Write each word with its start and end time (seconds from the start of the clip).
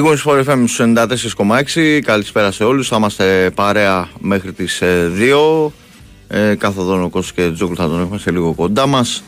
Big 0.00 0.06
Wings 0.06 0.22
for 0.22 0.44
FM 0.44 0.66
94,6. 0.66 2.00
Καλησπέρα 2.04 2.50
σε 2.50 2.64
όλους. 2.64 2.88
Θα 2.88 2.96
είμαστε 2.96 3.50
παρέα 3.54 4.08
μέχρι 4.18 4.52
τις 4.52 4.82
2. 5.16 5.72
Ε, 6.28 6.54
καθοδόν 6.54 7.02
ο 7.02 7.08
Κώστας 7.08 7.32
και 7.32 7.52
Τζόκλου 7.52 7.76
θα 7.76 7.88
τον 7.88 8.00
έχουμε 8.00 8.18
σε 8.18 8.30
λίγο 8.30 8.54
κοντά 8.54 8.86
μας. 8.86 9.22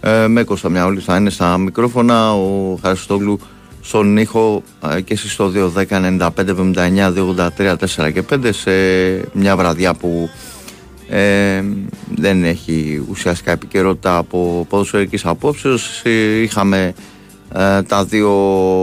Ε, 0.00 0.26
με 0.26 0.42
Κώστα 0.42 0.68
μια 0.68 0.84
όλοι 0.84 1.00
θα 1.00 1.16
είναι 1.16 1.30
στα 1.30 1.58
μικρόφωνα. 1.58 2.34
Ο 2.34 2.78
Χαριστόγλου 2.82 3.38
στον 3.80 4.16
ήχο 4.16 4.62
ε, 4.94 5.00
και 5.00 5.12
εσείς 5.12 5.32
στο 5.32 5.52
2, 5.54 5.82
10, 5.88 6.18
95, 6.18 6.30
79, 6.36 7.12
283, 7.58 7.74
4 7.96 8.12
και 8.12 8.22
5 8.30 8.48
σε 8.52 8.70
μια 9.32 9.56
βραδιά 9.56 9.94
που 9.94 10.30
ε, 11.08 11.62
δεν 12.14 12.44
έχει 12.44 13.04
ουσιαστικά 13.10 13.52
επικαιρότητα 13.52 14.16
από 14.16 14.66
ποδοσφαιρικής 14.68 15.26
απόψεως. 15.26 16.02
Είχαμε 16.42 16.84
ε, 16.86 16.92
τα 17.86 18.04
δύο 18.04 18.30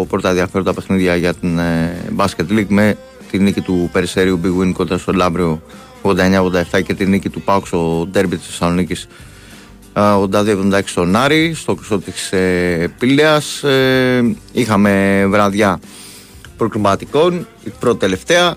πρώτα 0.09 0.29
ενδιαφέροντα 0.29 0.73
παιχνίδια 0.73 1.15
για 1.15 1.33
την 1.33 1.59
ε, 1.59 2.01
Basket 2.17 2.51
League 2.51 2.67
με 2.67 2.97
τη 3.31 3.39
νίκη 3.39 3.61
του 3.61 3.89
Περιστερίου 3.91 4.39
Big 4.43 4.61
Win 4.61 4.71
κοντά 4.73 4.97
στο 4.97 5.11
Λάμπριο 5.11 5.61
89-87 6.03 6.83
και 6.85 6.93
τη 6.93 7.05
νίκη 7.05 7.29
του 7.29 7.41
Πάουξ 7.41 7.67
στο 7.67 8.07
Ντέρμπι 8.11 8.37
της 8.37 8.45
Θεσσαλονίκης 8.45 9.07
82-76 9.93 10.81
στον 10.85 11.15
Άρη 11.15 11.53
στο 11.53 11.75
κρυσό 11.75 11.99
της 11.99 12.31
ε, 12.31 12.93
Πήλαιας. 12.99 13.63
Ε, 13.63 14.35
είχαμε 14.51 15.25
βραδιά 15.29 15.79
προκριματικών 16.57 17.47
η 17.63 17.69
πρώτη 17.79 17.99
τελευταία 17.99 18.55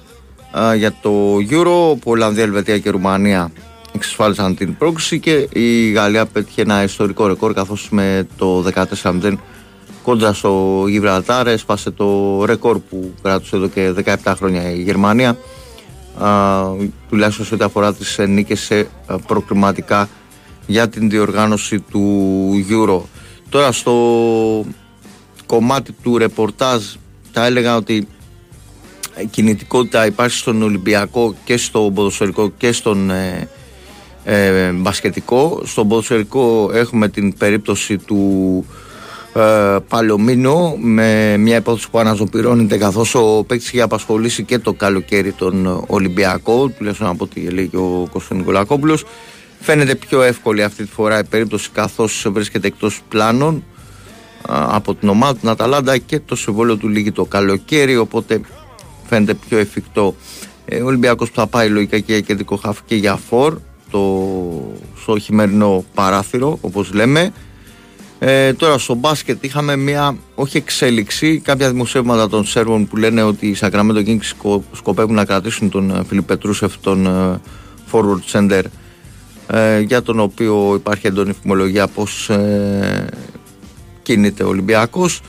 ε, 0.72 0.76
για 0.76 0.94
το 1.02 1.36
Euro 1.50 1.98
που 2.00 2.10
Ολλανδία, 2.10 2.42
Ελβετία 2.42 2.78
και 2.78 2.90
Ρουμανία 2.90 3.52
εξασφάλισαν 3.92 4.56
την 4.56 4.76
πρόκληση 4.76 5.20
και 5.20 5.48
η 5.52 5.90
Γαλλία 5.90 6.26
πέτυχε 6.26 6.62
ένα 6.62 6.82
ιστορικό 6.82 7.26
ρεκόρ 7.26 7.52
καθώς 7.52 7.88
με 7.90 8.26
το 8.36 8.64
14-0 9.02 9.34
κόντρα 10.04 10.32
στο 10.32 10.84
Γιβραλτάρ 10.88 11.46
έσπασε 11.46 11.90
το 11.90 12.40
ρεκόρ 12.44 12.78
που 12.78 13.14
κράτησε 13.22 13.56
εδώ 13.56 13.68
και 13.68 13.92
17 14.24 14.34
χρόνια 14.36 14.70
η 14.70 14.82
Γερμανία 14.82 15.38
α, 16.18 16.28
τουλάχιστον 17.08 17.46
σε 17.46 17.54
ό,τι 17.54 17.64
αφορά 17.64 17.94
τις 17.94 18.18
νίκες 18.28 18.60
σε 18.60 18.88
προκριματικά 19.26 20.08
για 20.66 20.88
την 20.88 21.10
διοργάνωση 21.10 21.80
του 21.80 22.50
Euro. 22.70 23.00
Τώρα 23.48 23.72
στο 23.72 23.94
κομμάτι 25.46 25.92
του 25.92 26.18
ρεπορτάζ 26.18 26.82
θα 27.32 27.46
έλεγα 27.46 27.76
ότι 27.76 28.08
η 29.22 29.26
κινητικότητα 29.30 30.06
υπάρχει 30.06 30.36
στον 30.36 30.62
Ολυμπιακό 30.62 31.34
και 31.44 31.56
στο 31.56 31.90
ποδοσφαιρικό 31.94 32.50
και 32.56 32.72
στον 32.72 33.10
ε, 33.10 33.48
ε, 34.24 34.70
μπασκετικό. 34.70 35.62
Στον 35.64 35.88
ποδοσφαιρικό 35.88 36.70
έχουμε 36.72 37.08
την 37.08 37.36
περίπτωση 37.38 37.98
του 37.98 38.64
ε, 39.34 39.76
Παλωμίνο 39.88 40.76
με 40.80 41.36
μια 41.36 41.56
υπόθεση 41.56 41.90
που 41.90 41.98
αναζωπηρώνεται 41.98 42.78
καθώς 42.78 43.14
ο 43.14 43.44
παίκτης 43.46 43.68
είχε 43.68 43.80
απασχολήσει 43.80 44.44
και 44.44 44.58
το 44.58 44.72
καλοκαίρι 44.72 45.32
τον 45.32 45.84
Ολυμπιακό 45.86 46.68
τουλάχιστον 46.68 47.08
από 47.08 47.24
ό,τι 47.24 47.40
λέει 47.40 47.68
και 47.68 47.76
ο 47.76 48.08
Κώστας 48.12 48.38
Νικολακόπουλος. 48.38 49.04
Φαίνεται 49.60 49.94
πιο 49.94 50.22
εύκολη 50.22 50.62
αυτή 50.62 50.84
τη 50.84 50.90
φορά 50.90 51.18
η 51.18 51.24
περίπτωση 51.24 51.70
καθώς 51.72 52.26
βρίσκεται 52.30 52.66
εκτός 52.66 53.00
πλάνων 53.08 53.64
από 54.48 54.94
την 54.94 55.08
ομάδα 55.08 55.32
του 55.32 55.46
Ναταλάντα 55.46 55.98
και 55.98 56.20
το 56.20 56.36
συμβόλαιο 56.36 56.76
του 56.76 56.88
λίγη 56.88 57.12
το 57.12 57.24
καλοκαίρι 57.24 57.96
οπότε 57.96 58.40
φαίνεται 59.08 59.34
πιο 59.48 59.58
εφικτό. 59.58 60.14
Ε, 60.64 60.80
ο 60.80 60.86
Ολυμπιακός 60.86 61.28
που 61.28 61.34
θα 61.34 61.46
πάει 61.46 61.68
λογικά 61.68 61.98
και 61.98 62.12
για 62.12 62.20
κεντρικό 62.20 62.56
χάφ 62.56 62.78
και 62.86 62.94
για 62.94 63.16
φορ 63.16 63.58
το, 63.90 64.30
στο 65.02 65.18
χειμερινό 65.18 65.84
παράθυρο 65.94 66.58
όπως 66.60 66.92
λέμε 66.92 67.32
ε, 68.26 68.52
τώρα 68.52 68.78
στο 68.78 68.94
μπάσκετ 68.94 69.44
είχαμε 69.44 69.76
μια 69.76 70.16
όχι 70.34 70.56
εξέλιξη 70.56 71.38
κάποια 71.38 71.70
δημοσιεύματα 71.70 72.28
των 72.28 72.44
Σέρβων 72.44 72.86
που 72.86 72.96
λένε 72.96 73.22
ότι 73.22 73.46
οι 73.46 73.56
Sacramento 73.60 74.06
Kings 74.06 74.54
σκοπεύουν 74.72 75.14
να 75.14 75.24
κρατήσουν 75.24 75.70
τον 75.70 76.04
Φιλιπ 76.08 76.24
Πετρούσεφ 76.24 76.78
τον 76.80 77.06
ε, 77.06 77.40
forward 77.92 78.32
center 78.32 78.62
ε, 79.46 79.80
για 79.80 80.02
τον 80.02 80.20
οποίο 80.20 80.74
υπάρχει 80.74 81.06
έντονη 81.06 81.32
φημολογία 81.42 81.86
πως 81.86 82.30
ε, 82.30 83.06
κινείται 84.02 84.44
ο 84.44 84.48
Ολυμπιακός. 84.48 85.20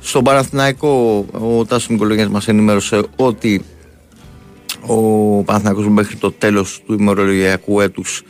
Στον 0.00 0.24
Παναθηναϊκό 0.24 1.26
ο 1.32 1.64
Τάσος 1.64 1.88
Μικολογιάς 1.88 2.28
μας 2.28 2.48
ενημέρωσε 2.48 3.02
ότι 3.16 3.64
ο 4.86 4.96
Παναθηναϊκός 5.42 5.88
μέχρι 5.88 6.16
το 6.16 6.32
τέλος 6.32 6.82
του 6.86 6.92
ημερολογιακού 6.92 7.80
έτους 7.80 8.22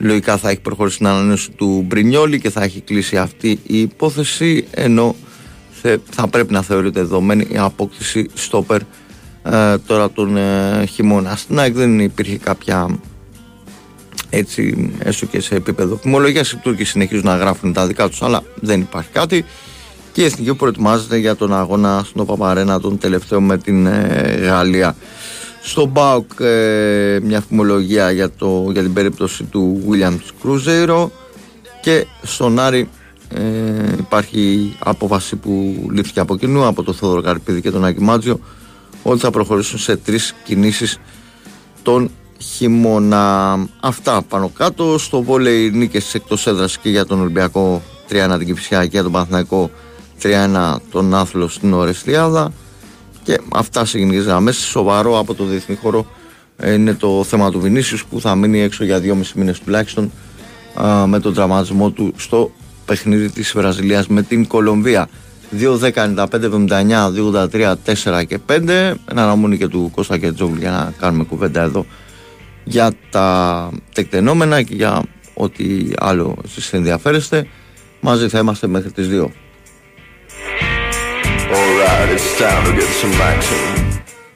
λογικά 0.00 0.36
θα 0.36 0.50
έχει 0.50 0.60
προχωρήσει 0.60 0.94
στην 0.94 1.06
ανανέωση 1.06 1.50
του 1.50 1.84
Μπρινιόλη 1.86 2.40
και 2.40 2.50
θα 2.50 2.62
έχει 2.62 2.80
κλείσει 2.80 3.16
αυτή 3.16 3.58
η 3.66 3.80
υπόθεση 3.80 4.66
ενώ 4.70 5.14
θα 6.10 6.28
πρέπει 6.28 6.52
να 6.52 6.62
θεωρείται 6.62 7.00
δεδομένη 7.00 7.46
η 7.48 7.58
απόκτηση 7.58 8.28
στόπερ 8.34 8.80
ε, 9.42 9.78
τώρα 9.86 10.10
τον 10.10 10.36
ε, 10.36 10.84
χειμώνα. 10.86 11.36
Στην 11.36 11.58
ΑΕΚ 11.58 11.74
δεν 11.74 12.00
υπήρχε 12.00 12.36
κάποια 12.36 12.98
έτσι 14.30 14.90
έστω 14.98 15.26
και 15.26 15.40
σε 15.40 15.54
επίπεδο 15.54 15.96
φημολογία. 15.96 16.40
Οι 16.40 16.56
Τούρκοι 16.62 16.84
συνεχίζουν 16.84 17.24
να 17.24 17.36
γράφουν 17.36 17.72
τα 17.72 17.86
δικά 17.86 18.08
τους, 18.08 18.22
αλλά 18.22 18.42
δεν 18.54 18.80
υπάρχει 18.80 19.10
κάτι. 19.12 19.44
Και 20.12 20.22
η 20.22 20.24
Εθνική 20.24 20.54
προετοιμάζεται 20.54 21.16
για 21.16 21.36
τον 21.36 21.54
αγώνα 21.54 22.02
στον 22.06 22.26
Παπαρένα 22.26 22.80
τον 22.80 22.98
τελευταίο 22.98 23.40
με 23.40 23.58
την 23.58 23.86
ε, 23.86 24.38
Γαλλία. 24.40 24.96
Στο 25.62 25.86
Μπάουκ 25.86 26.30
ε, 26.40 27.18
μια 27.22 27.40
φημολογία 27.40 28.10
για, 28.10 28.30
το, 28.30 28.68
για 28.72 28.82
την 28.82 28.92
περίπτωση 28.92 29.44
του 29.44 29.82
Williams 29.90 30.30
Κρούζεϊρο 30.40 31.10
και 31.80 32.06
στον 32.22 32.58
Άρη 32.58 32.88
ε, 33.28 33.40
υπάρχει 33.98 34.76
απόφαση 34.78 35.36
που 35.36 35.74
λήφθηκε 35.90 36.20
από 36.20 36.36
κοινού 36.36 36.66
από 36.66 36.82
τον 36.82 36.94
Θόδωρο 36.94 37.22
Καρπίδη 37.22 37.60
και 37.60 37.70
τον 37.70 37.84
Άκη 37.84 38.00
Μάτζιο 38.00 38.40
ότι 39.02 39.20
θα 39.20 39.30
προχωρήσουν 39.30 39.78
σε 39.78 39.96
τρεις 39.96 40.34
κινήσεις 40.44 40.98
τον 41.82 42.10
χειμώνα. 42.38 43.56
Αυτά 43.80 44.22
πάνω 44.22 44.48
κάτω. 44.48 44.98
Στο 44.98 45.22
βόλεϊ 45.22 45.70
νίκες 45.70 46.14
εκτός 46.14 46.46
έδρας 46.46 46.78
και 46.78 46.90
για 46.90 47.06
τον 47.06 47.20
Ολυμπιακό 47.20 47.82
3-1 48.10 48.34
την 48.38 48.46
Κυφσιά 48.46 48.82
και 48.82 48.88
για 48.90 49.02
τον 49.02 49.12
Παναθηναϊκό 49.12 49.70
3-1 50.22 50.76
τον 50.90 51.14
Άθλος 51.14 51.54
στην 51.54 51.72
Ορεστιάδα. 51.72 52.52
Και 53.22 53.40
αυτά 53.48 53.84
σε 53.84 53.98
γενικέ 53.98 54.18
γραμμέ. 54.18 54.52
Σοβαρό 54.52 55.18
από 55.18 55.34
το 55.34 55.44
διεθνή 55.44 55.76
χώρο 55.76 56.06
είναι 56.66 56.94
το 56.94 57.24
θέμα 57.24 57.50
του 57.50 57.60
Βινίσιους 57.60 58.04
που 58.04 58.20
θα 58.20 58.34
μείνει 58.34 58.60
έξω 58.60 58.84
για 58.84 59.00
2,5 59.00 59.12
μήνες 59.34 59.60
τουλάχιστον 59.60 60.10
με 61.06 61.20
τον 61.20 61.34
τραυματισμό 61.34 61.90
του 61.90 62.12
στο 62.16 62.52
παιχνίδι 62.84 63.30
της 63.30 63.52
Βραζιλίας 63.52 64.06
με 64.06 64.22
την 64.22 64.46
Κολομβία. 64.46 65.08
2, 65.58 65.78
10, 65.78 66.04
95, 66.04 66.44
79, 66.44 67.10
2, 67.10 67.76
4 67.84 68.24
και 68.26 68.38
5. 68.46 68.68
Ένα 69.10 69.22
αναμονή 69.22 69.56
και 69.56 69.68
του 69.68 69.90
Κώστα 69.94 70.18
και 70.18 70.32
Τζόγλου 70.32 70.58
για 70.58 70.70
να 70.70 70.92
κάνουμε 70.98 71.24
κουβέντα 71.24 71.62
εδώ 71.62 71.86
για 72.64 72.92
τα 73.10 73.70
τεκτενόμενα 73.94 74.62
και 74.62 74.74
για 74.74 75.02
ό,τι 75.34 75.90
άλλο 75.98 76.36
εσείς 76.44 76.72
ενδιαφέρεστε. 76.72 77.46
Μαζί 78.00 78.28
θα 78.28 78.38
είμαστε 78.38 78.66
μέχρι 78.66 78.90
τις 78.90 79.08
2. 79.10 79.26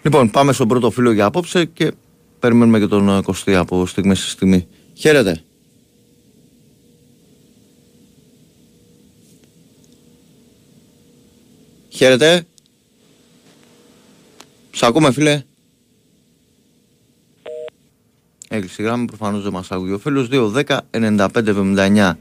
Λοιπόν, 0.02 0.30
πάμε 0.30 0.52
στον 0.52 0.68
πρώτο 0.68 0.90
φίλο 0.90 1.12
για 1.12 1.24
απόψε 1.24 1.64
και 1.64 1.92
περιμένουμε 2.38 2.78
και 2.78 2.86
τον 2.86 3.22
Κωστή 3.22 3.54
από 3.54 3.86
στιγμή 3.86 4.14
στη 4.14 4.28
στιγμή. 4.28 4.66
Χαίρετε. 4.94 5.42
Χαίρετε. 11.88 12.46
Σ' 14.70 14.82
ακούμε 14.82 15.12
φίλε. 15.12 15.42
Έκλεισε 18.48 18.82
η 18.82 18.84
γράμμα, 18.84 19.04
προφανώς 19.04 19.42
δεν 19.42 19.52
μας 19.52 19.70
ακούει 19.70 19.92
ο 19.92 19.98
φίλος. 19.98 20.28
2, 20.28 20.50
10, 20.50 20.80
95, 20.90 21.48
79, 21.48 22.18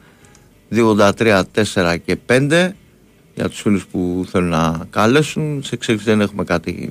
283, 0.70 1.44
4 1.52 1.98
και 2.06 2.18
5 2.26 2.76
για 3.36 3.50
τους 3.50 3.62
φίλους 3.62 3.86
που 3.86 4.26
θέλουν 4.30 4.50
να 4.50 4.80
καλέσουν. 4.90 5.64
Σε 5.64 5.76
εξέλιξη 5.76 6.10
δεν 6.10 6.22
έχουμε 6.22 6.44
κάτι, 6.44 6.90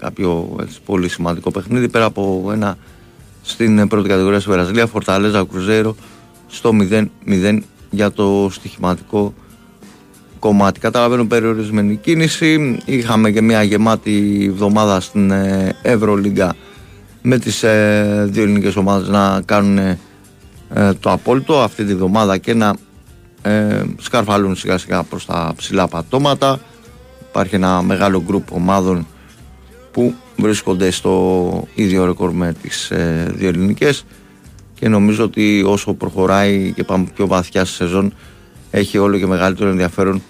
κάποιο 0.00 0.56
έτσι, 0.60 0.78
πολύ 0.84 1.08
σημαντικό 1.08 1.50
παιχνίδι 1.50 1.88
πέρα 1.88 2.04
από 2.04 2.50
ένα 2.52 2.78
στην 3.42 3.88
πρώτη 3.88 4.08
κατηγορία 4.08 4.40
στη 4.40 4.50
Βραζιλία, 4.50 4.86
Φορταλέζα 4.86 5.44
Κρουζέρο 5.50 5.96
στο 6.46 6.70
0-0 7.26 7.60
για 7.90 8.10
το 8.10 8.48
στοιχηματικό 8.50 9.34
κομμάτι. 10.38 10.80
Καταλαβαίνω 10.80 11.26
περιορισμένη 11.26 11.96
κίνηση. 11.96 12.78
Είχαμε 12.84 13.30
και 13.30 13.42
μια 13.42 13.62
γεμάτη 13.62 14.46
εβδομάδα 14.50 15.00
στην 15.00 15.30
ε, 15.30 15.76
Ευρωλίγκα 15.82 16.56
με 17.22 17.38
τις 17.38 17.62
ε, 17.62 18.26
δύο 18.30 18.42
ελληνικές 18.42 18.76
ομάδες 18.76 19.08
να 19.08 19.42
κάνουν 19.44 19.78
ε, 19.78 19.98
το 21.00 21.10
απόλυτο 21.10 21.60
αυτή 21.60 21.84
τη 21.84 21.94
βδομάδα 21.94 22.38
και 22.38 22.54
να 22.54 22.74
ε, 23.42 23.82
σκαρφαλούν 23.98 24.56
σιγά 24.56 24.78
σιγά 24.78 25.02
προς 25.02 25.26
τα 25.26 25.52
ψηλά 25.56 25.88
πατώματα 25.88 26.60
υπάρχει 27.28 27.54
ένα 27.54 27.82
μεγάλο 27.82 28.22
γκρουπ 28.26 28.52
ομάδων 28.52 29.06
που 29.92 30.14
βρίσκονται 30.36 30.90
στο 30.90 31.64
ίδιο 31.74 32.04
ρεκόρ 32.04 32.32
με 32.32 32.54
τις 32.62 32.90
ε, 32.90 33.32
δύο 33.34 33.48
ελληνικές 33.48 34.04
και 34.74 34.88
νομίζω 34.88 35.24
ότι 35.24 35.62
όσο 35.66 35.94
προχωράει 35.94 36.72
και 36.72 36.84
πάμε 36.84 37.06
πιο 37.14 37.26
βαθιά 37.26 37.64
στη 37.64 37.74
σεζόν 37.74 38.12
έχει 38.70 38.98
όλο 38.98 39.18
και 39.18 39.26
μεγαλύτερο 39.26 39.70
ενδιαφέρον 39.70 40.22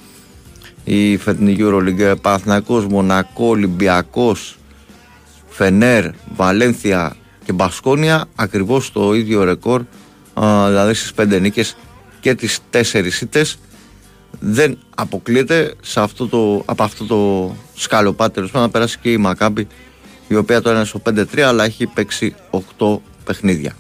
η 0.85 1.17
φετινή 1.17 1.57
EuroLeague. 1.59 2.15
Παναθηναϊκός, 2.21 2.87
Μονακό, 2.87 3.47
Ολυμπιακός, 3.47 4.59
Φενέρ, 5.49 6.05
Βαλένθια 6.35 7.17
και 7.45 7.53
Μπασκόνια 7.53 8.25
ακριβώς 8.35 8.93
το 8.93 9.15
ίδιο 9.15 9.45
ρεκόρ, 9.45 9.83
δηλαδή 10.67 10.95
στις 10.95 11.13
πέντε 11.13 11.39
νίκες 11.39 11.77
και 12.29 12.35
τις 12.35 12.59
τέσσερις 12.71 13.21
ήττες 13.21 13.59
δεν 14.41 14.79
αποκλείεται 14.95 15.75
σε 15.81 16.01
αυτό 16.01 16.29
το, 16.29 16.63
από 16.67 16.83
αυτό 16.83 17.05
το 17.05 17.55
σκαλοπάτι 17.75 18.51
να 18.53 18.71
περάσει 18.71 18.99
και 18.99 19.13
η 19.13 19.17
Μακάμπη 19.17 19.67
η 20.29 20.37
οποία 20.37 20.63
τώρα 20.63 20.77
είναι 20.77 20.85
στο 20.85 21.03
5-3 21.11 21.41
αλλά 21.41 21.65
έχει 21.65 21.87
παίξει 21.87 22.35
8 22.79 22.99
παιχνίδια. 23.25 23.77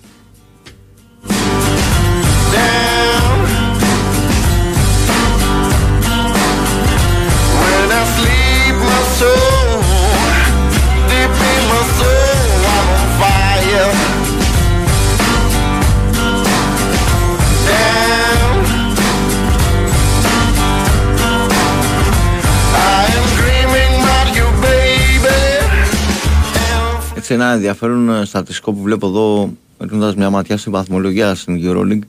Έτσι 27.30 27.40
ένα 27.42 27.52
ενδιαφέρον 27.52 28.10
ε, 28.10 28.24
στατιστικό 28.24 28.72
που 28.72 28.82
βλέπω 28.82 29.06
εδώ 29.06 29.52
ρίχνοντας 29.78 30.14
μια 30.14 30.30
ματιά 30.30 30.56
στην 30.56 30.72
βαθμολογία 30.72 31.34
στην 31.34 31.60
EuroLeague 31.64 32.06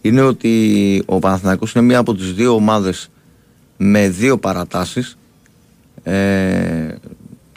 είναι 0.00 0.20
ότι 0.20 1.02
ο 1.06 1.18
Παναθηναϊκός 1.18 1.72
είναι 1.72 1.84
μία 1.84 1.98
από 1.98 2.14
τις 2.14 2.32
δύο 2.32 2.54
ομάδες 2.54 3.10
με 3.76 4.08
δύο 4.08 4.38
παρατάσεις 4.38 5.16
ε, 6.02 6.94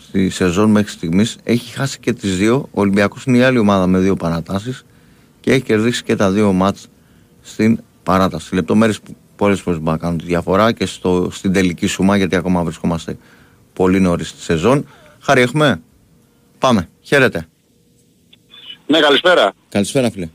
στη 0.02 0.30
σεζόν 0.30 0.72
μέχρι 0.72 0.92
στιγμής. 0.92 1.38
Έχει 1.44 1.74
χάσει 1.74 2.00
και 2.00 2.14
τις 2.14 2.38
δύο. 2.38 2.56
Ο 2.72 2.82
Ολυμπιακός 2.82 3.24
είναι 3.24 3.38
η 3.38 3.44
άλλη 3.44 3.58
ομάδα 3.58 3.88
με 3.88 4.00
δύο 4.00 4.16
παρατάσεις 4.16 4.86
και 5.42 5.52
έχει 5.52 5.62
κερδίσει 5.62 6.04
και 6.04 6.16
τα 6.16 6.32
δύο 6.32 6.54
μάτς 6.54 6.88
στην 7.42 7.80
παράταση. 8.04 8.56
Λεπτομέρειες 8.56 9.00
που 9.00 9.16
πολλές 9.36 9.62
φορές 9.62 9.80
μπορούν 9.80 9.94
να 9.94 10.00
κάνουν 10.06 10.18
τη 10.18 10.26
διαφορά 10.26 10.72
και 10.72 10.86
στο, 10.86 11.30
στην 11.32 11.54
τελική 11.54 11.88
σумά 11.88 12.18
γιατί 12.18 12.36
ακόμα 12.36 12.64
βρισκόμαστε 12.64 13.18
πολύ 13.74 14.00
νωρίς 14.00 14.30
στη 14.30 14.42
σεζόν. 14.42 14.86
Χάρη 15.20 15.42
έχουμε 15.42 15.82
Πάμε. 16.66 16.90
Χαίρετε. 17.02 17.48
Ναι, 18.86 19.00
καλησπέρα. 19.00 19.54
Καλησπέρα, 19.70 20.12
φίλε. 20.12 20.28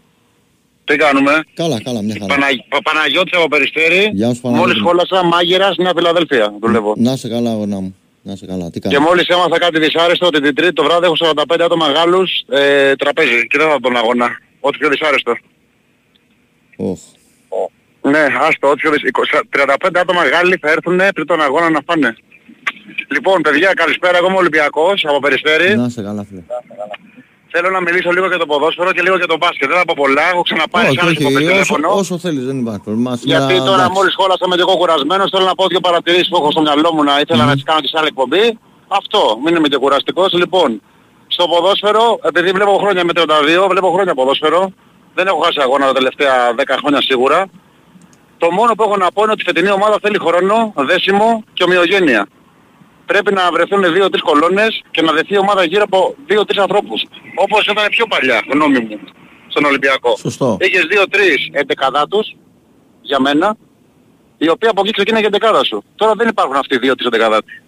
Τι 0.85 0.97
κάνουμε; 0.97 1.43
Καλά, 1.55 1.83
καλά, 1.83 2.03
μια 2.03 2.17
χαρά. 2.21 2.35
Πανα... 2.35 2.47
Παναγιώτης 2.83 3.33
από 3.39 3.49
Περιστέρη. 3.49 4.11
Γεια 4.15 4.35
σου, 4.35 4.41
Παναγιώτη. 4.41 4.69
Μόλις 4.69 4.83
χόλασα 4.87 5.25
μάγειρας 5.25 5.77
Νέα 5.77 5.93
Φιλαδέλφια. 5.97 6.55
Δουλεύω. 6.61 6.95
Να 6.97 7.17
σε 7.17 7.29
καλά, 7.29 7.51
αγωνά 7.51 7.81
μου. 7.81 7.97
Να 8.23 8.37
σε 8.37 8.47
καλά. 8.47 8.71
Τι 8.71 8.81
κάνεις; 8.81 8.99
Και 8.99 9.05
μόλις 9.05 9.27
έμαθα 9.29 9.59
κάτι 9.59 9.79
δυσάρεστο 9.79 10.27
ότι 10.27 10.41
την 10.41 10.55
τρίτη 10.55 10.73
το 10.73 10.83
βράδυ 10.85 11.05
έχω 11.05 11.15
45 11.19 11.61
άτομα 11.61 11.91
Γάλλους 11.91 12.31
ε, 12.49 12.97
τραπέζι 12.97 13.47
και 13.47 13.59
δεν 13.59 13.69
θα 13.69 13.81
τον 13.81 13.97
αγώνα. 13.97 14.29
Ό,τι 14.61 14.79
πιο 14.79 14.89
δυσάρεστο. 14.89 15.33
Oh. 16.77 16.99
Ναι, 18.11 18.27
άστο, 18.41 18.69
ό,τι 18.69 18.81
πιο 18.81 18.91
δυσάρεστο. 18.91 19.41
35 19.89 19.91
άτομα 19.95 20.29
Γάλλοι 20.29 20.57
θα 20.61 20.71
έρθουν 20.71 21.01
πριν 21.15 21.27
τον 21.27 21.41
αγώνα 21.41 21.71
να 21.71 21.81
φάνε. 21.87 22.17
Λοιπόν, 23.09 23.41
παιδιά, 23.43 23.73
καλησπέρα. 23.75 24.17
Εγώ 24.19 24.27
είμαι 24.29 24.37
Ολυμπιακός 24.37 25.05
από 25.09 25.19
Περιστέρη. 25.19 25.77
Να 25.77 25.89
σε 25.89 26.03
καλά, 26.03 26.25
φίλε. 26.29 26.43
Θέλω 27.53 27.71
να 27.71 27.81
μιλήσω 27.81 28.11
λίγο 28.11 28.27
για 28.27 28.39
το 28.39 28.47
ποδόσφαιρο 28.47 28.93
και 28.93 29.03
λίγο 29.03 29.17
για 29.17 29.27
το 29.27 29.37
μπάσκετ. 29.37 29.69
Δεν 29.69 29.79
θα 29.79 29.85
πω 29.85 29.95
πολλά, 29.97 30.23
έχω 30.33 30.43
ξαναπάει 30.43 30.85
Όχι, 30.87 30.95
σε 30.95 31.01
άλλες 31.03 31.13
όχι, 31.15 31.23
υποπές 31.23 31.43
όσο, 31.43 31.51
τηλέφωνο. 31.53 31.89
όσο 32.03 32.19
θέλεις, 32.19 32.45
δεν 32.45 32.59
υπάρχει 32.59 32.81
πρόβλημα. 32.81 33.13
Γιατί 33.23 33.43
Σήμερα, 33.43 33.65
τώρα 33.65 33.83
εντάξει. 33.83 33.93
μόλις 33.97 34.15
χώλασα 34.21 34.45
με 34.49 34.55
και 34.57 34.65
εγώ 34.67 34.77
κουρασμένος, 34.77 35.31
θέλω 35.33 35.45
να 35.45 35.55
πω 35.55 35.67
δύο 35.67 35.81
παρατηρήσεις 35.81 36.29
που 36.29 36.37
έχω 36.41 36.51
στο 36.51 36.61
μυαλό 36.61 36.93
μου 36.95 37.03
να 37.03 37.15
ήθελα 37.23 37.45
να 37.45 37.53
τις 37.55 37.63
κάνω 37.69 37.81
και 37.81 37.87
σε 37.93 37.97
άλλη 37.99 38.07
εκπομπή. 38.07 38.59
Αυτό, 38.89 39.21
μην 39.45 39.53
είμαι 39.57 39.69
και 39.69 39.77
κουραστικός. 39.77 40.33
Λοιπόν, 40.33 40.69
στο 41.27 41.45
ποδόσφαιρο, 41.53 42.05
επειδή 42.31 42.51
βλέπω 42.51 42.73
χρόνια 42.83 43.05
με 43.05 43.13
32, 43.15 43.69
βλέπω 43.69 43.89
χρόνια 43.95 44.15
ποδόσφαιρο, 44.15 44.73
δεν 45.15 45.27
έχω 45.27 45.39
χάσει 45.45 45.59
αγώνα 45.61 45.87
τα 45.87 45.93
τελευταία 45.93 46.35
10 46.57 46.63
χρόνια 46.81 47.01
σίγουρα. 47.03 47.39
Το 48.39 48.51
μόνο 48.51 48.75
που 48.75 48.83
έχω 48.83 48.97
να 48.97 49.09
πω 49.15 49.23
είναι 49.23 49.33
ότι 49.33 49.43
η 49.43 49.45
φετινή 49.45 49.71
ομάδα 49.71 49.97
θέλει 50.03 50.19
χρόνο, 50.27 50.73
δέσιμο 50.77 51.45
και 51.53 51.63
ομοιογένεια. 51.65 52.27
Πρέπει 53.11 53.33
να 53.35 53.51
βρεθούν 53.53 53.83
2-3 53.85 54.21
κολόνες 54.31 54.83
και 54.91 55.03
να 55.03 55.13
δεθεί 55.13 55.35
η 55.35 55.39
ομάδα 55.39 55.65
γύρω 55.65 55.83
από 55.83 56.15
2-3 56.29 56.43
ανθρώπους. 56.61 57.07
Όπως 57.35 57.67
ήταν 57.67 57.87
πιο 57.91 58.07
παλιά, 58.07 58.39
γνώμη 58.53 58.79
μου, 58.79 58.99
στον 59.49 59.65
Ολυμπιακό. 59.65 60.17
Σωστό. 60.17 60.57
Είχες 60.61 60.85
2-3 60.91 61.51
εντεκαδάτους, 61.53 62.37
για 63.03 63.21
μένα, 63.21 63.57
οι 64.39 64.49
οποίοι 64.51 64.69
από 64.69 64.81
εκεί 64.85 64.91
ξεκίναγε 64.93 65.25
η 65.25 65.27
εντεκάδα 65.27 65.65
σου. 65.65 65.85
Τώρα 65.97 66.13
δεν 66.15 66.29
υπάρχουν 66.29 66.57
αυτοί 66.57 66.75
οι 66.75 66.79
2-3 66.83 67.07
εντεκαδάτοι. 67.07 67.63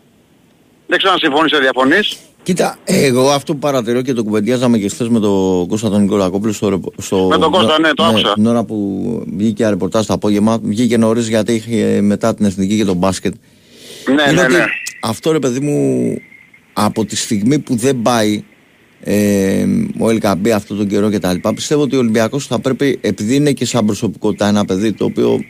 Δεν 0.87 0.99
ξέρω 0.99 1.13
αν 1.13 1.19
συμφωνείς 1.19 1.53
ή 1.53 1.61
διαφωνείς. 1.61 2.17
Κοίτα, 2.43 2.79
εγώ 2.85 3.31
αυτό 3.31 3.53
που 3.53 3.59
παρατηρώ 3.59 4.03
και 4.03 4.13
το 4.13 4.23
κουβεντιάζαμε 4.25 4.79
και 4.79 4.89
χθες 4.89 5.09
με 5.09 5.21
τον 5.21 5.69
Κώστα 5.69 5.91
τον 5.91 6.01
Νικολακόπουλο 6.01 6.53
στο, 6.53 6.69
ρεπο- 6.69 6.93
στο, 6.99 7.27
Με 7.31 7.39
τον 7.39 7.51
Κώστα, 7.51 7.81
ναι, 7.81 7.91
το 7.95 8.05
άκουσα. 8.05 8.33
Την 8.33 8.47
ώρα 8.47 8.65
που 8.65 8.77
βγήκε 9.37 9.69
ρεπορτάζ 9.69 10.07
το 10.07 10.13
απόγευμα, 10.13 10.59
βγήκε 10.63 10.97
νωρίς 10.97 11.29
γιατί 11.29 11.53
είχε 11.53 12.01
μετά 12.01 12.35
την 12.35 12.45
εθνική 12.45 12.77
και 12.77 12.85
τον 12.85 12.97
μπάσκετ. 12.97 13.35
Ναι, 14.07 14.23
είναι 14.23 14.33
ναι, 14.33 14.43
ότι 14.43 14.53
ναι. 14.53 14.65
Αυτό 15.03 15.33
ρε 15.33 15.39
παιδί 15.39 15.61
μου 15.61 16.17
από 16.73 17.05
τη 17.05 17.17
στιγμή 17.17 17.59
που 17.59 17.77
δεν 17.77 18.03
πάει 18.03 18.43
ε, 19.01 19.65
ο 19.99 20.11
Ελκαμπή 20.11 20.53
αυτό 20.53 20.75
τον 20.75 20.87
καιρό 20.89 21.11
και 21.11 21.19
τα 21.19 21.33
λοιπά 21.33 21.55
πιστεύω 21.55 21.83
ότι 21.83 21.97
ο 21.97 21.99
Ολυμπιακός 21.99 22.47
θα 22.47 22.59
πρέπει 22.61 22.99
επειδή 23.01 23.35
είναι 23.35 23.53
και 23.53 23.65
σαν 23.65 23.87
προσωπικότητα 23.87 24.49
ένα 24.49 24.65
παιδί 24.65 24.93
το 24.93 25.05
οποίο 25.05 25.41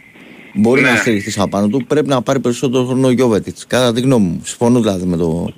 μπορεί 0.55 0.81
Ναι. 0.81 0.91
να 0.91 0.97
στηριχθεί 0.97 1.31
σαν 1.31 1.49
πάνω 1.49 1.69
του 1.69 1.85
πρέπει 1.87 2.09
να 2.09 2.23
πάρει 2.23 2.41
περισσότερο 2.41 2.85
χρόνο 2.85 3.07
ο 3.07 3.11
Γιώβετιτς 3.11 3.67
κατά 3.67 3.93
τη 3.93 4.01
γνώμη 4.01 4.27
μου 4.27 4.41
συμφωνώ 4.45 4.81
δηλαδή 4.81 5.05
με 5.07 5.17
το 5.17 5.53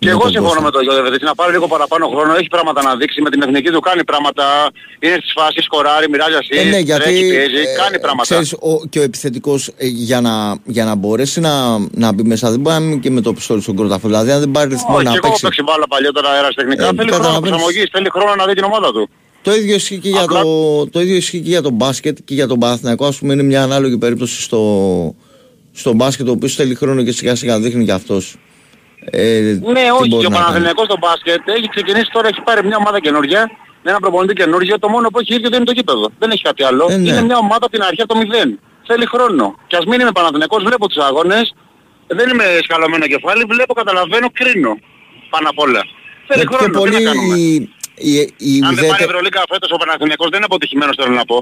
Και 0.00 0.06
με 0.06 0.12
εγώ 0.12 0.20
τον 0.20 0.30
συμφωνώ 0.30 0.48
Κώστα. 0.60 0.64
με 0.66 0.70
τον 0.70 0.82
Γιώργο 0.82 1.08
να 1.30 1.34
πάρει 1.34 1.52
λίγο 1.56 1.66
παραπάνω 1.74 2.04
χρόνο, 2.12 2.30
έχει 2.40 2.48
πράγματα 2.56 2.80
να 2.82 2.96
δείξει 2.96 3.20
με 3.22 3.30
την 3.30 3.42
εθνική 3.42 3.70
του, 3.74 3.80
κάνει 3.80 4.04
πράγματα, 4.04 4.44
είναι 5.04 5.16
στις 5.20 5.32
φάσεις, 5.38 5.64
σκοράρει, 5.64 6.06
μοιράζει 6.10 6.32
Ε, 6.34 6.36
ασίες, 6.42 6.64
ναι, 6.74 6.78
γιατί 6.78 7.02
τρέχει, 7.02 7.28
πιέζει, 7.28 7.60
ε, 7.72 7.74
κάνει 7.82 7.96
πράγματα. 8.04 8.28
Ξέρεις, 8.28 8.52
ο, 8.52 8.86
και 8.90 8.98
ο 8.98 9.02
επιθετικός 9.02 9.60
ε, 9.76 9.86
για, 9.86 10.20
να, 10.20 10.34
για 10.64 10.84
να 10.84 10.94
μπορέσει 10.94 11.40
να, 11.40 11.52
να 12.04 12.12
μπει 12.12 12.22
μέσα 12.22 12.50
δεν 12.50 12.60
μπορεί 12.60 12.74
να 12.74 12.80
μείνει 12.80 12.98
και 13.00 13.10
με 13.10 13.20
το 13.20 13.32
πιστόλι 13.32 13.62
στον 13.62 13.76
κρόταφο. 13.76 14.06
Δηλαδή 14.08 14.30
αν 14.30 14.38
δεν 14.40 14.50
πάρει 14.50 14.68
ρυθμό 14.70 14.94
Όχι, 14.96 15.04
να 15.04 15.10
και 15.10 15.16
εγώ 15.16 15.26
έχω 15.26 15.38
παίξει. 15.40 15.42
παίξει 15.44 15.62
μπάλα 15.62 15.86
παλιότερα 15.88 16.28
αεραστεχνικά, 16.30 16.84
Ε, 16.84 16.86
θέλει 16.86 16.96
χρόνο 16.98 17.10
καταλαβαίνεις. 17.16 17.48
προσαρμογής, 17.50 17.88
θέλει 17.92 18.08
χρόνο 18.16 18.34
να 18.34 18.44
δει 18.46 18.54
την 18.54 18.64
ομάδα 18.64 18.92
του. 18.92 19.08
Το 19.42 19.54
ίδιο 19.54 19.74
ισχύει 19.74 19.98
και 19.98 20.08
για 20.08 20.22
Απλά- 20.22 20.42
το, 20.42 20.86
το, 20.88 21.00
ίδιο 21.00 21.16
ισχύει 21.16 21.40
και 21.40 21.48
για 21.48 21.62
το 21.62 21.70
μπάσκετ 21.70 22.18
και 22.24 22.34
για 22.34 22.46
τον 22.46 22.58
Παναθηναϊκό. 22.58 23.06
Ας 23.06 23.18
πούμε 23.18 23.32
είναι 23.32 23.42
μια 23.42 23.62
ανάλογη 23.62 23.98
περίπτωση 23.98 24.42
στο, 24.42 24.60
στο 25.72 25.92
μπάσκετ 25.92 26.28
ο 26.28 26.30
οποίος 26.30 26.54
θέλει 26.54 26.74
χρόνο 26.74 27.02
και 27.02 27.12
σιγά 27.12 27.34
σιγά 27.34 27.60
δείχνει 27.60 27.84
και 27.84 27.92
αυτός. 27.92 28.36
Ε, 29.04 29.40
Ναι, 29.62 29.82
τι 29.82 29.90
όχι, 29.90 30.08
μπορεί 30.08 30.08
και 30.08 30.16
ο 30.16 30.30
να 30.30 30.36
κάνει. 30.36 30.44
Παναθηναϊκός 30.44 30.84
στο 30.84 30.96
μπάσκετ 31.02 31.48
έχει 31.48 31.68
ξεκινήσει 31.74 32.08
τώρα, 32.12 32.28
έχει 32.28 32.40
πάρει 32.40 32.66
μια 32.66 32.76
ομάδα 32.76 33.00
καινούργια, 33.00 33.50
με 33.82 33.90
ένα 33.90 34.00
προπονητή 34.00 34.34
καινούργιο, 34.34 34.78
το 34.78 34.88
μόνο 34.88 35.08
που 35.10 35.18
έχει 35.18 35.34
ίδιο 35.34 35.48
δεν 35.48 35.58
είναι 35.60 35.70
το 35.72 35.72
γήπεδο. 35.78 36.06
Δεν 36.18 36.30
έχει 36.30 36.42
κάτι 36.42 36.62
άλλο. 36.64 36.86
Ε, 36.90 36.96
ναι. 36.96 37.08
Είναι 37.10 37.22
μια 37.22 37.36
ομάδα 37.36 37.64
από 37.66 37.70
την 37.70 37.82
αρχή 37.82 38.02
από 38.02 38.12
το 38.14 38.18
μηδέν. 38.20 38.60
Θέλει 38.86 39.06
χρόνο. 39.06 39.54
Και 39.66 39.76
ας 39.76 39.84
μην 39.84 40.00
είμαι 40.00 40.12
Παναθηναϊκός, 40.12 40.62
βλέπω 40.64 40.86
τους 40.88 41.02
αγώνες, 41.04 41.54
δεν 42.06 42.28
είμαι 42.30 42.44
σκαλωμένο 42.62 43.06
κεφάλι, 43.06 43.44
βλέπω, 43.44 43.72
καταλαβαίνω, 43.74 44.28
κρίνω. 44.32 44.72
Πάνω 45.30 45.48
απ' 45.48 45.58
όλα. 45.58 45.82
Θέλει 46.28 46.40
Ε, 46.42 46.44
πιο 46.44 46.56
χρόνο, 46.56 46.72
τι 46.72 46.78
πολύ 46.78 46.92
να 47.04 47.10
κάνουμε. 47.10 47.36
η, 47.38 47.54
η, 47.94 48.12
η, 48.36 48.52
Αν 48.66 48.74
δεν 48.74 48.74
πάρει 48.74 48.86
ουδέτε- 48.88 49.00
Ευρωλίγκα 49.08 49.42
φέτος 49.52 49.70
ο 49.70 49.76
Παναθηναϊκός 49.76 50.28
δεν 50.32 50.38
είναι 50.40 50.48
αποτυχημένος 50.50 50.94
θέλω 50.98 51.14
να 51.14 51.24
πω. 51.24 51.36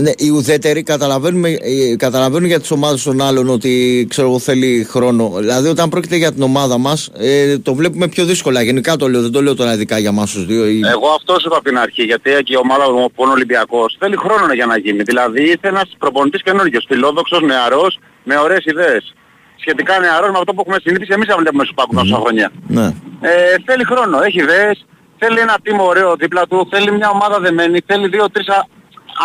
Ναι, 0.00 0.10
οι 0.16 0.30
ουδέτεροι 0.30 0.82
καταλαβαίνουμε, 0.82 1.48
ε, 1.48 1.96
καταλαβαίνουν 1.96 2.46
για 2.46 2.60
τις 2.60 2.70
ομάδες 2.70 3.02
των 3.02 3.22
άλλων 3.22 3.48
ότι 3.48 4.06
ξέρω 4.08 4.28
εγώ 4.28 4.38
θέλει 4.38 4.86
χρόνο. 4.90 5.32
Δηλαδή 5.38 5.68
όταν 5.68 5.88
πρόκειται 5.88 6.16
για 6.16 6.32
την 6.32 6.42
ομάδα 6.42 6.78
μας 6.78 7.10
ε, 7.18 7.58
το 7.58 7.74
βλέπουμε 7.74 8.08
πιο 8.08 8.24
δύσκολα. 8.24 8.62
Γενικά 8.62 8.96
το 8.96 9.08
λέω, 9.08 9.20
δεν 9.20 9.32
το 9.32 9.42
λέω 9.42 9.54
τώρα 9.54 9.72
ειδικά 9.72 9.98
για 9.98 10.08
εμάς 10.08 10.32
τους 10.32 10.46
δύο. 10.46 10.66
Ή... 10.66 10.80
Εγώ 10.84 11.08
αυτό 11.08 11.32
σου 11.32 11.46
είπα 11.46 11.56
από 11.56 11.68
την 11.68 11.78
αρχή, 11.78 12.02
γιατί 12.02 12.30
και 12.44 12.52
η 12.52 12.56
ομάδα 12.56 12.92
μου 12.92 13.10
που 13.14 13.22
είναι 13.22 13.32
Ολυμπιακός 13.32 13.96
θέλει 13.98 14.16
χρόνο 14.16 14.52
για 14.52 14.66
να 14.66 14.78
γίνει. 14.78 15.02
Δηλαδή 15.02 15.42
ήρθε 15.42 15.68
ένας 15.68 15.88
προπονητής 15.98 16.42
καινούριος, 16.42 16.84
φιλόδοξος, 16.88 17.40
νεαρός, 17.42 17.98
με 18.24 18.38
ωραίες 18.38 18.64
ιδέες. 18.64 19.14
Σχετικά 19.60 19.98
νεαρός 19.98 20.30
με 20.30 20.38
αυτό 20.38 20.52
που 20.54 20.60
έχουμε 20.60 20.78
συνηθίσει 20.84 21.12
εμείς 21.12 21.28
να 21.28 21.36
βλέπουμε 21.36 21.64
στους 21.64 21.76
πάκους 21.76 21.96
τόσα 21.96 22.16
χρόνια. 22.22 22.52
Ναι. 22.66 22.86
Ε, 23.20 23.54
θέλει 23.66 23.84
χρόνο, 23.84 24.22
έχει 24.22 24.38
ιδέες, 24.38 24.84
θέλει 25.18 25.38
ένα 25.38 25.56
team 25.64 25.78
ωραίο 25.88 26.16
δίπλα 26.16 26.46
του, 26.46 26.68
θέλει 26.70 26.92
μια 26.92 27.10
ομάδα 27.10 27.40
δεμένη, 27.40 27.78
θέλει 27.86 28.08
δύο-τρεις 28.08 28.48
α- 28.48 28.66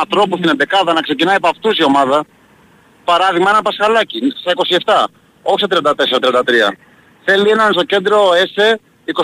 ανθρώπους 0.02 0.38
στην 0.40 0.50
εντεκάδα 0.50 0.94
να 0.94 1.02
ξεκινάει 1.02 1.36
από 1.36 1.48
αυτούς 1.48 1.78
η 1.78 1.84
ομάδα. 1.84 2.24
Παράδειγμα 3.04 3.50
ένα 3.50 3.62
Πασχαλάκι 3.62 4.20
στα 4.42 4.52
27, 5.06 5.06
όχι 5.42 5.66
στα 5.66 5.96
34-33. 6.72 6.76
Θέλει 7.26 7.50
έναν 7.50 7.74
στο 7.74 7.84
κέντρο 7.84 8.20
ΕΣΕ 8.34 8.80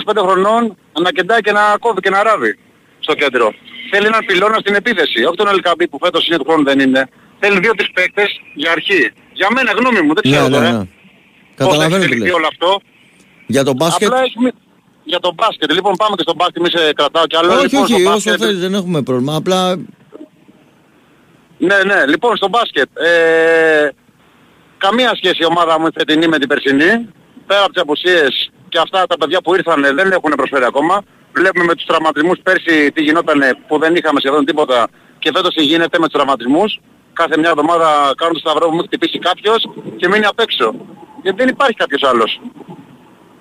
25 0.06 0.22
χρονών 0.26 0.76
να 1.00 1.10
κεντάει 1.10 1.40
και 1.40 1.52
να 1.52 1.76
κόβει 1.80 2.00
και 2.00 2.10
να 2.10 2.22
ράβει 2.22 2.58
στο 3.00 3.14
κέντρο. 3.14 3.52
Θέλει 3.90 4.06
έναν 4.06 4.24
πυλώνα 4.26 4.56
στην 4.60 4.74
επίθεση, 4.74 5.24
όχι 5.24 5.36
τον 5.36 5.48
Ελκαμπή 5.48 5.88
που 5.88 5.98
φέτος 6.02 6.26
είναι 6.26 6.36
του 6.36 6.44
χρόνου 6.44 6.64
δεν 6.64 6.78
είναι. 6.80 7.08
Θέλει 7.40 7.58
δύο-τρεις 7.60 7.90
παίκτες 7.92 8.40
για 8.54 8.70
αρχή. 8.72 9.12
Για 9.32 9.48
μένα 9.54 9.72
γνώμη 9.72 10.00
μου, 10.00 10.14
δεν 10.14 10.22
ξέρω 10.22 10.42
Ναι, 10.42 10.48
ναι, 10.48 10.54
τώρα. 10.56 10.70
ναι. 10.72 10.78
Πώς 10.78 10.86
θα 11.56 11.64
Καταλαβαίνω 11.64 11.88
τι 11.88 11.94
εξελιχθεί 12.04 12.24
λες. 12.26 12.34
όλο 12.34 12.46
αυτό. 12.46 12.80
Για 13.46 13.64
τον 13.64 13.74
μπάσκετ; 13.76 14.08
Απλά 14.08 14.20
έχει... 14.22 14.38
μη- 14.40 14.54
Για 15.04 15.20
το 15.20 15.32
μπάσκετ. 15.34 15.72
Λοιπόν 15.72 15.94
πάμε 15.96 16.14
και 16.16 16.22
στο 16.22 16.34
μπάσκετ, 16.34 16.62
μη 16.62 16.70
σε 16.70 16.92
κρατάω 16.92 17.26
κι 17.26 17.36
άλλο. 17.36 17.52
όχι, 17.52 17.62
λοιπόν, 17.62 17.82
όχι, 17.82 17.92
στο 17.92 18.02
όσο 18.02 18.10
μπάσκετ- 18.12 18.38
θέλεις 18.40 18.60
δεν 18.60 18.74
έχουμε 18.74 19.02
πρόβλημα. 19.02 19.34
Απλά 19.34 19.78
Ναι, 21.68 21.78
ναι, 21.84 22.06
λοιπόν 22.06 22.36
στο 22.36 22.48
μπάσκετ. 22.48 22.98
Ε, 22.98 23.88
καμία 24.78 25.12
σχέση 25.14 25.38
η 25.40 25.44
ομάδα 25.44 25.80
μου 25.80 25.86
η 25.86 25.90
φετινή 25.94 26.26
με 26.28 26.38
την 26.38 26.48
περσινή. 26.48 27.08
Πέρα 27.46 27.60
από 27.60 27.72
τις 27.72 27.82
απουσίες 27.82 28.50
και 28.68 28.78
αυτά 28.78 29.06
τα 29.06 29.16
παιδιά 29.16 29.40
που 29.40 29.54
ήρθαν 29.54 29.82
δεν 29.94 30.12
έχουν 30.12 30.32
προσφέρει 30.36 30.64
ακόμα. 30.64 31.02
Βλέπουμε 31.32 31.64
με 31.64 31.74
τους 31.74 31.84
τραυματισμούς 31.86 32.38
πέρσι 32.42 32.92
τι 32.92 33.02
γινόταν 33.02 33.40
που 33.68 33.78
δεν 33.78 33.94
είχαμε 33.94 34.20
σχεδόν 34.20 34.44
τίποτα 34.44 34.88
και 35.18 35.30
φέτος 35.34 35.54
τι 35.54 35.62
γίνεται 35.62 35.98
με 35.98 36.04
τους 36.04 36.14
τραυματισμούς. 36.14 36.80
Κάθε 37.12 37.38
μια 37.38 37.50
εβδομάδα 37.50 38.12
κάνουν 38.16 38.34
το 38.34 38.38
σταυρό 38.38 38.68
που 38.68 38.74
μου 38.74 38.82
χτυπήσει 38.82 39.18
κάποιος 39.18 39.68
και 39.96 40.08
μείνει 40.08 40.24
απ' 40.24 40.40
έξω. 40.40 40.74
Γιατί 41.22 41.38
δεν 41.38 41.48
υπάρχει 41.48 41.76
κάποιος 41.76 42.02
άλλος. 42.02 42.40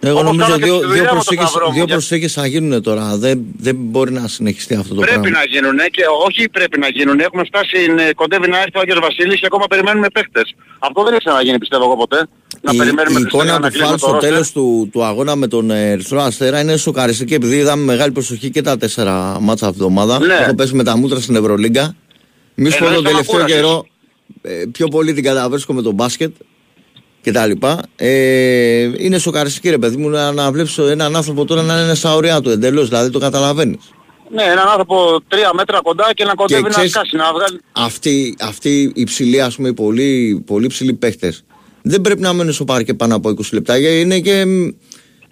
Εγώ 0.06 0.20
Όπως 0.20 0.24
νομίζω 0.32 0.46
κάνω 0.52 0.58
και 0.58 0.64
δύο, 0.66 0.76
στη 0.76 0.86
δύο 0.86 0.88
δουλειά 0.90 1.02
μου 1.04 1.08
το 1.08 1.14
προσθήκες, 1.14 1.48
σταυρό 1.50 1.68
μου, 1.68 1.74
δύο 1.74 1.84
για- 1.84 1.94
προσθήκες 1.96 2.34
θα 2.34 2.46
γίνουν 2.48 2.82
τώρα. 2.82 3.18
Δεν, 3.18 3.42
δεν 3.58 3.76
μπορεί 3.80 4.12
να 4.12 4.28
συνεχιστεί 4.28 4.74
αυτό 4.76 4.94
το 4.96 5.02
Πρέπει 5.02 5.20
πράγμα. 5.20 5.38
να 5.40 5.46
γίνουν 5.46 5.78
και 5.92 6.04
όχι 6.28 6.50
πρέπει 6.50 6.80
να 6.80 6.88
γίνουν. 6.88 7.20
Έχουμε 7.20 7.44
φτάσει, 7.46 7.78
ε, 8.10 8.14
κοντεύει 8.14 8.48
να 8.50 8.58
έρθει 8.58 8.78
ο 8.78 8.80
Άγιος 8.80 9.00
Βασίλης 9.02 9.40
και 9.40 9.46
ακόμα 9.46 9.66
περιμένουμε 9.68 10.08
παίχτες. 10.14 10.56
Αυτό 10.80 11.04
δεν 11.04 11.14
έχει 11.14 11.24
ξαναγίνει 11.26 11.58
πιστεύω 11.58 11.84
εγώ 11.84 11.96
ποτέ. 11.98 12.20
Να 12.62 12.72
η, 12.74 12.78
περιμένουμε 12.78 13.20
η 13.20 13.24
τις 13.24 13.34
εικόνα 13.34 13.60
να 13.60 13.70
του 13.70 13.74
κλείσουμε 13.74 13.86
Φαλ 13.88 13.92
το 13.92 13.98
στο 14.06 14.12
ρόστερ. 14.12 14.30
τέλος 14.32 14.52
του, 14.52 14.90
του 14.92 15.04
αγώνα 15.04 15.36
με 15.36 15.48
τον 15.48 15.72
ε, 15.72 15.92
Ερυθρό 15.92 16.22
Αστέρα 16.22 16.60
είναι 16.62 16.78
σοκαριστική 16.78 17.34
επειδή 17.34 17.56
είδαμε 17.58 17.84
μεγάλη 17.84 18.12
προσοχή 18.12 18.50
και 18.50 18.62
τα 18.62 18.78
τέσσερα 18.78 19.38
μάτσα 19.42 19.66
αυτή 19.68 19.78
την 19.80 19.88
εβδομάδα. 19.88 20.20
Ναι. 20.26 20.34
Έχω 20.34 20.56
πέσει 20.56 20.74
με 20.76 20.84
τα 20.84 20.98
μούτρα 20.98 21.20
στην 21.20 21.36
Ευρωλίγκα. 21.36 21.96
Μη 22.56 22.70
σου 22.70 22.78
πω 22.78 22.86
Εννοείς 22.86 23.02
τον 23.04 23.12
θέμα 23.12 23.20
τελευταίο 23.20 23.36
κούρασης. 23.36 23.56
καιρό 23.56 23.86
ε, 24.42 24.66
πιο 24.72 24.88
πολύ 24.88 25.14
την 25.14 25.24
καταβρίσκω 25.24 25.74
με 25.74 25.82
τον 25.82 25.94
μπάσκετ 25.94 26.32
και 27.24 27.32
τα 27.32 27.46
λοιπά. 27.46 27.80
Ε, 27.96 28.90
είναι 28.98 29.18
σοκαριστική 29.18 29.70
ρε 29.70 29.78
παιδί 29.78 29.98
μου 29.98 30.10
να, 30.10 30.32
να 30.32 30.52
βλέπεις 30.52 30.78
έναν 30.78 31.16
άνθρωπο 31.16 31.46
τώρα 31.46 31.62
να 31.62 31.82
είναι 31.82 31.94
στα 31.96 32.16
ωριά 32.16 32.42
του 32.42 32.50
εντελώς, 32.50 32.88
δηλαδή 32.88 33.10
το 33.10 33.20
καταλαβαίνεις. 33.20 33.80
Ναι, 34.30 34.44
έναν 34.44 34.68
άνθρωπο 34.68 35.22
τρία 35.28 35.52
μέτρα 35.54 35.80
κοντά 35.82 36.12
και 36.14 36.24
να 36.24 36.34
κοντεύει 36.34 36.62
να 36.64 36.70
ξέρεις- 36.70 36.92
σκάσει, 36.92 37.16
να 37.16 37.34
βγάλει... 37.34 37.60
αυτοί, 37.72 38.36
αυτοί 38.40 38.92
οι 38.96 39.04
ψηλοί, 39.04 39.42
ας 39.42 39.56
πούμε, 39.56 39.68
οι 39.70 39.74
πολύ, 39.74 40.44
πολύ 40.46 40.68
ψηλοί 40.68 40.94
παίχτες 40.94 41.44
δεν 41.82 42.02
πρέπει 42.02 42.22
να 42.22 42.34
μένουν 42.34 42.54
στο 42.54 42.66
πάρκε 42.66 42.94
πάνω 42.94 43.16
από 43.16 43.30
20 43.30 43.34
λεπτά. 43.52 43.78
γιατί 43.78 44.00
Είναι 44.00 44.20
και 44.20 44.46
μ, 44.46 44.68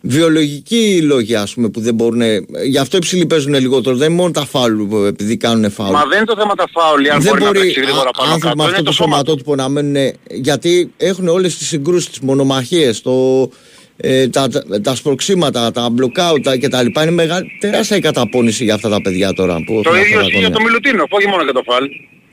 βιολογικοί 0.01 1.01
λόγοι, 1.01 1.35
ας 1.35 1.53
πούμε, 1.53 1.69
που 1.69 1.79
δεν 1.79 1.93
μπορούν. 1.93 2.21
Γι' 2.69 2.77
αυτό 2.77 2.97
οι 2.97 2.99
ψηλοί 2.99 3.25
παίζουν 3.25 3.53
λιγότερο. 3.53 3.95
Δεν 3.95 4.07
είναι 4.07 4.15
μόνο 4.21 4.31
τα 4.31 4.45
φάουλ 4.45 4.83
που- 4.83 4.97
επειδή 4.97 5.37
κάνουν 5.37 5.71
φάουλ. 5.71 5.91
Μα 5.91 6.05
δεν 6.05 6.17
είναι 6.17 6.25
το 6.25 6.35
θέμα 6.37 6.55
τα 6.55 6.65
φάουλ, 6.71 7.05
αν 7.09 7.21
δεν 7.21 7.29
μπορεί, 7.31 7.41
να 7.43 7.47
μπορεί 7.47 7.59
παίξει 7.59 7.79
γρήγορα 7.81 8.09
α- 8.09 8.11
πάνω 8.17 8.33
άνθρωποι 8.33 8.47
κάτω. 8.47 8.55
με 8.57 8.63
Είναι 8.63 8.71
αυτό 8.71 8.83
το 8.83 8.89
το 8.89 8.95
σώμα 8.95 9.09
του. 9.09 9.13
σωματότυπο 9.25 9.55
να 9.55 9.69
μένουν. 9.69 10.13
Γιατί 10.29 10.91
έχουν 10.97 11.27
όλες 11.27 11.57
τις 11.57 11.67
συγκρούσεις, 11.67 12.09
τις 12.09 12.19
μονομαχίες, 12.19 13.01
το, 13.01 13.49
ε, 13.97 14.27
τα, 14.27 14.47
τα, 14.47 14.63
τα 14.81 14.95
σπροξήματα, 14.95 15.71
τα 15.71 15.89
μπλοκάουτα 15.89 16.59
κτλ. 16.59 16.85
Είναι 17.01 17.11
μεγάλη, 17.11 17.45
τεράστια 17.59 17.97
η 17.97 17.99
καταπώνηση 17.99 18.63
για 18.63 18.73
αυτά 18.73 18.89
τα 18.89 19.01
παιδιά 19.01 19.33
τώρα. 19.33 19.55
Που 19.55 19.73
Το 19.83 19.89
έχουν 19.89 19.89
αυτά 19.89 19.99
ίδιο 19.99 20.19
τα 20.19 20.25
ισχύει 20.25 20.37
για 20.39 20.47
κονέα. 20.49 20.57
το 20.57 20.63
Μιλουτίνο, 20.63 21.03
όχι 21.09 21.27
μόνο 21.27 21.43
για 21.43 21.53
το 21.53 21.61
φάλ. 21.65 21.83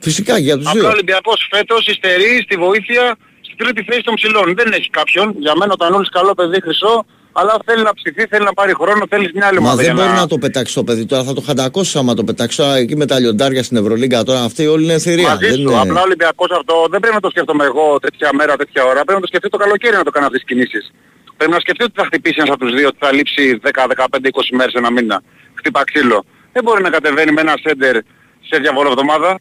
Φυσικά 0.01 0.39
για 0.39 0.57
τους 0.57 0.67
Απλά 0.67 0.81
δύο. 0.81 0.89
ο 0.89 0.93
Ολυμπιακός 0.93 1.49
φέτος 1.51 1.87
υστερεί 1.87 2.41
στη 2.45 2.57
βοήθεια 2.57 3.17
στη 3.41 3.55
τρίτη 3.57 3.83
θέση 3.89 4.03
των 4.03 4.15
ψηλών. 4.15 4.55
Δεν 4.57 4.73
έχει 4.73 4.91
κάποιον. 4.91 5.35
Για 5.39 5.53
μένα 5.57 5.73
ο 5.73 5.77
Τανούλης 5.77 6.09
καλό 6.09 6.35
παιδί 6.35 6.61
χρυσό, 6.63 6.95
αλλά 7.41 7.55
θέλει 7.65 7.83
να 7.83 7.95
ψηθεί, 7.95 8.27
θέλει 8.27 8.45
να 8.45 8.53
πάρει 8.53 8.73
χρόνο, 8.81 9.03
θέλεις 9.11 9.33
μια 9.33 9.47
άλλη 9.47 9.61
Μα 9.61 9.65
ομάδα 9.65 9.83
δεν 9.83 9.95
για 9.95 9.95
μπορεί 9.95 10.17
να 10.17 10.27
το 10.27 10.39
πετάξεις 10.39 10.75
το 10.75 10.85
παιδί 10.85 11.07
τώρα, 11.07 11.23
θα 11.25 11.33
το 11.33 11.41
χαντακώσεις 11.41 11.97
άμα 11.97 12.15
το 12.15 12.25
πετάξεις. 12.25 12.57
Τώρα 12.57 12.75
εκεί 12.77 12.97
με 12.97 13.07
τα 13.07 13.19
λιοντάρια 13.19 13.63
στην 13.63 13.77
Ευρωλίγκα 13.77 14.23
τώρα 14.23 14.41
αυτή 14.43 14.67
όλη 14.67 14.85
είναι 14.85 14.99
θηρία. 14.99 15.29
Μαζί 15.29 15.47
Δεν 15.47 15.55
σου. 15.55 15.61
είναι... 15.61 15.81
Απλά 15.81 16.01
ο 16.01 16.03
Ολυμπιακός 16.03 16.51
αυτό 16.51 16.87
δεν 16.91 17.01
πρέπει 17.01 17.15
να 17.15 17.21
το 17.21 17.31
σκέφτομαι 17.31 17.65
εγώ 17.65 17.99
τέτοια 18.01 18.31
μέρα, 18.33 18.57
τέτοια 18.57 18.83
ώρα. 18.85 19.01
Πρέπει 19.05 19.13
να 19.13 19.21
το 19.21 19.27
σκεφτεί 19.27 19.49
το 19.49 19.57
καλοκαίρι 19.57 19.97
να 19.97 20.03
το 20.03 20.11
κάνει 20.11 20.27
αυτές 20.27 20.43
τις 20.43 20.49
κινήσεις. 20.51 20.85
Πρέπει 21.37 21.53
να 21.53 21.61
σκεφτεί 21.61 21.83
ότι 21.85 21.93
θα 21.97 22.05
χτυπήσει 22.05 22.37
ένας 22.39 22.51
από 22.55 22.65
τους 22.65 22.75
δύο, 22.75 22.87
ότι 22.89 22.97
θα 23.01 23.13
λείψει 23.13 23.61
10, 23.63 23.87
15, 23.87 24.29
20 24.29 24.57
μέρες 24.59 24.73
ένα 24.75 24.91
μήνα. 24.91 25.23
Χτύπα 25.55 25.85
ξύλο. 25.85 26.25
Δεν 26.53 26.63
μπορεί 26.65 26.83
να 26.83 26.91
κατεβαίνει 26.91 27.33
με 27.33 27.41
ένα 27.41 27.55
σέντερ 27.63 27.97
σε 28.49 28.59
διαβόλο 28.63 28.89
εβδομάδα. 28.89 29.39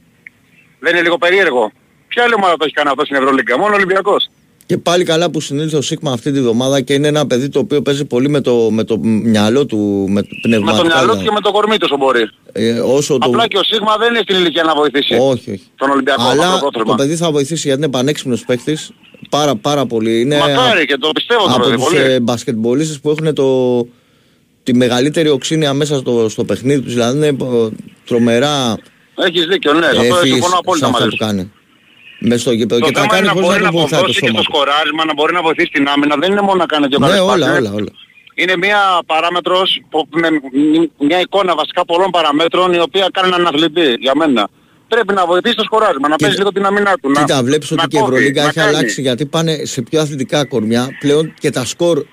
Δεν 0.79 0.91
είναι 0.93 1.01
λίγο 1.01 1.17
περίεργο. 1.17 1.71
Ποια 2.07 2.23
άλλη 2.23 2.33
ομάδα 2.33 2.57
το 2.57 2.63
έχει 2.65 2.73
κάνει 2.73 2.89
αυτό 2.89 3.05
στην 3.05 3.15
Ευρωλίγκα, 3.15 3.57
μόνο 3.57 3.71
ο 3.73 3.75
Ολυμπιακός. 3.75 4.29
Και 4.67 4.77
πάλι 4.77 5.03
καλά 5.03 5.29
που 5.29 5.39
συνήλθε 5.39 5.77
ο 5.77 5.81
Σίγμα 5.81 6.11
αυτή 6.11 6.31
τη 6.31 6.39
βδομάδα 6.41 6.81
και 6.81 6.93
είναι 6.93 7.07
ένα 7.07 7.27
παιδί 7.27 7.49
το 7.49 7.59
οποίο 7.59 7.81
παίζει 7.81 8.05
πολύ 8.05 8.29
με 8.29 8.41
το, 8.41 8.69
με 8.71 8.83
το 8.83 8.97
μυαλό 9.03 9.65
του, 9.65 9.77
με 10.09 10.21
Με 10.21 10.27
πνευματικά. 10.41 10.81
το 10.81 10.87
μυαλό 10.87 11.01
του 11.01 11.07
δηλαδή. 11.11 11.23
και 11.25 11.31
με 11.31 11.39
το 11.39 11.51
κορμί 11.51 11.77
του 11.77 11.87
όσο 11.91 11.97
μπορεί. 11.97 12.29
Ε, 12.51 12.79
όσο 12.79 13.17
το... 13.17 13.27
Απλά 13.29 13.47
και 13.47 13.57
ο 13.57 13.63
Σίγμα 13.63 13.97
δεν 13.97 14.09
είναι 14.09 14.19
στην 14.23 14.35
ηλικία 14.35 14.63
να 14.63 14.75
βοηθήσει 14.75 15.13
Όχι, 15.13 15.51
όχι. 15.51 15.63
τον 15.75 15.89
Ολυμπιακό 15.89 16.21
Αλλά 16.23 16.47
μακροπρόθεσμα. 16.49 16.95
το 16.95 17.03
παιδί 17.03 17.15
θα 17.15 17.31
βοηθήσει 17.31 17.67
γιατί 17.67 17.81
είναι 17.83 17.91
πανέξυπνος 17.91 18.45
παίχτης. 18.45 18.91
Πάρα, 19.29 19.55
πάρα 19.55 19.85
πολύ. 19.85 20.21
Είναι 20.21 20.37
Μακάρι 20.37 20.85
και 20.85 20.97
το 20.97 21.09
πιστεύω 21.13 21.43
το 21.45 21.51
από 21.53 21.63
παιδί 21.63 21.75
τους 21.75 21.83
πολύ. 21.83 21.97
ε, 21.97 22.19
μπασκετμπολίστες 22.19 22.99
που 22.99 23.09
έχουν 23.09 23.33
το, 23.33 23.79
τη 24.63 24.73
μεγαλύτερη 24.75 25.29
οξύνια 25.29 25.73
μέσα 25.73 25.97
στο, 25.97 26.29
στο 26.29 26.43
παιχνίδι 26.43 26.81
τους. 26.81 26.93
Δηλαδή 26.93 27.17
είναι 27.17 27.27
ε, 27.27 27.67
τρομερά 28.05 28.77
Έχεις 29.15 29.45
δίκιο, 29.45 29.73
ναι. 29.73 29.85
Αυτό 29.85 30.01
εύφυης 30.01 30.31
συμφωνώ 30.33 30.47
σε 30.53 30.57
απόλυτα 30.59 30.85
αυτά 30.87 30.97
μαζί 30.99 31.09
που 31.09 31.15
σου. 31.15 31.25
κάνει. 31.25 31.51
Μέσα 32.19 32.39
στο 32.45 32.51
γήπεδο. 32.59 32.79
Το 32.81 32.85
Και 32.87 32.91
τα 32.93 32.99
θέμα 33.01 33.13
κάνει 33.13 33.25
είναι 33.25 33.33
να 33.33 33.41
χωρίς 33.41 33.47
μπορεί 33.49 33.59
να 33.63 33.65
να 33.69 33.71
του 33.73 33.77
βοηθάει 33.81 33.99
το 33.99 34.05
αποδώσει 34.05 34.19
και 34.19 34.27
σώμα 34.27 34.39
το 34.39 34.43
του. 34.45 34.51
σκοράρισμα, 34.53 35.01
να 35.09 35.13
μπορεί 35.17 35.33
να 35.39 35.41
βοηθήσει 35.47 35.71
την 35.77 35.85
άμυνα. 35.93 36.13
Δεν 36.21 36.29
είναι 36.31 36.43
μόνο 36.47 36.57
να 36.63 36.67
κάνει 36.73 36.85
δύο 36.91 36.99
Ναι, 36.99 37.05
καλές 37.07 37.21
όλα, 37.33 37.45
πάσες. 37.47 37.57
όλα, 37.59 37.71
όλα. 37.79 37.91
Είναι 38.41 38.55
μια 38.65 38.79
παράμετρος, 39.11 39.67
που- 39.91 40.07
με 40.21 40.27
μια 41.07 41.19
εικόνα 41.25 41.51
βασικά 41.61 41.81
πολλών 41.91 42.09
παραμέτρων 42.17 42.67
η 42.73 42.81
οποία 42.87 43.05
κάνει 43.15 43.27
έναν 43.33 43.43
αθλητή 43.51 43.87
για 44.05 44.13
μένα. 44.21 44.43
Πρέπει 44.93 45.13
να 45.13 45.23
βοηθήσει 45.31 45.55
το 45.55 45.63
σκοράρισμα, 45.69 46.07
να 46.07 46.15
Κοίτα- 46.15 46.23
παίζει 46.25 46.37
λίγο 46.37 46.51
την 46.57 46.65
άμυνά 46.69 46.93
του. 47.01 47.07
να- 47.11 47.19
Κοίτα, 47.19 47.43
βλέπεις 47.43 47.69
να 47.71 47.75
ότι 47.83 47.87
και 47.87 47.97
η 47.97 47.99
κόβει, 47.99 48.13
Ευρωλίγκα 48.13 48.41
να 48.41 48.47
έχει 48.47 48.57
κάνει. 48.57 48.69
αλλάξει 48.75 49.01
γιατί 49.01 49.23
πάνε 49.25 49.53
σε 49.73 49.81
πιο 49.81 50.01
αθλητικά 50.01 50.45
κορμιά. 50.45 50.83
Πλέον 50.99 51.33
και 51.39 51.49
τα 51.49 51.65
σκορ 51.65 52.03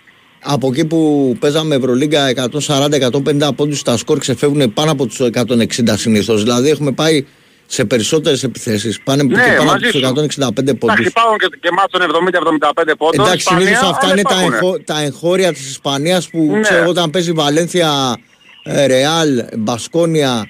από 0.43 0.67
εκεί 0.73 0.85
που 0.87 1.01
παίζαμε 1.41 1.75
Ευρωλίγκα 1.75 2.29
140-150 2.29 3.53
πόντους, 3.53 3.83
τα 3.83 3.97
σκορ 3.97 4.19
ξεφεύγουν 4.19 4.73
πάνω 4.73 4.91
από 4.91 5.07
τους 5.07 5.21
160 5.21 5.97
συνήθως. 5.97 6.43
Δηλαδή 6.43 6.69
έχουμε 6.71 6.93
πάει 6.93 7.25
σε 7.67 7.85
περισσότερες 7.85 8.43
επιθέσεις. 8.43 9.01
Πάνε 9.01 9.23
Ναι, 9.23 9.29
και 9.29 9.41
πάνω 9.41 9.55
από 9.63 9.65
μαζί 9.65 9.85
τους 9.85 9.91
σου. 9.91 9.99
165 9.99 10.75
πόντους. 10.79 10.97
Εντάξει, 10.97 11.09
υπάρχουν 11.09 11.39
και, 11.39 11.47
και 11.61 11.71
μάτσων 11.71 12.01
70-75 12.01 12.93
πόντων. 12.99 13.21
Εντάξει, 13.27 13.37
Ισπανία, 13.37 13.65
συνήθως 13.67 13.89
αυτά 13.89 14.05
αλλά 14.07 14.13
είναι 14.13 14.23
τα, 14.23 14.31
υπάρχουνε. 14.35 14.57
εγχώ- 14.57 14.85
τα 14.85 15.01
εγχώρια 15.03 15.53
της 15.53 15.69
Ισπανίας 15.71 16.29
που 16.29 16.45
Ναι. 16.51 16.61
ξέρω 16.61 16.81
εγώ 16.81 16.91
όταν 16.91 17.11
παίζει 17.11 17.33
Βαλένθια, 17.33 18.17
ε, 18.65 18.87
Ρεάλ, 18.87 19.29
Μπασκόνια, 19.57 20.45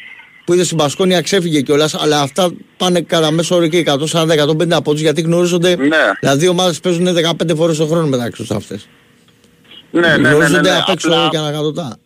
που 0.44 0.52
είδες 0.52 0.64
στην 0.66 0.76
Μπασκόνια 0.78 1.20
ξέφυγε 1.20 1.60
κιόλας, 1.60 1.94
αλλά 1.94 2.20
αυτά 2.20 2.50
πάνε 2.76 3.00
κατά 3.00 3.30
μέσο 3.30 3.54
όρο 3.56 3.66
και 3.66 3.76
140-150 3.78 4.82
πόντους 4.82 5.00
γιατί 5.00 5.20
γνωρίζονται. 5.20 5.76
Ναι. 5.76 5.96
Δηλαδή 6.20 6.44
οι 6.44 6.48
ομάδες 6.48 6.80
παίζουν 6.80 7.06
15 7.14 7.54
φορές 7.56 7.76
το 7.76 7.86
χρόνο 7.86 8.06
μεταξύ 8.06 8.40
τους 8.42 8.50
αυτές. 8.50 8.88
Ναι, 9.90 10.00
ναι, 10.00 10.08
ναι, 10.08 10.16
ναι, 10.16 10.28
γνωρίζονται 10.28 10.70
ναι. 10.70 10.76
απ' 10.76 10.88
έξω 10.88 11.08
Απλά 11.08 11.28
και 11.30 11.36
ανακατοτά. 11.38 11.96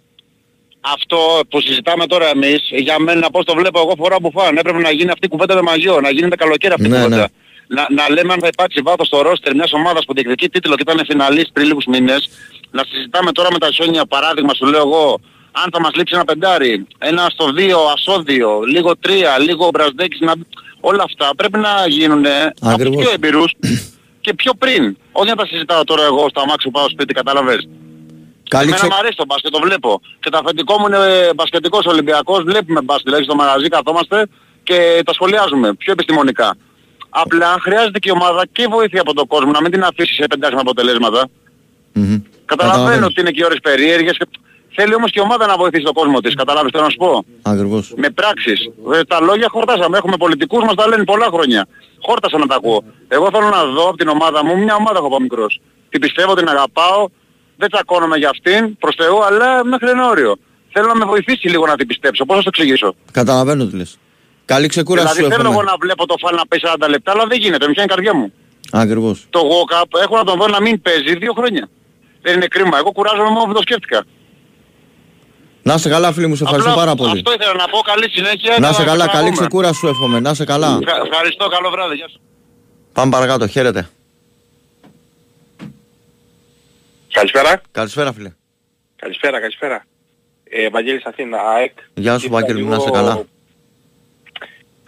Αυτό 0.81 1.19
που 1.49 1.61
συζητάμε 1.61 2.07
τώρα 2.07 2.29
εμείς, 2.29 2.61
για 2.71 2.99
μένα 2.99 3.31
πώς 3.31 3.45
το 3.45 3.55
βλέπω 3.55 3.79
εγώ 3.81 3.93
φορά 3.99 4.17
που 4.17 4.31
φάνε. 4.35 4.61
Έπρεπε 4.61 4.79
να 4.79 4.91
γίνει 4.91 5.11
αυτή 5.11 5.27
η 5.27 5.29
κουβέντα 5.29 5.55
με 5.55 5.63
μαγιό, 5.63 6.01
να 6.01 6.11
γίνει 6.11 6.29
τα 6.29 6.37
καλοκαίρι 6.37 6.73
αυτή 6.73 6.87
η 6.87 6.89
Ναι, 6.89 6.97
κουβέντα. 6.97 7.17
ναι. 7.17 7.25
Να, 7.71 7.87
να 7.91 8.11
λέμε 8.15 8.33
αν 8.33 8.39
θα 8.41 8.47
υπάρξει 8.47 8.81
βάθος 8.81 9.07
στο 9.07 9.23
ρόστερ 9.23 9.55
μιας 9.55 9.73
ομάδας 9.73 10.05
που 10.05 10.13
διεκδικεί 10.15 10.49
τίτλο 10.49 10.75
και 10.75 10.83
ήταν 10.93 11.05
φιναλίστ 11.07 11.49
πριν 11.53 11.67
λίγους 11.67 11.85
μήνες. 11.85 12.29
Να 12.71 12.85
συζητάμε 12.91 13.33
τώρα 13.33 13.49
με 13.53 13.59
τα 13.59 13.69
χιόνια 13.71 14.07
παράδειγμα 14.07 14.55
σου 14.55 14.67
λέω 14.67 14.81
εγώ, 14.81 15.21
αν 15.53 15.71
θα 15.73 15.81
μας 15.81 15.91
λείψει 15.95 16.15
ένα 16.15 16.25
πεντάρι, 16.25 16.87
ένα 16.99 17.27
στο 17.31 17.53
δύο 17.53 17.79
ασώδιο, 17.97 18.61
λίγο 18.61 18.97
τρία, 18.97 19.39
λίγο 19.39 19.69
μπραζδέκης, 19.73 20.21
να... 20.21 20.33
όλα 20.81 21.03
αυτά 21.03 21.31
πρέπει 21.37 21.59
να 21.59 21.87
γίνουν 21.89 22.27
από 22.27 22.53
τους 22.61 22.73
Ακριβώς. 22.73 23.03
πιο 23.03 23.11
εμπειρούς 23.15 23.53
και 24.21 24.35
πιο 24.35 24.53
πριν. 24.55 24.97
Όχι 25.13 25.29
να 25.29 25.37
τα 25.37 25.47
συζητάω 25.47 25.85
τώρα 25.85 26.05
εγώ 26.05 26.27
στα 26.29 26.41
αμάξι 26.43 26.67
που 26.67 26.71
πάω 26.79 26.89
σπίτι, 26.89 27.15
κατάλαβες. 27.15 27.69
Καλή 28.49 28.63
Εμένα 28.69 28.77
ξε... 28.77 28.87
μου 28.87 28.95
αρέσει 28.99 29.17
το 29.17 29.25
μπάσκετ, 29.27 29.51
το 29.53 29.61
βλέπω. 29.63 30.01
Και 30.21 30.31
το 30.31 30.39
αφεντικό 30.39 30.79
μου 30.79 30.87
είναι 30.87 31.31
μπασκετικός 31.35 31.87
Ολυμπιακός, 31.87 32.43
βλέπουμε 32.43 32.81
μπάσκετ, 32.83 33.05
δηλαδή 33.07 33.25
στο 33.25 33.35
μαγαζί 33.35 33.69
καθόμαστε 33.69 34.27
και 34.63 35.03
τα 35.05 35.13
σχολιάζουμε 35.13 35.75
πιο 35.75 35.93
επιστημονικά. 35.93 36.57
Απλά 37.11 37.57
χρειάζεται 37.61 37.99
και 37.99 38.09
η 38.09 38.13
ομάδα 38.13 38.47
και 38.53 38.67
βοήθεια 38.71 39.01
από 39.01 39.15
τον 39.15 39.27
κόσμο, 39.27 39.51
να 39.51 39.61
μην 39.61 39.71
την 39.71 39.83
αφήσει 39.85 40.15
σε 40.15 40.27
πεντάσιμα 40.27 40.61
αποτελέσματα. 40.61 41.29
Μμμ. 41.93 42.17
Καταλαβαίνω 42.45 43.07
ότι 43.07 43.21
είναι 43.21 43.31
και 43.31 43.45
ώρες 43.45 43.59
περίεργες. 43.63 44.17
και- 44.17 44.27
Θέλει 44.81 44.95
όμως 44.95 45.11
και 45.11 45.19
η 45.21 45.23
ομάδα 45.23 45.47
να 45.47 45.57
βοηθήσει 45.57 45.85
τον 45.85 45.93
κόσμο 45.95 46.21
της, 46.21 46.35
καταλάβεις 46.35 46.73
τι 46.73 46.79
να 46.79 46.89
σου 46.89 46.97
πω; 46.97 47.25
Ακριβώς. 47.43 47.93
Με 47.97 48.11
πράξεις. 48.11 48.71
Ε, 48.95 49.03
τα 49.05 49.21
λόγια 49.21 49.49
χορτάσαμε. 49.51 49.97
Έχουμε 49.99 50.17
πολιτικούς 50.17 50.65
μας 50.65 50.75
τα 50.75 50.89
λένε 50.89 51.05
πολλά 51.05 51.27
χρόνια. 51.33 51.67
Χόρτασα 52.03 52.39
να 52.39 52.47
τα 52.47 52.55
ακούω. 52.55 52.83
Εγώ 53.09 53.29
θέλω 53.33 53.49
να 53.49 53.65
δω 53.65 53.89
από 53.89 53.97
την 53.97 54.09
ομάδα 54.09 54.45
μου, 54.45 54.59
μια 54.59 54.75
ομάδα 54.75 54.99
έχω 54.99 55.07
από 55.07 55.21
μικρός. 55.21 55.61
Την 55.89 56.01
πιστεύω, 56.01 56.35
την 56.35 56.49
αγαπάω, 56.49 57.09
δεν 57.61 57.69
τσακώνομαι 57.71 58.17
για 58.17 58.29
αυτήν, 58.35 58.77
προς 58.79 58.95
Θεού, 59.01 59.25
αλλά 59.25 59.65
μέχρι 59.65 59.89
ένα 59.89 60.05
όριο. 60.09 60.33
Θέλω 60.73 60.87
να 60.87 60.95
με 60.95 61.05
βοηθήσει 61.05 61.49
λίγο 61.49 61.67
να 61.67 61.77
την 61.77 61.87
πιστέψω. 61.87 62.25
Πώς 62.25 62.37
θα 62.37 62.43
το 62.43 62.51
εξηγήσω; 62.55 62.95
Καταλαβαίνω 63.13 63.67
τι 63.67 63.77
λες. 63.77 63.99
Καλή 64.45 64.67
ξεκούραση 64.75 65.07
δηλαδή 65.07 65.23
σου 65.23 65.29
θέλω 65.31 65.43
εγώ 65.43 65.51
εύχομαι. 65.61 65.71
να 65.71 65.77
βλέπω 65.85 66.07
το 66.07 66.15
φάλ 66.23 66.35
να 66.37 66.47
παίζει 66.47 66.65
40 66.87 66.89
λεπτά, 66.89 67.11
αλλά 67.13 67.27
δεν 67.27 67.39
γίνεται. 67.39 67.67
Με 67.67 67.73
πιάνει 67.73 67.89
η 67.91 67.95
καρδιά 67.95 68.15
μου. 68.15 68.33
Ακριβώς. 68.73 69.27
Το 69.31 69.41
walk-up 69.53 70.01
έχω 70.05 70.17
να 70.17 70.25
τον 70.25 70.37
δω 70.41 70.47
να 70.47 70.61
μην 70.61 70.83
παίζει 70.83 71.17
δύο 71.17 71.33
χρόνια. 71.39 71.69
Δεν 72.23 72.35
είναι 72.35 72.47
κρίμα. 72.47 72.79
Εγώ 72.79 72.91
κουράζομαι 72.93 73.31
μόνο 73.31 73.45
που 73.45 73.53
το 73.53 73.63
σκέφτηκα. 73.63 74.05
Να 75.63 75.75
είσαι 75.75 75.89
καλά 75.89 76.13
φίλοι 76.13 76.27
μου, 76.27 76.37
σε 76.37 76.43
ευχαριστώ 76.45 76.71
Απλά 76.71 76.83
πάρα 76.85 76.95
πολύ. 76.97 77.11
Αυτό 77.11 77.33
ήθελα 77.33 77.55
να 77.55 77.69
πω. 77.69 77.79
Καλή 77.79 78.11
συνέχεια. 78.11 78.57
Να 78.59 78.69
είσαι 78.69 78.85
καλά, 78.85 78.97
καλή 78.97 79.07
ξαναπούμε. 79.09 79.31
ξεκούραση 79.37 79.79
σου 79.79 79.87
εύχομαι. 79.89 80.21
Να 80.21 80.31
είσαι 80.31 80.45
καλά. 80.45 80.79
Ευχα- 80.83 81.01
Ευχαριστώ. 81.11 81.49
Καλό 81.49 81.71
βράδυ. 81.71 81.95
Γεια 81.95 82.09
σου. 82.09 82.21
Πάμε 82.93 83.11
παρακάτω, 83.11 83.47
χαίρετε. 83.47 83.89
Καλησπέρα. 87.19 87.61
Καλησπέρα 87.71 88.13
φίλε. 88.13 88.33
Καλησπέρα, 88.97 89.41
καλησπέρα. 89.41 89.85
Ε, 90.45 90.69
Βαγγέλης 90.69 91.05
Αθήνα, 91.05 91.39
ΑΕΚ. 91.41 91.73
Γεια 91.95 92.19
σου 92.19 92.25
Ήρθα 92.25 92.35
Βαγγέλη 92.39 92.63
μου, 92.63 92.69
λίγο- 92.71 92.77
να 92.77 92.83
είσαι 92.83 92.91
καλά. 92.91 93.25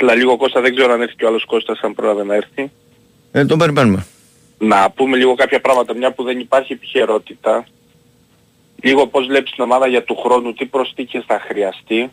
Ήρθα 0.00 0.14
λίγο 0.14 0.36
Κώστα, 0.36 0.60
δεν 0.60 0.74
ξέρω 0.74 0.92
αν 0.92 1.00
έρθει 1.00 1.14
και 1.16 1.24
ο 1.24 1.28
άλλος 1.28 1.44
Κώστας, 1.44 1.80
αν 1.80 1.94
πρόλαβε 1.94 2.24
να 2.24 2.34
έρθει. 2.34 2.70
Ε, 3.32 3.44
τον 3.44 3.58
περιμένουμε. 3.58 4.06
να 4.58 4.90
πούμε 4.90 5.16
λίγο 5.16 5.34
κάποια 5.34 5.60
πράγματα, 5.60 5.94
μια 5.96 6.12
που 6.12 6.22
δεν 6.22 6.38
υπάρχει 6.38 6.72
επιχειρότητα. 6.72 7.66
Λίγο 8.82 9.06
πώς 9.06 9.26
βλέπεις 9.26 9.50
την 9.52 9.64
ομάδα 9.64 9.86
για 9.86 10.02
του 10.04 10.16
χρόνου, 10.16 10.52
τι 10.54 10.66
προστίκες 10.66 11.24
θα 11.26 11.40
χρειαστεί. 11.48 12.10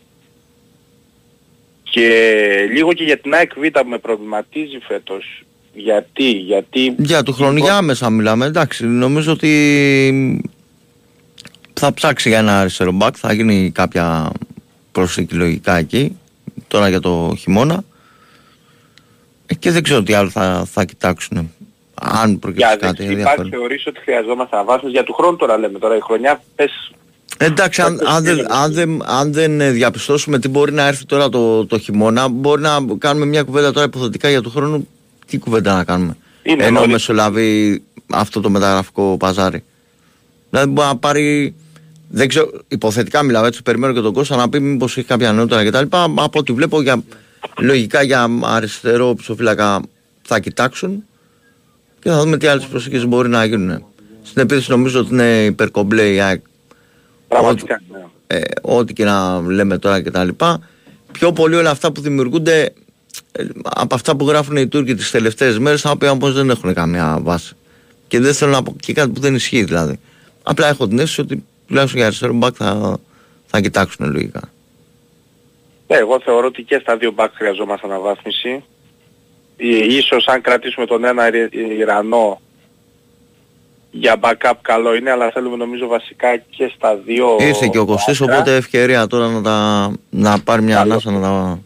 Και 1.82 2.06
λίγο 2.70 2.92
και 2.92 3.04
για 3.04 3.18
την 3.18 3.34
ΑΕΚ 3.34 3.52
Β 3.58 3.66
που 3.66 3.88
με 3.88 3.98
προβληματίζει 3.98 4.78
φέτος. 4.78 5.42
Γιατί, 5.78 6.30
γιατί... 6.30 6.94
Για 6.98 7.22
του 7.22 7.32
χρόνου, 7.32 7.58
για 7.58 7.76
άμεσα 7.76 8.10
μιλάμε. 8.10 8.46
Εντάξει, 8.46 8.86
νομίζω 8.86 9.32
ότι 9.32 10.42
θα 11.72 11.94
ψάξει 11.94 12.28
για 12.28 12.38
ένα 12.38 12.60
αριστερό 12.60 12.92
μπακ, 12.92 13.14
θα 13.18 13.32
γίνει 13.32 13.70
κάποια 13.70 14.32
προσθήκη 14.92 15.34
λογικά 15.34 15.76
εκεί, 15.76 16.18
τώρα 16.68 16.88
για 16.88 17.00
το 17.00 17.34
χειμώνα. 17.38 17.84
Ε, 19.46 19.54
και 19.54 19.70
δεν 19.70 19.82
ξέρω 19.82 20.02
τι 20.02 20.12
άλλο 20.12 20.30
θα, 20.30 20.64
θα 20.70 20.84
κοιτάξουν. 20.84 21.52
Αν 21.94 22.38
προκύψει 22.38 22.76
κάτι 22.76 23.04
Υπάρχει 23.04 23.48
θεωρείς 23.50 23.86
ότι 23.86 24.00
χρειαζόμαστε 24.00 24.56
αναβάθμιση 24.56 24.92
για 24.92 25.04
του 25.04 25.12
χρόνου 25.12 25.36
τώρα 25.36 25.58
λέμε 25.58 25.78
τώρα 25.78 25.96
η 25.96 26.00
χρονιά 26.00 26.42
πες 26.54 26.92
Εντάξει, 27.40 27.82
αν, 27.82 28.00
αν, 28.06 28.24
δεν, 28.24 28.52
αν, 28.52 28.72
δεν, 28.72 29.02
αν 29.04 29.32
δεν 29.32 29.72
διαπιστώσουμε 29.72 30.38
τι 30.38 30.48
μπορεί 30.48 30.72
να 30.72 30.86
έρθει 30.86 31.04
τώρα 31.04 31.28
το, 31.28 31.66
το 31.66 31.78
χειμώνα, 31.78 32.28
μπορεί 32.28 32.62
να 32.62 32.78
κάνουμε 32.98 33.26
μια 33.26 33.42
κουβέντα 33.42 33.72
τώρα 33.72 33.86
υποθετικά 33.86 34.28
για 34.28 34.42
του 34.42 34.50
χρόνου. 34.50 34.88
Τι 35.28 35.38
κουβέντα 35.38 35.74
να 35.74 35.84
κάνουμε. 35.84 36.16
Είναι 36.42 36.64
Ενώ 36.64 36.78
νωρίς. 36.78 36.92
μεσολαβεί 36.92 37.82
αυτό 38.12 38.40
το 38.40 38.50
μεταγραφικό 38.50 39.16
παζάρι. 39.18 39.64
Δηλαδή 40.50 40.70
μπορεί 40.70 40.88
να 40.88 40.96
πάρει. 40.96 41.54
Δεν 42.10 42.28
ξέρω, 42.28 42.50
υποθετικά 42.68 43.22
μιλάω 43.22 43.44
έτσι, 43.44 43.62
περιμένω 43.62 43.92
και 43.92 44.00
τον 44.00 44.12
Κώστα 44.12 44.36
να 44.36 44.48
πει 44.48 44.60
μήπως 44.60 44.96
έχει 44.96 45.06
κάποια 45.06 45.32
νεότερα 45.32 45.64
κτλ. 45.64 45.96
Από 46.14 46.38
ό,τι 46.38 46.52
βλέπω 46.52 46.82
για, 46.82 47.02
λογικά 47.58 48.02
για 48.02 48.28
αριστερό 48.42 49.14
ψοφύλακα 49.14 49.80
θα 50.22 50.38
κοιτάξουν 50.40 51.04
και 52.00 52.08
θα 52.10 52.20
δούμε 52.20 52.36
τι 52.36 52.46
άλλες 52.46 52.64
προσοχές 52.64 53.06
μπορεί 53.06 53.28
να 53.28 53.44
γίνουν. 53.44 53.84
Στην 54.22 54.42
επίθεση 54.42 54.70
νομίζω 54.70 55.00
ότι 55.00 55.12
είναι 55.12 55.44
υπερκομπλέ 55.44 56.12
η 56.12 56.20
ΑΕΚ. 56.20 56.40
Πραγματικά. 57.28 57.82
Ναι. 57.92 57.98
Ε, 58.26 58.40
ό,τι 58.60 58.92
και 58.92 59.04
να 59.04 59.40
λέμε 59.40 59.78
τώρα 59.78 60.02
και 60.02 60.10
τα 60.10 60.24
λοιπά. 60.24 60.60
Πιο 61.12 61.32
πολύ 61.32 61.54
όλα 61.54 61.70
αυτά 61.70 61.92
που 61.92 62.00
δημιουργούνται 62.00 62.60
ε, 62.62 62.72
από 63.62 63.94
αυτά 63.94 64.16
που 64.16 64.28
γράφουν 64.28 64.56
οι 64.56 64.68
Τούρκοι 64.68 64.94
τις 64.94 65.10
τελευταίες 65.10 65.58
μέρες 65.58 65.80
τα 65.80 65.90
οποία 65.90 66.10
όμως 66.10 66.32
δεν 66.32 66.50
έχουν 66.50 66.74
καμία 66.74 67.18
βάση. 67.22 67.56
Και 68.08 68.20
δεν 68.20 68.34
θέλω 68.34 68.50
να 68.50 68.62
πω 68.62 68.76
και 68.80 68.92
κάτι 68.92 69.10
που 69.10 69.20
δεν 69.20 69.34
ισχύει 69.34 69.64
δηλαδή. 69.64 70.00
Απλά 70.42 70.68
έχω 70.68 70.88
την 70.88 70.98
αίσθηση 70.98 71.20
ότι 71.20 71.44
τουλάχιστον 71.66 71.98
για 71.98 72.06
αριστερό 72.06 72.32
μπακ 72.32 72.54
θα, 72.56 72.98
θα 73.46 73.60
κοιτάξουν 73.60 74.12
λογικά. 74.12 74.40
Ε, 75.86 75.98
εγώ 75.98 76.20
θεωρώ 76.20 76.46
ότι 76.46 76.62
και 76.62 76.78
στα 76.80 76.96
δύο 76.96 77.10
μπακ 77.10 77.32
χρειαζόμαστε 77.34 77.86
αναβάθμιση. 77.86 78.64
Ε, 79.56 79.94
ίσως 79.94 80.26
αν 80.26 80.40
κρατήσουμε 80.40 80.86
τον 80.86 81.04
ένα 81.04 81.30
Ιρανό 81.78 82.40
για 83.90 84.16
backup 84.20 84.52
καλό 84.62 84.94
είναι, 84.94 85.10
αλλά 85.10 85.30
θέλουμε 85.30 85.56
νομίζω 85.56 85.86
βασικά 85.86 86.36
και 86.36 86.72
στα 86.76 86.96
δύο. 86.96 87.36
Ήρθε 87.40 87.68
και 87.68 87.78
ο 87.78 87.84
Κωστής, 87.84 88.20
οπότε 88.20 88.56
ευκαιρία 88.56 89.06
τώρα 89.06 89.28
να, 89.28 89.42
τα, 89.42 89.90
να 90.10 90.40
πάρει 90.40 90.62
μια 90.62 90.80
ανάσα 90.80 91.10
να 91.10 91.20
τα, 91.20 91.60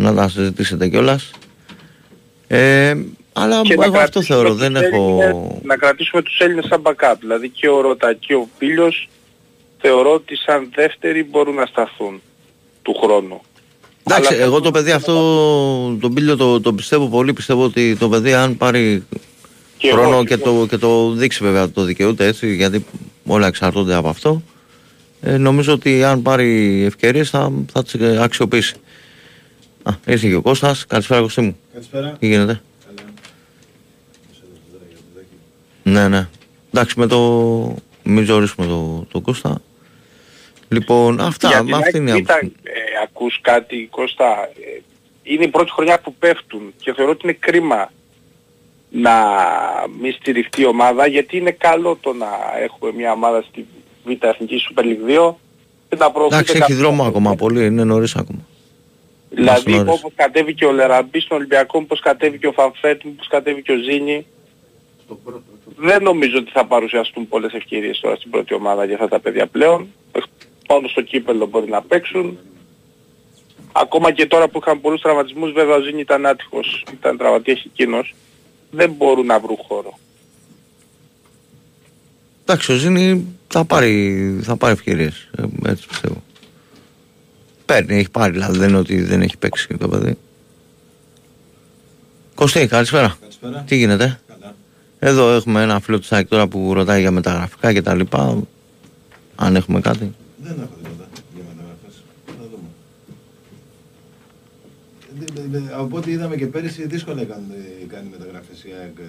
να 0.00 0.14
τα 0.14 0.28
συζητήσετε 0.28 0.88
κιόλας. 0.88 1.30
Ε, 2.46 2.94
αλλά 3.32 3.62
και 3.62 3.72
εγώ 3.72 3.98
αυτό 3.98 4.22
θεωρώ, 4.22 4.54
δεν 4.54 4.76
έχω... 4.76 5.20
Να 5.62 5.76
κρατήσουμε 5.76 6.22
τους 6.22 6.38
Έλληνες 6.38 6.66
σαν 6.68 6.82
backup, 6.82 7.14
δηλαδή 7.20 7.48
και 7.48 7.68
ο 7.68 7.80
Ρώτα 7.80 8.14
και 8.14 8.34
ο 8.34 8.48
Πίλιος 8.58 9.08
θεωρώ 9.80 10.12
ότι 10.12 10.36
σαν 10.36 10.70
δεύτεροι 10.74 11.24
μπορούν 11.24 11.54
να 11.54 11.66
σταθούν 11.66 12.20
του 12.82 12.94
χρόνου. 13.02 13.40
Εντάξει, 14.02 14.34
εγώ 14.34 14.60
το 14.60 14.70
παιδί 14.70 14.90
αυτό, 14.90 15.14
τον 16.00 16.14
Πίλιο 16.14 16.36
το, 16.36 16.60
το 16.60 16.72
πιστεύω 16.72 17.08
πολύ, 17.08 17.32
πιστεύω 17.32 17.64
ότι 17.64 17.96
το 17.96 18.08
παιδί 18.08 18.34
αν 18.34 18.56
πάρει 18.56 19.04
και 19.76 19.90
χρόνο 19.90 20.14
εγώ, 20.14 20.24
και, 20.24 20.36
το, 20.36 20.66
και 20.68 20.76
το 20.76 21.10
δείξει 21.10 21.44
βέβαια 21.44 21.70
το 21.70 21.82
δικαιούται 21.82 22.26
έτσι, 22.26 22.54
γιατί 22.54 22.84
όλα 23.26 23.46
εξαρτώνται 23.46 23.94
από 23.94 24.08
αυτό. 24.08 24.42
Ε, 25.20 25.36
νομίζω 25.36 25.72
ότι 25.72 26.04
αν 26.04 26.22
πάρει 26.22 26.82
ευκαιρίες 26.84 27.30
θα, 27.30 27.52
θα 27.72 27.82
τις 27.82 27.94
αξιοποιήσει. 28.18 28.74
Α, 29.90 29.94
ήρθε 30.06 30.28
και 30.28 30.34
ο 30.34 30.42
Κώστας. 30.42 30.86
Καλησπέρα 30.86 31.20
Κωστή 31.20 31.40
μου. 31.40 31.56
Καλησπέρα. 31.72 32.16
Τι 32.18 32.26
γίνεται; 32.26 32.60
Ναι, 35.82 36.08
ναι. 36.08 36.28
Εντάξει, 36.72 36.98
με 36.98 37.06
το... 37.06 37.18
Μην 38.02 38.24
ζωρίσουμε 38.24 38.66
το, 38.66 39.06
το 39.10 39.20
Κώστα. 39.20 39.60
Λοιπόν, 40.68 41.20
αυτά, 41.20 41.62
Για 41.64 41.76
αυτή 41.76 41.96
είναι 41.96 42.10
η 42.10 42.26
ε, 42.28 42.72
ακούς 43.02 43.38
κάτι 43.40 43.88
Κώστα, 43.90 44.24
ε, 44.24 44.80
είναι 45.22 45.44
η 45.44 45.48
πρώτη 45.48 45.70
χρονιά 45.70 46.00
που 46.00 46.14
πέφτουν 46.14 46.72
και 46.80 46.92
θεωρώ 46.92 47.10
ότι 47.10 47.20
είναι 47.22 47.36
κρίμα 47.40 47.92
να 48.90 49.12
μη 50.00 50.10
στηριχτεί 50.10 50.60
η 50.60 50.66
ομάδα 50.66 51.06
γιατί 51.06 51.36
είναι 51.36 51.50
καλό 51.50 51.98
το 52.00 52.12
να 52.12 52.26
έχουμε 52.62 52.92
μια 52.92 53.12
ομάδα 53.12 53.44
στη 53.48 53.66
Β' 54.04 54.24
Εθνική 54.24 54.62
Super 54.68 54.82
League 54.82 55.30
2 55.30 55.34
και 55.88 55.96
να 55.96 56.10
προωθείται 56.10 56.52
Εντάξει, 56.52 56.62
έχει 56.62 56.80
δρόμο 56.80 57.04
ακόμα 57.04 57.34
πολύ, 57.34 57.66
είναι 57.66 57.84
νωρίς 57.84 58.16
ακόμα. 58.16 58.46
Δηλαδή 59.30 59.78
όπως 59.78 60.12
κατέβηκε 60.14 60.64
ο 60.64 60.72
Λεραμπή 60.72 61.20
στον 61.20 61.36
Ολυμπιακό, 61.36 61.78
όπως 61.78 62.00
κατέβηκε 62.00 62.46
ο 62.46 62.52
Φανφέτ, 62.52 63.00
όπως 63.04 63.28
κατέβηκε 63.28 63.72
ο 63.72 63.76
Ζήνη. 63.76 64.26
Δεν 65.76 66.02
νομίζω 66.02 66.38
ότι 66.38 66.50
θα 66.50 66.66
παρουσιαστούν 66.66 67.28
πολλές 67.28 67.52
ευκαιρίες 67.52 68.00
τώρα 68.00 68.16
στην 68.16 68.30
πρώτη 68.30 68.54
ομάδα 68.54 68.84
για 68.84 68.94
αυτά 68.94 69.08
τα 69.08 69.20
παιδιά 69.20 69.46
πλέον. 69.46 69.88
Πάνω 70.66 70.88
στο 70.88 71.00
κύπελο 71.00 71.46
μπορεί 71.46 71.70
να 71.70 71.82
παίξουν. 71.82 72.38
Ακόμα 73.72 74.12
και 74.12 74.26
τώρα 74.26 74.48
που 74.48 74.58
είχαν 74.62 74.80
πολλούς 74.80 75.00
τραυματισμούς, 75.00 75.52
βέβαια 75.52 75.76
ο 75.76 75.80
Ζήνη 75.80 76.00
ήταν 76.00 76.26
άτυχος, 76.26 76.84
ήταν 76.92 77.16
τραυματίας 77.16 77.64
εκείνος 77.64 78.14
δεν 78.70 78.90
μπορούν 78.90 79.26
να 79.26 79.40
βρουν 79.40 79.56
χώρο. 79.68 79.98
Εντάξει, 82.42 82.72
ο 82.72 82.74
Ζήνη 82.74 83.26
θα 83.48 83.64
πάρει, 83.64 84.38
θα 84.42 84.56
πάρει 84.56 84.72
ευκαιρίες, 84.72 85.30
ε, 85.36 85.70
έτσι 85.70 85.86
πιστεύω. 85.86 86.22
Παίρνει, 87.70 87.96
έχει 87.96 88.10
πάρει, 88.10 88.32
δηλαδή 88.32 88.58
δεν 88.58 88.68
είναι 88.68 88.78
ότι 88.78 89.02
δεν 89.02 89.22
έχει 89.22 89.36
παίξει 89.36 89.66
το 89.78 89.88
παιδί. 89.88 90.16
Κωστή, 92.34 92.66
καλησπέρα. 92.66 93.16
Καλησπέρα. 93.20 93.64
Τι 93.66 93.76
γίνεται; 93.76 94.20
Καλά. 94.28 94.54
Εδώ 94.98 95.30
έχουμε 95.30 95.62
ένα 95.62 95.80
φίλο 95.80 95.98
του 95.98 96.04
Σάκη 96.04 96.28
τώρα 96.28 96.46
που 96.46 96.74
ρωτάει 96.74 97.00
για 97.00 97.10
μεταγραφικά 97.10 97.72
και 97.72 97.82
τα 97.82 97.94
λοιπά. 97.94 98.42
Αν 99.36 99.56
έχουμε 99.56 99.80
κάτι. 99.80 100.14
Δεν 100.36 100.52
έχω 100.52 100.76
τίποτα 100.82 101.08
για 101.34 101.42
μεταγραφές. 101.48 102.02
Θα 102.26 102.32
δούμε. 102.50 102.68
Ε, 105.70 105.74
Από 105.74 105.96
ό,τι 105.96 106.10
είδαμε 106.10 106.36
και 106.36 106.46
πέρυσι 106.46 106.86
δύσκολα 106.86 107.24
κάνει, 107.24 107.44
κάνει 107.88 108.08
μεταγραφές 108.10 108.64
η 108.64 108.68
ΑΕΚ 108.80 108.98
ε, 108.98 109.02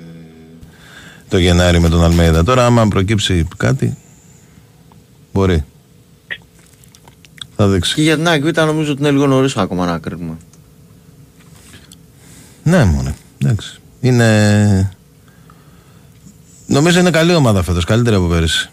το 1.30 1.38
Γενάρη 1.38 1.80
με 1.80 1.89
τον 1.89 2.04
Αλμέιδα. 2.04 2.43
Τώρα 2.43 2.65
άμα 2.65 2.88
προκύψει 2.88 3.47
κάτι 3.58 3.97
μπορεί. 5.34 5.63
Θα 7.62 7.69
δείξει. 7.69 7.93
Και 7.93 8.02
για 8.02 8.15
την 8.15 8.28
ΑΕΚ 8.28 8.43
Β 8.43 8.58
νομίζω 8.58 8.91
ότι 8.91 9.02
είναι 9.02 9.12
λίγο 9.12 9.28
νωρίς 9.28 9.58
ακόμα 9.58 9.86
να 9.86 9.97
κρίνουμε. 9.97 10.38
Ναι, 12.63 12.84
μόνο. 12.84 13.15
Εντάξει. 13.38 13.80
Είναι. 14.02 14.95
Νομίζω 16.67 17.00
είναι 17.00 17.10
καλή 17.10 17.36
ομάδα 17.36 17.63
φέτος, 17.63 17.84
καλύτερη 17.84 18.15
από 18.15 18.28
πέρυσι. 18.28 18.69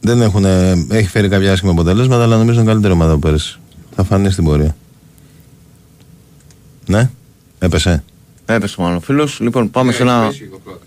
Δεν 0.00 0.22
έχουν, 0.22 0.44
έχει 0.90 1.08
φέρει 1.08 1.28
κάποια 1.28 1.52
άσχημα 1.52 1.72
αποτελέσματα, 1.72 2.22
αλλά 2.22 2.36
νομίζω 2.36 2.60
είναι 2.60 2.68
καλύτερη 2.68 2.92
ομάδα 2.92 3.12
από 3.12 3.20
πέρυσι. 3.20 3.58
Θα 3.94 4.04
φανεί 4.04 4.30
στην 4.30 4.44
πορεία. 4.44 4.76
Ναι, 6.86 7.10
έπεσε; 7.58 8.04
Έπεσε 8.46 8.80
μάλλον 8.80 8.96
ο 8.96 9.00
φίλος. 9.00 9.40
Λοιπόν, 9.40 9.70
πάμε 9.70 9.92
σε 9.92 10.02
ένα, 10.02 10.32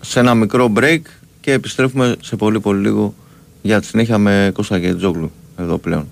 σε 0.00 0.20
ένα 0.20 0.34
μικρό 0.34 0.72
break 0.76 1.00
και 1.40 1.52
επιστρέφουμε 1.52 2.16
σε 2.20 2.36
πολύ 2.36 2.60
πολύ 2.60 2.80
λίγο 2.80 3.14
για 3.62 3.80
τη 3.80 3.86
συνέχεια 3.86 4.18
με 4.18 4.50
Κώστα 4.54 4.80
και 4.80 4.94
Τζόγλου 4.94 5.32
εδώ 5.56 5.78
πλέον. 5.78 6.08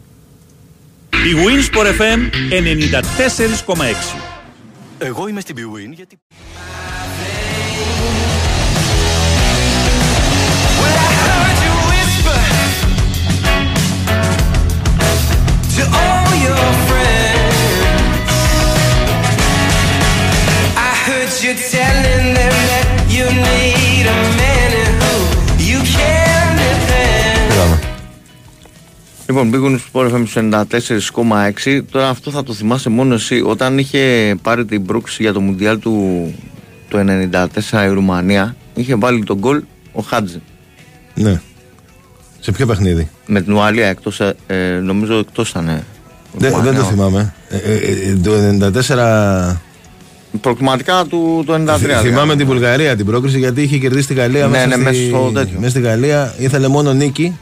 Η 1.10 1.34
Winsport 1.34 2.00
FM 2.00 2.18
94,6 3.76 3.84
Εγώ 4.98 5.28
είμαι 5.28 5.40
στην 5.40 5.56
BWIN 5.56 5.92
γιατί... 5.94 6.18
to 15.76 15.84
all 16.04 16.30
your 16.46 16.66
friends. 16.88 17.56
I 20.88 20.92
heard 21.06 21.32
you 21.44 21.52
telling 21.74 22.26
them 22.38 22.54
that 22.70 22.86
you 23.14 23.26
need 23.48 24.06
a 24.06 24.18
man 24.38 24.75
Λοιπόν, 29.28 29.50
πήγουν 29.50 29.78
στο 29.78 29.88
Sport 29.92 30.12
FM 30.12 30.22
στους 30.26 30.42
94,6. 31.64 31.80
Τώρα 31.90 32.08
αυτό 32.08 32.30
θα 32.30 32.42
το 32.42 32.52
θυμάσαι 32.52 32.88
μόνο 32.88 33.14
εσύ. 33.14 33.42
Όταν 33.46 33.78
είχε 33.78 34.34
πάρει 34.42 34.64
την 34.64 34.84
πρόκληση 34.86 35.22
για 35.22 35.32
το 35.32 35.40
Μουντιάλ 35.40 35.78
του 35.78 36.34
το 36.88 36.98
94 37.00 37.84
η 37.86 37.92
Ρουμανία, 37.92 38.56
είχε 38.74 38.94
βάλει 38.94 39.24
τον 39.24 39.38
γκολ 39.38 39.62
ο 39.92 40.02
Χάτζη. 40.02 40.40
Ναι. 41.14 41.40
Σε 42.40 42.52
ποιο 42.52 42.66
παιχνίδι; 42.66 43.08
Με 43.26 43.40
την 43.42 43.52
Ουαλία, 43.52 43.86
εκτός, 43.86 44.20
ε, 44.20 44.34
ε, 44.46 44.54
νομίζω 44.82 45.18
εκτός 45.18 45.50
ήταν. 45.50 45.68
ε, 45.68 45.84
Δεν, 46.36 46.52
Ουαλία. 46.52 46.70
δεν 46.72 46.80
το 46.80 46.86
θυμάμαι. 46.86 47.34
Ε, 47.48 47.56
ε, 47.56 47.76
ε, 48.10 48.16
το 48.22 48.32
94 48.94 49.60
Προκριματικά 50.40 51.04
του 51.08 51.42
το 51.46 51.52
93. 51.54 51.66
Θυ- 51.66 51.86
δηλαδή. 51.86 52.08
Θυμάμαι 52.08 52.36
την 52.36 52.46
Βουλγαρία 52.46 52.96
την 52.96 53.06
πρόκριση 53.06 53.38
γιατί 53.38 53.62
είχε 53.62 53.78
κερδίσει 53.78 54.06
τη 54.06 54.14
Γαλλία 54.14 54.46
Ναι, 54.46 54.50
μέσα, 54.50 54.66
ναι, 54.66 54.74
στη... 54.74 54.82
μέσα 54.84 55.02
στο 55.08 55.30
τέτοιο. 55.34 55.58
μέσα 55.58 55.70
στη 55.70 55.80
Γαλλία. 55.80 56.34
Ήθελε 56.38 56.68
μόνο 56.68 56.92
νίκη 56.92 57.38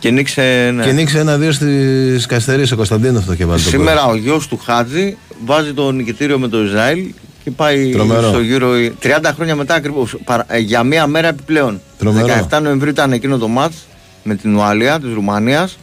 Και 0.00 0.10
νίξε. 0.10 0.72
Ναι. 0.74 0.84
και 0.84 0.92
νίκησε 0.92 1.18
ένα-δύο 1.18 1.52
στις 1.52 2.26
Καστερίες. 2.26 2.72
Ο 2.72 2.76
Κωνσταντίνο 2.76 3.22
το 3.26 3.32
είχε 3.32 3.44
βάλει. 3.44 3.62
το 3.62 3.68
Σήμερα 3.68 4.04
ο 4.06 4.14
γιος 4.16 4.48
του 4.48 4.56
Χάτζη 4.64 5.16
βάζει 5.44 5.72
το 5.72 5.90
νικητήριο 5.90 6.38
με 6.38 6.48
το 6.48 6.64
Ισραήλ 6.64 7.12
και 7.44 7.50
πάει 7.50 7.90
Τρομερό. 7.90 8.28
στο 8.28 8.40
γύρο 8.40 8.70
30 9.02 9.08
χρόνια 9.34 9.54
μετά 9.54 9.74
ακριβώς. 9.74 10.16
Για 10.64 10.82
μία 10.82 11.06
μέρα 11.06 11.28
επιπλέον. 11.28 11.80
Τρομερό. 11.98 12.46
17 12.50 12.60
Νοεμβρίου 12.62 12.90
ήταν 12.90 13.12
εκείνο 13.12 13.38
το 13.38 13.48
μάτς 13.48 13.76
με 14.22 14.34
την 14.34 14.56
Ουαλία 14.56 15.00
της 15.00 15.12
Ρουμανίας. 15.14 15.78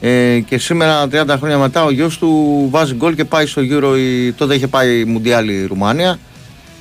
Ε, 0.00 0.38
και 0.40 0.58
σήμερα 0.58 1.06
30 1.12 1.34
χρόνια 1.38 1.58
μετά 1.58 1.84
ο 1.84 1.90
γιος 1.90 2.18
του 2.18 2.66
βάζει 2.70 2.94
γκολ 2.94 3.14
και 3.14 3.24
πάει 3.24 3.46
στο 3.46 3.60
γύρο 3.60 3.96
η... 3.96 4.32
τότε 4.32 4.54
είχε 4.54 4.66
πάει 4.66 4.98
η 5.00 5.04
Μουντιάλ 5.04 5.48
η 5.48 5.66
Ρουμανία 5.66 6.18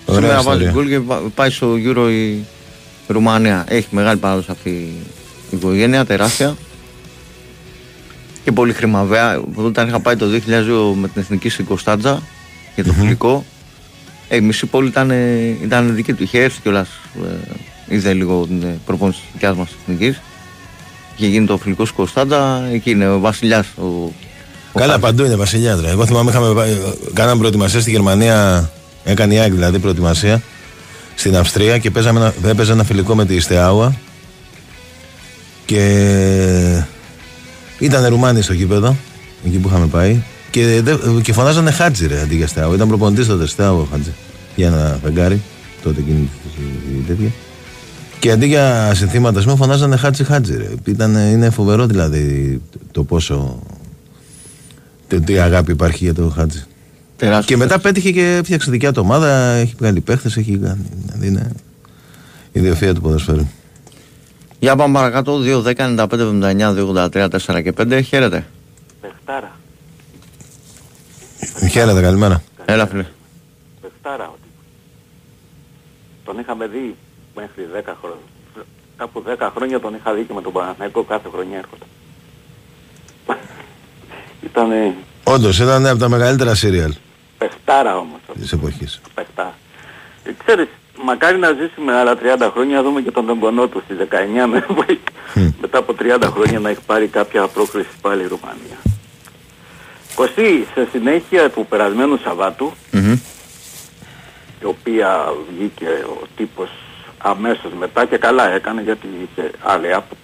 Ωραία 0.05 0.21
σήμερα 0.21 0.37
ιστορία. 0.39 0.59
βάζει 0.59 0.71
γκολ 0.73 0.87
και 0.89 0.99
βα- 0.99 1.21
πάει 1.35 1.49
στο 1.49 1.75
γύρο 1.75 2.09
η 2.11 2.43
Ρουμανία 3.07 3.65
έχει 3.67 3.87
μεγάλη 3.89 4.17
παράδοση 4.17 4.47
αυτή 4.51 4.69
η 4.69 4.91
οικογένεια 5.55 6.05
τεράστια 6.05 6.55
και 8.43 8.51
πολύ 8.51 8.73
χρήμα 8.73 9.03
βέβαια 9.03 9.41
όταν 9.55 9.87
είχα 9.87 9.99
πάει 9.99 10.15
το 10.15 10.25
2002 10.25 10.95
με 11.01 11.07
την 11.07 11.21
εθνική 11.21 11.49
στην 11.49 11.65
Κωνσταντζα 11.65 12.21
για 12.75 12.83
το 12.83 12.93
φιλικό 12.93 13.45
ε, 14.29 14.35
η 14.35 14.41
μισή 14.41 14.65
πόλη 14.65 14.87
ήταν, 14.87 15.11
ε, 15.11 15.39
ήταν 15.63 15.95
δική 15.95 16.13
του 16.13 16.23
είχε 16.23 16.39
έρθει 16.43 16.61
κιόλας 16.61 16.87
ε, 17.89 17.95
είδε 17.95 18.13
λίγο 18.13 18.45
την 18.47 18.61
ε, 18.63 18.79
προπόνηση 18.85 19.19
της 19.19 19.29
δικιάς 19.33 19.55
μας 19.55 19.67
εθνικής 19.81 20.21
είχε 21.17 21.27
γίνει 21.27 21.45
το 21.45 21.57
φιλικό 21.57 21.83
στην 21.85 21.97
Κωνσταντζα 21.97 22.63
εκεί 22.73 22.89
είναι 22.89 23.09
ο 23.09 23.19
βασιλιάς 23.19 23.67
ο, 23.77 23.83
ο 23.85 24.11
Καλά, 24.73 24.91
Χάτζης. 24.91 25.09
παντού 25.09 25.25
είναι 25.25 25.35
βασιλιάς. 25.35 25.81
ρε. 25.81 25.89
Εγώ 25.89 26.05
θυμάμαι 26.05 26.29
είχαμε 26.31 26.53
πάει- 26.53 26.77
κάναμε 27.13 27.37
προετοιμασία 27.39 27.79
στη 27.79 27.91
Γερμανία. 27.91 28.69
Έκανε 29.03 29.33
η 29.33 29.37
ΑΕΚ 29.39 29.51
δηλαδή 29.53 29.79
προετοιμασία 29.79 30.41
στην 31.15 31.37
Αυστρία 31.37 31.77
και 31.77 31.91
παίζαμε 31.91 32.19
ένα, 32.19 32.49
έπαιζε 32.49 32.71
ένα 32.71 32.83
φιλικό 32.83 33.15
με 33.15 33.25
τη 33.25 33.39
Στεάουα. 33.39 33.95
Και 35.65 36.81
ήταν 37.79 38.05
Ρουμάνοι 38.07 38.41
στο 38.41 38.53
γήπεδο, 38.53 38.95
εκεί 39.45 39.57
που 39.57 39.67
είχαμε 39.67 39.87
πάει. 39.87 40.21
Και, 40.51 40.81
δε- 40.83 41.21
και 41.21 41.33
φωνάζανε 41.33 41.71
Χάτζι 41.71 42.07
ρε 42.07 42.21
αντί 42.21 42.35
για 42.35 42.47
Στεάουα. 42.47 42.75
Ήταν 42.75 42.87
προπονητής 42.87 43.27
τότε 43.27 43.47
Στεάουα 43.47 43.81
ο 43.81 43.87
Χάτζι. 43.91 44.11
Για 44.55 44.67
ένα 44.67 44.99
φεγγάρι, 45.03 45.41
τότε 45.83 45.99
εκείνη 45.99 46.29
τη- 46.43 46.61
τη 46.97 47.07
τέτοια. 47.07 47.29
Και 48.19 48.31
αντί 48.31 48.45
για 48.45 48.91
συνθήματα, 48.95 49.37
ας 49.39 49.43
πούμε, 49.45 49.55
φωνάζανε 49.57 49.95
Χάτζι 49.95 50.23
Χάτζι. 50.23 50.57
Ρε. 50.57 50.67
Ήταν, 50.85 51.15
είναι 51.15 51.49
φοβερό 51.49 51.85
δηλαδή 51.85 52.61
το 52.91 53.03
πόσο. 53.03 53.59
Τι, 55.07 55.21
τι 55.21 55.37
αγάπη 55.37 55.71
υπάρχει 55.71 56.03
για 56.03 56.13
το 56.13 56.29
Χάτζι. 56.35 56.63
τεράστιος. 57.17 57.45
Και 57.45 57.57
μετά 57.57 57.79
πέτυχε 57.79 58.11
και 58.11 58.35
έφτιαξε 58.39 58.71
δικιά 58.71 58.91
του 58.91 59.01
ομάδα, 59.05 59.51
έχει 59.51 59.73
βγάλει 59.77 60.01
παίχτες, 60.01 60.37
έχει 60.37 60.57
κάνει. 60.57 60.81
Δηλαδή 61.05 61.27
είναι 61.27 61.49
η 62.51 62.59
ιδιοφία 62.59 62.93
του 62.93 63.01
ποδοσφαίρου. 63.01 63.47
Για 64.65 64.75
πάμε 64.75 64.93
παρακάτω 64.93 65.39
2, 65.43 65.63
10, 65.63 65.73
95, 65.75 66.07
79, 66.11 66.73
2, 66.73 67.09
83, 67.11 67.27
4 67.45 67.63
και 67.63 67.73
5 67.77 68.01
χαίρετε 68.03 68.45
Πεχτάρα. 69.01 69.51
Χαίρετε, 71.71 72.01
καλημέρα. 72.01 72.43
Έλα 72.65 72.87
φίλε 72.87 73.05
Πεχτάρα 73.81 74.23
ότι. 74.23 74.47
Τον 76.25 76.39
είχαμε 76.39 76.67
δει 76.67 76.95
μέχρι 77.35 77.67
10 77.73 77.93
χρόνια. 78.01 78.65
Κάπου 78.97 79.23
10 79.39 79.49
χρόνια 79.55 79.79
τον 79.79 79.93
είχα 79.95 80.13
δει 80.13 80.23
και 80.23 80.33
με 80.33 80.41
τον 80.41 80.51
Παναθηναϊκό 80.53 81.03
κάθε 81.03 81.29
χρονιά 81.31 81.57
έρχονταν. 81.57 81.87
Ήτανε 84.45 84.95
Όντως 85.23 85.59
ήταν 85.59 85.85
από 85.85 85.99
τα 85.99 86.09
μεγαλύτερα 86.09 86.55
σύριαλ 86.55 86.93
πεχτάρα 87.37 87.97
όμως. 87.97 88.19
της 88.33 88.51
εποχής. 88.51 89.01
Πεχτά. 89.13 89.53
Ε, 90.23 90.31
ξέρεις, 90.45 90.67
μακάρι 91.03 91.37
να 91.37 91.51
ζήσουμε 91.51 91.93
άλλα 91.93 92.17
30 92.21 92.49
χρόνια, 92.53 92.75
να 92.75 92.83
δούμε 92.83 93.01
και 93.01 93.11
τον 93.11 93.25
Τεμπονό 93.25 93.67
του 93.67 93.81
στις 93.85 93.97
19 93.97 94.05
Νοεμβρίου. 94.35 94.99
Μετά 95.61 95.77
από 95.77 95.95
30 95.99 96.21
χρόνια 96.23 96.59
να 96.59 96.69
έχει 96.69 96.81
πάρει 96.85 97.07
κάποια 97.07 97.47
πρόκριση 97.47 97.89
πάλι 98.01 98.23
η 98.23 98.27
Ρουμανία. 98.27 98.77
Κωστή, 100.15 100.67
σε 100.73 100.87
συνέχεια 100.91 101.49
του 101.49 101.65
περασμένου 101.69 102.17
Σαββάτου, 102.17 102.73
η 104.61 104.65
οποία 104.65 105.33
βγήκε 105.49 105.87
ο 106.05 106.21
τύπος 106.35 106.69
αμέσως 107.17 107.71
μετά 107.79 108.05
και 108.05 108.17
καλά 108.17 108.49
έκανε 108.49 108.81
γιατί 108.81 109.07
είχε 109.21 109.51
άλλη 109.63 109.93
άποψη. 109.93 110.23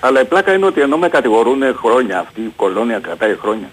Αλλά 0.00 0.20
η 0.20 0.24
πλάκα 0.24 0.52
είναι 0.52 0.66
ότι 0.66 0.80
ενώ 0.80 0.96
με 0.96 1.08
κατηγορούν 1.08 1.62
χρόνια 1.76 2.18
αυτοί, 2.18 2.40
η 2.40 2.52
κολόνια 2.56 2.98
κρατάει 2.98 3.36
χρόνια, 3.36 3.70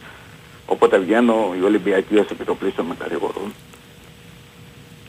όποτε 0.66 0.98
βγαίνω 0.98 1.54
οι 1.60 1.64
Ολυμπιακοί 1.64 2.18
ως 2.18 2.28
επιτοπλίστων 2.32 2.86
με 2.86 2.96
κατηγορούν. 3.00 3.54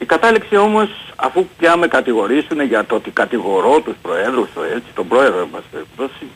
Η 0.00 0.04
κατάληξη 0.04 0.56
όμως, 0.56 0.88
αφού 1.16 1.46
πια 1.58 1.76
με 1.76 1.88
κατηγορήσουν 1.88 2.60
για 2.60 2.84
το 2.84 2.94
ότι 2.94 3.10
κατηγορώ 3.10 3.80
τους 3.80 3.94
προέδρους, 4.02 4.48
το 4.54 4.62
έτσι, 4.62 4.86
τον 4.94 5.08
πρόεδρο 5.08 5.48
μας 5.52 5.62
περιπτώσει, 5.70 6.26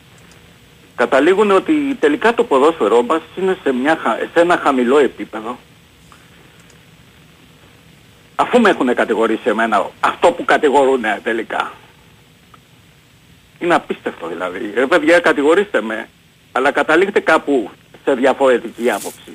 καταλήγουν 0.95 1.51
ότι 1.51 1.97
τελικά 1.99 2.33
το 2.33 2.43
ποδόσφαιρό 2.43 3.01
μας 3.03 3.21
είναι 3.35 3.57
σε, 3.63 3.71
μια, 3.73 3.97
χα- 4.01 4.17
σε 4.33 4.39
ένα 4.39 4.57
χαμηλό 4.57 4.97
επίπεδο 4.97 5.57
αφού 8.35 8.59
με 8.59 8.69
έχουν 8.69 8.95
κατηγορήσει 8.95 9.41
εμένα 9.49 9.89
αυτό 9.99 10.31
που 10.31 10.45
κατηγορούν 10.45 11.03
τελικά. 11.23 11.73
Είναι 13.59 13.73
απίστευτο 13.75 14.27
δηλαδή. 14.27 14.71
Ρε 14.75 14.85
παιδιά 14.87 15.19
κατηγορήστε 15.19 15.81
με, 15.81 16.09
αλλά 16.51 16.71
καταλήγετε 16.71 17.19
κάπου 17.19 17.69
σε 18.05 18.13
διαφορετική 18.13 18.91
άποψη. 18.91 19.31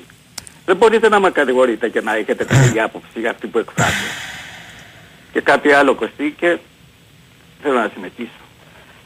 Δεν 0.65 0.75
μπορείτε 0.77 1.09
να 1.09 1.19
με 1.19 1.31
κατηγορείτε 1.31 1.89
και 1.89 2.01
να 2.01 2.15
έχετε 2.15 2.45
την 2.45 2.61
ίδια 2.61 2.83
άποψη 2.83 3.19
για 3.19 3.29
αυτή 3.29 3.47
που 3.47 3.57
εκφράζετε. 3.59 3.97
Και 5.31 5.41
κάτι 5.41 5.71
άλλο 5.71 5.95
Κωστή 5.95 6.35
και 6.39 6.57
θέλω 7.61 7.73
να 7.79 7.89
συμμετήσω. 7.93 8.29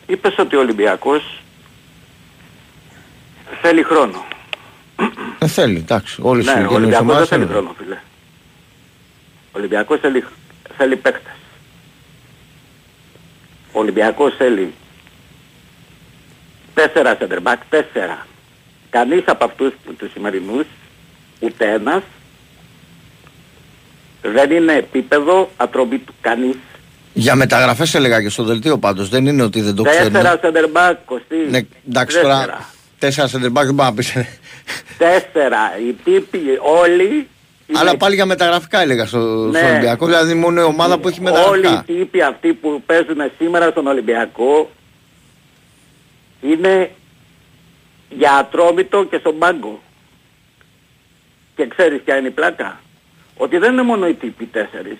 Είπες 0.07 0.35
ότι 0.37 0.55
ο 0.55 0.59
Ολυμπιακός 0.59 1.41
θέλει 3.61 3.83
χρόνο. 3.83 4.25
Δεν 5.39 5.49
θέλει, 5.49 5.77
εντάξει. 5.77 6.19
Όλοι 6.21 6.41
οι 6.41 6.45
Ναι, 6.45 6.51
ο 6.51 6.53
συγκεκριμένες 6.55 6.75
Ολυμπιακός 6.97 7.05
δεν 7.05 7.09
ομάδες 7.15 7.27
θέλει 7.29 7.45
θέλουν. 7.45 7.57
χρόνο, 7.57 7.75
φίλε. 7.77 7.95
Ο 9.51 9.57
Ολυμπιακός 9.57 9.99
θέλει, 9.99 10.23
θέλει 10.77 10.95
παίκτες. 10.95 11.33
Ο 13.71 13.79
Ολυμπιακός 13.79 14.35
θέλει 14.37 14.73
τέσσερα 16.73 17.17
center 17.19 17.37
back, 17.43 17.57
τέσσερα. 17.69 18.27
Κανείς 18.89 19.23
από 19.25 19.45
αυτούς 19.45 19.73
που- 19.85 19.93
τους 19.93 20.11
σημερινούς, 20.11 20.65
ούτε 21.45 21.71
ένας, 21.71 22.01
δεν 24.21 24.51
είναι 24.51 24.73
επίπεδο 24.73 25.49
ατροπή 25.57 25.97
του. 25.97 26.13
Κανείς. 26.21 26.55
Για 27.13 27.35
μεταγραφές 27.35 27.93
έλεγα 27.95 28.21
και 28.21 28.29
στο 28.29 28.43
δελτίο 28.43 28.77
πάντως. 28.77 29.09
Δεν 29.09 29.25
είναι 29.25 29.43
ότι 29.43 29.61
δεν 29.61 29.75
το 29.75 29.83
ξέρουν. 29.83 30.11
Τέσσερα 30.11 30.39
center 30.43 30.77
back, 30.77 30.95
Κωστή. 31.05 31.35
Ναι, 31.49 31.59
εντάξει 31.89 32.15
Τέσσερα. 32.15 32.39
τώρα. 32.39 32.69
Τέσσερα 32.99 33.27
center 33.27 33.45
back 33.47 33.65
δεν 33.65 33.75
πάει 33.75 33.87
να 33.87 33.93
πεις. 33.93 34.15
ε. 34.15 34.27
Τέσσερα. 34.97 35.59
Οι 35.87 35.93
τύποι 36.03 36.39
όλοι... 36.81 37.27
είναι 37.67 37.79
Αλλά 37.79 37.97
πάλι 37.97 38.15
για 38.15 38.25
μεταγραφικά 38.25 38.81
έλεγα 38.81 39.05
στο, 39.05 39.19
Ναι. 39.19 39.57
στο 39.59 39.67
Ολυμπιακό. 39.67 40.05
Δηλαδή 40.05 40.33
μόνο 40.33 40.61
η 40.61 40.63
ομάδα 40.63 40.97
που 40.97 41.07
έχει 41.07 41.21
μεταγραφικά. 41.21 41.69
Όλοι 41.69 41.79
οι 41.87 41.97
τύποι 41.99 42.21
αυτοί 42.21 42.53
που 42.53 42.83
παίζουν 42.85 43.17
σήμερα 43.37 43.69
στον 43.69 43.87
Ολυμπιακό 43.87 44.69
είναι 46.41 46.91
για 48.09 48.33
ατρόμητο 48.33 49.03
και 49.05 49.17
στον 49.17 49.37
πάγκο. 49.37 49.81
Και 51.55 51.67
ξέρεις 51.67 52.01
ποια 52.01 52.17
είναι 52.17 52.27
η 52.27 52.31
πλάκα; 52.31 52.79
Ότι 53.37 53.57
δεν 53.57 53.71
είναι 53.73 53.81
μόνο 53.81 54.07
οι 54.07 54.13
τύποι 54.13 54.45
τέσσερις. 54.45 54.97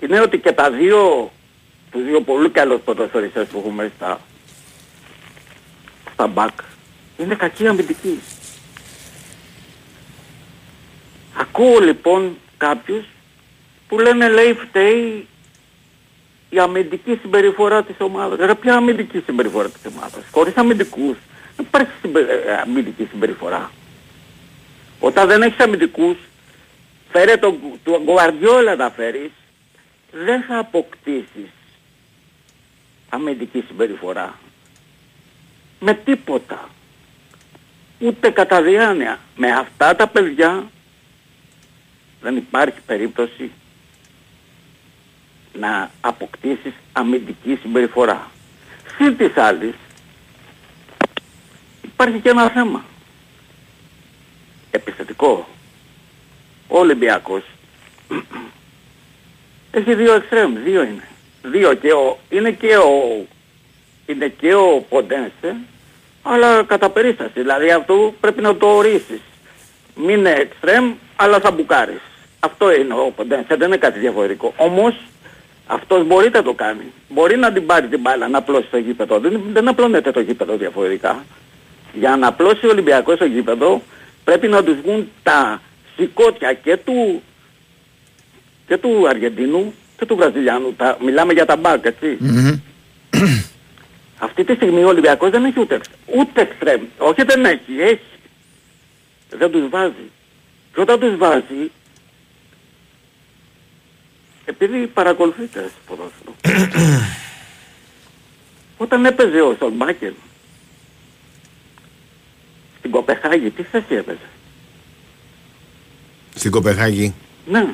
Είναι 0.00 0.20
ότι 0.20 0.38
και 0.38 0.52
τα 0.52 0.70
δύο, 0.70 1.30
τους 1.90 2.04
δύο 2.04 2.20
πολύ 2.20 2.50
καλούς 2.50 2.80
ποδοσφαιριστές 2.80 3.46
που 3.46 3.58
έχουμε 3.58 3.92
στα, 3.96 4.20
στα 6.12 6.26
μπακ, 6.26 6.60
είναι 7.18 7.34
κακοί 7.34 7.66
αμυντικοί. 7.66 8.20
Ακούω 11.40 11.78
λοιπόν 11.78 12.36
κάποιους 12.56 13.04
που 13.88 13.98
λένε 13.98 14.28
λέει 14.28 14.52
φταίει 14.52 15.26
η 16.50 16.58
αμυντική 16.58 17.18
συμπεριφορά 17.22 17.82
της 17.82 17.96
ομάδας. 17.98 18.38
Ρε 18.46 18.54
ποια 18.54 18.74
αμυντική 18.74 19.22
συμπεριφορά 19.26 19.68
της 19.68 19.92
ομάδας; 19.94 20.22
Χωρίς 20.30 20.56
αμυντικούς 20.56 21.16
δεν 21.56 21.66
υπάρχει 21.66 21.90
συμπε... 22.00 22.20
ε, 22.20 22.60
αμυντική 22.60 23.08
συμπεριφορά. 23.10 23.70
Όταν 25.00 25.28
δεν 25.28 25.42
έχεις 25.42 25.60
αμυντικούς 25.60 26.16
φέρε 27.10 27.36
τον, 27.36 27.58
τον 27.84 28.02
Γκουαρδιόλα 28.02 28.74
να 28.74 28.90
φέρεις 28.90 29.30
δεν 30.10 30.42
θα 30.42 30.58
αποκτήσεις 30.58 31.50
αμυντική 33.08 33.64
συμπεριφορά. 33.66 34.38
Με 35.80 35.94
τίποτα. 35.94 36.68
Ούτε 37.98 38.30
κατά 38.30 38.62
διάνοια. 38.62 39.18
Με 39.36 39.50
αυτά 39.50 39.96
τα 39.96 40.06
παιδιά 40.08 40.70
δεν 42.20 42.36
υπάρχει 42.36 42.80
περίπτωση 42.86 43.50
να 45.52 45.90
αποκτήσεις 46.00 46.72
αμυντική 46.92 47.58
συμπεριφορά. 47.62 48.30
Συν 48.96 49.16
της 49.16 49.36
άλλης 49.36 49.74
υπάρχει 51.82 52.18
και 52.20 52.28
ένα 52.28 52.50
θέμα. 52.50 52.84
Επιθετικό. 54.70 55.46
ο 56.68 56.78
Ολυμπιακός 56.78 57.42
έχει 59.70 59.94
δύο 59.94 60.14
εξτρέμ, 60.14 60.54
δύο 60.64 60.82
είναι. 60.82 61.08
Δύο 61.42 61.74
και 61.74 61.92
ο, 61.92 62.18
είναι 62.28 62.50
και 62.50 62.76
ο, 62.76 63.26
είναι 64.06 64.28
και 64.28 64.54
ο 64.54 64.84
Ποντένσε, 64.88 65.56
αλλά 66.22 66.62
κατά 66.62 66.90
περίσταση. 66.90 67.40
Δηλαδή 67.40 67.70
αυτό 67.70 68.14
πρέπει 68.20 68.40
να 68.40 68.56
το 68.56 68.66
ορίσεις. 68.66 69.20
Μην 69.94 70.18
είναι 70.18 70.30
εξτρέμ, 70.30 70.94
αλλά 71.16 71.40
θα 71.40 71.50
μπουκάρεις. 71.50 72.00
Αυτό 72.40 72.74
είναι 72.74 72.94
ο 72.94 73.12
Ποντένσε, 73.16 73.56
δεν 73.56 73.66
είναι 73.66 73.76
κάτι 73.76 73.98
διαφορετικό. 73.98 74.54
Όμως 74.56 74.94
αυτός 75.66 76.06
μπορεί 76.06 76.30
να 76.30 76.42
το 76.42 76.52
κάνει. 76.52 76.92
Μπορεί 77.08 77.36
να 77.36 77.52
την 77.52 77.66
πάρει 77.66 77.86
την 77.86 78.00
μπάλα, 78.00 78.28
να 78.28 78.38
απλώσει 78.38 78.66
το 78.70 78.78
γήπεδο. 78.78 79.18
Δεν, 79.18 79.40
δεν 79.52 79.68
απλώνεται 79.68 80.10
το 80.10 80.20
γήπεδο 80.20 80.56
διαφορετικά. 80.56 81.24
Για 81.92 82.16
να 82.16 82.26
απλώσει 82.26 82.66
ο 82.66 82.68
Ολυμπιακός 82.68 83.18
το 83.18 83.24
γήπεδο 83.24 83.82
πρέπει 84.28 84.48
να 84.48 84.64
τους 84.64 84.76
βγουν 84.80 85.08
τα 85.22 85.62
σηκώτια 85.96 86.52
και 86.52 86.76
του, 86.76 87.22
και 88.66 88.76
του 88.76 89.08
Αργεντίνου 89.08 89.74
και 89.98 90.06
του 90.06 90.16
Βραζιλιάνου. 90.16 90.74
Τα, 90.76 90.98
μιλάμε 91.04 91.32
για 91.32 91.46
τα 91.46 91.56
μπακ, 91.56 91.84
έτσι. 91.84 92.16
Μμμ. 92.20 92.58
Αυτή 94.26 94.44
τη 94.44 94.54
στιγμή 94.54 94.84
ο 94.84 94.88
Ολυμπιακός 94.88 95.30
δεν 95.30 95.44
έχει 95.44 95.60
ούτε, 95.60 95.74
εξ- 95.74 95.90
ούτε 96.18 96.40
εξτρέμ. 96.40 96.82
Όχι 96.98 97.22
δεν 97.22 97.44
έχει, 97.44 97.72
έχει. 97.80 98.00
Δεν 99.30 99.50
τους 99.50 99.68
βάζει. 99.68 100.10
Και 100.74 100.80
όταν 100.80 101.00
τους 101.00 101.16
βάζει, 101.16 101.70
επειδή 104.44 104.86
παρακολουθείτε 104.86 105.70
ποδόσφαιρο, 105.86 106.34
όταν 108.84 109.04
έπαιζε 109.04 109.40
ο 109.40 109.56
Σολμπάκερ 109.58 110.12
στην 112.78 112.90
Κοπεχάγη, 112.90 113.50
τι 113.50 113.62
θέση 113.62 113.94
έπαιζε; 113.94 114.18
Στην 116.34 116.50
Κοπεχάγη. 116.50 117.14
Ναι. 117.46 117.66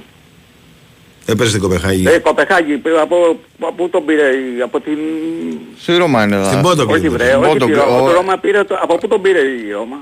Έπαιζε 1.26 1.48
στην 1.48 1.60
Κοπεχάγη. 1.62 2.06
Ε, 2.08 2.18
Κοπεχάγη, 2.18 2.76
πήρε 2.76 3.00
από, 3.00 3.38
από 3.60 3.72
πού 3.72 3.88
τον 3.88 4.04
πήρε, 4.04 4.28
η- 4.28 4.60
από 4.62 4.80
την... 4.80 4.98
Στη 5.80 5.96
Ρώμα 5.96 6.24
είναι 6.24 6.34
εδώ. 6.36 6.44
Στην 6.48 6.62
Πόντο 6.62 6.86
Όχι 6.90 7.08
βρε, 7.08 7.34
όχι 7.34 7.48
Πόντο 7.48 7.64
τη 7.66 7.72
Κλ- 7.72 7.80
Ρώμα, 7.82 8.00
ο- 8.00 8.06
το 8.06 8.12
Ρώμα 8.12 8.36
πήρε, 8.38 8.64
το, 8.64 8.78
από 8.82 8.94
πού 8.98 9.08
τον 9.08 9.22
πήρε 9.22 9.38
η 9.38 9.70
Ρώμα; 9.72 9.96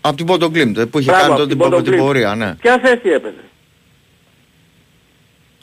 Από 0.00 0.16
την 0.16 0.26
Πόντο 0.26 0.50
Κλίμπ, 0.50 0.78
που 0.80 0.98
είχε 0.98 1.10
Μπράβο, 1.10 1.22
κάνει 1.28 1.32
από 1.32 1.42
τότε 1.42 1.48
την 1.54 1.58
την, 1.58 1.58
Πόντο 1.70 1.82
την 1.82 1.92
Κλίμπ. 1.92 2.04
πορεία, 2.04 2.34
ναι. 2.34 2.54
Ποια 2.60 2.78
θέση 2.82 3.08
έπαιζε; 3.08 3.34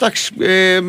Εντάξει, 0.00 0.32
ε, 0.40 0.80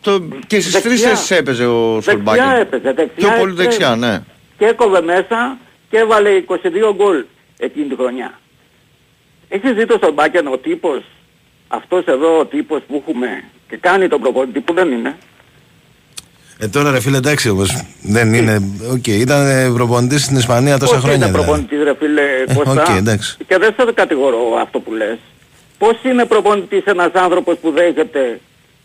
το, 0.00 0.20
και 0.46 0.60
στις 0.60 0.72
Δεξιά. 0.72 0.90
τρεις 0.90 1.02
θέσεις 1.02 1.30
έπαιζε 1.30 1.66
ο 1.66 1.92
Δεξιά 1.94 2.12
Σολμπάκερ. 2.12 2.60
έπαιζε, 2.60 2.92
δεξιά. 2.92 3.12
Πιο 3.16 3.28
πολύ 3.28 3.50
εξτρέμ. 3.50 3.56
δεξιά, 3.56 3.96
ναι. 3.96 4.22
Και 4.58 4.64
έκοβε 4.64 5.00
μέσα 5.02 5.58
και 5.90 5.98
έβαλε 5.98 6.30
22 6.48 6.92
γκολ 6.94 7.24
εκείνη 7.64 7.88
τη 7.88 7.94
χρονιά. 7.94 8.40
Έχεις 9.48 9.72
δει 9.72 9.86
το 9.86 9.98
Σολμπάκερ 10.02 10.46
ο 10.46 10.58
τύπος, 10.58 11.02
αυτός 11.68 12.04
εδώ 12.04 12.38
ο 12.38 12.44
τύπος 12.44 12.80
που 12.88 13.02
έχουμε 13.06 13.44
και 13.68 13.76
κάνει 13.76 14.08
τον 14.08 14.20
προπονητή 14.20 14.60
που 14.60 14.74
δεν 14.74 14.92
είναι. 14.92 15.16
Ε, 16.58 16.68
τώρα 16.68 16.90
ρε 16.90 17.00
φίλε, 17.00 17.16
εντάξει 17.16 17.48
όμως. 17.48 17.84
Δεν 18.02 18.34
είναι. 18.34 18.72
Οκ, 18.92 19.06
ήταν 19.06 19.46
ε, 19.46 19.70
προπονητής 19.74 20.22
στην 20.24 20.36
Ισπανία 20.36 20.78
τόσα 20.78 20.94
Πώς 20.94 21.02
χρόνια. 21.04 21.26
είναι 21.26 21.26
δηλαδή. 21.26 21.44
προπονητής 21.44 21.82
ρε 21.82 21.94
φίλε 21.94 22.54
Κώστα; 22.54 22.82
οκ, 22.82 22.96
εντάξει. 22.96 23.36
Και 23.46 23.58
δεν 23.58 23.74
σε 23.78 23.92
κατηγορώ 23.92 24.38
αυτό 24.60 24.80
που 24.80 24.92
λες. 24.92 25.18
Πώς 25.78 25.96
είναι 26.02 26.24
προπονητής 26.24 26.84
ένας 26.84 27.12
άνθρωπος 27.12 27.58
που 27.58 27.70
δέχεται 27.70 28.40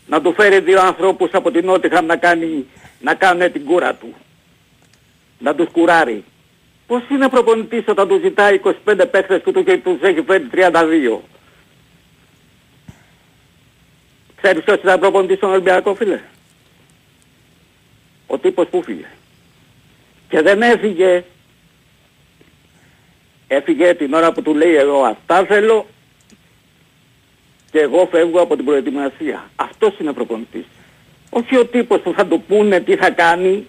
να 0.06 0.20
του 0.20 0.34
φέρει 0.36 0.60
δύο 0.60 0.80
ανθρώπους 0.80 1.30
από 1.32 1.50
την 1.50 1.64
Νότιγχαμ 1.64 2.06
να, 2.06 2.16
κάνει, 2.16 2.66
να 3.00 3.14
κάνουν 3.14 3.52
την 3.52 3.64
κούρα 3.64 3.94
του. 3.94 4.14
Να 5.38 5.54
τους 5.54 5.68
κουράρει; 5.72 6.24
Πώς 6.88 7.02
είναι 7.10 7.28
προπονητής 7.28 7.84
όταν 7.86 8.08
του 8.08 8.20
ζητάει 8.22 8.60
25 8.84 9.04
παίχτες 9.10 9.42
και 9.44 9.52
του 9.52 9.64
και 9.64 9.76
τους 9.78 10.00
έχει 10.00 10.22
φέρει 10.22 10.48
32. 10.52 11.18
Ξέρεις 14.42 14.64
ποιος 14.64 14.76
ήταν 14.76 15.00
προπονητής 15.00 15.36
στον 15.36 15.50
Ολυμπιακό 15.50 15.94
φίλε; 15.94 16.20
Ο 18.26 18.38
τύπος 18.38 18.66
που 18.68 18.82
φύγε. 18.82 19.06
Και 20.28 20.42
δεν 20.42 20.62
έφυγε 20.62 21.24
Έφυγε 23.48 23.94
την 23.94 24.14
ώρα 24.14 24.32
που 24.32 24.42
του 24.42 24.54
λέει 24.54 24.74
εγώ 24.74 25.02
αυτά 25.02 25.44
θέλω 25.44 25.86
και 27.70 27.80
εγώ 27.80 28.08
φεύγω 28.10 28.40
από 28.40 28.56
την 28.56 28.64
προετοιμασία. 28.64 29.50
Αυτός 29.56 29.98
είναι 29.98 30.12
προπονητής. 30.12 30.64
Όχι 31.30 31.56
ο 31.56 31.66
τύπος 31.66 32.00
που 32.00 32.12
θα 32.16 32.26
του 32.26 32.42
πούνε 32.48 32.80
τι 32.80 32.96
θα 32.96 33.10
κάνει, 33.10 33.66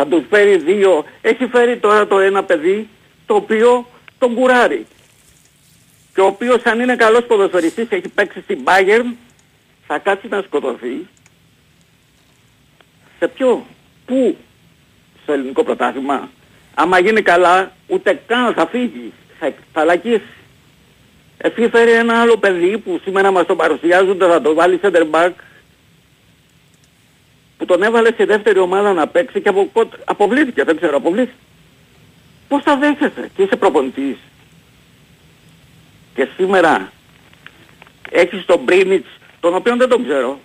θα 0.00 0.06
τους 0.06 0.24
φέρει 0.30 0.56
δύο. 0.56 1.04
Έχει 1.20 1.46
φέρει 1.46 1.76
τώρα 1.76 2.06
το 2.06 2.18
ένα 2.18 2.44
παιδί 2.44 2.88
το 3.26 3.34
οποίο 3.34 3.86
τον 4.18 4.34
κουράρει. 4.34 4.86
Και 6.14 6.20
ο 6.20 6.26
οποίος 6.26 6.62
αν 6.64 6.80
είναι 6.80 6.96
καλός 6.96 7.24
ποδοσφαιριστής 7.26 7.86
έχει 7.88 8.08
παίξει 8.08 8.40
στην 8.40 8.58
Bayern 8.64 9.14
θα 9.86 9.98
κάτσει 9.98 10.28
να 10.28 10.42
σκοτωθεί. 10.42 11.06
Σε 13.18 13.28
ποιο, 13.28 13.66
πού, 14.06 14.36
στο 15.22 15.32
ελληνικό 15.32 15.64
πρωτάθλημα. 15.64 16.30
Άμα 16.74 16.98
γίνει 16.98 17.22
καλά, 17.22 17.72
ούτε 17.86 18.20
καν 18.26 18.54
θα 18.54 18.66
φύγει, 18.66 19.12
θα, 19.38 19.52
θα 19.72 19.84
λακίσει. 19.84 20.22
Εσύ 21.38 21.68
φέρει 21.68 21.90
ένα 21.90 22.20
άλλο 22.20 22.36
παιδί 22.36 22.78
που 22.78 23.00
σήμερα 23.02 23.30
μας 23.30 23.46
το 23.46 23.56
παρουσιάζονται, 23.56 24.26
θα 24.26 24.40
το 24.40 24.54
βάλει 24.54 24.80
center 24.82 25.10
back, 25.10 25.30
που 27.58 27.64
τον 27.64 27.82
έβαλε 27.82 28.10
σε 28.16 28.24
δεύτερη 28.24 28.58
ομάδα 28.58 28.92
να 28.92 29.06
παίξει 29.06 29.40
και 29.40 29.48
απο, 29.48 29.70
αποβλήθηκε, 30.04 30.64
δεν 30.64 30.76
ξέρω, 30.76 30.96
αποβλήθηκε. 30.96 31.38
Πώς 32.48 32.62
θα 32.62 32.76
δέχεσαι 32.76 33.30
και 33.36 33.42
είσαι 33.42 33.56
προπονητής. 33.56 34.16
Και 36.14 36.28
σήμερα 36.36 36.92
έχεις 38.10 38.44
τον 38.44 38.60
Μπρίνιτς, 38.64 39.08
τον 39.40 39.54
οποίο 39.54 39.76
δεν 39.76 39.88
τον 39.88 40.04
ξέρω, 40.04 40.40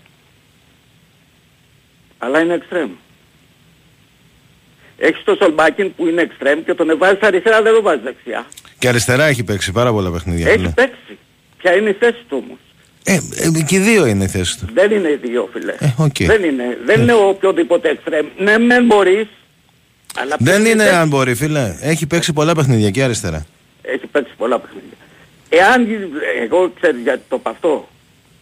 αλλά 2.18 2.40
είναι 2.40 2.54
εξτρέμ. 2.54 2.90
Έχεις 4.98 5.24
τον 5.24 5.36
Σολμπάκιν 5.36 5.96
που 5.96 6.08
είναι 6.08 6.22
εξτρέμ 6.22 6.64
και 6.64 6.74
τον 6.74 6.98
βάζεις 6.98 7.22
αριστερά, 7.22 7.62
δεν 7.62 7.74
τον 7.74 7.84
βάζεις 7.84 8.04
δεξιά. 8.04 8.46
Και 8.80 8.88
αριστερά 8.88 9.24
έχει 9.24 9.44
παίξει 9.44 9.72
πάρα 9.72 9.92
πολλά 9.92 10.12
παιχνίδια. 10.12 10.48
Έχει 10.48 10.58
φίλε. 10.58 10.70
παίξει. 10.70 11.18
Ποια 11.58 11.76
είναι 11.76 11.90
η 11.90 11.94
θέση 11.94 12.24
του 12.30 12.44
όμως; 12.46 12.60
Ε, 13.06 13.14
ε, 13.14 13.62
και 13.66 13.76
οι 13.76 13.80
δύο 13.80 14.06
είναι 14.06 14.24
η 14.24 14.28
θέση 14.28 14.60
του. 14.60 14.68
Δεν 14.74 14.92
είναι 14.92 15.10
οι 15.10 15.16
δύο 15.16 15.50
φίλε. 15.54 15.76
Ε, 15.80 15.94
οκ. 15.98 16.16
Δεν 16.18 16.44
είναι. 16.44 16.78
Δεν 16.86 17.02
είναι 17.02 17.14
ο 17.14 17.28
οποιοδήποτε 17.28 17.90
εξτρέμ. 17.90 18.26
Ναι, 18.38 18.58
μεν 18.58 18.86
μπορείς. 18.86 19.28
Αλλά 20.16 20.38
ποια 20.38 20.52
Δεν 20.52 20.66
η 20.66 20.70
είναι 20.72 20.84
θέση- 20.84 20.96
αν 20.96 21.08
μπορεί, 21.08 21.36
φίλε. 21.36 21.76
Έχει 21.82 22.08
παίξει 22.08 22.34
πολλά 22.34 22.56
παιχνίδια 22.56 22.90
και 22.90 23.04
αριστερά. 23.04 23.46
Έχει 23.82 24.08
παίξει 24.08 24.34
πολλά 24.38 24.60
παιχνίδια. 24.60 24.98
Εάν 25.50 25.84
γι- 25.86 26.10
εγώ 26.44 26.72
ξέρεις 26.80 27.02
γιατί 27.02 27.22
το 27.30 27.36
είπα 27.40 27.50
αυτό. 27.50 27.88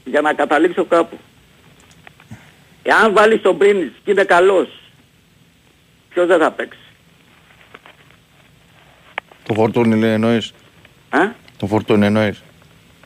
Για 0.06 0.22
να 0.22 0.34
καταλήξω 0.34 0.86
κάπου. 0.86 1.18
Εάν 2.84 3.14
βάλεις 3.14 3.42
τον 3.42 3.58
Πρίνης 3.58 3.92
και 4.04 4.12
είναι 4.12 4.24
καλός, 4.24 4.68
ποιος 6.10 6.28
δεν 6.28 6.40
θα 6.40 6.52
παίξει; 6.52 6.80
Το 9.44 9.54
φορτούνι 9.54 9.96
λέει 10.00 10.12
εννοείς. 10.12 10.54
Α; 11.10 11.20
Το 11.58 11.68
φορτούνι 11.68 12.06
εννοείς. 12.06 12.44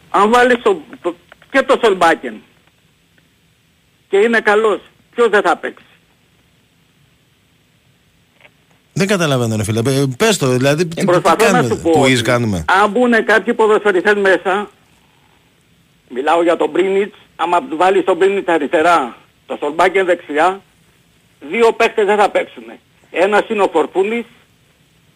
Αν 0.10 0.30
βάλεις 0.32 0.62
το, 0.64 0.82
το- 1.02 1.16
και 1.56 1.64
το 1.64 1.80
Σολμπάκεν 1.84 2.42
και 4.10 4.18
είναι 4.18 4.40
καλός, 4.40 4.80
ποιος 5.12 5.30
δεν 5.30 5.42
θα 5.42 5.58
παίξει. 5.58 5.86
Δεν 8.94 9.08
καταλαβαίνω, 9.08 9.56
ρε 9.56 9.64
φίλε. 9.64 9.80
Ε, 9.80 10.06
Πες 10.18 10.38
το, 10.38 10.48
δηλαδή, 10.48 10.88
τι, 10.88 10.96
τι 10.96 11.06
Προσπαθώ 11.06 11.46
να 11.46 11.52
κάνουμε, 11.52 11.76
σου 11.76 11.82
πω 11.82 11.92
quiz 11.92 12.14
ότι 12.14 12.22
κάνουμε; 12.22 12.66
αν 12.82 12.92
μπουν 12.92 13.26
κάποιοι 13.26 13.54
ποδοσφαιριστές 13.54 14.14
μέσα, 14.14 14.70
μιλάω 16.10 16.44
για 16.44 16.58
τον 16.58 16.70
Μπρίνιτς, 16.70 17.18
άμα 17.36 17.64
τους 17.64 17.78
βάλεις 17.78 18.04
τον 18.04 18.18
Μπρίνιτς 18.18 18.48
αριστερά, 18.48 19.18
το 19.46 19.58
Σολμπάκεν 19.60 20.06
δεξιά, 20.06 20.62
δύο 21.50 21.72
παίχτες 21.74 22.06
δεν 22.06 22.18
θα 22.18 22.30
παίξουν. 22.30 22.64
Ένας 23.12 23.50
είναι 23.50 23.62
ο 23.62 23.70
Φορτούνης 23.72 24.26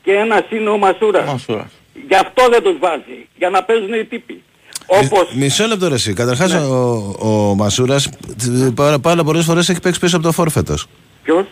και 0.03 0.13
ένας 0.13 0.43
είναι 0.49 0.69
ο 0.69 0.77
Μασούρας. 0.77 1.25
Μασούρας. 1.25 1.71
Γι' 2.07 2.15
αυτό 2.15 2.49
δεν 2.49 2.63
τους 2.63 2.77
βάζει, 2.79 3.27
για 3.37 3.49
να 3.49 3.63
παίζουν 3.63 3.93
οι 3.93 4.05
τύποι. 4.05 4.43
Όπως 4.91 5.27
Μι- 5.33 5.43
Μισό 5.43 5.67
λεπτό 5.67 5.87
ρε 5.87 5.93
εσύ. 5.93 6.13
Καταρχάς 6.13 6.51
Ναι. 6.53 6.59
ο, 6.59 7.15
ο 7.19 7.55
Μασούρας 7.55 8.09
τ- 8.09 8.73
πάρα, 8.75 8.99
πάρα 8.99 9.23
πολλές 9.23 9.45
φορές 9.45 9.69
έχει 9.69 9.79
παίξει 9.79 9.99
πίσω 9.99 10.15
από 10.17 10.25
το 10.25 10.31
φόρφετος. 10.31 10.87
ποιος, 11.23 11.45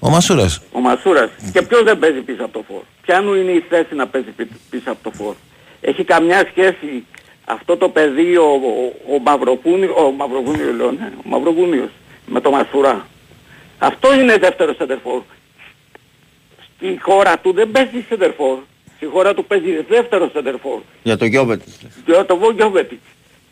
Ο 0.00 0.08
Μασούρας. 0.10 0.60
ο 0.72 0.80
Μασούρας. 0.80 1.30
Και 1.52 1.62
ποιος 1.62 1.82
δεν 1.82 1.98
παίζει 1.98 2.20
πίσω 2.20 2.44
από 2.44 2.52
το 2.52 2.64
φόρ; 2.68 2.80
Ποιανού 3.02 3.34
είναι 3.34 3.50
η 3.50 3.64
θέση 3.68 3.94
να 3.94 4.06
παίζει 4.06 4.28
πι- 4.30 4.50
πίσω 4.70 4.90
από 4.90 4.98
το 5.02 5.10
φόρ; 5.16 5.34
Έχει 5.80 6.04
καμιά 6.04 6.46
σχέση 6.50 7.04
αυτό 7.44 7.76
το 7.76 7.88
παιδί 7.88 8.36
ο, 8.36 8.42
ο, 8.44 9.14
ο 9.14 9.18
Μαυροβούνιος, 9.24 9.90
ο 9.96 10.10
Μαυροβούνιος 10.16 10.76
λέω, 10.76 10.90
ναι, 10.92 11.12
ο 11.24 11.28
Μαυροβούνιος 11.28 11.90
με 12.26 12.40
το 12.40 12.50
Μασουρά. 12.50 13.06
Αυτό 13.78 14.14
είναι 14.14 14.36
δεύτερο 14.38 14.74
σεντερφόρ. 14.74 15.20
Στη 16.76 16.98
χώρα 17.00 17.38
του 17.38 17.52
δεν 17.52 17.70
παίζει 17.70 18.04
σεντερφόρ 18.08 18.58
στη 19.02 19.10
χώρα 19.10 19.34
του 19.34 19.44
παίζει 19.44 19.84
δεύτερο 19.88 20.30
σεντερφόρ. 20.32 20.80
Για 21.02 21.16
το 21.16 21.24
Γιώβετιτς. 21.24 21.78
Για 22.06 22.26
τον 22.26 22.38
Γιώβετιτς. 22.54 23.02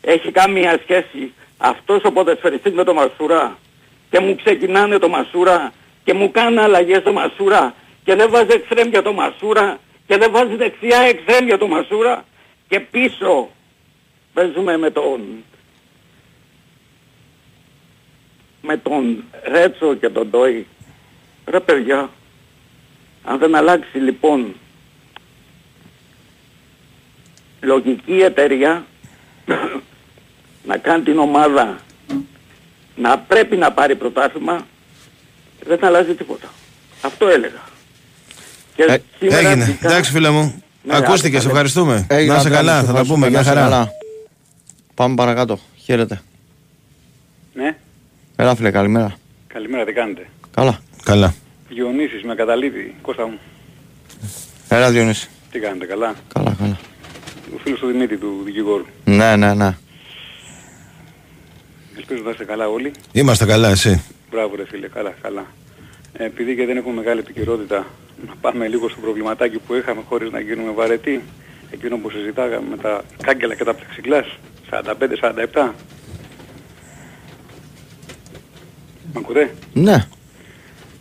Έχει 0.01 0.31
καμία 0.31 0.79
σχέση 0.83 1.33
αυτός 1.57 2.03
ο 2.03 2.11
ποδεσφαιριστής 2.11 2.73
με 2.73 2.83
τον 2.83 2.95
Μασούρα; 2.95 3.57
Και 4.09 4.19
μου 4.19 4.35
ξεκινάνε 4.35 4.97
το 4.97 5.09
Μασούρα 5.09 5.73
και 6.03 6.13
μου 6.13 6.31
κάνει 6.31 6.57
αλλαγές 6.57 6.99
στο 6.99 7.13
Μασούρα 7.13 7.75
και 8.03 8.15
δεν 8.15 8.29
βάζει 8.29 8.47
εξτρέμ 8.49 9.03
το 9.03 9.13
Μασούρα 9.13 9.79
και 10.07 10.17
δεν 10.17 10.31
βάζει 10.31 10.55
δεξιά 10.55 10.99
εξτρέμ 10.99 11.57
το 11.59 11.67
Μασούρα; 11.67 12.25
Και 12.67 12.79
πίσω 12.79 13.49
παίζουμε 14.33 14.77
με 14.77 14.89
τον 14.89 15.21
με 18.61 18.77
τον 18.77 19.23
Ρέτσο 19.43 19.95
και 19.95 20.09
τον 20.09 20.29
Ντόι. 20.29 20.67
Ρε 21.45 21.59
παιδιά, 21.59 22.09
αν 23.23 23.37
δεν 23.37 23.55
αλλάξει 23.55 23.97
λοιπόν 23.97 24.55
λογική 27.61 28.11
εταιρεία 28.13 28.85
να 30.67 30.77
κάνει 30.77 31.03
την 31.03 31.17
ομάδα 31.17 31.79
να 32.95 33.19
πρέπει 33.19 33.55
να 33.57 33.71
πάρει 33.71 33.95
πρωτάθλημα 33.95 34.67
δεν 35.67 35.85
αλλάζει 35.85 36.13
τίποτα. 36.13 36.47
Αυτό 37.01 37.27
έλεγα. 37.27 37.59
Και 38.75 38.83
Ε, 38.83 38.97
σήμερα 39.19 39.37
Έγινε. 39.49 39.63
βγήκα- 39.65 39.89
Εντάξει, 39.91 40.11
φίλε 40.11 40.29
μου. 40.29 40.63
Ναι, 40.83 40.95
Ακούστηκε, 40.95 41.35
άντε, 41.35 41.39
σε 41.45 41.47
ευχαριστούμε. 41.51 42.05
Έγινε, 42.09 42.33
να 42.33 42.39
είσαι 42.39 42.47
Αντρέα, 42.47 42.61
καλά, 42.61 42.71
σε 42.71 42.77
θα 42.79 42.83
τα 42.85 42.89
ευχαριστούμε. 42.89 43.25
πούμε. 43.25 43.25
Να 43.25 43.31
Μια 43.31 43.39
είσαι 43.41 43.49
χαρά. 43.49 43.61
καλά. 43.61 43.91
Πάμε 44.93 45.15
παρακάτω. 45.15 45.59
Χαίρετε. 45.83 46.21
Ναι, 47.53 47.77
Έλα 48.35 48.55
φίλε, 48.55 48.71
καλημέρα. 48.71 49.15
καλημέρα, 49.47 49.85
τι 49.85 49.93
κάνετε; 49.93 50.27
Καλά. 50.55 50.79
Καλά. 51.03 51.33
Διονύσης 51.69 52.23
με 52.23 52.35
καταλήτη, 52.35 52.95
Κώστα 53.01 53.27
μου. 53.27 53.39
Έλα 54.69 54.91
Διονύση. 54.91 55.29
Τι 55.51 55.59
κάνετε, 55.59 55.85
καλά; 55.85 56.13
Καλά, 56.33 56.55
καλά. 56.59 56.77
Ο 57.53 57.57
φίλος 57.63 57.79
του 57.79 57.87
Δημήτρη 57.87 58.17
του 58.17 58.41
δικηγόρου. 58.45 58.85
Ναι, 59.05 59.35
ναι, 59.35 59.53
ναι. 59.53 59.75
Ελπίζω 61.97 62.21
να 62.23 62.29
είστε 62.29 62.45
καλά 62.45 62.67
όλοι. 62.69 62.91
Είμαστε 63.11 63.45
καλά, 63.45 63.69
εσύ. 63.69 64.03
Μπράβο 64.29 64.55
ρε 64.55 64.65
φίλε, 64.65 64.87
καλά, 64.87 65.13
καλά. 65.21 65.45
Ε, 66.13 66.25
επειδή 66.25 66.55
και 66.55 66.65
δεν 66.65 66.77
έχουμε 66.77 66.93
μεγάλη 66.93 67.19
επικαιρότητα, 67.19 67.85
να 68.27 68.33
πάμε 68.41 68.67
λίγο 68.67 68.89
στο 68.89 68.99
προβληματάκι 68.99 69.57
που 69.57 69.73
είχαμε 69.73 70.01
χωρίς 70.09 70.31
να 70.31 70.39
γίνουμε 70.39 70.71
βαρετοί. 70.71 71.21
Εκείνο 71.71 71.97
που 71.97 72.09
συζητάγαμε 72.09 72.67
με 72.69 72.77
τα 72.77 73.03
κάγκελα 73.23 73.55
και 73.55 73.63
τα 73.63 73.73
πλεξιγκλάς, 73.73 74.25
45-47. 74.69 75.71
Μ' 79.13 79.17
ακούτε; 79.17 79.55
Ναι. 79.73 80.05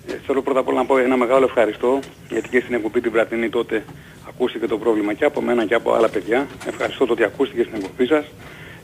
Ε, 0.06 0.18
θέλω 0.26 0.42
πρώτα 0.42 0.60
απ' 0.60 0.68
όλα 0.68 0.78
να 0.78 0.86
πω 0.86 0.98
ένα 0.98 1.16
μεγάλο 1.16 1.44
ευχαριστώ 1.44 1.98
γιατί 2.30 2.48
και 2.48 2.60
στην 2.60 2.74
εκπομπή 2.74 3.00
την 3.00 3.10
βραδινή 3.10 3.48
τότε 3.48 3.84
ακούστηκε 4.40 4.66
το 4.66 4.79
πρόβλημα 4.79 5.12
και 5.14 5.24
από 5.24 5.40
μένα 5.40 5.66
και 5.66 5.74
από 5.74 5.92
άλλα 5.92 6.09
παιδιά. 6.09 6.46
Ευχαριστώ 6.66 7.07
το 7.07 7.12
ότι 7.12 7.24
ακούστηκε 7.24 7.62
στην 7.62 7.74
εκπομπή 7.74 8.07
σας. 8.07 8.24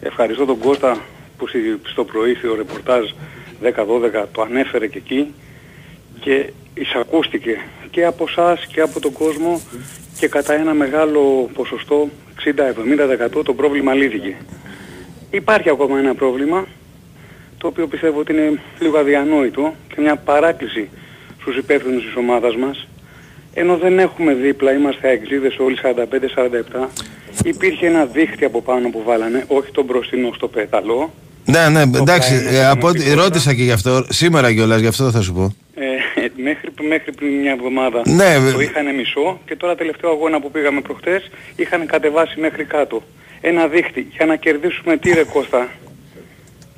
Ευχαριστώ 0.01 0.45
τον 0.45 0.59
Κώστα 0.59 0.99
που 1.39 1.47
στη- 1.47 1.81
στο 1.85 2.05
πρωί 2.05 2.35
στο 2.35 2.55
ρεπορτάζ 2.55 3.11
10-12 3.61 4.27
το 4.33 4.43
ανέφερε 4.43 4.87
και 4.87 4.99
εκεί 4.99 5.35
και 6.21 6.51
εισακούστηκε 6.75 7.61
και 7.91 8.05
από 8.05 8.25
εσά 8.29 8.59
και 8.73 8.81
από 8.81 9.01
τον 9.01 9.13
κόσμο 9.13 9.61
και 10.19 10.29
κατά 10.29 10.55
ένα 10.55 10.75
μεγάλο 10.75 11.51
ποσοστό 11.55 12.09
60-70% 12.35 13.43
το 13.45 13.55
πρόβλημα 13.55 13.95
λύθηκε. 13.95 14.37
Υπάρχει 15.31 15.71
ακόμα 15.71 15.99
ένα 15.99 16.15
πρόβλημα 16.15 16.67
το 17.59 17.67
οποίο 17.67 17.87
πιστεύω 17.87 18.19
ότι 18.21 18.33
είναι 18.33 18.61
λίγο 18.81 18.99
αδιανόητο 18.99 19.75
και 19.95 20.01
μια 20.01 20.17
παράκληση 20.17 20.89
στους 21.41 21.57
υπεύθυνους 21.57 22.05
της 22.05 22.15
ομάδας 22.17 22.57
μας 22.57 22.87
ενώ 23.59 23.77
δεν 23.77 23.99
έχουμε 23.99 24.33
δίπλα, 24.35 24.73
είμαστε 24.73 25.09
αεξίδες 25.09 25.57
όλοι 25.59 25.77
45-47 25.83 26.87
υπήρχε 27.45 27.87
ένα 27.87 28.05
δίχτυ 28.05 28.45
από 28.45 28.63
πάνω 28.63 28.89
που 28.91 29.03
βάλανε, 29.05 29.45
όχι 29.49 29.71
τον 29.71 29.85
μπροστινό 29.85 30.31
στο 30.35 30.49
πέταλο 30.49 31.13
Ναι, 31.45 31.69
ναι, 31.69 31.81
εντάξει. 31.83 32.31
καημένο 32.35 32.57
ε, 32.57 32.67
από 32.67 32.87
ό,τι- 32.87 32.99
πνευματικό 32.99 33.23
ρώτησα 33.25 33.55
και 33.55 33.63
γι' 33.63 33.73
αυτό. 33.73 34.07
Σήμερα 34.09 34.53
κιόλας, 34.53 34.81
γι' 34.81 34.87
αυτό 34.87 35.11
θα 35.11 35.21
σου 35.21 35.33
πω. 35.33 35.55
ε, 35.75 35.85
μέχρι, 36.37 36.69
μέχρι 36.89 37.13
πριν 37.13 37.33
μια 37.41 37.51
εβδομάδα 37.53 38.03
Ναι, 38.07 38.51
το 38.53 38.61
είχαν 38.61 38.95
μισό 38.95 39.41
και 39.47 39.57
τώρα 39.57 39.75
τελευταίο 39.75 40.11
αγώνα 40.11 40.41
που 40.41 40.51
πήγαμε 40.51 40.81
προχτές 40.81 41.31
είχαν 41.57 41.87
κατεβάσει 41.87 42.41
μέχρι 42.41 42.65
κάτω. 42.65 43.03
Ένα 43.41 43.67
δίχτυ 43.67 44.07
για 44.17 44.27
να 44.27 44.37
κερδίσουμε 44.37 44.97
τι 44.97 45.13
ρε 45.13 45.25
Κώστα; 45.25 45.69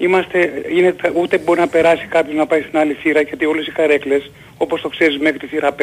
Είμαστε, 0.00 0.38
είναι, 0.76 0.94
ούτε 1.14 1.38
μπορεί 1.38 1.60
να 1.60 1.66
περάσει 1.68 2.06
κάποιος 2.06 2.36
να 2.36 2.46
πάει 2.46 2.60
στην 2.62 2.78
άλλη 2.78 2.92
θύρα 2.92 3.20
γιατί 3.20 3.44
όλες 3.44 3.66
οι 3.66 3.70
καρέκλες 3.70 4.30
όπως 4.58 4.80
το 4.80 4.88
ξέρεις 4.88 5.18
μέχρι 5.18 5.38
τη 5.38 5.46
θύρα 5.46 5.74
5, 5.78 5.82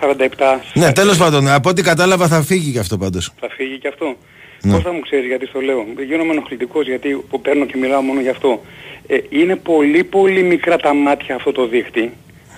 47, 0.00 0.60
Ναι, 0.74 0.92
τέλος 0.92 1.16
πάντων, 1.18 1.48
από 1.48 1.68
ό,τι 1.68 1.82
κατάλαβα 1.82 2.28
θα 2.28 2.42
φύγει 2.42 2.72
και 2.72 2.78
αυτό 2.78 2.96
πάντως. 2.98 3.32
θα 3.40 3.48
φύγει 3.50 3.78
και 3.78 3.88
αυτό. 3.88 4.16
Ναι. 4.62 4.72
Πώς 4.72 4.82
θα 4.82 4.92
μου 4.92 5.00
ξέρεις 5.00 5.26
γιατί 5.26 5.46
στο 5.46 5.60
λέω; 5.60 5.86
Γίνομαι 6.06 6.32
ενοχλητικός 6.32 6.86
γιατί 6.86 7.24
που 7.30 7.40
παίρνω 7.40 7.64
και 7.64 7.76
μιλάω 7.76 8.00
μόνο 8.00 8.20
γι' 8.20 8.28
αυτό. 8.28 8.60
Ε, 9.06 9.16
είναι 9.28 9.56
πολύ 9.56 10.04
πολύ 10.04 10.42
μικρά 10.42 10.76
τα 10.76 10.94
μάτια 10.94 11.34
αυτό 11.34 11.52
το 11.52 11.66
δίχτυ. 11.66 12.10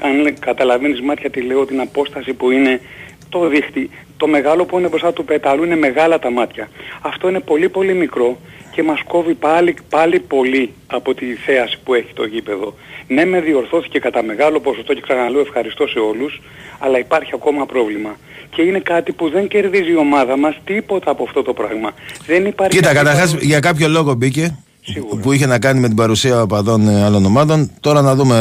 Αν 0.03 0.21
λέ- 0.21 0.39
καταλαβαίνεις 0.39 1.01
μάτια 1.01 1.31
τι 1.31 1.41
λέω 1.41 1.65
την 1.67 1.81
απόσταση 1.81 2.33
που 2.33 2.51
είναι 2.51 2.81
το 3.29 3.49
δίχτυ. 3.49 3.91
Το 4.17 4.27
μεγάλο 4.27 4.65
που 4.65 4.79
είναι 4.79 4.89
μπροστά 4.89 5.13
του 5.13 5.25
πεταλού 5.25 5.65
είναι 5.65 5.77
μεγάλα 5.77 6.19
τα 6.19 6.31
μάτια. 6.31 6.69
Αυτό 7.03 7.29
είναι 7.29 7.41
πολύ 7.41 7.69
πολύ 7.69 7.95
μικρό 7.95 8.39
και 8.75 8.83
μας 8.83 9.01
κόβει 9.07 9.35
πάλι, 9.35 9.75
πάλι 9.89 10.19
πολύ 10.21 10.71
από 10.87 11.15
τη 11.15 11.27
θέαση 11.47 11.79
που 11.85 11.95
έχει 11.95 12.13
το 12.15 12.25
γήπεδο. 12.25 12.75
Ναι 13.09 13.25
με 13.25 13.41
διορθώθηκε 13.41 13.99
κατά 13.99 14.23
μεγάλο 14.23 14.61
ποσοστό 14.61 14.95
και 14.95 15.01
ξαναλέω 15.01 15.41
ευχαριστώ 15.41 15.87
σε 15.87 15.99
όλους, 15.99 16.41
αλλά 16.79 16.99
υπάρχει 16.99 17.31
ακόμα 17.35 17.67
πρόβλημα. 17.67 18.17
Και 18.51 18.63
είναι 18.63 18.79
κάτι 18.79 19.13
που 19.13 19.31
δεν 19.31 19.49
κερδίζει 19.49 19.91
η 19.91 19.97
ομάδα 19.97 20.37
μας 20.37 20.57
τίποτα 20.65 21.11
από 21.11 21.23
αυτό 21.23 21.43
το 21.43 21.53
πράγμα. 21.53 21.91
Δεν 22.27 22.47
υπάρχει 22.47 22.77
Κοίτα, 22.77 22.89
αυτή 22.91 22.99
καταρχάς 23.03 23.31
παρο- 23.33 23.45
για 23.45 23.61
κάποιο 23.61 23.89
λόγο 23.89 24.15
μπήκε 24.15 24.57
Σίγουρα. 24.83 25.21
που 25.23 25.33
είχε 25.33 25.47
να 25.47 25.59
κάνει 25.59 25.81
με 25.81 25.87
την 25.87 25.97
παρουσία 25.97 26.43
οπαδών 26.43 26.89
ε, 26.89 27.05
άλλων 27.05 27.25
ομάδων. 27.25 27.71
Τώρα 27.81 28.01
να 28.03 28.15
δούμε. 28.15 28.37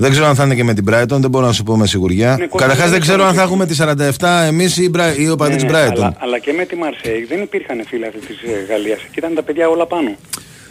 Ε, 0.00 0.02
Δεν 0.02 0.10
ξέρω 0.10 0.26
αν 0.26 0.34
θα 0.34 0.44
είναι 0.44 0.54
και 0.54 0.64
με 0.64 0.74
την 0.74 0.84
Brighton, 0.90 1.06
δεν 1.20 1.30
μπορώ 1.30 1.46
να 1.46 1.52
σου 1.52 1.62
πω 1.62 1.76
με 1.76 1.86
σιγουριά. 1.86 2.36
Ναι, 2.38 2.46
Κώστα, 2.46 2.56
Καταρχάς 2.66 2.82
δεν 2.84 2.90
δεν 2.90 3.00
ξέρω 3.00 3.22
αν 3.22 3.28
θα 3.28 3.32
ξέρω. 3.34 3.46
έχουμε 3.46 3.66
τις 3.66 3.80
47 4.18 4.44
εμείς 4.46 4.76
ή 4.76 4.82
οι 4.82 4.90
Bri- 4.94 5.18
οι 5.18 5.28
οπαδοί 5.30 5.50
Ναι, 5.52 5.58
τη 5.58 5.64
ναι, 5.64 5.70
Brighton. 5.72 5.90
αλλά, 5.96 6.14
αλλά 6.18 6.38
και 6.38 6.52
με 6.52 6.64
τη 6.64 6.76
Μαρσέη 6.76 7.24
δεν 7.28 7.42
υπήρχαν 7.42 7.84
φίλοι 7.88 8.06
αυτοί 8.06 8.18
της 8.18 8.36
ε, 8.42 8.72
Γαλλίας. 8.72 8.98
Εκεί 9.02 9.18
ήταν 9.18 9.34
τα 9.34 9.42
παιδιά 9.42 9.68
όλα 9.68 9.86
πάνω. 9.86 10.16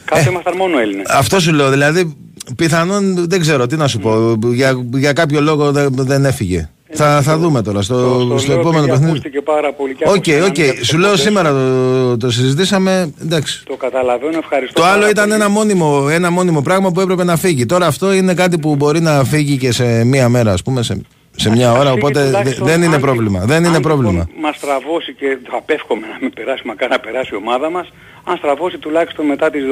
Κάθε 0.06 0.30
ήμασταν 0.30 0.56
μόνο 0.58 0.80
Έλληνες. 0.80 1.06
Αυτό 1.10 1.40
σου 1.40 1.54
λέω, 1.54 1.70
δηλαδή 1.70 2.18
πιθανόν 2.56 3.30
δεν 3.30 3.40
ξέρω 3.40 3.68
τι 3.68 3.76
να 3.76 3.88
σου 3.88 4.00
πω. 4.00 4.38
Για, 4.54 4.74
για 4.94 5.14
κάποιο 5.14 5.42
λόγο 5.42 5.72
δεν, 5.72 5.90
δεν 5.98 6.26
έφυγε. 6.26 6.70
Θα, 6.94 7.22
θα 7.22 7.38
δούμε 7.38 7.62
τώρα 7.62 7.82
στο, 7.82 7.96
Το- 8.18 8.26
το 8.26 8.38
στο 8.38 8.52
λέω 8.52 8.60
επόμενο 8.60 8.78
επειδή 8.84 8.92
παιχνίδι. 8.92 9.12
Ακούστηκε 9.12 9.42
πάρα 9.42 9.74
πολύ 9.74 9.96
και 9.96 10.04
Οκ, 10.08 10.14
άκουσα 10.16 10.46
οκ. 10.46 10.58
να 10.58 10.64
μην 10.74 10.84
Σου 10.86 10.98
λέω 10.98 11.08
έχετε 11.12 11.24
σήμερα 11.24 11.52
το, 11.52 12.18
το 12.18 12.32
συζητήσαμε. 12.32 13.14
Εντάξει. 13.22 13.64
Το 13.66 13.76
καταλαβαίνω, 13.76 14.38
ευχαριστώ. 14.38 14.82
Το 14.82 14.88
άλλο 14.88 14.98
πάρα 15.00 15.10
ήταν 15.10 15.24
πολύ. 15.30 15.36
ένα 15.42 15.50
μόνιμο, 15.50 16.08
ένα 16.12 16.30
μόνιμο 16.32 16.62
πράγμα 16.62 16.92
που 16.92 17.00
έπρεπε 17.02 17.24
να 17.24 17.36
φύγει. 17.38 17.66
Τώρα 17.66 17.86
αυτό 17.88 18.14
είναι 18.14 18.34
κάτι 18.34 18.58
που 18.60 18.76
μπορεί 18.76 19.00
να 19.02 19.24
φύγει 19.24 19.58
και 19.58 19.72
σε 19.72 20.04
μία 20.04 20.30
μέρα, 20.30 20.52
ας 20.52 20.62
πούμε, 20.62 20.84
σε, 20.84 21.02
σε 21.36 21.50
μια 21.50 21.72
ώρα. 21.72 21.82
Φύγει 21.92 21.92
Οπότε 22.00 22.20
δε- 22.20 22.26
τουλάχιστον 22.26 22.68
δεν 22.68 22.82
είναι 22.84 22.96
αν- 22.96 23.02
πρόβλημα. 23.02 23.40
Δεν 23.46 23.64
είναι 23.64 23.76
αν 23.76 23.82
πρόβλημα. 23.82 24.12
Λοιπόν, 24.28 24.42
μας 24.42 24.56
στραβώσει 24.56 25.14
και 25.14 25.38
θα 25.52 25.58
απέφχομαι 25.58 26.08
να 26.08 26.18
μην 26.22 26.34
περάσει, 26.34 26.62
μακάρι 26.66 26.92
να 26.92 27.00
περάσει 27.00 27.30
η 27.34 27.38
ομάδα 27.38 27.70
μας, 27.70 27.88
αν 28.30 28.38
στραβώσει 28.38 28.78
τουλάχιστον 28.78 29.26
μετά 29.26 29.50
τις 29.50 29.64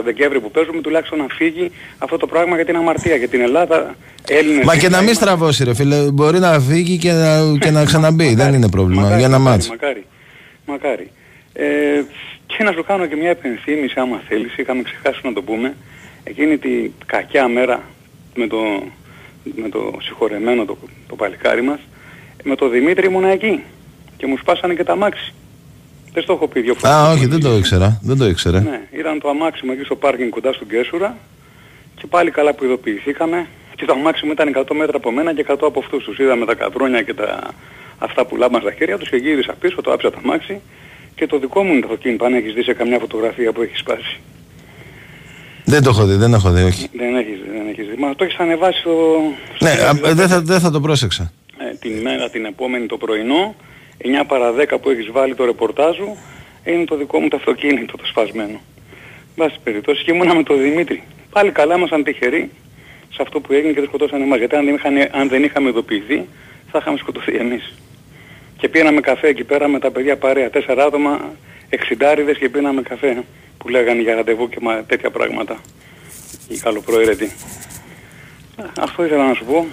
12-14 0.00 0.02
Δεκέμβρη 0.04 0.40
που 0.40 0.50
παίζουμε, 0.50 0.80
τουλάχιστον 0.80 1.18
να 1.18 1.26
φύγει 1.30 1.70
αυτό 1.98 2.16
το 2.16 2.26
πράγμα 2.26 2.54
για 2.56 2.64
την 2.64 2.76
αμαρτία. 2.76 3.16
Για 3.16 3.28
την 3.28 3.40
Ελλάδα, 3.40 3.94
Έλληνες... 4.28 4.64
Μα 4.64 4.72
και 4.72 4.76
να 4.76 4.82
δίπλα 4.82 4.98
μην 4.98 5.06
είμαστε. 5.06 5.24
στραβώσει, 5.24 5.64
ρε 5.64 5.74
φίλε. 5.74 6.10
Μπορεί 6.10 6.38
να 6.38 6.60
φύγει 6.60 6.96
και 6.98 7.12
να, 7.12 7.58
και 7.58 7.70
να 7.70 7.84
ξαναμπεί. 7.84 8.24
δεν 8.24 8.36
Μακάρι, 8.36 8.56
είναι 8.56 8.68
πρόβλημα. 8.70 9.00
μακάρι, 9.02 9.18
για 9.18 9.28
ένα 9.28 9.38
μακάρι, 9.38 9.56
μάτς. 9.56 9.68
Μακάρι. 9.68 10.04
Μακάρι. 10.66 11.10
Ε, 11.52 12.02
και 12.46 12.62
να 12.64 12.72
σου 12.72 12.84
κάνω 12.84 13.06
και 13.06 13.16
μια 13.16 13.30
επενθύμηση 13.30 13.94
άμα 14.00 14.22
θέλεις, 14.28 14.56
είχαμε 14.56 14.82
ξεχάσει 14.82 15.20
να 15.22 15.32
το 15.32 15.42
πούμε, 15.42 15.76
εκείνη 16.24 16.58
τη 16.58 16.90
κακιά 17.06 17.48
μέρα 17.48 17.82
με 18.34 18.46
το, 18.46 18.58
με 19.42 19.68
το 19.68 19.98
συγχωρεμένο 20.02 20.64
το, 20.64 20.78
το 21.08 21.16
παλικάρι 21.16 21.62
μας, 21.62 21.78
με 22.42 22.54
το 22.54 22.68
Δημήτρη 22.68 23.06
ήμουνα 23.06 23.28
εκεί 23.28 23.62
και 24.16 24.26
μου 24.26 24.36
σπάσανε 24.36 24.74
και 24.74 24.84
τα 24.84 24.96
μάξι. 24.96 25.34
Δεν 26.12 26.22
στο 26.22 26.32
έχω 26.32 26.48
πει 26.48 26.60
δύο 26.60 26.74
φορές. 26.74 26.96
Α, 26.96 27.10
όχι, 27.10 27.26
δεν 27.26 27.40
το 27.40 27.56
ήξερα. 27.56 27.98
Δεν 28.02 28.16
το 28.18 28.26
ήξερα. 28.26 28.60
Ναι, 28.60 28.80
ήταν 28.98 29.20
το 29.20 29.28
αμάξι 29.28 29.66
μου 29.66 29.72
εκεί 29.72 29.84
στο 29.84 29.96
πάρκινγκ 29.96 30.30
κοντά 30.30 30.52
στον 30.52 30.68
Κέσουρα 30.68 31.16
και 31.94 32.06
πάλι 32.06 32.30
καλά 32.30 32.54
που 32.54 32.64
ειδοποιηθήκαμε 32.64 33.46
και 33.76 33.84
το 33.84 33.92
αμάξι 33.92 34.26
μου 34.26 34.32
ήταν 34.32 34.52
100 34.56 34.74
μέτρα 34.76 34.96
από 34.96 35.10
μένα 35.10 35.34
και 35.34 35.44
100 35.48 35.56
από 35.60 35.78
αυτούς 35.78 36.04
τους. 36.04 36.18
Είδαμε 36.18 36.44
τα 36.46 36.54
καδρόνια 36.54 37.02
και 37.02 37.14
τα... 37.14 37.40
αυτά 37.98 38.26
που 38.26 38.36
λάμπαν 38.36 38.60
στα 38.60 38.72
χέρια 38.72 38.98
τους 38.98 39.08
και 39.08 39.16
γύρισα 39.16 39.52
πίσω, 39.60 39.82
το 39.82 39.92
άψα 39.92 40.10
το 40.10 40.18
αμάξι 40.24 40.60
και 41.14 41.26
το 41.26 41.38
δικό 41.38 41.62
μου 41.62 41.72
είναι 41.72 41.80
το 41.80 41.86
αυτοκίνητο 41.90 42.24
αν 42.24 42.34
έχεις 42.34 42.52
δει 42.54 42.62
σε 42.62 42.72
καμιά 42.72 42.98
φωτογραφία 42.98 43.52
που 43.52 43.62
έχεις 43.62 43.78
σπάσει. 43.78 44.20
Δεν 45.64 45.82
το 45.82 45.90
έχω 45.90 46.04
δει, 46.06 46.14
δεν 46.14 46.34
έχω 46.34 46.50
δει, 46.50 46.62
όχι. 46.62 46.88
Δεν 46.96 47.16
έχεις 47.16 47.34
δει, 47.44 47.50
δεν 47.58 47.68
έχεις 47.68 47.86
δει. 47.88 47.96
Μα 48.02 48.14
το 48.14 48.24
έχεις 48.24 48.36
ανεβάσει 48.38 48.78
στο... 48.78 48.90
στο 49.54 49.64
Ναι, 49.66 49.70
στο- 49.70 50.08
α, 50.08 50.14
δεν 50.14 50.28
θα, 50.28 50.40
δεν 50.40 50.60
θα 50.60 50.70
το 50.70 50.80
πρόσεξα. 50.80 51.32
ε, 51.58 51.74
την 51.80 51.96
ημέρα 51.96 52.30
την 52.30 52.44
επόμενη 52.44 52.86
το 52.86 52.96
πρωινό, 52.96 53.54
9 54.04 54.22
παρα 54.26 54.52
10 54.58 54.64
που 54.82 54.90
έχεις 54.90 55.10
βάλει 55.12 55.34
το 55.34 55.44
ρεπορτάζ 55.44 55.96
σου, 55.96 56.16
είναι 56.64 56.84
το 56.84 56.96
δικό 56.96 57.20
μου 57.20 57.28
το 57.28 57.36
αυτοκίνητο 57.36 57.96
το 57.96 58.06
σπασμένο. 58.06 58.60
Βάση 59.36 59.56
περιπτώσει 59.64 60.04
και 60.04 60.10
ήμουνα 60.12 60.34
με 60.34 60.42
τον 60.42 60.58
Δημήτρη. 60.62 61.02
Πάλι 61.30 61.50
καλά 61.50 61.74
ήμασταν 61.76 62.04
τυχεροί 62.04 62.50
σε 63.14 63.18
αυτό 63.22 63.40
που 63.40 63.52
έγινε 63.52 63.72
και 63.72 63.80
δεν 63.80 63.88
σκοτώσαν 63.88 64.20
εμάς. 64.22 64.38
Γιατί 64.38 64.56
αν 64.56 64.64
δεν, 64.64 64.74
είχαν, 64.74 64.94
αν 65.20 65.28
δεν 65.28 65.42
είχαμε 65.42 65.68
ειδοποιηθεί 65.68 66.26
θα 66.70 66.78
είχαμε 66.80 66.98
σκοτωθεί 66.98 67.36
εμείς. 67.36 67.72
Και 68.56 68.68
πήραμε 68.68 69.00
καφέ 69.00 69.26
εκεί 69.28 69.44
πέρα 69.44 69.68
με 69.68 69.78
τα 69.78 69.90
παιδιά 69.90 70.16
παρέα. 70.16 70.50
Τέσσερα 70.50 70.84
άτομα, 70.84 71.20
εξιντάριδες 71.68 72.38
και 72.38 72.48
πήραμε 72.48 72.82
καφέ 72.82 73.24
που 73.58 73.68
λέγανε 73.68 74.02
για 74.02 74.14
ραντεβού 74.14 74.48
και 74.48 74.58
μα, 74.60 74.74
τέτοια 74.84 75.10
πράγματα. 75.10 75.56
Οι 76.48 76.58
καλοπροαίρετοι. 76.58 77.32
Ε, 78.56 78.62
Αυτό 78.80 79.04
ήθελα 79.04 79.26
να 79.28 79.34
σου 79.34 79.44
πω. 79.44 79.66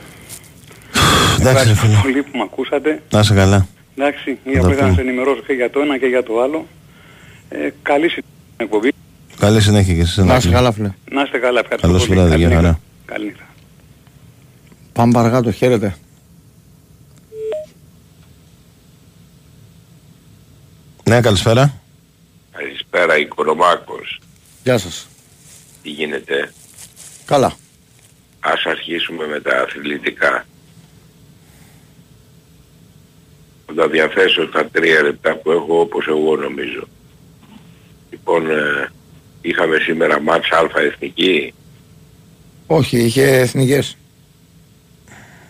Εντάξει, 1.39 1.65
ρε 1.65 1.71
Ευχαριστώ 1.71 1.85
φίλε. 1.85 1.99
πολύ 2.01 2.23
που 2.23 2.37
με 2.37 2.43
ακούσατε. 2.43 3.01
Να 3.11 3.19
είσαι 3.19 3.33
καλά. 3.33 3.67
Εντάξει, 4.01 4.37
τα 4.43 4.51
για 4.51 4.59
απλά 4.59 4.75
να 4.75 4.81
πούμε. 4.81 4.93
σε 4.93 5.01
ενημερώσω 5.01 5.41
και 5.41 5.53
για 5.53 5.69
το 5.69 5.79
ένα 5.79 5.97
και 5.97 6.05
για 6.05 6.23
το 6.23 6.41
άλλο. 6.41 6.67
Ε, 7.49 7.69
καλή 7.81 8.07
συνέχεια 8.09 8.23
εκπομπή. 8.57 8.91
Καλή 9.39 9.61
συνέχεια 9.61 9.93
και 9.93 10.01
εσείς. 10.01 10.17
Να 10.17 10.23
Ενάκη. 10.23 10.39
είσαι 10.47 10.55
καλά, 10.55 10.71
φίλε. 10.71 10.91
Να 11.11 11.21
είστε 11.21 11.37
καλά, 11.37 11.59
ευχαριστώ 11.59 11.87
Καλώς 11.87 12.07
πολύ. 12.07 12.19
βράδυ, 12.19 12.35
γεια 12.37 12.47
Καλή 12.47 12.55
χαρά. 12.55 12.67
νύχτα. 12.67 12.81
Καλή 13.05 13.25
νύχτα. 13.25 13.43
Πάμε 14.93 15.13
παρακάτω, 15.13 15.51
χαίρετε. 15.51 15.95
Ναι, 21.03 21.21
καλησπέρα. 21.21 21.81
Καλησπέρα 22.51 23.17
Οικονομάκος. 23.17 24.19
Γεια 24.63 24.77
σας. 24.77 25.07
Τι 25.83 25.89
γίνεται; 25.89 26.53
Καλά. 27.25 27.53
Ας 28.39 28.65
αρχίσουμε 28.65 29.27
με 29.27 29.39
τα 29.39 29.61
αθλητικά. 29.61 30.45
Θα 33.69 33.75
τα 33.81 33.87
διαθέσω 33.87 34.47
τα 34.47 34.65
τρία 34.65 35.01
λεπτά 35.03 35.35
που 35.35 35.51
έχω 35.51 35.79
όπως 35.79 36.07
εγώ 36.07 36.35
νομίζω. 36.35 36.87
Λοιπόν, 38.09 38.49
ε, 38.51 38.91
είχαμε 39.41 39.77
σήμερα 39.77 40.21
μάτς 40.21 40.49
Α 40.51 40.81
Εθνική; 40.81 41.53
Όχι, 42.67 42.97
είχε 42.97 43.23
εθνικές. 43.39 43.97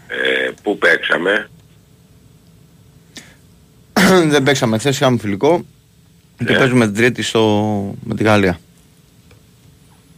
Ε, 0.07 0.49
πού 0.63 0.78
παίξαμε; 0.78 1.49
Δεν 4.34 4.43
παίξαμε 4.43 4.78
χθες, 4.78 4.95
είχαμε 4.95 5.17
φιλικό. 5.17 5.65
Και 6.38 6.43
Ναι. 6.51 6.57
παίζουμε 6.57 6.86
την 6.86 6.95
τρίτη 6.95 7.22
στο... 7.22 7.95
με 8.03 8.15
τη 8.15 8.24
Γαλλία. 8.24 8.59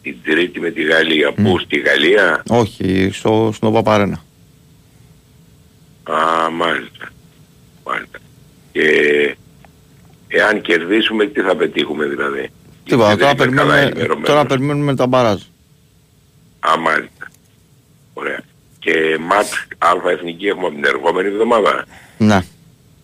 Την 0.01 0.15
τρίτη 0.23 0.59
με 0.59 0.69
τη 0.71 0.81
Γαλλία. 0.83 1.31
Πού 1.33 1.59
στη 1.59 1.77
Γαλλία; 1.79 2.43
Όχι, 2.49 3.09
στο, 3.13 3.51
στον 3.53 3.73
Παπαρένα. 3.73 4.23
Α, 6.03 6.49
μάλιστα. 6.51 6.51
Μάλιστα. 6.51 7.09
Και 8.71 8.85
εάν 10.27 10.61
κερδίσουμε 10.61 11.25
τι 11.25 11.41
θα 11.41 11.55
πετύχουμε 11.55 12.05
δηλαδή; 12.05 12.49
Τι 12.83 12.93
είπα, 12.95 13.05
Γιατί 13.05 13.19
τώρα 13.21 13.33
δεν 13.33 13.47
είμαι 13.47 13.55
καλά 13.55 13.69
περιμένουμε, 13.73 13.81
ενημερωμένος. 13.91 14.29
τώρα 14.29 14.45
περιμένουμε 14.45 14.95
τα 14.95 15.07
μπαράζ. 15.07 15.41
Α, 16.59 16.77
μάλιστα. 16.77 17.27
Ωραία. 18.13 18.39
Και 18.79 19.17
μάτς 19.19 19.67
Α 19.77 20.09
Εθνική 20.11 20.47
έχουμε 20.47 20.65
από 20.65 20.75
την 20.75 20.85
ερχόμενη 20.85 21.27
εβδομάδα. 21.27 21.85
Ναι. 22.17 22.39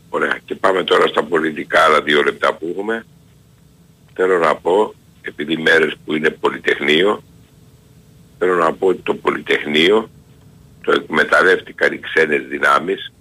Ωραία. 0.10 0.38
Και 0.46 0.56
πάμε 0.56 0.84
τώρα 0.84 1.08
στα 1.08 1.24
πολιτικά 1.24 1.84
άλλα 1.84 2.02
δύο 2.02 2.24
λεπτά 2.24 2.54
που 2.54 2.68
έχουμε. 2.72 3.06
Θέλω 4.14 4.38
να 4.38 4.56
πω, 4.56 4.94
επειδή 5.22 5.58
μέρες 5.58 5.96
που 6.06 6.14
είναι 6.14 6.30
Πολυτεχνείο, 6.30 7.24
θέλω 8.40 8.56
να 8.56 8.74
πω 8.74 8.88
ότι 8.88 9.02
το 9.04 9.14
Πολυτεχνείο 9.14 10.10
το 10.82 10.92
εκμεταλλεύτηκαν 10.92 11.94
οι 11.94 12.00
ξένες 12.00 12.42
δυνάμεις 12.50 13.12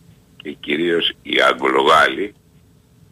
και 0.46 0.52
κυρίως 0.60 1.12
οι 1.22 1.40
Αγγλογάλοι, 1.48 2.34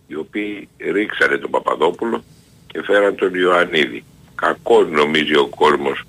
οι 0.07 0.15
οποίοι 0.15 0.69
ρίξανε 0.79 1.37
τον 1.37 1.51
Παπαδόπουλο 1.51 2.25
και 2.67 2.83
φέραν 2.83 3.15
τον 3.15 3.35
Ιωαννίδη. 3.35 4.05
Κακό 4.35 4.85
νομίζει 4.85 5.37
ο 5.37 5.47
κόσμος 5.47 6.03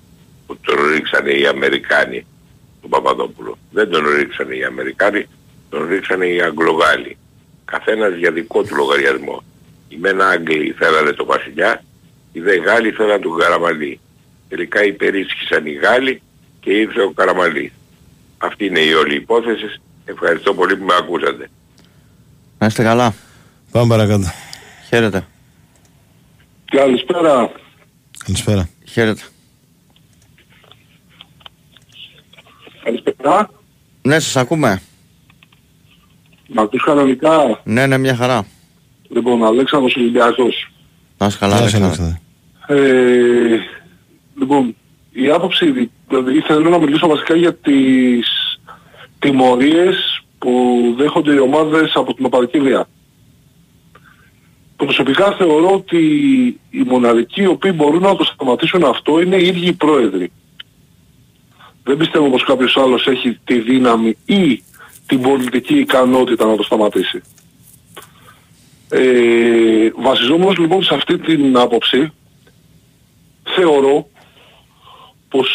που 0.46 0.56
τον 0.56 0.76
ρίξανε 0.92 1.30
οι 1.30 1.46
Αμερικάνοι 1.46 2.26
τον 2.80 2.90
Παπαδόπουλο. 2.90 3.58
Δεν 3.70 3.90
τον 3.90 4.08
ρίξανε 4.08 4.54
οι 4.54 4.64
Αμερικάνοι, 4.64 5.26
τον 5.70 5.88
ρίξανε 5.88 6.26
οι 6.26 6.40
Αγγλογάλοι. 6.40 7.16
Καθένας 7.64 8.14
για 8.14 8.30
δικό 8.32 8.62
του 8.62 8.74
λογαριασμό. 8.74 9.42
Οι 9.88 9.96
μεν 9.96 10.20
Άγγλοι 10.20 10.74
θέλανε 10.78 11.12
τον 11.12 11.26
Βασιλιά, 11.26 11.82
οι 12.32 12.40
δε 12.40 12.56
Γάλλοι 12.56 12.90
θέλανε 12.90 13.22
τον 13.22 13.38
Καραμαλή. 13.38 14.00
Τελικά 14.48 14.84
υπερίσχυσαν 14.84 15.66
οι 15.66 15.72
Γάλλοι 15.72 16.22
και 16.60 16.70
ήρθε 16.70 17.02
ο 17.02 17.10
Καραμαλής. 17.10 17.72
Αυτή 18.38 18.64
είναι 18.66 18.80
η 18.80 18.92
όλη 18.92 19.14
υπόθεση. 19.14 19.80
Ευχαριστώ 20.08 20.54
πολύ 20.54 20.76
που 20.76 20.84
με 20.84 20.94
ακούσατε. 20.94 21.50
Να 22.58 22.66
είστε 22.66 22.82
καλά. 22.82 23.14
Πάμε 23.70 23.88
παρακάτω. 23.88 24.24
Χαίρετε. 24.88 25.26
Καλησπέρα. 26.64 27.50
Καλησπέρα. 28.24 28.68
Χαίρετε. 28.84 29.22
Καλησπέρα. 32.84 33.50
Ναι, 34.02 34.18
σας 34.18 34.36
ακούμε. 34.36 34.82
Μ' 36.48 36.58
ακούς 36.58 36.82
κανονικά; 36.84 37.60
Ναι, 37.64 37.86
ναι, 37.86 37.98
μια 37.98 38.16
χαρά. 38.16 38.46
Λοιπόν, 39.08 39.44
Αλέξανδρος 39.44 39.96
Ολυμπιακός. 39.96 40.70
Να 41.18 41.26
είστε 41.26 41.38
καλά. 41.38 41.58
Γεια 41.58 41.68
σας, 41.68 41.80
Αλέξανδρε. 41.80 42.20
Αλέξανδρε. 42.66 43.54
Ε, 43.54 43.58
λοιπόν, 44.38 44.76
η 45.12 45.30
άποψη, 45.30 45.90
δηλαδή 46.08 46.36
ήθελα 46.36 46.68
να 46.68 46.78
μιλήσω 46.78 47.06
βασικά 47.08 47.34
για 47.34 47.54
τις 47.54 48.35
τιμωρίες 49.18 50.24
που 50.38 50.94
δέχονται 50.96 51.32
οι 51.34 51.38
ομάδες 51.38 51.92
από 51.94 52.14
την 52.14 52.24
οπαδική 52.24 52.58
βία. 52.58 52.88
Προσωπικά 54.76 55.32
θεωρώ 55.32 55.70
ότι 55.70 55.98
οι 56.70 56.82
μοναδικοί 56.86 57.42
οι 57.42 57.46
οποίοι 57.46 57.72
μπορούν 57.74 58.02
να 58.02 58.16
το 58.16 58.24
σταματήσουν 58.24 58.84
αυτό 58.84 59.20
είναι 59.20 59.36
οι 59.36 59.46
ίδιοι 59.46 59.66
οι 59.66 59.72
πρόεδροι. 59.72 60.32
Δεν 61.82 61.96
πιστεύω 61.96 62.30
πως 62.30 62.44
κάποιος 62.44 62.76
άλλος 62.76 63.06
έχει 63.06 63.38
τη 63.44 63.60
δύναμη 63.60 64.16
ή 64.26 64.62
την 65.06 65.20
πολιτική 65.20 65.74
ικανότητα 65.78 66.46
να 66.46 66.56
το 66.56 66.62
σταματήσει. 66.62 67.22
Ε, 68.88 69.90
βασιζόμενος 69.96 70.58
λοιπόν 70.58 70.82
σε 70.82 70.94
αυτή 70.94 71.18
την 71.18 71.56
άποψη, 71.56 72.12
θεωρώ 73.44 74.08
πως 75.28 75.48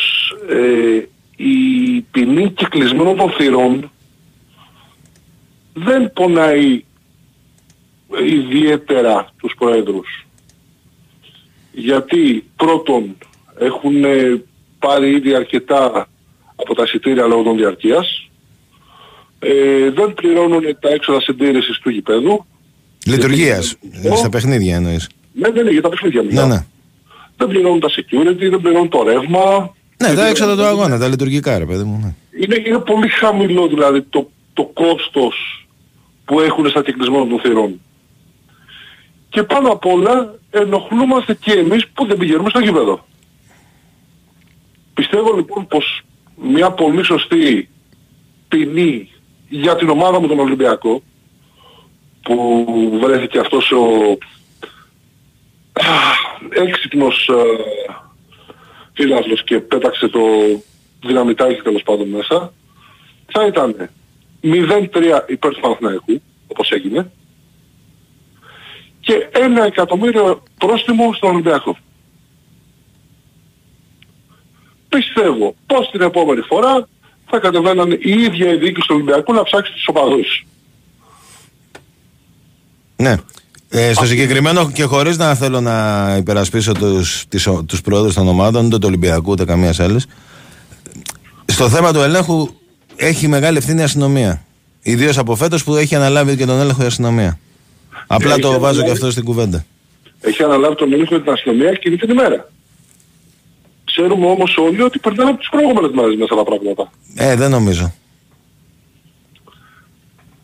ε, 0.49 1.07
η 1.44 2.02
ποινή 2.12 2.52
κυκλισμένων 2.52 3.16
των 3.18 3.32
θυρών 3.32 3.92
δεν 5.74 6.14
πονάει 6.14 6.84
ιδιαίτερα 8.26 9.30
τους 9.38 9.54
πρόεδρους. 9.58 10.26
Γιατί 11.72 12.44
πρώτον 12.56 13.18
έχουν 13.60 14.04
ε, 14.04 14.42
πάρει 14.80 15.12
ήδη 15.12 15.36
αρκετά 15.36 16.08
από 16.56 16.76
τα 16.76 16.84
εισιτήρια 16.84 17.26
λόγω 17.26 17.44
των 17.44 17.58
διαρκείας, 17.58 18.30
ε, 19.39 19.89
δεν 19.89 20.14
πληρώνουν 20.14 20.62
τα 20.80 20.89
έξοδα 20.89 21.22
συντήρησης 21.22 21.80
του 21.80 21.89
γηπέδου, 21.89 22.46
Λειτουργίας. 23.06 23.76
Στα 24.16 24.30
παιχνίδια 24.30 24.76
εννοείς. 24.76 25.10
ναι, 25.34 25.50
δεν 25.50 25.62
είναι 25.62 25.72
για 25.72 25.82
τα 25.82 25.89
παιχνίδια 25.89 26.22
Ναι, 26.22 26.28
μιλάω. 26.28 26.48
ναι. 26.48 26.66
Δεν 27.38 27.48
πληρώνουν 27.48 27.80
τα 27.80 27.89
security, 27.89 28.50
δεν 28.50 28.62
πληρώνουν 28.62 28.89
το 28.89 29.04
ρεύμα. 29.04 29.76
Ναι, 30.02 30.14
τα 30.14 30.28
έξοδα 30.28 30.56
του 30.56 30.66
αγώνα, 30.66 30.99
τα 30.99 31.08
λειτουργικά 31.08 31.58
ρε 31.58 31.66
παιδί 31.66 31.84
μου. 31.84 31.99
ναι. 32.04 32.14
Είναι, 32.43 32.64
είναι 32.68 32.80
πολύ 32.80 33.08
χαμηλό 33.08 33.68
δηλαδή 33.68 34.02
το, 34.02 34.30
το 34.54 34.64
κόστος 34.64 35.68
που 36.26 36.39
έχουν 36.39 36.70
στα 36.70 36.84
κυκλισμένα 36.84 37.28
των 37.28 37.39
θυρών. 37.39 37.82
Και 39.30 39.43
πάνω 39.43 39.70
απ' 39.70 39.86
όλα 39.86 40.36
ενοχλούμαστε 40.52 41.34
και 41.34 41.52
εμείς 41.52 41.88
που 41.88 42.06
δεν 42.06 42.18
πηγαίνουμε 42.18 42.49
στο 42.49 42.60
γήπεδο. 42.60 43.06
Πιστεύω 44.93 45.36
λοιπόν 45.36 45.68
πως 45.68 46.02
μια 46.36 46.72
πολύ 46.72 47.04
σωστή 47.04 47.70
ποινή 48.47 49.10
για 49.49 49.76
την 49.76 49.89
ομάδα 49.89 50.20
μου 50.20 50.28
τον 50.28 50.39
Ολυμπιακό 50.39 51.02
που 52.22 52.66
βρέθηκε 53.02 53.39
αυτός 53.39 53.72
ο 53.72 54.18
α, 55.74 55.86
έξυπνος 56.49 57.28
ε, 57.28 57.34
φίλαθλος 59.02 59.43
και 59.43 59.60
πέταξε 59.60 60.08
το 60.08 60.20
δυναμητάκι 61.02 61.62
τέλος 61.62 61.84
πάντων 61.84 62.08
μέσα 62.08 62.54
θα 63.32 63.45
ήταν 63.45 63.89
0-3 64.43 64.89
υπέρ 65.28 65.54
του 65.54 65.60
Παναθηναϊκού 65.60 66.22
όπως 66.47 66.72
έγινε 66.72 67.12
και 68.99 69.30
ένα 69.32 69.66
εκατομμύριο 69.66 70.43
πρόστιμο 70.58 71.14
στον 71.14 71.30
Ολυμπιακό. 71.30 71.78
Πιστεύω 74.89 75.56
πως 75.66 75.89
την 75.91 76.02
επόμενη 76.02 76.41
φορά 76.41 76.88
θα 77.26 77.39
κατεβαίνανε 77.39 77.97
η 78.02 78.12
ίδια 78.12 78.52
η 78.52 78.58
διοίκηση 78.58 78.88
του 78.88 78.95
Ολυμπιακού 78.95 79.34
να 79.34 79.43
ψάξει 79.43 79.74
τους 79.74 79.88
οπαδούς. 79.88 80.45
Ναι. 82.95 83.16
Ε, 83.74 83.93
στο 83.93 84.05
συγκεκριμένο 84.05 84.72
και 84.72 84.84
χωρίς 84.84 85.17
να 85.17 85.36
θέλω 85.36 85.61
να 85.61 86.15
υπερασπίσω 86.19 86.72
τους, 86.72 87.26
τις, 87.30 87.47
ο- 87.47 87.63
τους 87.63 87.82
πρόεδρους 87.82 88.13
των 88.13 88.28
ομάδων, 88.28 88.65
ούτε 88.65 88.76
του 88.78 88.88
Ολυμπιακού 88.88 89.32
ούτε 89.32 89.45
καμίας 89.45 89.80
άλλης, 89.80 90.07
στο 91.45 91.69
θέμα 91.69 91.93
του 91.93 91.99
ελέγχου 91.99 92.49
έχει 92.95 93.28
μεγάλη 93.28 93.57
ευθύνη 93.57 93.80
η 93.80 93.84
αστυνομία. 93.84 94.45
Ιδίως 94.82 95.17
από 95.17 95.36
φέτος 95.36 95.63
που 95.63 95.76
έχει 95.76 95.95
αναλάβει 95.95 96.36
και 96.36 96.45
τον 96.45 96.59
έλεγχο 96.59 96.84
η 96.84 96.86
αστυνομία. 96.86 97.39
Απλά 98.07 98.32
έχει 98.32 98.41
το 98.41 98.47
βάζω 98.49 98.59
αναλάβει. 98.63 98.86
και 98.86 98.91
αυτό 98.91 99.11
στην 99.11 99.24
κουβέντα. 99.24 99.65
Έχει 100.22 100.43
αναλάβει 100.43 100.76
τον 100.76 100.93
έλεγχο 100.93 101.19
την 101.22 101.32
αστυνομία 101.32 101.69
εκείνη 101.69 101.95
την 101.97 102.09
ημέρα. 102.09 102.49
Ξέρουμε 103.86 104.26
όμως 104.26 104.57
όλοι 104.57 104.82
ότι 104.82 104.99
περνάνε 104.99 105.30
από 105.30 105.39
τις 105.39 105.49
προηγούμενες 105.49 105.91
μέρες 105.93 106.15
μέσα 106.15 106.36
τα 106.36 106.43
πράγματα. 106.43 106.89
Ε, 107.15 107.36
δεν 107.36 107.49
νομίζω. 107.49 107.93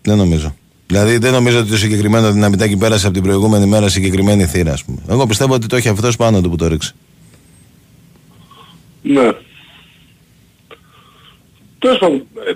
Δεν 0.01 0.17
νομίζω. 0.17 0.55
Δηλαδή 0.87 1.17
δεν 1.17 1.31
νομίζω 1.31 1.59
ότι 1.59 1.69
το 1.69 1.77
συγκεκριμένο 1.77 2.31
δυναμητάκι 2.31 2.77
πέρασε 2.77 3.05
από 3.05 3.15
την 3.15 3.23
προηγούμενη 3.23 3.65
μέρα 3.65 3.89
συγκεκριμένη 3.89 4.45
θύρα, 4.45 4.71
ας 4.73 4.83
πούμε. 4.83 4.97
Εγώ 5.09 5.25
πιστεύω 5.25 5.53
ότι 5.53 5.67
το 5.67 5.75
έχει 5.75 5.87
αυτός 5.89 6.15
πάνω 6.15 6.41
του 6.41 6.49
που 6.49 6.55
το 6.55 6.67
ρίξει. 6.67 6.93
Ναι. 9.01 9.31
Τέλος 11.79 11.97
πάντων, 11.97 12.15
ε, 12.17 12.51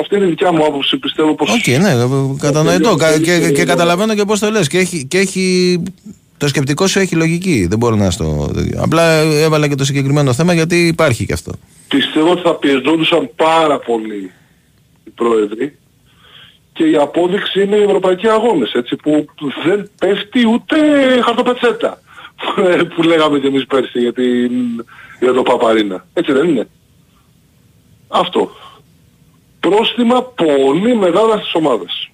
αυτή 0.00 0.16
είναι 0.16 0.24
η 0.24 0.28
δικιά 0.28 0.52
μου 0.52 0.64
άποψη. 0.64 0.96
Πιστεύω 0.96 1.34
πως... 1.34 1.50
Οκ, 1.50 1.66
ναι, 1.66 1.92
κατανοητό. 2.38 2.96
Κα- 2.96 3.18
και, 3.18 3.50
και 3.50 3.64
καταλαβαίνω 3.64 4.14
και 4.14 4.24
πώς 4.24 4.38
το 4.38 4.50
λες. 4.50 4.68
Και 4.68 4.78
έχει, 4.78 5.04
και 5.04 5.18
έχει 5.18 5.82
Το 6.36 6.48
σκεπτικό 6.48 6.86
σου 6.86 6.98
έχει 6.98 7.14
λογική. 7.14 7.66
Δεν 7.66 7.78
μπορώ 7.78 7.96
να 7.96 8.10
στο. 8.10 8.50
Απλά 8.76 9.02
έβαλα 9.20 9.68
και 9.68 9.74
το 9.74 9.84
συγκεκριμένο 9.84 10.32
θέμα 10.32 10.54
γιατί 10.54 10.86
υπάρχει 10.86 11.26
και 11.26 11.32
αυτό. 11.32 11.52
Πιστεύω 11.88 12.30
ότι 12.30 12.40
θα 12.40 12.54
πιεζόντουσαν 12.54 13.30
πάρα 13.36 13.78
πολύ 13.78 14.30
οι 15.04 15.10
πρόεδροι 15.10 15.78
και 16.80 16.86
η 16.86 16.96
απόδειξη 16.96 17.62
είναι 17.62 17.76
οι 17.76 17.82
ευρωπαϊκοί 17.82 18.28
αγώνες, 18.28 18.72
έτσι, 18.72 18.96
που 18.96 19.26
δεν 19.64 19.90
πέφτει 19.98 20.48
ούτε 20.48 20.76
χαρτοπετσέτα 21.24 22.00
που 22.94 23.02
λέγαμε 23.02 23.38
και 23.38 23.46
εμείς 23.46 23.66
πέρσι 23.66 23.98
για, 24.00 24.12
την, 24.12 24.52
για 25.20 25.32
το 25.32 25.42
Παπαρίνα. 25.42 26.06
Έτσι 26.12 26.32
δεν 26.32 26.48
είναι. 26.48 26.68
Αυτό. 28.08 28.50
Πρόστιμα 29.60 30.22
πολύ 30.22 30.96
μεγάλα 30.96 31.36
στις 31.36 31.54
ομάδες. 31.54 32.10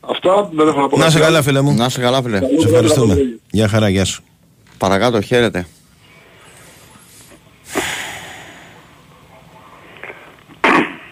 Αυτά 0.00 0.50
δεν 0.52 0.68
έχω 0.68 0.80
να 0.80 0.88
πω. 0.88 0.96
Να 0.96 1.04
σε 1.04 1.10
κάτι 1.10 1.24
καλά, 1.24 1.36
άλλο. 1.36 1.42
φίλε 1.42 1.60
μου. 1.60 1.74
Να 1.74 1.88
σε 1.88 2.00
καλά, 2.00 2.22
φίλε. 2.22 2.38
Σε 2.38 2.68
ευχαριστούμε. 2.68 3.38
Γεια 3.50 3.68
χαρά, 3.68 3.88
γεια 3.88 4.04
σου. 4.04 4.22
Παρακάτω, 4.78 5.20
χαίρετε. 5.20 5.66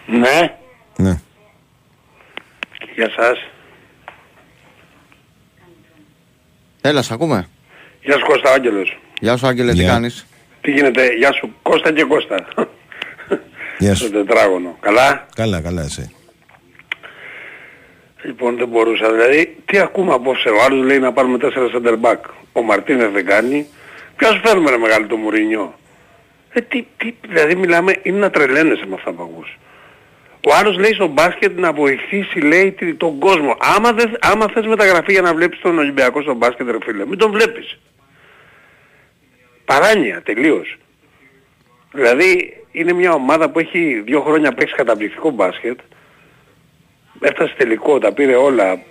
Ναι, 0.07 0.19
Ναι. 0.19 0.60
Γεια 3.01 3.11
σας. 3.23 3.37
Έλα, 6.81 7.01
σ' 7.01 7.11
ακούμε. 7.11 7.47
Γεια 8.01 8.17
σου 8.17 8.25
Κώστα 8.25 8.51
Άγγελος. 8.53 8.99
Γεια 9.19 9.37
σου, 9.37 9.47
Άγγελε, 9.47 9.71
τι 9.71 9.77
Γεια. 9.77 9.87
κάνεις; 9.91 10.25
Τι 10.61 10.71
γίνεται, 10.71 11.07
γεια 11.13 11.31
σου 11.33 11.53
Κώστα 11.61 11.91
και 11.93 12.03
Κώστα. 12.03 12.45
Γεια 13.79 13.95
Στο 13.95 14.05
σου. 14.05 14.11
τετράγωνο. 14.11 14.77
Καλά; 14.79 15.27
Καλά, 15.35 15.61
καλά, 15.61 15.81
εσύ. 15.81 16.15
Λοιπόν 18.23 18.57
δεν 18.57 18.67
μπορούσα. 18.67 19.11
Δηλαδή 19.11 19.57
τι 19.65 19.79
ακούμε 19.79 20.13
απόψε; 20.13 20.49
Ο 20.49 20.63
άλλος 20.63 20.85
λέει 20.85 20.99
να 20.99 21.13
πάρουμε 21.13 21.37
4 21.41 21.45
center 21.75 21.95
back. 22.01 22.19
Ο 22.53 22.61
Μαρτίνες 22.61 23.11
δεν 23.11 23.25
κάνει. 23.25 23.67
Ποιος 24.15 24.33
σου 24.33 24.41
φέρουμε 24.43 24.69
ρε 24.69 24.77
μεγάλο 24.77 25.07
το 25.07 25.15
Μουρίνιο; 25.17 25.73
Ε, 26.53 26.61
τι, 26.61 26.85
τι, 26.97 27.13
δηλαδή 27.27 27.55
μιλάμε, 27.55 27.99
είναι 28.03 28.17
να 28.17 28.29
τρελαίνεσαι 28.29 28.85
με 28.85 28.95
αυτά 28.95 29.11
που 29.11 29.23
ακούς. 29.23 29.57
Ο 30.47 30.53
άλλος 30.59 30.77
λέει 30.77 30.93
στο 30.93 31.07
μπάσκετ 31.07 31.59
να 31.59 31.73
βοηθήσει 31.73 32.39
λέει 32.39 32.71
τη- 32.71 32.93
τον 32.93 33.19
κόσμο. 33.19 33.55
Άμα, 33.59 33.93
δεν, 33.93 34.17
άμα 34.21 34.47
θες 34.53 34.65
μεταγραφή 34.65 35.11
για 35.11 35.21
να 35.21 35.33
βλέπεις 35.33 35.59
τον 35.59 35.77
Ολυμπιακό 35.77 36.21
στο 36.21 36.33
μπάσκετ 36.33 36.69
ρε 36.69 36.77
φίλε, 36.83 37.05
μην 37.05 37.17
τον 37.17 37.31
βλέπεις. 37.31 37.79
Παράνοια, 39.65 40.21
τελείως. 40.21 40.77
Δηλαδή 41.91 42.57
είναι 42.71 42.93
μια 42.93 43.11
ομάδα 43.13 43.49
που 43.49 43.59
έχει 43.59 44.01
δύο 44.05 44.21
χρόνια 44.21 44.51
παίξει 44.53 44.75
καταπληκτικό 44.75 45.29
μπάσκετ. 45.29 45.79
Έφτασε 47.19 47.53
τελικό, 47.57 47.99
τα 47.99 48.13
πήρε 48.13 48.35
όλα. 48.35 48.81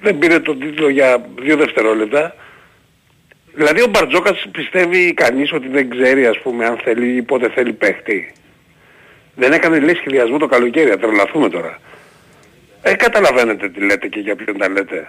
Δεν 0.00 0.18
πήρε 0.18 0.38
τον 0.40 0.58
τίτλο 0.60 0.88
για 0.88 1.26
δύο 1.38 1.56
δευτερόλεπτα. 1.56 2.34
Δηλαδή 3.54 3.82
ο 3.82 3.86
Μπαρτζόκας 3.86 4.46
πιστεύει 4.52 5.14
κανείς 5.14 5.52
ότι 5.52 5.68
δεν 5.68 5.90
ξέρει 5.90 6.26
ας 6.26 6.38
πούμε 6.38 6.66
αν 6.66 6.78
θέλει 6.84 7.16
ή 7.16 7.22
πότε 7.22 7.48
θέλει 7.48 7.72
παίχτη. 7.72 8.32
Δεν 9.38 9.52
έκανε 9.52 9.78
λέει 9.80 9.94
σχεδιασμό 9.94 10.38
το 10.38 10.46
καλοκαίρι, 10.46 10.90
θα 10.90 10.98
τρελαθούμε 10.98 11.48
τώρα. 11.48 11.78
Ε, 12.82 12.94
καταλαβαίνετε 12.94 13.68
τι 13.68 13.80
λέτε 13.80 14.08
και 14.08 14.20
για 14.20 14.36
ποιον 14.36 14.58
τα 14.58 14.68
λέτε. 14.68 15.08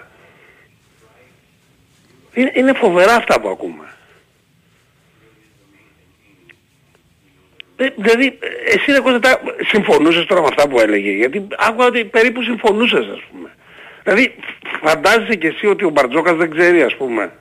Είναι, 2.34 2.52
είναι 2.54 2.72
φοβερά 2.72 3.14
αυτά 3.14 3.40
που 3.40 3.48
ακούμε. 3.48 3.84
Ε, 7.76 7.86
δηλαδή, 7.96 8.26
ε, 8.26 8.74
εσύ 8.74 8.92
ρε 8.92 9.00
Κώστα, 9.00 9.18
τα- 9.18 9.40
συμφωνούσες 9.70 10.24
τώρα 10.26 10.40
με 10.40 10.46
αυτά 10.50 10.68
που 10.68 10.80
έλεγε, 10.80 11.10
γιατί 11.10 11.46
άκουγα 11.58 11.86
ότι 11.86 12.04
περίπου 12.04 12.42
συμφωνούσες 12.42 13.06
ας 13.06 13.22
πούμε. 13.32 13.54
Δηλαδή, 14.04 14.34
φαντάζεσαι 14.82 15.34
και 15.34 15.46
εσύ 15.46 15.66
ότι 15.66 15.84
ο 15.84 15.90
Μπαρτζόκας 15.90 16.36
δεν 16.36 16.50
ξέρει 16.50 16.82
ας 16.82 16.96
πούμε. 16.96 17.32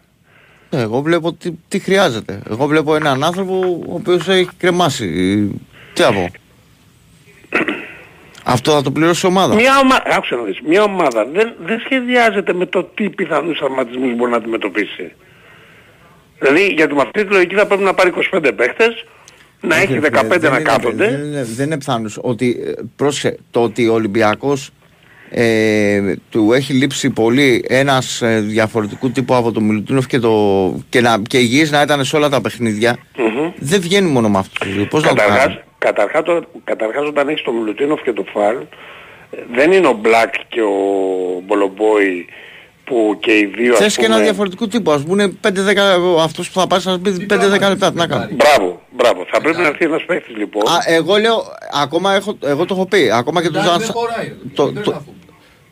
Ε, 0.69 0.81
Εγώ 0.81 1.01
βλέπω 1.01 1.33
τι, 1.33 1.51
τι 1.67 1.79
χρειάζεται. 1.79 2.41
Εγώ 2.49 2.65
βλέπω 2.65 2.95
έναν 2.95 3.23
άνθρωπο 3.23 3.81
ο 3.89 3.93
οποίος 3.93 4.27
έχει 4.27 4.49
κρεμάσει. 4.57 5.07
Τι 5.93 6.01
να 6.01 6.13
πω. 6.13 6.27
Αυτό 8.51 8.71
θα 8.71 8.81
το 8.81 8.91
πληρώσει 8.91 9.25
η 9.25 9.29
ομάδα. 9.29 9.55
Μια 9.55 9.79
ομάδα, 9.83 10.03
άκουσα 10.15 10.35
να 10.35 10.43
δεις, 10.43 10.59
μια 10.67 10.83
ομάδα 10.83 11.25
δεν, 11.33 11.53
δεν 11.65 11.79
σχεδιάζεται 11.79 12.53
με 12.53 12.65
το 12.65 12.83
τι 12.83 13.09
πιθανούς 13.09 13.57
τραυματισμούς 13.57 14.15
μπορεί 14.15 14.31
να 14.31 14.37
αντιμετωπίσει. 14.37 15.11
Δηλαδή, 16.39 16.67
γιατί 16.67 16.93
με 16.93 17.01
αυτή 17.01 17.25
τη 17.25 17.33
λογική 17.33 17.55
θα 17.55 17.65
πρέπει 17.65 17.83
να 17.83 17.93
πάρει 17.93 18.11
25 18.31 18.51
παίχτες, 18.55 19.05
να 19.61 19.75
έχει 19.75 19.99
15 19.99 20.39
δεν 20.39 20.51
να 20.51 20.57
είναι- 20.57 20.59
κάθονται. 20.69 21.09
Δεν 21.09 21.23
είναι, 21.23 21.43
δεν 21.55 21.65
είναι 21.65 21.77
πιθανός 21.77 22.19
ότι, 22.21 22.63
ε, 22.65 22.71
πρόσεχε, 22.95 23.37
το 23.51 23.63
ότι 23.63 23.87
ο 23.87 23.93
Ολυμπιακός 23.93 24.69
ε, 25.31 26.13
του 26.29 26.53
έχει 26.53 26.73
λείψει 26.73 27.09
πολύ 27.09 27.65
ένας 27.67 28.21
ε, 28.21 28.39
διαφορετικού 28.39 29.11
τύπου 29.11 29.35
από 29.35 29.51
τον 29.51 29.63
Μιλουτίνοφ 29.63 30.07
και, 30.07 30.19
το, 30.19 30.73
και, 30.89 31.01
να, 31.01 31.21
και 31.27 31.37
υγιής 31.37 31.71
να 31.71 31.81
ήταν 31.81 32.05
σε 32.05 32.15
όλα 32.15 32.29
τα 32.29 32.41
παιχνίδια 32.41 32.97
Μμμ. 33.17 33.51
δεν 33.57 33.81
βγαίνει 33.81 34.09
μόνο 34.09 34.29
με 34.29 34.37
αυτούς 34.37 34.59
τους 34.59 34.73
δύο. 34.75 34.85
Πώς 34.85 35.03
να 35.03 35.13
το 35.13 35.21
Καταρχάς, 35.79 36.11
κάνει. 36.23 36.39
καταρχάς, 36.39 36.51
το- 36.53 36.59
καταρχάς 36.63 37.07
όταν 37.07 37.27
έχεις 37.29 37.41
τον 37.41 37.55
Μιλουτίνοφ 37.55 38.01
και 38.01 38.13
το 38.13 38.25
Φαλ, 38.33 38.55
ε, 38.55 39.37
δεν 39.53 39.71
είναι 39.71 39.87
ο 39.87 39.93
Μπλακ 39.93 40.33
και 40.49 40.61
ο 40.61 40.73
Μπολομπόι 41.45 42.27
που 42.83 43.17
και 43.19 43.31
οι 43.37 43.45
δύο 43.45 43.73
Θες 43.75 43.85
ας 43.85 43.95
και 43.97 44.05
ένα 44.05 44.13
πούμε... 44.13 44.25
διαφορετικό 44.25 44.67
τύπο. 44.67 44.91
Ας 44.91 45.03
πούμε 45.03 45.33
5-10, 45.47 45.49
αυτός 46.23 46.49
που 46.51 46.59
θα 46.59 46.67
πάει 46.67 46.79
να 46.83 46.99
πει 46.99 47.25
5-10 47.29 47.69
λεπτά. 47.69 47.91
Τι 47.91 47.97
να 47.97 48.07
κάνει. 48.07 48.33
Μπράβο, 48.33 48.81
μπράβο. 48.91 49.25
Θα 49.31 49.41
πρέπει 49.41 49.57
να 49.57 49.67
έρθει 49.67 49.85
ένας 49.85 50.03
παίχτης 50.05 50.35
λοιπόν. 50.37 50.67
Α, 50.67 50.77
εγώ 50.85 51.15
λέω, 51.17 51.43
ακόμα 51.81 52.13
έχω, 52.13 52.37
εγώ 52.43 52.65
το 52.65 52.73
έχω 52.75 52.85
πει, 52.85 53.11
ακόμα 53.11 53.41
και 53.41 53.49
το 53.49 53.59
Ζαν 53.61 53.79
Σα- 53.81 53.93
το, 53.93 54.71
το, 54.83 55.03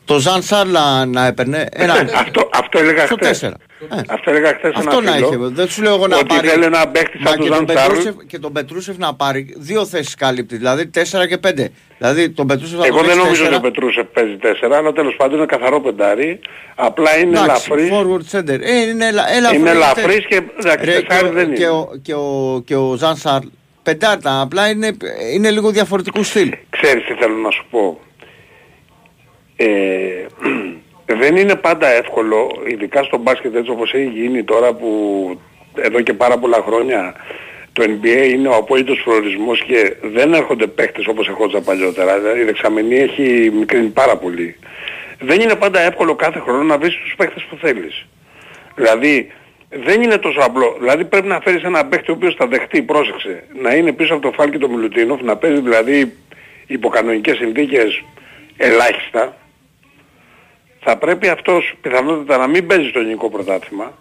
το 0.07 0.19
Ζαν 0.19 0.41
Σάρ 0.41 0.67
να, 0.67 1.05
να 1.05 1.25
έπαιρνε 1.25 1.65
ένα, 1.71 1.93
αυτό, 1.93 2.49
αυτό 2.53 2.79
έλεγα 2.79 3.05
στο 3.05 3.15
χθες. 3.21 3.43
4. 3.45 3.47
Ε, 3.47 4.01
Αυτό 4.09 4.29
έλεγα 4.31 4.47
χθες 4.47 4.71
σε 4.73 4.79
αυτό 4.87 4.97
ένα 4.97 5.09
να 5.09 5.15
φίλο, 5.15 5.27
είχε. 5.27 5.37
Δεν 5.53 5.67
σου 5.69 5.81
λέω 5.81 5.93
εγώ 5.93 6.07
να 6.07 6.15
ότι 6.17 6.25
πάρει. 6.25 6.47
θέλει 6.47 6.63
ένα 6.63 6.87
παίχτη 6.87 7.17
Μα 7.19 7.29
σαν 7.29 7.39
και 7.39 7.47
τον 7.49 7.57
τον, 7.65 7.67
Ζαν 7.67 7.77
Σάρλ. 7.77 7.89
Πετρούσεφ, 7.97 8.15
και 8.27 8.39
τον 8.39 8.51
Πετρούσεφ 8.53 8.97
να 8.97 9.13
πάρει 9.15 9.55
δύο 9.57 9.85
θέσεις 9.85 10.15
καλύπτει. 10.15 10.57
Δηλαδή 10.57 10.89
4 10.93 11.27
και 11.27 11.37
5. 11.47 11.65
Δηλαδή 11.97 12.29
τον 12.29 12.47
Πετρούσεφ 12.47 12.77
να 12.79 12.85
Εγώ 12.85 12.97
τον 12.97 13.05
δεν 13.05 13.17
έχεις 13.17 13.23
νομίζω 13.23 13.45
ότι 13.45 13.53
ο 13.55 13.59
τέσσερα. 13.59 13.71
Πετρούσεφ 13.71 14.05
παίζει 14.13 14.37
4, 14.71 14.71
αλλά 14.77 14.91
τέλος 14.93 15.15
πάντων 15.15 15.37
είναι 15.37 15.45
καθαρό 15.45 15.81
πεντάρι. 15.81 16.39
Απλά 16.75 17.17
είναι 17.17 17.39
Εντάξει, 17.39 17.69
ελαφρύς. 17.71 17.89
forward 17.93 18.37
center. 18.37 18.59
Ε, 18.61 18.81
είναι 18.89 19.05
ελα- 19.07 19.31
ελαφρύς. 19.35 19.59
Είναι 19.59 19.69
ελαφρύς 19.69 20.25
και 20.25 20.41
εντάξει, 20.59 20.85
Ρε, 20.85 20.99
και, 21.01 21.05
τεσσάρι 21.07 21.27
ο- 21.27 21.31
δεν 21.31 21.53
και, 21.53 21.61
είναι. 21.63 21.69
ο, 21.71 21.89
και, 22.01 22.13
ο, 22.13 22.61
και 22.65 22.75
ο 22.75 22.95
Ζαν 22.95 23.15
Σάρ 23.15 23.39
πεντάρτα. 23.83 24.41
Απλά 24.41 24.69
είναι, 24.69 24.97
είναι 25.33 25.51
λίγο 25.51 25.69
διαφορετικού 25.71 26.23
στυλ. 26.23 26.51
Ξέρεις 26.69 27.05
τι 27.05 27.13
θέλω 27.13 27.35
να 27.35 27.51
σου 27.51 27.65
πω. 27.69 27.99
Ε, 29.57 29.67
δεν 31.21 31.35
είναι 31.35 31.55
πάντα 31.55 31.87
εύκολο, 31.87 32.63
ειδικά 32.67 33.03
στο 33.03 33.17
μπάσκετ 33.17 33.55
έτσι 33.55 33.71
όπως 33.71 33.93
έχει 33.93 34.09
γίνει 34.13 34.43
τώρα 34.43 34.73
που 34.73 34.89
εδώ 35.75 36.01
και 36.01 36.13
πάρα 36.13 36.37
πολλά 36.37 36.63
χρόνια 36.65 37.15
το 37.73 37.83
NBA 37.83 38.29
είναι 38.29 38.47
ο 38.47 38.55
απόλυτος 38.55 39.01
προορισμός 39.03 39.63
και 39.63 39.95
δεν 40.01 40.33
έρχονται 40.33 40.67
παίχτες 40.67 41.07
όπως 41.07 41.27
ερχόντουσαν 41.27 41.63
παλιότερα. 41.63 42.19
Δηλαδή 42.19 42.39
η 42.39 42.43
δεξαμενή 42.43 42.95
έχει 42.95 43.51
μικρύνει 43.53 43.87
πάρα 43.87 44.17
πολύ. 44.17 44.55
Δεν 45.19 45.41
είναι 45.41 45.55
πάντα 45.55 45.79
εύκολο 45.79 46.15
κάθε 46.15 46.39
χρόνο 46.39 46.63
να 46.63 46.77
βρεις 46.77 46.95
τους 46.95 47.13
παίχτες 47.17 47.43
που 47.43 47.55
θέλεις. 47.55 48.05
Δηλαδή 48.75 49.31
δεν 49.69 50.01
είναι 50.01 50.17
τόσο 50.17 50.39
απλό. 50.39 50.75
Δηλαδή 50.79 51.05
πρέπει 51.05 51.27
να 51.27 51.39
φέρεις 51.39 51.63
ένα 51.63 51.85
παίχτη 51.85 52.11
ο 52.11 52.13
οποίος 52.13 52.35
θα 52.35 52.47
δεχτεί, 52.47 52.81
πρόσεξε, 52.81 53.43
να 53.61 53.75
είναι 53.75 53.91
πίσω 53.91 54.13
από 54.13 54.21
το 54.21 54.31
Φάλ 54.31 54.49
και 54.49 54.57
το 54.57 54.69
Μιλουτίνοφ, 54.69 55.21
να 55.21 55.35
παίζει 55.35 55.59
δηλαδή 55.61 56.13
υποκανονικές 56.67 57.37
συνθήκες 57.37 58.03
ελάχιστα. 58.57 59.37
Θα 60.79 60.97
πρέπει 60.97 61.27
αυτός 61.27 61.73
πιθανότατα 61.81 62.37
να 62.37 62.47
μην 62.47 62.67
παίζει 62.67 62.87
στο 62.89 62.99
ελληνικό 62.99 63.29
πρωτάθλημα, 63.29 63.93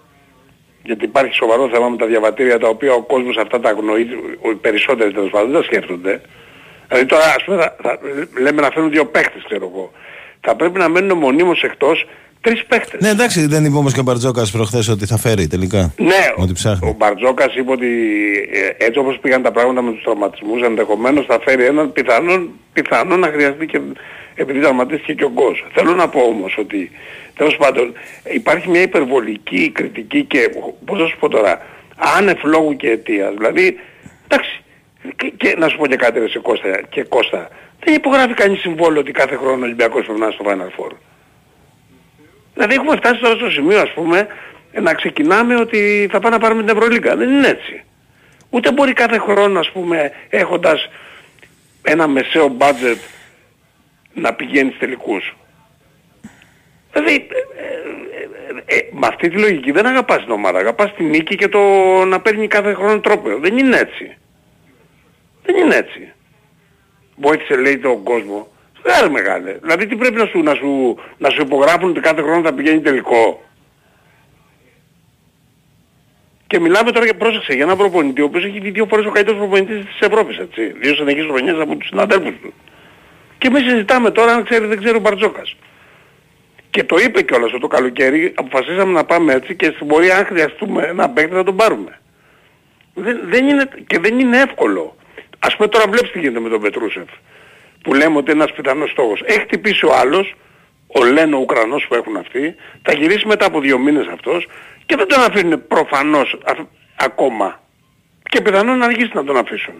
γιατί 0.84 1.04
υπάρχει 1.04 1.34
σοβαρό 1.34 1.68
θέμα 1.72 1.88
με 1.88 1.96
τα 1.96 2.06
διαβατήρια 2.06 2.58
τα 2.58 2.68
οποία 2.68 2.92
ο 2.92 3.02
κόσμος 3.02 3.36
αυτά 3.36 3.60
τα 3.60 3.68
αγνοεί, 3.68 4.00
οι 4.52 4.54
περισσότεροι 4.60 5.12
τέλος 5.12 5.30
πάντων 5.30 5.50
δεν 5.50 5.60
τα 5.60 5.66
σκέφτονται. 5.66 6.20
Δηλαδή 6.88 7.06
τώρα 7.06 7.24
ας 7.36 7.44
πούμε 7.44 7.56
θα, 7.62 7.76
θα- 7.82 7.98
λέμε 8.40 8.60
να 8.60 8.70
φέρουν 8.70 8.90
δύο 8.90 9.04
παίχτες 9.06 9.42
ξέρω 9.44 9.70
εγώ. 9.74 9.90
Θα 10.40 10.54
πρέπει 10.56 10.78
να 10.78 10.88
μένουν 10.88 11.18
μονίμως 11.18 11.62
εκτός 11.62 12.06
τρεις 12.40 12.64
παίχτες. 12.64 13.00
Ναι, 13.00 13.08
εντάξει, 13.08 13.46
δεν 13.46 13.64
είπε 13.64 13.76
όμως 13.76 13.92
και 13.92 14.00
ο 14.00 14.02
Μπαρτζόκας 14.02 14.50
προχθές 14.50 14.88
ότι 14.88 15.06
θα 15.06 15.16
φέρει 15.16 15.46
τελικά. 15.46 15.92
Ναι, 15.96 16.24
Ότι 16.36 16.52
ψάχνει. 16.52 16.88
ο 16.88 16.94
Μπαρτζόκας 16.98 17.54
είπε 17.56 17.70
ότι 17.72 17.86
ε, 18.78 18.84
έτσι 18.84 18.98
όπως 18.98 19.18
πήγαν 19.20 19.42
τα 19.42 19.50
πράγματα 19.52 19.82
με 19.82 19.92
τους 19.92 20.02
τραυματισμούς 20.02 20.62
ενδεχομένως 20.62 21.26
θα 21.26 21.40
φέρει 21.44 21.64
έναν 21.64 21.92
πιθανόν, 21.92 22.50
πιθανόν 22.72 23.18
να 23.18 23.26
χρειαστεί 23.26 23.66
και 23.66 23.80
επειδή 24.36 24.60
τραυματίστηκε 24.60 25.14
και 25.14 25.24
ο 25.24 25.30
Γκος. 25.30 25.66
Θέλω 25.72 25.94
να 25.94 26.08
πω 26.08 26.20
όμως 26.20 26.56
ότι 26.58 26.90
τέλος 27.36 27.56
πάντων 27.56 27.92
υπάρχει 28.32 28.68
μια 28.68 28.82
υπερβολική 28.82 29.70
κριτική 29.70 30.24
και 30.24 30.50
πώς 30.84 30.98
να 30.98 31.06
σου 31.06 31.16
πω 31.18 31.28
τώρα 31.28 31.66
άνευ 31.96 32.44
λόγου 32.44 32.76
και 32.76 32.90
αιτίας. 32.90 33.34
Δηλαδή 33.34 33.78
εντάξει 34.28 34.62
και, 35.16 35.32
και 35.36 35.54
να 35.58 35.68
σου 35.68 35.76
πω 35.76 35.86
και 35.86 35.96
κάτι 35.96 36.18
ρε 36.18 36.28
σε 36.28 36.38
Κώστα, 36.38 36.80
και 36.88 37.02
Κώστα 37.02 37.48
δεν 37.84 37.94
υπογράφει 37.94 38.34
κανείς 38.34 38.60
συμβόλαιο 38.60 39.00
ότι 39.00 39.12
κάθε 39.12 39.36
χρόνο 39.36 39.60
ο 39.60 39.64
Ολυμπιακός 39.64 40.04
πρέπει 40.04 40.20
να 40.20 40.26
είναι 40.26 40.34
στο 40.34 40.44
Final 40.48 40.80
Four. 40.80 40.90
Δηλαδή 42.54 42.74
έχουμε 42.74 42.96
φτάσει 42.96 43.20
τώρα 43.20 43.34
στο 43.34 43.50
σημείο 43.50 43.80
ας 43.80 43.92
πούμε 43.92 44.26
να 44.80 44.94
ξεκινάμε 44.94 45.54
ότι 45.54 46.08
θα 46.10 46.20
πάμε 46.20 46.34
να 46.34 46.40
πάρουμε 46.40 46.62
την 46.62 46.76
Ευρωλίγκα. 46.76 47.16
Δεν 47.16 47.30
είναι 47.30 47.48
έτσι. 47.48 47.84
Ούτε 48.50 48.72
μπορεί 48.72 48.92
κάθε 48.92 49.18
χρόνο 49.18 49.58
ας 49.58 49.70
πούμε 49.70 50.12
έχοντας 50.28 50.88
ένα 51.82 52.06
μεσαίο 52.06 52.56
budget 52.58 53.15
να 54.16 54.34
πηγαίνει 54.34 54.70
τελικούς. 54.70 55.36
Δηλαδή, 56.92 57.14
ε, 57.14 58.74
ε, 58.74 58.78
ε, 58.78 58.88
με 58.92 59.06
αυτή 59.06 59.28
τη 59.28 59.38
λογική 59.38 59.70
δεν 59.70 59.86
αγαπάς 59.86 60.22
την 60.22 60.30
ομάδα. 60.32 60.58
Αγαπάς 60.58 60.94
την 60.94 61.06
νίκη 61.06 61.36
και 61.36 61.48
το 61.48 61.58
να 62.04 62.20
παίρνει 62.20 62.46
κάθε 62.46 62.74
χρόνο 62.74 63.00
τρόπο. 63.00 63.38
Δεν 63.38 63.58
είναι 63.58 63.76
έτσι. 63.76 64.16
Δεν 65.42 65.56
είναι 65.56 65.74
έτσι. 65.74 66.12
Βοήθησε 67.16 67.56
λέει 67.56 67.78
τον 67.78 68.02
κόσμο. 68.02 68.48
Δεν 68.82 69.10
μεγάλε. 69.10 69.52
Δηλαδή 69.52 69.86
τι 69.86 69.96
πρέπει 69.96 70.16
να 70.16 70.26
σου, 70.26 70.42
να 70.42 70.54
σου, 70.54 70.98
να 71.18 71.30
σου 71.30 71.42
υπογράφουν 71.42 71.90
ότι 71.90 72.00
κάθε 72.00 72.22
χρόνο 72.22 72.42
θα 72.42 72.52
πηγαίνει 72.52 72.80
τελικό; 72.80 73.42
Και 76.46 76.60
μιλάμε 76.60 76.92
τώρα 76.92 77.04
για 77.04 77.14
πρόσεξε 77.14 77.52
για 77.52 77.64
έναν 77.64 77.76
προπονητή 77.76 78.20
ο 78.20 78.24
οποίος 78.24 78.44
έχει 78.44 78.60
βγει 78.60 78.70
δύο 78.70 78.86
φορές 78.86 79.06
ο 79.06 79.10
καλύτερος 79.10 79.40
προπονητής 79.40 79.84
της 79.84 80.00
Ευρώπης 80.00 80.38
έτσι. 80.38 80.72
Δύο 80.80 80.94
συνεχείς 80.94 81.24
χρονιές 81.24 81.58
από 81.60 81.76
τους 81.76 81.88
συναδέλφους 81.88 82.34
του. 82.42 82.52
Και 83.38 83.46
εμείς 83.46 83.62
συζητάμε 83.62 84.10
τώρα 84.10 84.32
αν 84.32 84.44
ξέρει 84.44 84.66
δεν 84.66 84.78
ξέρει 84.78 84.96
ο 84.96 85.00
Μπαρτζόκας. 85.00 85.56
Και 86.70 86.84
το 86.84 86.96
είπε 86.96 87.22
κιόλας 87.22 87.50
ότι 87.50 87.60
το 87.60 87.66
καλοκαίρι 87.66 88.32
αποφασίσαμε 88.36 88.92
να 88.92 89.04
πάμε 89.04 89.32
έτσι 89.32 89.54
και 89.54 89.72
στην 89.74 89.86
πορεία 89.86 90.16
αν 90.16 90.24
χρειαστούμε 90.24 90.82
ένα 90.82 91.10
παίκτη 91.10 91.34
θα 91.34 91.44
τον 91.44 91.56
πάρουμε. 91.56 92.00
Δεν, 92.94 93.20
δεν 93.24 93.48
είναι, 93.48 93.68
και 93.86 93.98
δεν 93.98 94.18
είναι 94.18 94.40
εύκολο. 94.40 94.96
Ας 95.38 95.56
πούμε 95.56 95.68
τώρα 95.68 95.84
βλέπεις 95.90 96.10
τι 96.10 96.18
γίνεται 96.18 96.40
με 96.40 96.48
τον 96.48 96.60
Πετρούσεφ. 96.60 97.08
Που 97.82 97.94
λέμε 97.94 98.16
ότι 98.16 98.30
είναι 98.30 98.42
ένας 98.42 98.54
πιθανός 98.56 98.90
στόχος. 98.90 99.22
Έχει 99.24 99.40
χτυπήσει 99.40 99.86
ο 99.86 99.94
άλλος, 99.94 100.34
ο 100.86 101.04
Λένο 101.04 101.38
Ουκρανός 101.38 101.86
που 101.88 101.94
έχουν 101.94 102.16
αυτοί, 102.16 102.54
θα 102.82 102.92
γυρίσει 102.92 103.26
μετά 103.26 103.46
από 103.46 103.60
δύο 103.60 103.78
μήνες 103.78 104.06
αυτός 104.06 104.46
και 104.86 104.96
δεν 104.96 105.08
τον 105.08 105.20
αφήνουν 105.20 105.66
προφανώς 105.66 106.38
α- 106.44 106.66
ακόμα. 106.96 107.60
Και 108.22 108.40
πιθανόν 108.40 108.78
να 108.78 108.84
αργήσει 108.84 109.10
να 109.14 109.24
τον 109.24 109.36
αφήσουν. 109.36 109.74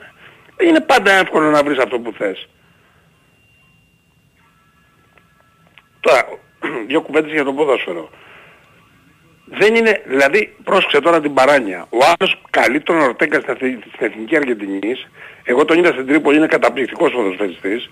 Δεν 0.56 0.68
είναι 0.68 0.80
πάντα 0.80 1.10
εύκολο 1.12 1.50
να 1.50 1.62
βρεις 1.62 1.78
αυτό 1.78 1.98
που 1.98 2.12
θες. 2.18 2.48
Τώρα, 6.06 6.28
δύο 6.88 7.00
κουβέντες 7.00 7.32
για 7.32 7.44
το 7.44 7.52
ποδόσφαιρο. 7.52 8.10
Δεν 9.44 9.74
είναι, 9.74 10.02
δηλαδή, 10.06 10.54
πρόσεξε 10.64 11.00
τώρα 11.00 11.20
την 11.20 11.34
παράνοια. 11.34 11.86
Ο 11.88 11.96
άλλος 11.96 12.40
καλεί 12.50 12.80
τον 12.80 13.00
Ορτέγκα 13.00 13.40
στην, 13.40 13.52
Εθνική- 13.54 13.88
στην 13.94 14.06
Εθνική 14.06 14.36
Αργεντινής. 14.36 15.08
Εγώ 15.44 15.64
τον 15.64 15.78
είδα 15.78 15.92
στην 15.92 16.06
Τρίπολη, 16.06 16.36
είναι 16.36 16.46
καταπληκτικός 16.46 17.12
ποδοσφαιριστής. 17.12 17.90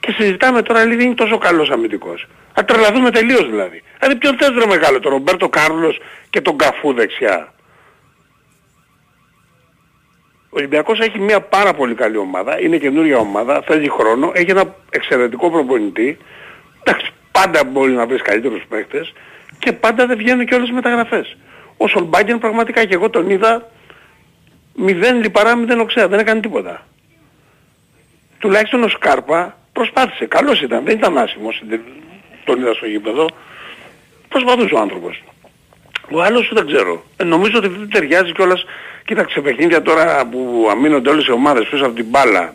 Και 0.00 0.12
συζητάμε 0.12 0.62
τώρα, 0.62 0.84
λέει, 0.84 0.96
δεν 0.96 1.06
είναι 1.06 1.14
τόσο 1.14 1.38
καλός 1.38 1.70
αμυντικός. 1.70 2.26
Θα 2.54 2.64
τρελαθούμε 2.64 3.10
τελείως 3.10 3.46
δηλαδή. 3.50 3.82
Δηλαδή 3.98 4.16
ποιον 4.16 4.36
θες 4.38 4.50
ρε 4.58 4.66
μεγάλο, 4.66 5.00
τον 5.00 5.12
Ρομπέρτο 5.12 5.48
Κάρλος 5.48 5.98
και 6.30 6.40
τον 6.40 6.56
Καφού 6.58 6.92
δεξιά. 6.92 7.52
Ο 10.50 10.56
Ολυμπιακός 10.56 11.00
έχει 11.00 11.18
μια 11.18 11.40
πάρα 11.40 11.74
πολύ 11.74 11.94
καλή 11.94 12.16
ομάδα, 12.16 12.60
είναι 12.60 12.76
καινούργια 12.78 13.18
ομάδα, 13.18 13.62
θέλει 13.66 13.88
χρόνο, 13.88 14.30
έχει 14.34 14.50
ένα 14.50 14.74
εξαιρετικό 14.90 15.50
προπονητή. 15.50 16.18
Εντάξει, 16.82 17.12
πάντα 17.42 17.64
μπορεί 17.64 17.92
να 17.92 18.06
βρεις 18.06 18.22
καλύτερους 18.22 18.62
παίχτες 18.68 19.12
και 19.58 19.72
πάντα 19.72 20.06
δεν 20.06 20.16
βγαίνουν 20.16 20.46
και 20.46 20.54
όλες 20.54 20.68
οι 20.68 20.72
μεταγραφές. 20.72 21.36
Ο 21.76 21.88
Σολμπάγκεν 21.88 22.38
πραγματικά 22.38 22.84
και 22.84 22.94
εγώ 22.94 23.10
τον 23.10 23.30
είδα 23.30 23.70
μηδέν 24.74 25.20
λιπαρά, 25.20 25.56
μηδέν 25.56 25.80
οξέα, 25.80 26.08
δεν 26.08 26.18
έκανε 26.18 26.40
τίποτα. 26.40 26.86
Τουλάχιστον 28.38 28.82
ο 28.82 28.88
Σκάρπα 28.88 29.58
προσπάθησε, 29.72 30.26
καλός 30.26 30.60
ήταν, 30.62 30.84
δεν 30.84 30.96
ήταν 30.96 31.18
άσημος, 31.18 31.62
δεν- 31.68 31.80
τον 32.44 32.60
είδα 32.60 32.74
στο 32.74 32.86
γήπεδο. 32.86 33.28
Προσπαθούσε 34.28 34.74
ο 34.74 34.78
άνθρωπος. 34.80 35.22
Ο 36.10 36.22
άλλος 36.22 36.50
δεν 36.54 36.66
ξέρω. 36.66 37.04
Ε, 37.16 37.24
νομίζω 37.24 37.58
ότι 37.58 37.68
δεν 37.68 37.88
ταιριάζει 37.90 38.32
κιόλας. 38.32 38.64
Κοίταξε 39.04 39.40
παιχνίδια 39.40 39.82
τώρα 39.82 40.26
που 40.26 40.68
αμήνονται 40.70 41.10
όλες 41.10 41.26
οι 41.26 41.30
ομάδες 41.32 41.68
πίσω 41.68 41.84
από 41.84 41.94
την 41.94 42.04
μπάλα 42.04 42.52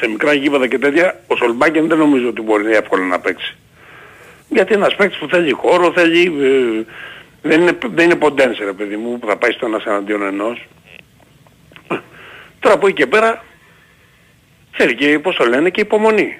σε 0.00 0.08
μικρά 0.08 0.32
γήπεδα 0.32 0.66
και 0.66 0.78
τέτοια, 0.78 1.20
ο 1.26 1.36
Σολμπάκεν 1.36 1.86
δεν 1.88 1.98
νομίζω 1.98 2.28
ότι 2.28 2.40
μπορεί 2.42 2.72
εύκολα 2.74 3.04
να 3.04 3.20
παίξει. 3.20 3.56
Γιατί 4.50 4.74
ένας 4.74 4.94
παίκτης 4.94 5.18
που 5.18 5.28
θέλει 5.28 5.50
χώρο, 5.50 5.92
θέλει... 5.92 6.22
ε, 6.24 6.84
δεν 7.42 7.60
είναι, 7.60 7.78
δεν 7.94 8.04
είναι 8.04 8.14
ποντένσε 8.16 8.64
ρε 8.64 8.72
παιδί 8.72 8.96
μου 8.96 9.18
που 9.18 9.26
θα 9.26 9.36
πάει 9.36 9.50
στο 9.52 9.66
ένας 9.66 9.84
εναντίον 9.84 10.22
ενός. 10.22 10.66
Ε, 11.90 11.96
Τώρα 12.60 12.74
από 12.74 12.86
εκεί 12.86 12.96
και 12.96 13.06
πέρα 13.06 13.44
θέλει 14.70 14.94
και 14.94 15.18
πώς 15.18 15.36
το 15.36 15.44
λένε 15.44 15.70
και 15.70 15.80
υπομονή. 15.80 16.38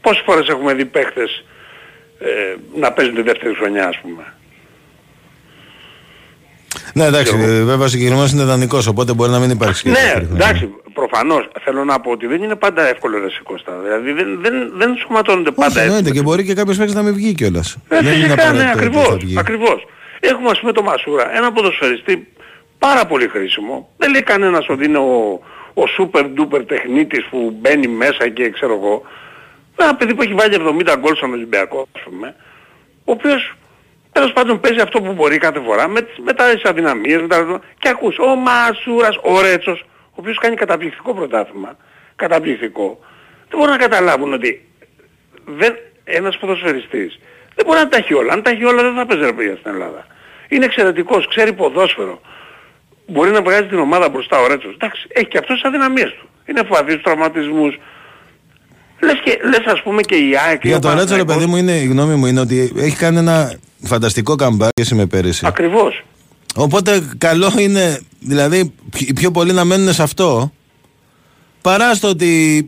Πόσες 0.00 0.22
φορές 0.26 0.48
έχουμε 0.48 0.74
δει 0.74 0.84
παίχτες 0.84 1.44
ε, 2.18 2.54
να 2.74 2.92
παίζουν 2.92 3.14
τη 3.14 3.22
δεύτερη 3.22 3.54
χρονιά 3.54 3.88
ας 3.88 3.98
πούμε. 3.98 4.34
Ναι, 6.94 7.04
εντάξει, 7.04 7.34
ε, 7.40 7.62
βέβαια 7.62 7.84
ο 7.86 7.88
συγκεκριμένος 7.88 8.32
είναι 8.32 8.44
δανεικός, 8.44 8.86
οπότε 8.86 9.12
μπορεί 9.14 9.30
να 9.30 9.38
μην 9.38 9.50
υπάρξει. 9.50 9.82
και 9.82 9.88
Ναι, 9.88 9.94
δεύτερη 9.94 10.24
χρονιά. 10.26 10.44
εντάξει, 10.46 10.68
προφανώς 10.94 11.48
θέλω 11.64 11.84
να 11.84 12.00
πω 12.00 12.10
ότι 12.10 12.26
δεν 12.26 12.42
είναι 12.42 12.54
πάντα 12.56 12.88
εύκολο 12.88 13.18
ρε 13.18 13.30
Σικώστα. 13.30 13.72
Δηλαδή 13.82 14.12
δεν, 14.12 14.38
δεν, 14.42 14.72
δεν 14.76 14.96
σωματώνονται 14.96 15.50
πάντα 15.50 15.66
Όχι, 15.68 15.76
έτσι. 15.78 15.88
εννοείται 15.88 16.10
και 16.10 16.22
μπορεί 16.22 16.44
και 16.44 16.54
κάποιος 16.54 16.76
παίκτης 16.76 16.94
να 16.94 17.02
μην 17.02 17.14
βγει 17.14 17.34
κιόλας. 17.34 17.76
Ε, 17.88 18.00
Δεν 18.00 18.04
είναι 18.04 18.14
φυσικά, 18.24 18.34
ναι, 18.34 18.42
απαραίτητο 18.42 18.58
ότι 18.58 18.64
θα 18.64 18.70
ακριβώς, 18.70 19.16
βγει. 19.24 19.38
ακριβώς. 19.38 19.86
Έχουμε 20.20 20.48
ας 20.50 20.60
πούμε 20.60 20.72
το 20.72 20.82
Μασούρα, 20.82 21.36
ένα 21.36 21.52
ποδοσφαιριστή 21.52 22.28
πάρα 22.78 23.06
πολύ 23.06 23.28
χρήσιμο. 23.28 23.88
Δεν 23.96 24.10
λέει 24.10 24.22
κανένας 24.22 24.66
ότι 24.68 24.84
είναι 24.84 24.98
ο, 24.98 25.40
ο 25.74 25.82
super 25.98 26.22
duper 26.38 26.60
τεχνίτης 26.66 27.24
που 27.30 27.56
μπαίνει 27.60 27.86
μέσα 27.86 28.28
και 28.28 28.50
ξέρω 28.50 28.74
εγώ. 28.74 29.02
Ένα 29.76 29.94
παιδί 29.94 30.14
που 30.14 30.22
έχει 30.22 30.34
βάλει 30.34 30.56
70 30.58 30.94
γκολ 31.00 31.14
στον 31.16 31.32
Ολυμπιακό, 31.32 31.88
ας 31.96 32.02
πούμε, 32.04 32.34
ο 33.04 33.12
οποίος 33.12 33.54
τέλος 34.12 34.32
πάντων 34.32 34.60
παίζει 34.60 34.80
αυτό 34.80 35.00
που 35.02 35.12
μπορεί 35.12 35.38
κάθε 35.38 35.60
φορά 35.66 35.88
με, 35.88 36.00
τις- 36.02 36.18
με 36.24 36.32
τις 36.32 36.62
αδυναμίες, 36.64 37.20
με 37.20 37.26
τα... 37.28 37.60
και 37.78 37.88
ακούς 37.88 38.18
ο 38.18 38.34
Μασούρας, 38.36 39.16
ο 39.22 39.40
Ρέτσος, 39.40 39.80
ο 40.04 40.14
οποίος 40.14 40.38
κάνει 40.38 40.56
καταπληκτικό 40.56 41.14
πρωτάθλημα, 41.14 41.76
καταπληκτικό. 42.16 42.98
Δεν 43.48 43.58
μπορούν 43.58 43.70
να 43.72 43.78
καταλάβουν 43.78 44.32
ότι 44.32 44.68
δεν, 45.44 45.72
ένας 46.04 46.36
ποδοσφαιριστής 46.38 47.18
δεν 47.54 47.66
μπορεί 47.66 47.78
να 47.78 47.88
τα 47.88 47.96
έχει 47.96 48.14
όλα. 48.14 48.32
Αν 48.32 48.42
τα 48.42 48.50
έχει 48.50 48.64
όλα 48.64 48.82
δεν 48.82 48.94
θα 48.94 49.06
παίζει 49.06 49.24
ρε 49.24 49.32
παιδιά 49.32 49.56
στην 49.60 49.70
Ελλάδα. 49.72 50.06
Είναι 50.48 50.64
εξαιρετικός, 50.64 51.28
ξέρει 51.28 51.52
ποδόσφαιρο. 51.52 52.20
Μπορεί 53.06 53.30
να 53.30 53.42
βγάζει 53.42 53.66
την 53.66 53.78
ομάδα 53.78 54.08
μπροστά 54.08 54.40
ο 54.40 54.46
Ρέτσος. 54.46 54.72
Εντάξει, 54.74 55.06
έχει 55.08 55.26
και 55.26 55.38
αυτός 55.38 55.54
τις 55.60 55.64
αδυναμίες 55.64 56.10
του. 56.20 56.28
Είναι 56.46 56.62
φοβατής 56.62 56.92
στους 56.92 57.02
τραυματισμούς. 57.04 57.78
Λες, 59.00 59.20
και, 59.24 59.38
λες 59.42 59.64
ας 59.66 59.82
πούμε 59.82 60.02
και 60.02 60.14
η 60.14 60.36
ΑΕΚ... 60.46 60.64
Για 60.64 60.76
ο 60.76 60.78
τον 60.78 60.90
Ρέτσο, 60.98 61.16
ρε 61.16 61.24
Παναθηναϊκός- 61.24 61.34
παιδί 61.34 61.46
μου, 61.50 61.56
είναι, 61.56 61.72
η 61.72 61.86
γνώμη 61.86 62.14
μου 62.14 62.26
είναι 62.26 62.40
ότι 62.40 62.72
έχει 62.76 62.96
κάνει 62.96 63.18
ένα 63.18 63.52
φανταστικό 63.84 64.34
comeback 64.38 64.68
σχέση 64.76 64.94
με 64.94 65.06
πέρυσι. 65.06 65.46
Ακριβώς. 65.46 66.04
Οπότε 66.54 67.08
καλό 67.18 67.52
είναι, 67.58 68.00
δηλαδή, 68.20 68.72
οι 68.98 69.12
πιο 69.12 69.30
πολλοί 69.30 69.52
να 69.52 69.64
μένουν 69.64 69.92
σε 69.92 70.02
αυτό, 70.02 70.52
παρά 71.60 71.94
στο 71.94 72.08
ότι, 72.08 72.58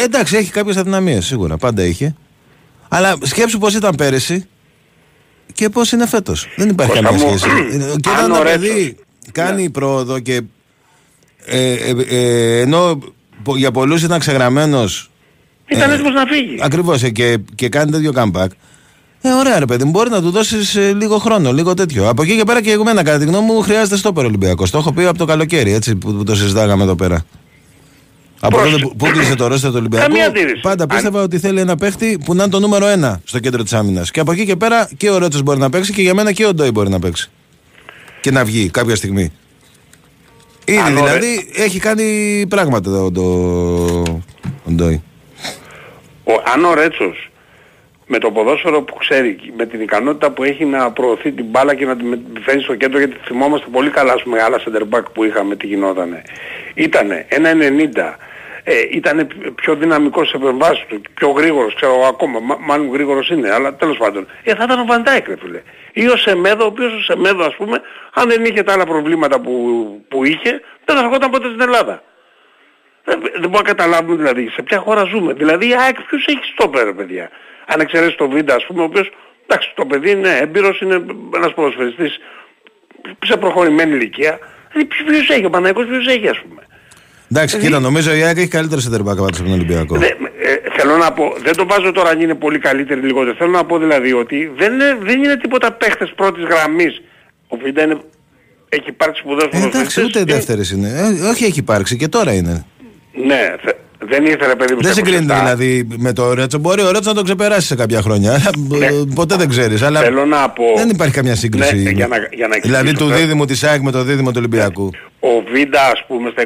ε, 0.00 0.04
εντάξει, 0.04 0.36
έχει 0.36 0.50
κάποιες 0.50 0.76
αδυναμίες, 0.76 1.26
σίγουρα, 1.26 1.56
πάντα 1.56 1.84
είχε. 1.84 2.14
Αλλά 2.88 3.16
σκέψου 3.22 3.58
πώς 3.58 3.74
ήταν 3.74 3.94
πέρυσι 3.94 4.44
και 5.52 5.68
πώς 5.68 5.92
είναι 5.92 6.06
φέτος. 6.06 6.46
Δεν 6.56 6.68
υπάρχει 6.68 6.92
Κώστα 6.92 7.08
καμία 7.08 7.26
μου, 7.26 7.38
σχέση. 7.38 7.96
και 8.00 8.08
αν 8.08 8.24
όταν 8.24 8.30
ο 8.30 8.34
ένα 8.34 8.42
Ρέτσος- 8.42 8.60
παιδί 8.72 8.96
κάνει 9.32 9.70
πρόοδο 9.70 10.18
και 10.18 10.40
ε, 11.44 11.72
ε, 11.72 11.94
ε, 12.08 12.60
ενώ 12.60 12.98
πο- 13.42 13.56
για 13.56 13.70
πολλούς 13.70 14.02
ήταν 14.02 14.18
ξεγραμμένος 14.18 15.10
Ήταν 15.68 15.90
Ε, 15.90 15.94
έτοιμος 15.94 16.12
να 16.12 16.26
φύγει. 16.26 16.56
Ακριβώς 16.60 17.02
και, 17.12 17.38
και 17.54 17.68
κάνει 17.68 17.90
τέτοιο 17.90 18.12
comeback. 18.16 18.46
Ε, 19.28 19.32
ωραία, 19.32 19.58
ρε 19.58 19.64
παιδί 19.64 19.84
μου, 19.84 19.90
μπορεί 19.90 20.10
να 20.10 20.20
του 20.22 20.30
δώσεις 20.30 20.74
λίγο 20.74 21.18
χρόνο, 21.18 21.52
λίγο 21.52 21.74
τέτοιο. 21.74 22.08
Από 22.08 22.22
εκεί 22.22 22.36
και 22.36 22.44
πέρα 22.44 22.62
και 22.62 22.70
εμένα, 22.70 23.02
κατά 23.02 23.18
τη 23.18 23.24
γνώμη 23.24 23.46
μου, 23.52 23.60
χρειάζεται 23.60 23.96
στο 23.96 24.12
Ολυμπιακό. 24.16 24.68
Το 24.68 24.78
έχω 24.78 24.92
πει 24.92 25.04
από 25.04 25.18
το 25.18 25.24
καλοκαίρι, 25.24 25.72
έτσι 25.72 25.96
που, 25.96 26.12
που 26.14 26.24
το 26.24 26.34
συζητάγαμε 26.34 26.82
εδώ 26.82 26.94
πέρα. 26.94 27.24
Από 28.40 28.56
τότε 28.56 28.76
που, 28.78 28.96
που 28.96 29.06
κλείσε 29.06 29.34
το 29.34 29.46
ρόστερ 29.46 29.70
του 29.70 29.76
Ολυμπιακού, 29.78 30.06
Καμία 30.06 30.26
αντίρρηση. 30.26 30.60
πάντα 30.60 30.86
πίστευα 30.86 31.22
ότι 31.22 31.38
θέλει 31.38 31.60
ένα 31.60 31.76
παίχτη 31.76 32.18
που 32.24 32.34
να 32.34 32.42
είναι 32.42 32.52
το 32.52 32.60
νούμερο 32.60 32.86
ένα 32.86 33.20
στο 33.24 33.38
κέντρο 33.38 33.62
της 33.62 33.72
άμυνας. 33.72 34.10
Και 34.10 34.20
από 34.20 34.32
εκεί 34.32 34.44
και 34.46 34.56
πέρα 34.56 34.88
και 34.96 35.10
ο 35.10 35.18
Ρέτσο 35.18 35.40
μπορεί 35.40 35.58
να 35.58 35.70
παίξει 35.70 35.92
και 35.92 36.02
για 36.02 36.14
μένα 36.14 36.32
και 36.32 36.46
ο 36.46 36.54
Ντόι 36.54 36.70
μπορεί 36.70 36.88
να 36.88 36.98
παίξει. 36.98 37.30
Και 38.20 38.30
να 38.30 38.44
βγει 38.44 38.68
κάποια 38.70 38.96
στιγμή. 38.96 39.32
Ήδη 40.64 40.78
Αν 40.78 40.96
ο 40.96 41.02
δηλαδή 41.02 41.48
έχει 41.54 41.78
κάνει 41.78 42.46
πράγματα 42.48 42.90
εδώ 42.90 43.10
το, 43.10 43.22
ο 44.64 44.70
Ντόι. 44.70 45.02
Ο, 46.24 46.32
αν 46.54 46.64
ο 46.64 46.74
Ρέτσος 46.74 47.30
με 48.06 48.18
το 48.18 48.30
ποδόσφαιρο 48.30 48.82
που 48.82 48.94
ξέρει, 48.94 49.38
με 49.56 49.66
την 49.66 49.80
ικανότητα 49.80 50.30
που 50.30 50.44
έχει 50.44 50.64
να 50.64 50.90
προωθεί 50.92 51.32
την 51.32 51.44
μπάλα 51.44 51.74
και 51.74 51.84
να 51.86 51.96
τη 51.96 52.04
με- 52.04 52.16
τη 52.34 52.40
φέρει 52.40 52.60
στο 52.60 52.74
κέντρο, 52.74 52.98
γιατί 52.98 53.16
θυμόμαστε 53.24 53.66
πολύ 53.72 53.90
καλά 53.90 54.12
ας 54.12 54.22
πούμε 54.22 54.42
άλλα 54.42 54.60
center 54.64 54.96
back 54.98 55.02
που 55.12 55.24
είχαμε 55.24 55.56
τι 55.56 55.66
γινότανε. 55.66 56.22
Ήτανε 56.74 57.26
ένα 57.28 57.54
90, 57.54 58.16
ε, 58.64 58.72
ήταν 58.90 59.28
πιο 59.54 59.74
δυναμικός 59.74 60.28
σε 60.28 60.36
επεμβάσεις 60.36 60.84
του, 60.88 61.00
πιο 61.14 61.28
γρήγορος, 61.30 61.74
ξέρω 61.74 61.92
εγώ 61.94 62.04
ακόμα, 62.06 62.40
μα- 62.40 62.58
μάλλον 62.60 62.90
γρήγορος 62.92 63.30
είναι, 63.30 63.50
αλλά 63.52 63.74
τέλος 63.74 63.96
πάντων. 63.96 64.26
Ε, 64.42 64.54
θα 64.54 64.64
ήταν 64.64 64.80
ο 64.80 64.84
Βαντάικ 64.84 65.28
ρε 65.28 65.36
φίλε. 65.36 65.62
Ή 65.92 66.08
ο 66.08 66.16
Σεμέδο, 66.16 66.64
ο 66.64 66.66
οποίος 66.66 66.92
ο 66.92 67.00
Σεμέδο 67.02 67.44
ας 67.44 67.54
πούμε, 67.56 67.80
αν 68.14 68.28
δεν 68.28 68.44
είχε 68.44 68.62
τα 68.62 68.72
άλλα 68.72 68.84
προβλήματα 68.86 69.40
που, 69.40 69.52
που 70.08 70.24
είχε, 70.24 70.60
δεν 70.84 70.96
θα 70.96 71.02
ερχόταν 71.04 71.30
ποτέ 71.30 71.46
στην 71.46 71.60
Ελλάδα. 71.60 72.02
Δεν, 73.04 73.20
δεν 73.20 73.30
μπορούμε 73.50 73.58
να 73.58 73.62
καταλάβουμε 73.74 74.16
δηλαδή 74.16 74.48
σε 74.48 74.62
ποια 74.62 74.78
χώρα 74.78 75.04
ζούμε. 75.04 75.32
Δηλαδή 75.32 75.68
η 75.68 75.74
ΑΕΚ 75.74 76.02
ποιος 76.02 76.26
έχει 76.26 76.44
στόπερ 76.52 76.84
ρε 76.84 76.92
παιδιά. 76.92 77.30
Αν 77.66 77.80
εξαιρέσεις 77.80 78.14
το 78.16 78.28
Βίντα 78.28 78.54
ας 78.54 78.64
πούμε, 78.66 78.80
ο 78.80 78.84
οποίος, 78.84 79.10
εντάξει 79.46 79.72
το 79.76 79.84
παιδί 79.86 80.10
είναι 80.10 80.38
έμπειρος, 80.42 80.80
είναι 80.80 81.02
ένας 81.34 81.54
ποδοσφαιριστής 81.54 82.18
σε 83.24 83.36
προχωρημένη 83.36 83.94
ηλικία. 83.94 84.38
Δηλαδή 84.72 84.88
ποιος, 84.88 85.06
ποιος 85.08 85.28
έχει, 85.36 85.44
ο 85.44 85.50
Παναγικός 85.50 85.86
ποιος 85.86 86.06
έχει 86.06 86.28
ας 86.28 86.40
πούμε. 86.48 86.62
Εντάξει, 87.30 87.58
κοίτα, 87.58 87.80
νομίζω 87.80 88.14
η 88.14 88.22
ΑΕΚ 88.22 88.36
έχει 88.38 88.48
καλύτερο 88.48 88.80
center 88.90 89.00
back 89.00 89.16
από 89.18 89.32
τον 89.36 89.52
Ολυμπιακό. 89.52 89.96
Δε- 89.96 90.06
ε, 90.06 90.14
Θέλω 90.78 90.96
να 90.96 91.12
πω, 91.12 91.34
δεν 91.42 91.56
το 91.56 91.66
βάζω 91.66 91.92
τώρα 91.92 92.08
αν 92.10 92.20
είναι 92.20 92.34
πολύ 92.34 92.58
καλύτερη 92.58 93.00
ή 93.00 93.02
λιγότερη. 93.02 93.36
Θέλω 93.36 93.50
να 93.50 93.64
πω 93.64 93.78
δηλαδή 93.78 94.12
ότι 94.12 94.52
δεν 94.56 94.72
είναι, 94.72 94.98
δεν 95.02 95.24
είναι 95.24 95.36
τίποτα 95.36 95.72
παίχτες 95.72 96.12
πρώτης 96.16 96.44
γραμμής. 96.44 97.02
Ο 97.48 97.56
Βίντα 97.56 97.82
είναι, 97.82 97.96
έχει 98.68 98.88
υπάρξει 98.88 99.20
σπουδαίος 99.20 99.44
Ε, 99.52 99.56
εντάξει, 99.56 99.70
ποδοσφαιριστής. 99.70 100.22
ούτε 100.22 100.32
δεύτερε 100.32 100.62
είναι. 100.74 100.88
Ε, 100.88 101.28
όχι, 101.28 101.44
έχει 101.44 101.58
υπάρξει 101.58 101.96
και 101.96 102.08
τώρα 102.08 102.32
είναι. 102.32 102.66
Ναι, 103.12 103.54
θε- 103.64 103.76
δεν 104.08 104.24
ήθελε 104.26 104.54
παιδί 104.56 104.74
μου 104.74 104.80
Δεν 104.82 104.92
στα 104.92 105.04
συγκρίνεται 105.04 105.34
27. 105.34 105.38
δηλαδή 105.42 105.88
με 105.96 106.12
το 106.12 106.34
Ρέτσο. 106.34 106.58
Μπορεί 106.58 106.82
ο 106.82 106.90
Ρέτσο 106.90 107.08
να 107.10 107.14
το 107.16 107.22
ξεπεράσει 107.22 107.66
σε 107.66 107.74
κάποια 107.74 108.00
χρόνια. 108.02 108.30
αλλά, 108.32 108.86
ε, 108.86 108.90
Ποτέ 109.14 109.36
δεν 109.36 109.48
ξέρεις. 109.48 109.82
Αλλά 109.82 109.98
Ναι. 110.00 110.04
Θέλω 110.06 110.26
να 110.26 110.50
πω... 110.50 110.64
δεν 110.76 110.88
υπάρχει 110.88 111.14
καμιά 111.14 111.34
σύγκριση. 111.36 111.76
Ναι, 111.76 111.90
για 111.90 112.06
να, 112.06 112.16
για 112.16 112.46
να 112.48 112.56
δηλαδή 112.62 112.88
εξηγήσω, 112.88 113.04
του 113.04 113.10
θέλω- 113.10 113.20
δίδυμου 113.20 113.44
της 113.44 113.64
ΑΕΚ 113.64 113.80
με 113.82 113.90
το 113.90 114.02
δίδυμο 114.02 114.28
του 114.30 114.36
Ολυμπιακού. 114.38 114.90
Ο 115.20 115.28
Βίντα 115.52 115.80
ας 115.86 116.04
πούμε 116.08 116.30
στα 116.30 116.42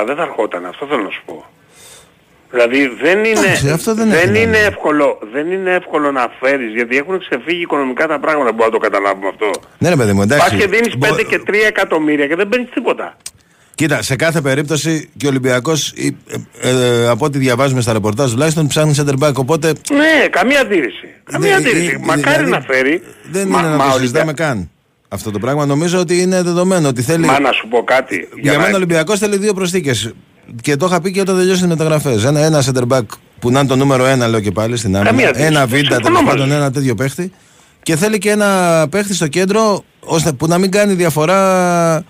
27 0.00 0.04
δεν 0.06 0.16
θα 0.16 0.22
ερχόταν, 0.22 0.66
αυτό 0.66 0.86
θέλω 0.86 1.02
να 1.02 1.10
σου 1.10 1.22
πω. 1.26 1.44
Δηλαδή 2.50 2.90
δεν 3.02 3.18
είναι, 3.18 3.38
Εντάξει, 3.38 3.68
αυτό 3.70 3.94
δεν 3.94 4.10
έχει 4.12 4.26
είναι 4.28 4.38
νόημα. 4.38 4.56
εύκολο, 4.58 5.18
δεν 5.32 5.50
είναι 5.50 5.70
εύκολο 5.74 6.10
να 6.12 6.28
φέρεις, 6.40 6.72
γιατί 6.74 6.96
έχουν 6.96 7.18
ξεφύγει 7.18 7.60
οικονομικά 7.60 8.06
τα 8.06 8.18
πράγματα, 8.18 8.52
μπορούμε 8.52 8.64
να 8.66 8.72
το 8.72 8.78
καταλάβουμε 8.88 9.28
αυτό. 9.28 9.50
Ναι, 9.78 9.88
ρε 9.88 9.96
παιδί 9.96 10.12
μου, 10.12 10.26
Πας 10.26 10.36
εντάξει. 10.36 10.56
και 10.56 10.66
δίνεις 10.66 10.96
Μπο- 10.96 11.06
5 11.08 11.22
και 11.28 11.38
3 11.46 11.54
εκατομμύρια 11.66 12.26
και 12.26 12.36
δεν 12.36 12.48
παίρνεις 12.48 12.68
τίποτα. 12.74 13.16
Κοίτα, 13.78 14.02
σε 14.02 14.16
κάθε 14.16 14.40
περίπτωση 14.40 15.08
και 15.16 15.26
ο 15.26 15.28
Ολυμπιακός, 15.28 15.92
από 17.10 17.24
ό,τι 17.24 17.38
διαβάζουμε 17.38 17.80
στα 17.80 17.92
ρεπορτάζ 17.92 18.30
τουλάχιστον, 18.32 18.66
ψάχνει 18.66 18.94
center 18.96 19.18
back. 19.28 19.32
Οπότε 19.34 19.72
Ναι, 19.92 20.28
καμία 20.30 20.60
αντίρρηση. 20.60 21.06
Καμία 21.24 21.48
Ναι, 21.48 21.54
αντίρρηση. 21.54 21.90
ε, 21.94 21.98
Μακάρι 22.06 22.20
δηλαδή, 22.44 22.50
να 22.50 22.60
φέρει. 22.60 23.02
δεν 23.30 23.48
Μα- 23.48 23.58
είναι 23.60 23.68
να 23.68 23.76
μα 23.76 23.84
το 23.88 23.94
ο 23.94 23.98
συζητάμε 23.98 24.24
Ολυμπια- 24.24 24.46
καν 24.46 24.70
αυτό 25.08 25.30
το 25.30 25.38
πράγμα. 25.38 25.66
Νομίζω 25.66 25.98
ότι 25.98 26.20
είναι 26.20 26.42
δεδομένο 26.42 26.88
ότι 26.88 27.02
θέλει. 27.02 27.26
Μα 27.26 27.40
να 27.40 27.52
σου 27.52 27.68
πω 27.68 27.84
κάτι. 27.84 28.28
Για, 28.42 28.52
να- 28.52 28.58
μένα 28.58 28.72
ο 28.72 28.76
Ολυμπιακός 28.76 29.18
θέλει 29.18 29.36
δύο 29.36 29.54
προσθήκες. 29.54 30.12
Και 30.62 30.76
το 30.76 30.86
είχα 30.86 31.00
πει 31.00 31.10
και 31.10 31.20
όταν 31.20 31.36
τελειώσει 31.36 31.62
τι 31.62 31.68
μεταγραφές. 31.68 32.24
Ένα, 32.24 32.40
ένα 32.40 32.62
center 32.64 32.86
back 32.96 33.02
που 33.38 33.50
να 33.50 33.58
είναι 33.58 33.68
το 33.68 33.76
νούμερο 33.76 34.06
ένα, 34.06 34.26
λέω 34.28 34.40
και 34.40 34.50
πάλι 34.50 34.76
στην 34.76 34.92
Καμία 34.92 35.10
άμυνα. 35.10 35.28
αντίρρηση. 35.28 35.48
Ένα 35.52 35.66
βίντα, 35.66 35.94
Συμφωνώ 35.94 36.00
τέλος 36.04 36.22
μαζί 36.22 36.36
πάντων, 36.36 36.52
ένα 36.52 36.70
τέτοιο 36.72 36.94
παίχτη. 36.94 37.32
Και 37.82 37.96
θέλει 37.96 38.18
και 38.18 38.30
ένα 38.30 38.86
παίχτη 38.90 39.14
στο 39.14 39.26
κέντρο 39.26 39.84
ώστε 40.00 40.32
που 40.32 40.46
να 40.46 40.58
μην 40.58 40.70
κάνει 40.70 40.92
διαφορά 40.94 42.04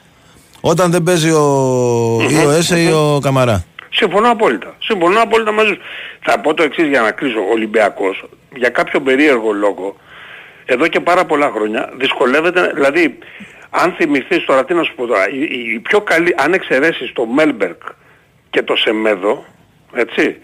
όταν 0.61 0.91
δεν 0.91 1.03
παίζει 1.03 1.31
ο, 1.31 1.43
ή 2.31 2.47
ο 2.47 2.51
Έσε 2.51 2.79
ή 2.81 2.87
ο 2.93 3.19
Καμαρά. 3.23 3.65
Συμφωνώ 3.91 4.31
απόλυτα. 4.31 4.75
Συμφωνώ 4.79 5.21
απόλυτα 5.23 5.53
μαζί 5.53 5.69
σου. 5.69 5.79
Θα 6.21 6.41
πω 6.41 6.55
το 6.55 6.63
εξής 6.63 6.89
για 6.89 7.01
να 7.01 7.11
κλείσω. 7.11 7.39
Ο 7.39 7.51
Ολυμπιακός, 7.53 8.25
για 8.57 8.69
κάποιο 8.69 9.01
περίεργο 9.01 9.53
λόγο, 9.53 9.97
εδώ 10.65 10.87
και 10.87 11.01
πάρα 11.01 11.25
πολλά 11.25 11.51
χρόνια 11.55 11.91
δυσκολεύεται, 11.99 12.71
δηλαδή, 12.75 13.19
αν 13.71 13.93
θυμηθείς 13.97 14.45
τώρα, 14.45 14.65
τι 14.65 14.75
να 14.75 14.83
σου 14.83 14.95
πω 14.95 15.07
τώρα, 15.07 15.29
η, 15.31 15.41
η- 15.41 15.73
η 15.75 15.79
πιο 15.79 16.01
καλή, 16.01 16.35
αν 16.37 16.53
εξαιρέσεις 16.53 17.13
το 17.13 17.27
Μέλμπερκ 17.27 17.83
και 18.51 18.63
το 18.63 18.77
Σεμέδο, 18.77 19.45
έτσι, 19.93 20.37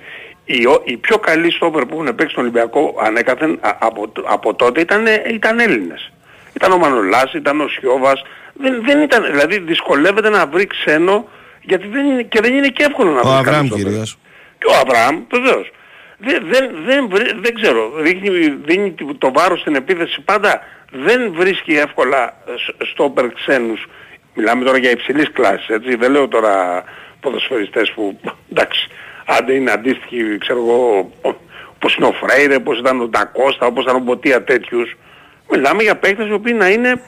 οι, 0.44 0.66
ο- 0.66 0.82
οι 0.84 0.96
πιο 0.96 1.18
καλοί 1.18 1.50
στόπερ 1.52 1.84
που 1.86 1.94
έχουν 1.94 2.14
παίξει 2.14 2.32
στον 2.32 2.42
Ολυμπιακό 2.42 2.94
ανέκαθεν 3.02 3.58
α- 3.60 3.76
από, 3.78 4.08
τ- 4.08 4.24
από 4.26 4.54
τότε 4.54 4.80
ήταν, 4.80 5.04
ήταν 5.32 5.58
Έλληνες. 5.58 6.12
Ήταν 6.52 6.72
ο 6.72 6.76
Μανολάς, 6.78 7.32
ήταν 7.32 7.60
ο 7.60 7.68
Σιώβας, 7.68 8.22
δεν, 8.54 8.82
δεν 8.84 9.00
ήταν, 9.02 9.24
δηλαδή 9.30 9.58
δυσκολεύεται 9.58 10.28
να 10.28 10.46
βρει 10.46 10.66
ξένο 10.66 11.28
γιατί 11.62 11.86
δεν 11.86 12.06
είναι, 12.06 12.22
και 12.22 12.40
δεν 12.40 12.54
είναι 12.54 12.68
και 12.68 12.82
εύκολο 12.84 13.10
να 13.10 13.20
Ο 13.20 13.22
βρει 13.22 13.32
Αβραάμ 13.32 13.54
καλό 13.54 13.66
στόπερ. 13.66 13.84
κυρίως. 13.86 14.18
Και 14.58 14.66
ο 14.66 14.74
Αβραάμ, 14.82 15.22
βεβαίως. 15.30 15.70
Δεν, 16.18 16.42
δεν, 16.50 16.70
δεν, 16.86 17.08
βρει- 17.10 17.40
δεν 17.40 17.54
ξέρω, 17.54 17.90
δείχνει, 17.96 18.48
δίνει 18.64 18.94
το 19.18 19.32
βάρος 19.32 19.60
στην 19.60 19.74
επίθεση 19.74 20.20
πάντα. 20.20 20.60
Δεν 20.90 21.32
βρίσκει 21.34 21.72
εύκολα 21.76 22.36
σ- 22.56 22.84
στόπερ 22.92 23.32
ξένους. 23.32 23.86
Μιλάμε 24.34 24.64
τώρα 24.64 24.78
για 24.78 24.90
υψηλής 24.90 25.30
κλάσης, 25.32 25.68
έτσι. 25.68 25.96
Δεν 25.96 26.10
λέω 26.10 26.28
τώρα 26.28 26.84
ποδοσφαιριστές 27.20 27.90
που, 27.94 28.20
εντάξει, 28.50 28.88
άντε 29.26 29.52
είναι 29.52 29.70
αντίστοιχοι, 29.70 30.38
ξέρω 30.38 30.58
εγώ, 30.58 31.10
όπως 31.74 31.96
είναι 31.96 32.06
ο 32.06 32.12
Φρέιρε, 32.12 32.54
όπως 32.54 32.78
ήταν 32.78 33.00
ο 33.00 33.06
Ντακώστα, 33.06 33.66
όπως 33.66 33.84
ήταν 33.84 33.96
ο 33.96 33.98
Μποτία 33.98 34.44
τέτοιους. 34.44 34.94
Μιλάμε 35.50 35.82
για 35.82 35.96
παίκτες 35.96 36.28
οι 36.28 36.32
οποίοι 36.32 36.54
να 36.56 36.68
είναι 36.68 36.88
ε, 36.88 36.92
ε, 36.94 37.00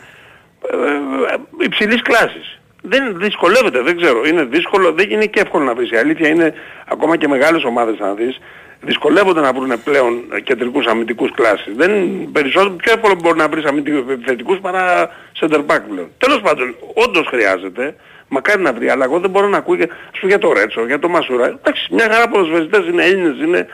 υψηλής 1.61 2.03
κλάσης. 2.03 2.59
Δεν 2.83 3.19
δυσκολεύεται, 3.19 3.81
δεν 3.81 3.97
ξέρω. 3.97 4.25
Είναι 4.27 4.45
δύσκολο, 4.45 4.93
δεν 4.93 5.11
είναι 5.11 5.27
και 5.27 5.41
εύκολο 5.41 5.65
να 5.65 5.75
βρεις. 5.75 5.91
Η 5.91 5.97
αλήθεια 5.97 6.29
είναι, 6.29 6.55
ακόμα 6.87 7.17
και 7.17 7.29
μεγάλες 7.29 7.65
ομάδες 7.65 7.99
να 7.99 8.15
δεις, 8.15 8.39
δυσκολεύονται 8.81 9.41
να 9.41 9.53
βρουν 9.53 9.83
πλέον 9.85 10.25
ε, 10.33 10.41
κεντρικούς 10.41 10.87
αμυντικούς 10.87 11.31
κλάσης. 11.35 11.75
Δεν, 11.77 11.91
περισσότερο, 12.33 12.75
πιο 12.75 12.93
εύκολο 12.93 13.15
μπορεί 13.23 13.39
να 13.39 13.49
βρεις 13.49 13.65
αμυντικούς 13.65 14.13
επιθετικούς 14.13 14.59
παρά 14.59 15.11
center 15.41 15.59
back 15.67 15.81
πλέον. 15.91 16.09
Τέλος 16.19 16.41
πάντων, 16.41 16.75
όντως 16.95 17.27
χρειάζεται, 17.27 17.97
μακάρι 18.29 18.63
να 18.63 18.73
βρει, 18.73 18.89
αλλά 18.89 19.05
εγώ 19.05 19.19
δεν 19.21 19.31
μπορώ 19.31 19.49
να 19.49 19.57
ακούω, 19.57 19.75
για- 19.75 19.89
ας 20.13 20.19
πούμε 20.19 20.33
για 20.33 20.39
το 20.41 20.53
Ρέτσο, 20.53 20.87
για 20.87 20.99
το 20.99 21.09
Μασούρα. 21.09 21.47
Εντάξει, 21.47 21.89
μια 21.91 22.09
χαρά 22.11 22.29
ποδοσφαιριστές 22.29 22.87
είναι 22.87 23.05
Έλληνες, 23.05 23.39
είναι, 23.39 23.67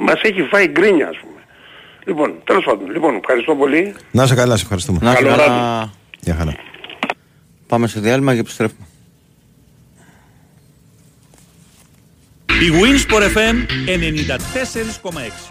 μας 0.00 0.20
έχει 0.22 0.42
φάει 0.42 0.66
γκρίνια 0.66 1.08
ας 1.08 1.16
πούμε. 1.16 1.35
Λοιπόν, 2.06 2.34
τέλος 2.44 2.64
πάντων, 2.64 2.90
λοιπόν, 2.90 3.14
ευχαριστώ 3.16 3.54
πολύ. 3.54 3.94
Να 4.10 4.22
είσαι 4.22 4.34
καλά, 4.34 4.56
σε 4.56 4.62
ευχαριστούμε. 4.62 4.98
Να 5.02 5.12
είσαι 5.12 5.22
Καλό 5.22 5.36
καλά. 5.36 5.44
βράδυ. 5.46 5.90
Γεια 6.20 6.34
χαρά. 6.34 6.54
Πάμε 7.66 7.86
σε 7.86 8.00
διάλειμμα 8.00 8.34
και 8.34 8.40
επιστρέφουμε. 8.40 8.86
Η 12.46 12.70
Winsport 12.82 13.22
FM 13.36 13.56
94,6. 13.86 15.50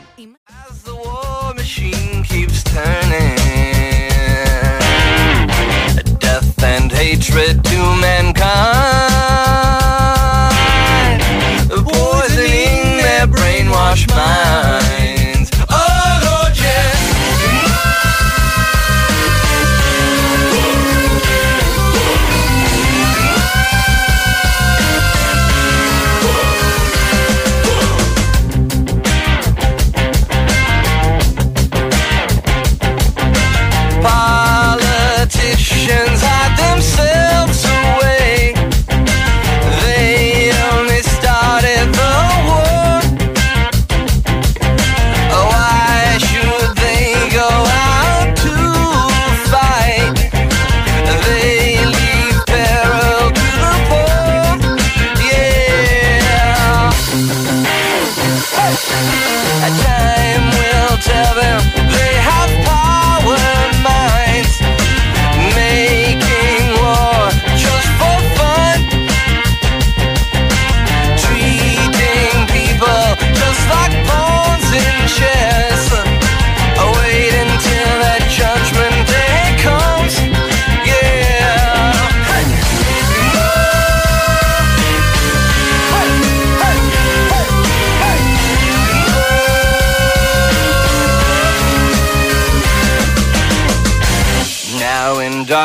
The 0.88 0.96
war 1.04 1.54
machine 1.62 2.24
keeps 2.32 2.60
turning. 2.76 3.36
Death 6.26 6.64
and 6.76 6.88
hatred 7.02 7.56
to 7.72 7.80
mankind. 8.06 8.44
Poisoning 11.94 12.82
their 13.06 13.26
brainwashed 13.36 14.10
minds. 14.18 14.35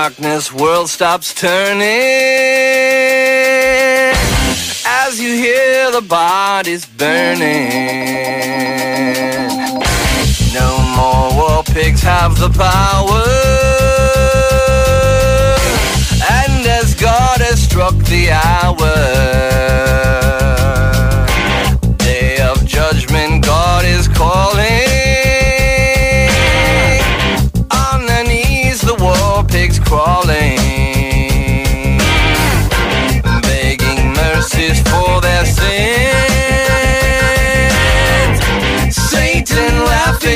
Darkness, 0.03 0.51
world 0.51 0.89
stops 0.89 1.35
turning 1.35 1.91
as 4.87 5.21
you 5.21 5.35
hear 5.35 5.91
the 5.93 6.01
bodies 6.01 6.87
burning. 6.87 7.69
No 10.55 10.69
more 10.97 11.27
war 11.39 11.63
pigs 11.65 12.01
have 12.01 12.39
the 12.39 12.49
power, 12.49 13.27
and 16.41 16.67
as 16.67 16.95
God 16.95 17.39
has 17.43 17.63
struck 17.63 17.97
the 18.15 18.31
hour, 18.31 18.97
day 21.99 22.39
of 22.41 22.65
judgment, 22.65 23.45
God 23.45 23.85
is 23.85 24.09
calling. 24.09 24.90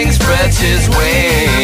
wings, 0.05 0.17
spreads 0.17 0.59
his 0.59 0.89
wings. 0.89 1.64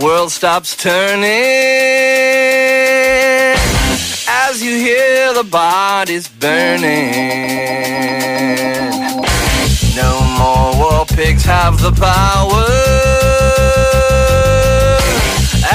World 0.00 0.32
stops 0.32 0.76
turning 0.76 1.24
as 4.28 4.62
you 4.62 4.76
hear 4.76 5.34
the 5.34 5.44
bodies 5.44 6.28
burning. 6.28 7.12
No 9.96 10.20
more 10.38 10.74
war 10.80 11.06
pigs 11.06 11.44
have 11.44 11.80
the 11.80 11.92
power, 11.92 12.66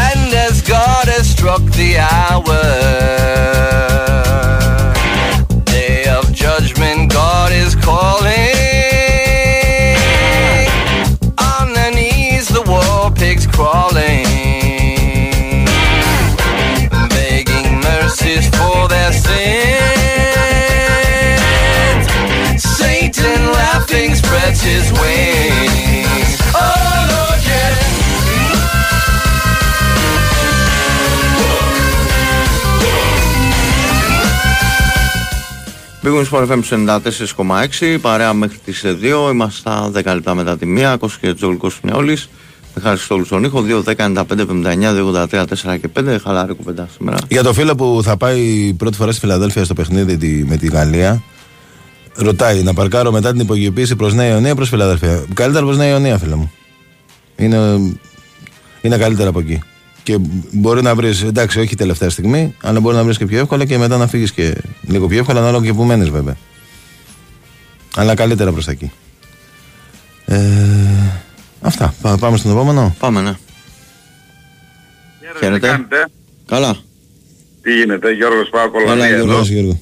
and 0.09 0.33
as 0.33 0.61
God 0.61 1.07
has 1.07 1.29
struck 1.29 1.61
the 1.61 1.97
hour, 1.99 2.61
laughing 24.05 24.15
spreads 24.15 24.61
his 24.61 24.91
wings. 25.01 26.37
Oh 26.53 27.07
Lord, 27.11 27.41
yeah. 27.47 28.85
Big 36.03 36.11
Wings 36.13 36.27
Sport 36.31 36.47
FM 36.49 36.59
στους 37.11 37.33
94,6 37.79 37.97
παρέα 38.01 38.33
μέχρι 38.33 38.57
τις 38.65 38.83
2 38.85 39.29
είμαστε 39.31 39.59
στα 39.59 39.91
10 39.93 40.13
λεπτά 40.13 40.35
μετά 40.35 40.57
τη 40.57 40.65
1 40.77 40.95
Κώστας 40.99 41.19
και 41.21 41.33
Τζόλικος 41.33 41.79
Μιαόλης 41.83 42.29
Μιχάλης 42.75 43.03
Στόλου 43.03 43.25
στον 43.25 43.43
ήχο 43.43 43.63
2, 43.67 43.83
10, 43.83 43.95
95, 43.95 44.23
79, 44.41 44.93
283, 44.93 45.45
4 45.45 45.77
και 45.81 45.87
5 45.99 46.17
χαλάρη 46.23 46.53
κουβέντα 46.53 46.87
σήμερα 46.95 47.17
Για 47.27 47.43
το 47.43 47.53
φίλο 47.53 47.75
που 47.75 47.99
θα 48.03 48.17
πάει 48.17 48.73
πρώτη 48.77 48.97
φορά 48.97 49.11
στη 49.11 49.19
Φιλαδέλφια 49.19 49.63
στο 49.63 49.73
παιχνίδι 49.73 50.17
τη- 50.17 50.43
με 50.47 50.57
τη 50.57 50.67
Γαλλία, 50.67 51.23
ρωτάει 52.15 52.63
να 52.63 52.73
παρκάρω 52.73 53.11
μετά 53.11 53.31
την 53.31 53.39
υπογειοποίηση 53.39 53.95
προς 53.95 54.13
Νέα 54.13 54.27
Ιωνία 54.27 54.51
ή 54.51 54.55
προς 54.55 54.69
Φιλαδέλφια. 54.69 55.25
Καλύτερα 55.33 55.65
προς 55.65 55.77
Νέα 55.77 55.89
Ιωνία, 55.89 56.17
φίλε 56.17 56.35
μου. 56.35 56.51
Είναι, 57.35 57.57
είναι 58.81 58.97
καλύτερα 58.97 59.29
από 59.29 59.39
εκεί. 59.39 59.61
Και 60.03 60.17
μπορεί 60.51 60.81
να 60.81 60.95
βρεις, 60.95 61.23
εντάξει, 61.23 61.59
όχι 61.59 61.75
τελευταία 61.75 62.09
στιγμή, 62.09 62.55
αλλά 62.61 62.79
μπορεί 62.79 62.95
να 62.95 63.03
βρεις 63.03 63.17
και 63.17 63.25
πιο 63.25 63.39
εύκολα 63.39 63.65
και 63.65 63.77
μετά 63.77 63.97
να 63.97 64.07
φύγεις 64.07 64.31
και 64.31 64.55
λίγο 64.81 65.07
πιο 65.07 65.19
εύκολα, 65.19 65.39
ανάλογα 65.39 65.65
και 65.65 65.73
που 65.73 65.83
μένεις 65.83 66.09
βέβαια. 66.09 66.35
Αλλά 67.95 68.15
καλύτερα 68.15 68.51
προς 68.51 68.65
τα 68.65 68.71
εκεί. 68.71 68.91
Ε, 70.25 70.37
αυτά. 71.61 71.93
Πά- 72.01 72.19
πάμε 72.19 72.37
στον 72.37 72.51
επόμενο. 72.51 72.95
Πάμε, 72.99 73.21
ναι. 73.21 73.33
Χαίρετε. 75.39 75.67
κάνετε; 75.67 76.07
Καλά. 76.45 76.75
Τι 77.61 77.75
γίνεται, 77.75 78.11
Γιώργος 78.11 78.49
Πάο 78.49 78.61
Έλα, 78.61 78.71
Κολανία 78.71 79.17
Γιώργο. 79.17 79.79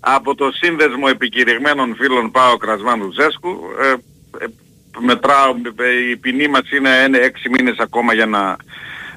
Εδώ. 0.00 0.14
Γιώργο. 0.16 0.20
Από 0.20 0.34
το 0.34 0.50
σύνδεσμο 0.52 1.06
επικηρυγμένων 1.08 1.94
φίλων 1.94 2.30
Πάο 2.30 2.56
Κρασμάνου 2.56 3.12
Ζέσκου 3.12 3.60
ε, 3.80 3.90
ε, 4.44 4.46
μετράω, 4.98 5.54
ε, 5.76 6.10
η 6.10 6.16
ποινή 6.16 6.48
μας 6.48 6.70
είναι 6.70 6.90
είναι 7.06 7.18
έξι 7.18 7.48
μήνες 7.48 7.78
ακόμα 7.78 8.14
για 8.14 8.26
να 8.26 8.56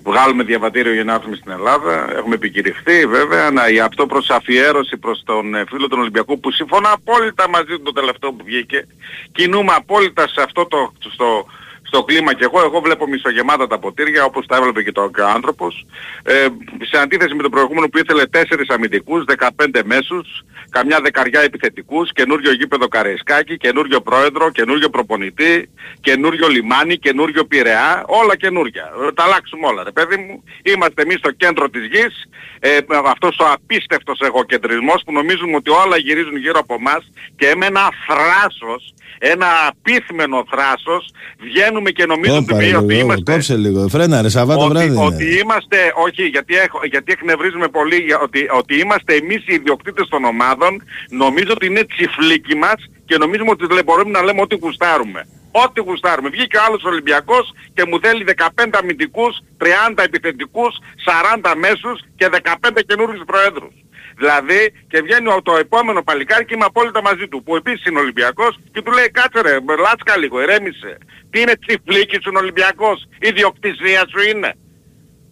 βγάλουμε 0.03 0.43
διαβατήριο 0.43 0.93
για 0.93 1.03
να 1.03 1.13
έρθουμε 1.13 1.35
στην 1.35 1.51
Ελλάδα. 1.51 2.15
Έχουμε 2.17 2.35
επικηρυχθεί 2.35 3.05
βέβαια. 3.05 3.51
Να, 3.51 3.67
η 3.67 3.79
αυτό 3.79 4.05
προς 4.05 4.29
αφιέρωση 4.29 4.97
προς 4.97 5.23
τον 5.25 5.55
ε, 5.55 5.63
φίλο 5.67 5.87
του 5.87 5.97
Ολυμπιακού 5.99 6.39
που 6.39 6.51
συμφωνώ 6.51 6.89
απόλυτα 6.91 7.49
μαζί 7.49 7.75
του 7.77 7.81
το 7.81 7.91
τελευταίο 7.91 8.31
που 8.33 8.43
βγήκε. 8.45 8.87
Κινούμε 9.31 9.73
απόλυτα 9.75 10.27
σε 10.27 10.41
αυτό 10.41 10.65
το, 10.65 10.93
στο, 10.99 11.45
στο 11.93 12.03
κλίμα 12.03 12.33
και 12.33 12.43
εγώ, 12.43 12.59
εγώ 12.63 12.79
βλέπω 12.79 13.07
μισογεμάτα 13.07 13.67
τα 13.67 13.79
ποτήρια 13.79 14.23
όπως 14.23 14.45
τα 14.45 14.55
έβλεπε 14.55 14.83
και, 14.83 14.91
το, 14.91 15.09
και 15.15 15.21
ο 15.21 15.27
άνθρωπος. 15.27 15.85
Ε, 16.23 16.47
σε 16.89 16.97
αντίθεση 17.01 17.33
με 17.35 17.41
τον 17.41 17.51
προηγούμενο 17.51 17.87
που 17.87 17.97
ήθελε 17.97 18.23
4 18.33 18.39
αμυντικούς, 18.67 19.23
15 19.27 19.81
μέσους, 19.85 20.43
καμιά 20.69 20.99
δεκαριά 21.01 21.41
επιθετικούς, 21.41 22.11
καινούριο 22.13 22.51
γήπεδο 22.53 22.87
Καραϊσκάκη, 22.87 23.57
καινούριο 23.57 24.01
πρόεδρο, 24.01 24.51
καινούριο 24.51 24.89
προπονητή, 24.89 25.69
καινούριο 26.01 26.47
λιμάνι, 26.47 26.97
καινούριο 26.97 27.45
πειραιά, 27.45 28.03
όλα 28.07 28.35
καινούρια. 28.35 28.91
Ε, 29.07 29.11
Τα 29.11 29.23
αλλάξουμε 29.23 29.67
όλα 29.67 29.83
ρε 29.83 29.91
παιδί 29.91 30.17
μου. 30.17 30.43
Είμαστε 30.63 31.01
εμείς 31.01 31.17
στο 31.17 31.31
κέντρο 31.31 31.69
της 31.69 31.85
γης, 31.85 32.13
ε, 32.59 32.77
αυτός 33.05 33.37
ο 33.39 33.45
απίστευτος 33.53 34.19
εγωκεντρισμός 34.19 35.01
που 35.05 35.11
νομίζουμε 35.11 35.55
ότι 35.55 35.69
όλα 35.69 35.97
γυρίζουν 35.97 36.37
γύρω 36.37 36.59
από 36.59 36.73
εμάς 36.73 37.11
και 37.35 37.55
με 37.55 37.65
ένα 37.65 37.89
θράσος, 38.07 38.93
ένα 39.31 39.47
απίθμενο 39.69 40.43
θράσος, 40.51 41.03
βγαίνουμε 41.45 41.89
και 41.91 42.05
νομίζουμε 42.05 42.37
Όπα, 42.37 42.55
ότι, 42.55 42.65
ρε, 42.69 42.75
ότι 42.77 42.93
λίγο, 42.93 43.05
είμαστε 43.05 43.31
κόψε 43.31 43.55
λίγο. 43.57 43.87
Φρένα, 43.87 44.21
ρε, 44.21 44.29
Σαββάτο 44.29 44.61
ότι, 44.65 44.69
βράδυ. 44.73 44.87
είναι. 44.87 45.05
ότι 45.05 45.25
είμαστε, 45.39 45.77
όχι 46.05 46.23
γιατί, 46.25 46.55
έχω, 46.55 46.79
γιατί 46.83 47.11
εκνευρίζουμε 47.11 47.67
πολύ, 47.67 47.95
για- 47.95 48.19
ότι, 48.19 48.47
ότι 48.59 48.79
είμαστε 48.79 49.13
εμείς 49.15 49.41
οι 49.47 49.53
ιδιοκτήτες 49.53 50.07
των 50.07 50.23
ομάδων, 50.23 50.83
νομίζω 51.09 51.51
ότι 51.51 51.65
είναι 51.65 51.83
τσιφλίκι 51.85 52.55
μας 52.55 52.79
και 53.05 53.17
νομίζουμε 53.17 53.49
ότι 53.49 53.73
λέ- 53.73 53.83
μπορούμε 53.83 54.11
να 54.11 54.23
λέμε 54.23 54.41
ό,τι 54.41 54.55
γουστάρουμε. 54.55 55.27
Ό,τι 55.51 55.79
γουστάρουμε. 55.81 56.29
Βγήκε 56.29 56.57
ο 56.57 56.61
άλλος 56.67 56.83
Ολυμπιακός 56.83 57.53
και 57.73 57.83
μου 57.87 57.99
θέλει 57.99 58.23
15 58.23 58.77
αμυντικούς, 58.81 59.33
30 59.57 60.03
επιθετικούς, 60.03 60.77
40 61.05 61.55
μέσους 61.55 61.97
και 62.15 62.27
15 62.29 62.81
καινούριους 62.87 63.23
προέδρους. 63.25 63.73
Δηλαδή 64.17 64.73
και 64.87 65.01
βγαίνει 65.01 65.27
ο- 65.27 65.41
το 65.41 65.55
επόμενο 65.55 66.03
παλικάρι 66.03 66.45
και 66.45 66.53
είμαι 66.53 66.65
απόλυτα 66.65 67.01
μαζί 67.01 67.27
του 67.27 67.43
που 67.43 67.55
επίσης 67.55 67.85
είναι 67.85 67.99
Ολυμπιακός 67.99 68.59
και 68.73 68.81
του 68.81 68.91
λέει 68.91 69.09
κάτσε 69.11 69.41
ρε, 69.41 69.57
λάτσκα 69.79 70.17
λίγο, 70.17 70.41
ηρέμησε. 70.41 70.97
Τι 71.29 71.41
είναι 71.41 71.55
τσιφλίκι 71.65 72.17
σου 72.21 72.29
είναι 72.29 72.37
Ολυμπιακός, 72.39 73.07
η 73.19 73.29
διοκτησία 73.31 74.03
σου 74.09 74.29
είναι. 74.29 74.53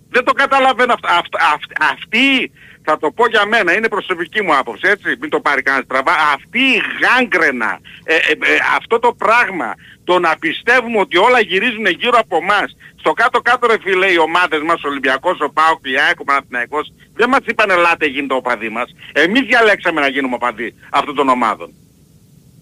Δεν 0.09 0.23
το 0.23 0.31
καταλαβαίνω 0.33 0.93
αυτό. 0.93 1.07
Αυτ, 1.11 1.35
αυτ- 1.53 1.83
αυτή, 1.91 2.51
θα 2.83 2.97
το 2.97 3.11
πω 3.11 3.27
για 3.27 3.45
μένα, 3.45 3.73
είναι 3.75 3.87
προσωπική 3.87 4.41
μου 4.43 4.55
άποψη, 4.55 4.87
έτσι, 4.89 5.15
μην 5.19 5.29
το 5.29 5.39
πάρει 5.39 5.61
κανένας 5.61 5.87
τραβά. 5.87 6.11
Αυτή 6.35 6.59
η 6.59 6.81
γάγκρενα, 7.01 7.79
ε, 8.03 8.13
ε, 8.15 8.17
ε, 8.31 8.57
αυτό 8.77 8.99
το 8.99 9.13
πράγμα, 9.13 9.73
το 10.11 10.19
να 10.19 10.37
πιστεύουμε 10.45 10.99
ότι 10.99 11.17
όλα 11.17 11.39
γυρίζουν 11.39 11.85
γύρω 11.85 12.17
από 12.19 12.35
εμάς. 12.43 12.69
Στο 12.99 13.11
κάτω-κάτω 13.13 13.67
ρε 13.67 13.77
φίλε 13.83 14.11
οι 14.11 14.17
ομάδες 14.17 14.61
μας, 14.61 14.83
ο 14.83 14.87
Ολυμπιακός, 14.87 15.37
ο 15.39 15.49
ΠΑΟΚ, 15.49 15.79
η 15.93 15.99
ΑΕΚ, 15.99 16.19
ο 16.19 16.23
Παναθηναϊκός, 16.23 16.93
δεν 17.13 17.29
μας 17.29 17.39
είπαν 17.45 17.69
ελάτε 17.69 18.05
γίνετε 18.05 18.33
οπαδοί 18.33 18.69
μας. 18.69 18.89
Εμείς 19.13 19.41
διαλέξαμε 19.41 20.01
να 20.01 20.07
γίνουμε 20.07 20.35
οπαδοί 20.35 20.73
αυτών 20.91 21.15
των 21.15 21.29
ομάδων. 21.29 21.69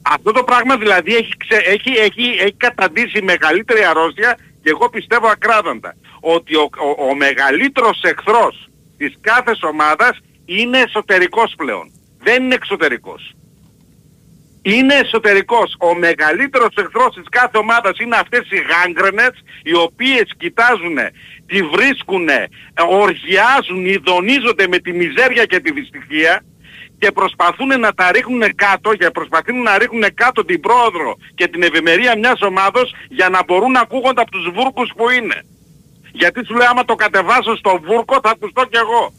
Αυτό 0.01 0.31
το 0.31 0.43
πράγμα 0.43 0.77
δηλαδή 0.77 1.15
έχει, 1.15 1.33
ξε- 1.37 1.67
έχει, 1.67 1.91
έχει, 2.07 2.25
έχει 2.39 2.57
καταντήσει 2.57 3.21
μεγαλύτερη 3.21 3.83
αρρώστια 3.83 4.37
και 4.63 4.69
εγώ 4.69 4.89
πιστεύω 4.89 5.27
ακράδαντα 5.27 5.95
ότι 6.19 6.55
ο, 6.55 6.69
ο, 6.87 7.05
ο 7.09 7.15
μεγαλύτερος 7.15 8.01
εχθρός 8.01 8.69
της 8.97 9.13
κάθε 9.21 9.53
ομάδας 9.61 10.17
είναι 10.45 10.79
εσωτερικός 10.79 11.53
πλέον. 11.57 11.91
Δεν 12.19 12.43
είναι 12.43 12.55
εξωτερικός. 12.55 13.33
Είναι 14.61 14.93
εσωτερικός. 14.93 15.75
Ο 15.79 15.95
μεγαλύτερος 15.95 16.73
εχθρός 16.75 17.15
της 17.15 17.29
κάθε 17.29 17.57
ομάδας 17.57 17.99
είναι 17.99 18.15
αυτές 18.15 18.47
οι 18.49 18.57
γάγκρενες 18.71 19.43
οι 19.63 19.73
οποίες 19.73 20.23
κοιτάζουν, 20.37 20.97
τη 21.45 21.61
βρίσκουν, 21.63 22.27
οργιάζουν, 22.89 23.85
ειδονίζονται 23.85 24.67
με 24.67 24.77
τη 24.77 24.91
μιζέρια 24.93 25.45
και 25.45 25.59
τη 25.59 25.71
δυστυχία 25.71 26.43
και 26.99 27.11
προσπαθούν 27.11 27.79
να 27.79 27.93
τα 27.93 28.11
ρίχνουν 28.11 28.55
κάτω, 28.55 28.95
και 28.95 29.09
προσπαθούν 29.09 29.61
να 29.61 29.77
ρίχνουν 29.77 30.13
κάτω 30.13 30.45
την 30.45 30.59
πρόοδρο 30.59 31.17
και 31.35 31.47
την 31.47 31.63
ευημερία 31.63 32.17
μιας 32.17 32.41
ομάδος 32.41 32.95
για 33.09 33.29
να 33.29 33.43
μπορούν 33.43 33.71
να 33.71 33.79
ακούγονται 33.79 34.21
από 34.21 34.31
τους 34.31 34.51
βούρκους 34.53 34.91
που 34.95 35.09
είναι. 35.09 35.41
Γιατί 36.11 36.45
σου 36.45 36.55
λέει 36.55 36.67
άμα 36.67 36.85
το 36.85 36.95
κατεβάσω 36.95 37.55
στο 37.55 37.81
βούρκο 37.83 38.19
θα 38.23 38.29
ακουστώ 38.29 38.65
κι 38.65 38.77
εγώ. 38.77 39.13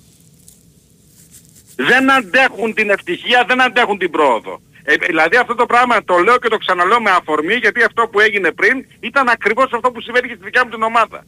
Δεν 1.77 2.11
αντέχουν 2.11 2.75
την 2.75 2.91
ευτυχία, 2.91 3.45
δεν 3.49 3.63
αντέχουν 3.63 3.99
την 3.99 4.11
πρόοδο. 4.11 4.61
Ε, 4.91 4.95
δηλαδή 5.07 5.37
αυτό 5.37 5.55
το 5.55 5.67
πράγμα 5.67 6.05
το 6.05 6.17
λέω 6.19 6.39
και 6.39 6.49
το 6.49 6.59
ξαναλέω 6.59 7.01
με 7.01 7.11
αφορμή 7.11 7.55
γιατί 7.55 7.83
αυτό 7.83 8.09
που 8.09 8.21
έγινε 8.21 8.53
πριν 8.53 8.87
ήταν 9.01 9.29
ακριβώς 9.29 9.73
αυτό 9.73 9.91
που 9.91 10.01
συμβαίνει 10.01 10.29
και 10.29 10.35
στη 10.35 10.45
δικιά 10.45 10.65
μου 10.65 10.71
την 10.71 10.83
ομάδα. 10.83 11.25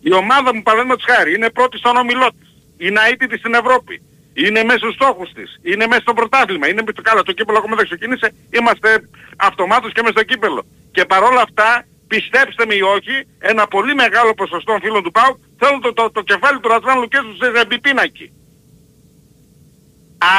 Η 0.00 0.12
ομάδα 0.12 0.54
μου 0.54 0.62
παραδείγματος 0.62 1.04
χάρη 1.10 1.34
είναι 1.34 1.50
πρώτη 1.50 1.78
στον 1.78 1.96
όμιλό 1.96 2.28
της. 2.38 2.48
Είναι 2.76 3.00
αίτητη 3.08 3.38
στην 3.38 3.54
Ευρώπη. 3.54 4.02
Είναι 4.34 4.62
μέσα 4.62 4.78
στους 4.78 4.94
στόχους 4.94 5.32
της. 5.32 5.60
Είναι 5.62 5.86
μέσα 5.86 6.00
στο 6.00 6.14
πρωτάθλημα. 6.14 6.68
Είναι 6.68 6.82
στο 6.92 7.02
καλά. 7.02 7.22
Το 7.22 7.32
κύπελο 7.32 7.58
ακόμα 7.58 7.76
δεν 7.76 7.84
ξεκίνησε. 7.84 8.34
Είμαστε 8.50 9.08
αυτομάτως 9.36 9.92
και 9.92 10.02
μέσα 10.02 10.14
στο 10.16 10.22
κύπελο. 10.22 10.62
Και 10.90 11.04
παρόλα 11.04 11.40
αυτά, 11.40 11.86
πιστέψτε 12.06 12.66
με 12.66 12.74
ή 12.74 12.80
όχι, 12.80 13.16
ένα 13.38 13.66
πολύ 13.66 13.94
μεγάλο 13.94 14.34
ποσοστό 14.34 14.78
φίλων 14.82 15.02
του 15.02 15.10
ΠΑΟ 15.10 15.36
θέλουν 15.58 15.80
το, 15.80 15.92
το, 15.92 16.10
το, 16.10 16.22
κεφάλι 16.22 16.60
του 16.60 16.68
Ρατβάν 16.68 16.98
Λουκέσου 17.00 17.36
σε 17.36 17.60
επιπίνακι. 17.60 18.32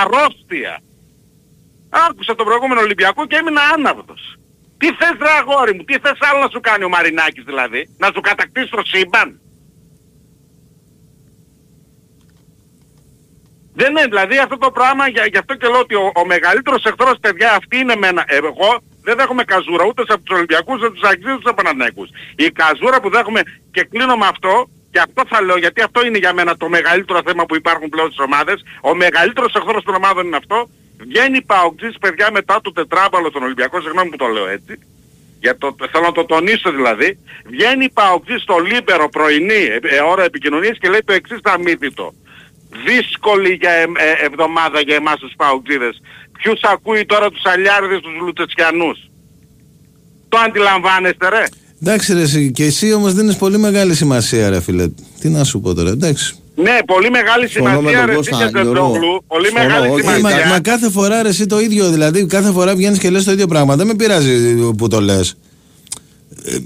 Αρρώστια. 0.01 0.81
Άκουσα 1.89 2.35
τον 2.35 2.45
προηγούμενο 2.45 2.81
Ολυμπιακό 2.81 3.25
και 3.25 3.35
έμεινα 3.35 3.61
άναυδος. 3.73 4.37
Τι 4.77 4.87
θες 4.87 5.15
ρε 5.19 5.29
αγόρι 5.39 5.73
μου, 5.75 5.83
τι 5.83 5.99
θες 5.99 6.17
άλλο 6.19 6.39
να 6.39 6.49
σου 6.49 6.59
κάνει 6.59 6.83
ο 6.83 6.89
Μαρινάκης 6.89 7.43
δηλαδή, 7.43 7.95
να 7.97 8.07
σου 8.13 8.21
κατακτήσει 8.21 8.69
το 8.69 8.81
σύμπαν; 8.85 9.39
Δεν 13.79 13.89
είναι, 13.91 14.05
δηλαδή 14.11 14.37
αυτό 14.37 14.57
το 14.57 14.71
πράγμα, 14.71 15.07
για, 15.07 15.25
γι' 15.25 15.37
αυτό 15.37 15.55
και 15.55 15.67
λέω 15.67 15.79
ότι 15.79 15.95
ο, 15.95 16.11
ο 16.21 16.25
μεγαλύτερος 16.25 16.83
εχθρός 16.83 17.17
παιδιά 17.21 17.49
αυτή 17.59 17.77
είναι 17.77 17.95
με 17.95 18.07
ένα, 18.07 18.23
εγώ 18.27 18.69
δεν 19.01 19.17
δέχομαι 19.17 19.43
καζούρα 19.43 19.83
ούτε 19.85 20.01
από 20.07 20.23
τους 20.23 20.35
Ολυμπιακούς, 20.37 20.75
ούτε 20.75 20.85
από 20.85 20.95
τους 20.95 21.09
Αγγλίους, 21.09 21.37
ούτε 21.37 21.49
από 21.49 21.93
τους 21.95 22.09
Η 22.35 22.51
καζούρα 22.51 23.01
που 23.01 23.09
δέχομαι 23.09 23.41
και 23.71 23.83
κλείνω 23.83 24.15
με 24.15 24.27
αυτό, 24.33 24.69
και 24.91 24.99
αυτό 24.99 25.23
θα 25.31 25.41
λέω 25.41 25.57
γιατί 25.57 25.81
αυτό 25.81 26.05
είναι 26.05 26.17
για 26.17 26.33
μένα 26.33 26.57
το 26.57 26.69
μεγαλύτερο 26.69 27.21
θέμα 27.25 27.45
που 27.45 27.55
υπάρχουν 27.55 27.89
πλέον 27.89 28.11
στις 28.11 28.25
ομάδες, 28.25 28.63
ο 28.81 28.95
μεγαλύτερος 28.95 29.53
εχθρός 29.55 29.83
των 29.83 29.95
ομάδων 29.95 30.25
είναι 30.25 30.39
αυτό, 30.43 30.69
βγαίνει 30.97 31.41
Παοκτζής 31.41 31.95
παιδιά 31.99 32.29
μετά 32.31 32.59
το 32.63 32.71
τετράμπαλο 32.71 33.31
των 33.31 33.43
Ολυμπιακών, 33.43 33.81
συγγνώμη 33.81 34.09
που 34.09 34.17
το 34.17 34.27
λέω 34.27 34.47
έτσι, 34.47 34.79
για 35.39 35.57
το, 35.57 35.75
θέλω 35.91 36.05
να 36.05 36.11
το 36.11 36.25
τονίσω 36.25 36.71
δηλαδή, 36.71 37.19
βγαίνει 37.45 37.89
Παοκτζής 37.89 38.41
στο 38.41 38.57
Λίμπερο 38.57 39.09
πρωινή 39.09 39.63
ε, 39.75 39.79
ε, 39.81 39.99
ώρα 40.11 40.23
επικοινωνίας 40.23 40.77
και 40.77 40.89
λέει 40.89 41.03
το 41.05 41.13
εξής 41.13 41.39
αμίμητο. 41.43 42.13
Δύσκολη 42.87 43.53
για 43.53 43.71
ε, 43.71 43.81
ε, 43.81 44.25
εβδομάδα 44.25 44.79
για 44.79 44.95
εμάς 44.95 45.19
τους 45.19 45.33
Παοκτζίδες. 45.37 46.01
Ποιους 46.37 46.59
ακούει 46.61 47.05
τώρα 47.05 47.29
τους 47.29 47.41
Αλιάρδες, 47.43 47.99
τους 47.99 48.13
Λουτσεσκιανούς; 48.21 49.09
Το 50.29 50.37
αντιλαμβάνεστε 50.37 51.29
ρε; 51.29 51.43
Εντάξει 51.81 52.13
ρε 52.13 52.21
εσύ, 52.21 52.51
και 52.51 52.63
εσύ 52.63 52.93
όμως 52.93 53.13
δίνεις 53.13 53.35
πολύ 53.35 53.57
μεγάλη 53.57 53.95
σημασία 53.95 54.49
ρε 54.49 54.61
φίλε. 54.61 54.87
Τι 55.19 55.29
να 55.29 55.43
σου 55.43 55.59
πω 55.59 55.73
τώρα, 55.73 55.89
εντάξει. 55.89 56.35
Ναι, 56.59 56.77
πολύ 56.85 57.09
μεγάλη 57.09 57.47
σημασία 57.47 58.05
ρε 58.05 58.17
εσύ 58.17 58.29
και 58.29 58.49
Τετρόγλου. 58.51 59.23
Πολύ 59.27 59.51
μεγάλη 59.51 60.01
σημασία. 60.01 60.45
Μα, 60.45 60.51
μα, 60.51 60.59
κάθε 60.59 60.89
φορά 60.89 61.21
ρε 61.21 61.29
εσύ 61.29 61.45
το 61.45 61.59
ίδιο, 61.59 61.89
δηλαδή 61.89 62.25
κάθε 62.25 62.51
φορά 62.51 62.75
βγαίνεις 62.75 62.99
και 62.99 63.09
λες 63.09 63.23
το 63.23 63.31
ίδιο 63.31 63.47
πράγμα. 63.47 63.75
Δεν 63.75 63.87
με 63.87 63.95
πειράζει 63.95 64.55
που 64.77 64.87
το 64.87 65.01
λες. 65.01 65.37
Ε, 66.45 66.57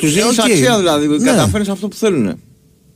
τους 0.00 0.12
δίνεις 0.12 0.38
αξία 0.38 0.76
δηλαδή, 0.76 1.06
ναι. 1.06 1.30
καταφέρνεις 1.30 1.68
αυτό 1.68 1.88
που 1.88 1.96
θέλουν. 1.96 2.40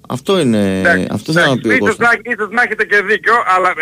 Αυτό 0.09 0.41
είναι, 0.41 1.07
αυτό 1.11 1.33
θέλω 1.33 1.47
να 1.47 1.59
πει 1.59 1.69
ο 1.69 1.73
ίσως, 1.73 1.97
να, 1.99 2.09
ίσως 2.23 2.49
να 2.51 2.63
έχετε 2.63 2.85
και 2.85 3.03
δίκιο, 3.03 3.35
αλλά 3.57 3.73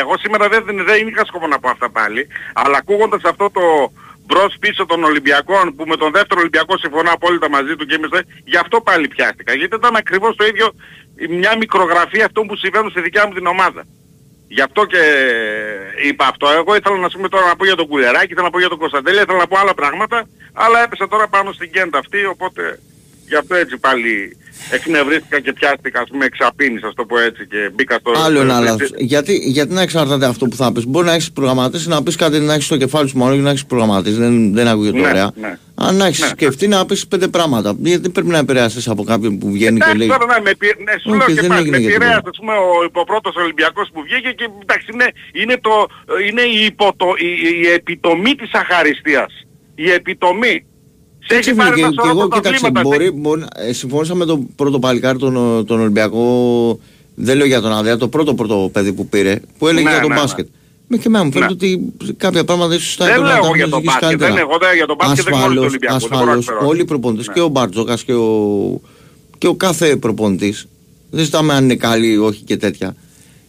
εγώ 0.00 0.18
σήμερα 0.18 0.48
δεν, 0.48 0.64
δεν 0.86 1.08
είχα 1.08 1.24
σκοπό 1.24 1.46
να 1.46 1.58
πω 1.58 1.68
αυτά 1.68 1.90
πάλι, 1.90 2.26
αλλά 2.52 2.76
ακούγοντας 2.76 3.20
αυτό 3.24 3.50
το, 3.50 3.60
μπρος 4.26 4.56
πίσω 4.60 4.86
των 4.86 5.04
Ολυμπιακών 5.04 5.74
που 5.76 5.84
με 5.86 5.96
τον 5.96 6.10
δεύτερο 6.12 6.40
Ολυμπιακό 6.40 6.78
συμφωνώ 6.78 7.10
απόλυτα 7.12 7.48
μαζί 7.48 7.76
του 7.76 7.86
και 7.86 7.94
εμείς 7.94 8.10
γι' 8.44 8.56
αυτό 8.56 8.80
πάλι 8.80 9.08
πιάστηκα. 9.08 9.52
Γιατί 9.54 9.74
ήταν 9.76 9.96
ακριβώς 9.96 10.36
το 10.36 10.44
ίδιο 10.44 10.66
μια 11.28 11.56
μικρογραφία 11.56 12.24
αυτών 12.24 12.46
που 12.46 12.56
συμβαίνουν 12.56 12.90
στη 12.90 13.00
δικιά 13.00 13.26
μου 13.26 13.34
την 13.34 13.46
ομάδα. 13.46 13.84
Γι' 14.48 14.60
αυτό 14.60 14.84
και 14.84 15.02
είπα 16.08 16.26
αυτό. 16.26 16.48
Εγώ 16.50 16.76
ήθελα 16.76 16.96
να 16.96 17.08
πούμε 17.08 17.28
τώρα 17.28 17.46
να 17.46 17.56
πω 17.56 17.64
για 17.64 17.74
τον 17.74 17.86
Κουλεράκη, 17.86 18.32
ήθελα 18.32 18.42
να 18.42 18.50
πω 18.50 18.58
για 18.58 18.68
τον 18.68 18.78
Κωνσταντέλη, 18.78 19.16
ήθελα 19.16 19.38
να 19.38 19.46
πω 19.46 19.58
άλλα 19.58 19.74
πράγματα, 19.74 20.28
αλλά 20.52 20.82
έπεσα 20.82 21.08
τώρα 21.08 21.28
πάνω 21.28 21.52
στην 21.52 21.70
κέντα 21.70 21.98
αυτή, 21.98 22.24
οπότε 22.24 22.80
γι' 23.28 23.34
αυτό 23.34 23.54
έτσι 23.54 23.78
πάλι 23.78 24.36
εκνευρίστηκα 24.70 25.40
και 25.40 25.52
πιάστηκα, 25.52 26.00
ας 26.00 26.08
πούμε, 26.10 26.24
εξαπίνης, 26.24 26.82
ας 26.82 26.94
το 26.94 27.04
πω 27.04 27.18
έτσι, 27.18 27.46
και 27.46 27.70
μπήκα 27.74 27.98
στο... 28.00 28.12
Άλλο 28.24 28.40
ένα 28.40 28.60
λάθος. 28.60 28.90
Γιατί, 28.96 29.32
γιατί 29.34 29.72
να 29.72 29.80
εξαρτάται 29.80 30.26
αυτό 30.26 30.46
που 30.46 30.56
θα 30.56 30.72
πεις. 30.72 30.86
Μπορεί 30.86 31.06
να 31.06 31.12
έχεις 31.12 31.32
προγραμματίσει, 31.32 31.88
να 31.88 32.02
πεις 32.02 32.16
κάτι, 32.16 32.38
να 32.38 32.52
έχεις 32.52 32.64
στο 32.64 32.76
κεφάλι 32.76 33.08
σου 33.08 33.18
μόνο 33.18 33.34
και 33.34 33.40
να 33.40 33.50
έχεις 33.50 33.66
προγραμματίσει. 33.66 34.16
Δεν, 34.16 34.54
δεν 34.54 34.68
ακούγεται 34.68 34.98
ναι, 35.00 35.08
ωραία. 35.08 35.30
Ναι. 35.40 35.58
Αν 35.74 35.96
να 35.96 36.06
έχεις 36.06 36.20
Ναι, 36.20 36.26
σκεφτεί 36.26 36.68
να 36.68 36.86
πεις 36.86 37.06
πέντε 37.06 37.28
πράγματα. 37.28 37.74
Γιατί 37.78 38.10
πρέπει 38.10 38.28
να 38.28 38.38
επηρεάσεις 38.38 38.88
από 38.88 39.04
κάποιον 39.04 39.38
που 39.38 39.50
βγαίνει 39.50 39.78
και 39.78 39.82
Εντάξει, 39.84 39.98
λέει... 39.98 40.08
τώρα, 40.08 40.26
ναι, 40.26 40.40
με, 40.42 40.54
πει- 40.58 40.76
ναι, 40.84 40.92
σου 41.02 41.08
Όχι, 41.10 41.16
λέω 41.18 41.26
και 41.26 41.34
δεν 41.34 41.48
πάλι, 41.48 41.60
έγινε 41.60 41.76
με 41.76 41.82
για 41.82 41.90
πειραίασε, 41.92 42.14
τίποτα. 42.16 42.30
ας 42.30 42.38
πούμε, 42.38 42.52
ο, 42.52 43.00
ο 43.00 43.04
πρώτος 43.04 43.34
Ολυμπιακός 43.36 43.88
που 43.92 44.02
βγήκε 44.02 44.30
και 44.38 44.46
εντάξει, 44.62 44.86
είναι, 44.92 45.08
είναι, 45.32 45.56
το, 45.60 45.86
είναι 46.28 46.42
η, 46.42 46.64
υποτο, 46.64 47.06
η, 47.28 47.30
η 47.62 47.66
επιτομή 47.78 48.34
της 48.34 48.50
αχαριστίας. 48.52 49.32
Η 49.74 49.90
επιτομή. 49.90 50.64
Σε 51.28 51.34
έχει 51.34 51.48
Έτσι, 51.48 51.54
πάρει 51.54 51.74
και, 51.74 51.80
ένα 51.80 51.90
και 51.90 51.96
σωρό 52.00 52.10
εγώ 52.18 52.28
κοίταξε, 52.28 52.60
πρωταθλήματα. 52.60 52.82
μπορεί, 52.82 53.10
μπορεί, 53.10 53.44
ε, 53.56 53.72
συμφώνησα 53.72 54.14
με 54.14 54.24
τον 54.24 54.46
πρώτο 54.56 54.78
παλικάρι 54.78 55.18
τον, 55.18 55.64
τον 55.66 55.80
Ολυμπιακό, 55.80 56.78
δεν 57.14 57.36
λέω 57.36 57.46
για 57.46 57.60
τον 57.60 57.72
Ανδρέα, 57.72 57.96
το 57.96 58.08
πρώτο 58.08 58.34
πρώτο 58.34 58.70
παιδί 58.72 58.92
που 58.92 59.06
πήρε, 59.08 59.40
που 59.58 59.68
έλεγε 59.68 59.84
Ναι, 59.84 59.90
για 59.90 60.00
τον 60.00 60.08
ναι, 60.08 60.14
ναι. 60.14 60.20
μπάσκετ. 60.20 60.46
Με 60.88 60.96
και 60.96 61.02
εμένα 61.06 61.24
μου 61.24 61.32
φαίνεται 61.32 61.54
Ναι. 61.66 61.72
ότι 61.72 61.92
κάποια 62.16 62.44
πράγματα 62.44 62.74
ίσως 62.74 62.94
θα 62.94 63.04
Δεν 63.04 63.14
έπρεπε 63.14 63.28
λέω 63.28 63.36
να 63.36 63.40
τα 63.42 63.46
εγώ 63.46 63.56
για 63.56 63.68
τον 63.68 63.78
εξηγήσει 63.78 63.98
μπάσκετ, 64.00 64.18
δεν 64.18 64.28
καλύτερα. 64.28 64.48
εγώ 64.48 64.58
δεν- 64.60 64.76
για 64.76 64.86
τον 64.86 64.96
μπάσκετ 64.96 65.24
δεν 65.24 65.34
γνωρίζω 65.34 65.54
τον 65.60 65.64
Ολυμπιακό, 65.68 65.96
δεν 65.98 66.08
μπορώ 66.08 66.24
να 66.24 66.30
ασφαλώς, 66.32 66.44
ξέρω. 66.46 66.68
όλοι 66.70 66.80
οι 66.80 66.84
προπονητές 66.84 67.26
Ναι. 67.26 67.32
και 67.34 67.40
ο 67.40 67.48
Μπαρτζόκας 67.48 68.04
και 68.04 68.14
ο, 68.14 68.80
και 69.38 69.46
ο 69.46 69.54
κάθε 69.54 69.96
προπονητής, 69.96 70.66
δεν 71.10 71.24
ζητάμε 71.24 71.52
αν 71.54 71.64
είναι 71.64 71.74
καλοί 71.76 72.10
ή 72.12 72.16
όχι 72.16 72.42
και 72.42 72.56
τέτοια, 72.56 72.96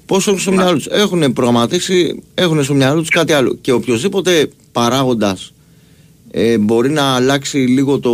πόσο 0.05 0.29
έχουν 0.29 0.41
στο 0.41 0.51
Ναι. 0.51 0.55
μυαλό 0.57 0.73
τους; 0.77 0.85
Έχουν 0.87 1.33
προγραμματίσει, 1.33 2.23
έχουν 2.33 2.63
στο 2.63 2.73
μυαλό 2.73 2.99
τους 2.99 3.09
κάτι 3.09 3.33
άλλο. 3.33 3.57
Και 3.61 3.71
οποιοδήποτε 3.71 4.49
παράγοντας 4.71 5.53
ε, 6.31 6.57
μπορεί 6.57 6.89
να 6.89 7.01
αλλάξει 7.15 7.57
λίγο 7.57 7.99
το, 7.99 8.13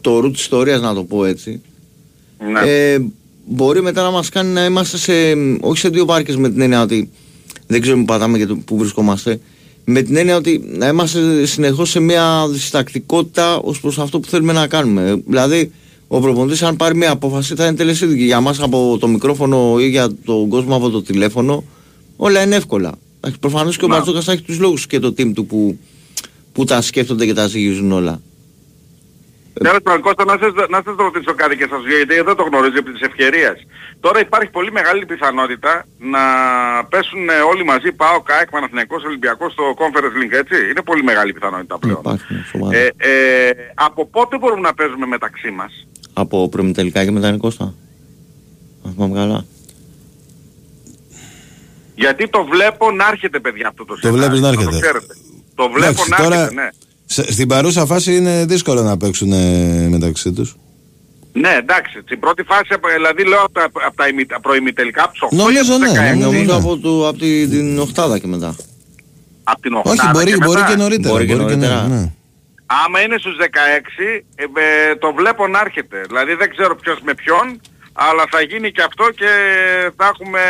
το 0.00 0.18
root 0.24 0.32
της 0.32 0.40
ιστορίας 0.40 0.80
να 0.80 0.94
το 0.94 1.04
πω 1.04 1.24
έτσι 1.24 1.60
Ναι. 2.52 2.70
ε, 2.70 2.98
μπορεί 3.46 3.82
μετά 3.82 4.02
να 4.02 4.10
μας 4.10 4.28
κάνει 4.28 4.52
να 4.52 4.64
είμαστε 4.64 4.96
σε, 4.96 5.12
όχι 5.60 5.78
σε 5.78 5.88
δύο 5.88 6.04
βάρκες 6.04 6.36
με 6.36 6.50
την 6.50 6.60
έννοια 6.60 6.82
ότι 6.82 7.10
δεν 7.66 7.80
ξέρουμε 7.80 8.02
που 8.04 8.12
πατάμε 8.12 8.38
και 8.38 8.46
το- 8.46 8.56
που 8.64 8.76
βρισκόμαστε 8.78 9.40
με 9.84 10.02
την 10.02 10.16
έννοια 10.16 10.36
ότι 10.36 10.70
να 10.76 10.88
είμαστε 10.88 11.46
συνεχώς 11.46 11.90
σε 11.90 12.00
μια 12.00 12.46
διστακτικότητα 12.50 13.56
ως 13.58 13.80
προς 13.80 13.98
αυτό 13.98 14.20
που 14.20 14.28
θέλουμε 14.28 14.52
να 14.52 14.66
κάνουμε 14.66 15.22
δηλαδή 15.26 15.72
ο 16.08 16.20
προπονητής 16.20 16.62
αν 16.62 16.76
πάρει 16.76 16.96
μια 16.96 17.10
απόφαση 17.10 17.54
θα 17.54 17.66
είναι 17.66 17.76
τελεσίδικη 17.76 18.24
για 18.24 18.40
μας 18.40 18.60
από 18.60 18.96
το 19.00 19.08
μικρόφωνο 19.08 19.76
ή 19.80 19.88
για 19.88 20.08
τον 20.24 20.48
κόσμο 20.48 20.76
από 20.76 20.90
το 20.90 21.02
τηλέφωνο 21.02 21.64
όλα 22.16 22.42
είναι 22.42 22.56
εύκολα 22.56 22.92
Εντάξει, 23.20 23.38
προφανώς 23.40 23.76
και 23.76 23.84
ο 23.84 23.88
Να. 23.88 23.94
Μπαρτζόκας 23.94 24.24
θα 24.24 24.32
έχει 24.32 24.42
τους 24.42 24.58
λόγους 24.58 24.86
και 24.86 24.98
το 24.98 25.14
team 25.18 25.32
του 25.34 25.46
που, 25.46 25.78
που 26.58 26.64
τα 26.64 26.80
σκέφτονται 26.82 27.26
και 27.26 27.34
τα 27.34 27.46
ζυγίζουν 27.46 27.92
όλα 27.92 28.20
Τέλος 29.54 29.82
πάντων, 29.82 30.00
Κώστα, 30.00 30.24
να 30.24 30.36
σας, 30.42 30.52
να 30.68 30.80
σας 30.84 30.94
ρωτήσω 30.96 31.34
κάτι 31.34 31.56
και 31.56 31.66
σας 31.70 31.80
γιατί 31.96 32.14
δεν 32.28 32.36
το 32.36 32.42
γνωρίζω 32.42 32.76
επί 32.78 32.92
της 32.92 33.00
ευκαιρίας. 33.00 33.56
Τώρα 34.00 34.20
υπάρχει 34.20 34.50
πολύ 34.50 34.72
μεγάλη 34.72 35.06
πιθανότητα 35.06 35.86
να 35.98 36.22
πέσουν 36.88 37.28
ε, 37.28 37.32
όλοι 37.52 37.64
μαζί, 37.64 37.92
πάω, 37.92 38.20
ΚΑΕΚ, 38.22 38.50
Παναθηναϊκός, 38.50 39.04
Ολυμπιακός 39.04 39.52
στο 39.52 39.64
Conference 39.80 40.16
Link, 40.20 40.32
έτσι. 40.42 40.56
Είναι 40.70 40.82
πολύ 40.82 41.02
μεγάλη 41.02 41.32
πιθανότητα 41.32 41.78
πλέον. 41.78 41.98
Υπάρχουν 41.98 42.36
σοβαρά. 42.52 42.78
Ε, 42.78 42.92
ε, 42.96 43.50
από 43.74 44.06
πότε 44.06 44.38
μπορούμε 44.38 44.60
να 44.60 44.74
παίζουμε 44.74 45.06
μεταξύ 45.06 45.50
μας; 45.50 45.86
Από 46.12 46.48
προημιτελικά 46.48 47.04
και 47.04 47.10
μετά 47.10 47.28
είναι 47.28 47.36
Κώστα. 47.36 47.74
Αν 48.84 48.92
θυμάμαι 48.94 49.14
καλά. 49.14 49.44
Γιατί 51.94 52.28
το 52.28 52.44
βλέπω 52.44 52.90
να 52.90 53.06
έρχεται 53.08 53.40
παιδιά 53.40 53.68
αυτό 53.68 53.84
το 53.84 53.94
Το 53.94 54.00
σενάριο, 54.00 54.20
βλέπεις 54.20 54.40
να 54.40 54.52
το 54.52 54.60
έρχεται. 54.60 54.80
ξέρετε. 54.80 55.14
Το 55.58 55.68
βλέπω 55.68 55.86
Εντάξει, 55.90 56.10
να 56.10 56.16
τώρα- 56.16 56.36
έρχεται, 56.40 56.54
ναι. 56.62 56.68
Σε- 57.06 57.32
στην 57.32 57.48
παρούσα 57.48 57.86
φάση 57.86 58.16
είναι 58.16 58.44
δύσκολο 58.44 58.82
να 58.82 58.96
παίξουν 58.96 59.32
ε, 59.32 59.86
μεταξύ 59.90 60.32
τους. 60.32 60.56
Ναι, 61.32 61.52
εντάξει. 61.58 62.00
Στην 62.04 62.18
πρώτη 62.20 62.42
φάση, 62.42 62.68
απ- 62.74 62.92
δηλαδή 62.96 63.24
λέω 63.24 63.40
από 63.42 63.52
τα, 63.52 63.64
από 63.86 63.96
τα 63.96 64.08
ημι- 64.08 64.40
προημιτελικά, 64.42 65.02
από 65.02 65.12
τους 65.12 65.20
8 65.22 65.36
Νομίζω, 65.36 65.72
ή 65.72 65.76
από 65.76 65.84
τους 65.84 65.92
ναι, 65.92 66.00
16. 66.00 66.02
νομίζω, 66.10 66.26
Νομίζω 66.30 66.52
ναι. 66.52 66.58
από, 66.58 66.78
το, 66.78 67.08
από 67.08 67.18
τη, 67.18 67.48
την 67.48 67.78
οχτάδα 67.78 68.18
και 68.18 68.26
μετά. 68.26 68.56
Από 69.44 69.60
την 69.60 69.72
8 69.76 69.82
Όχι, 69.90 70.08
μπορεί, 70.12 70.36
μπορεί 70.44 70.62
και 70.68 70.74
νωρίτερα. 70.76 71.12
Μπορεί 71.14 71.26
και 71.26 71.34
νωρίτερα. 71.34 71.86
ναι, 71.86 71.96
ναι. 71.96 72.12
Άμα 72.84 73.00
είναι 73.00 73.16
στους 73.18 73.36
16, 73.36 74.22
ε, 74.34 74.42
ε, 74.42 74.96
το 74.96 75.12
βλέπω 75.18 75.46
να 75.48 75.60
έρχεται. 75.60 75.96
Δηλαδή 76.08 76.34
δεν 76.34 76.50
ξέρω 76.50 76.76
ποιος 76.76 76.98
με 77.04 77.14
ποιον, 77.14 77.60
αλλά 78.06 78.24
θα 78.30 78.40
γίνει 78.40 78.70
και 78.72 78.82
αυτό 78.82 79.04
και 79.20 79.30
θα 79.96 80.06
έχουμε 80.12 80.40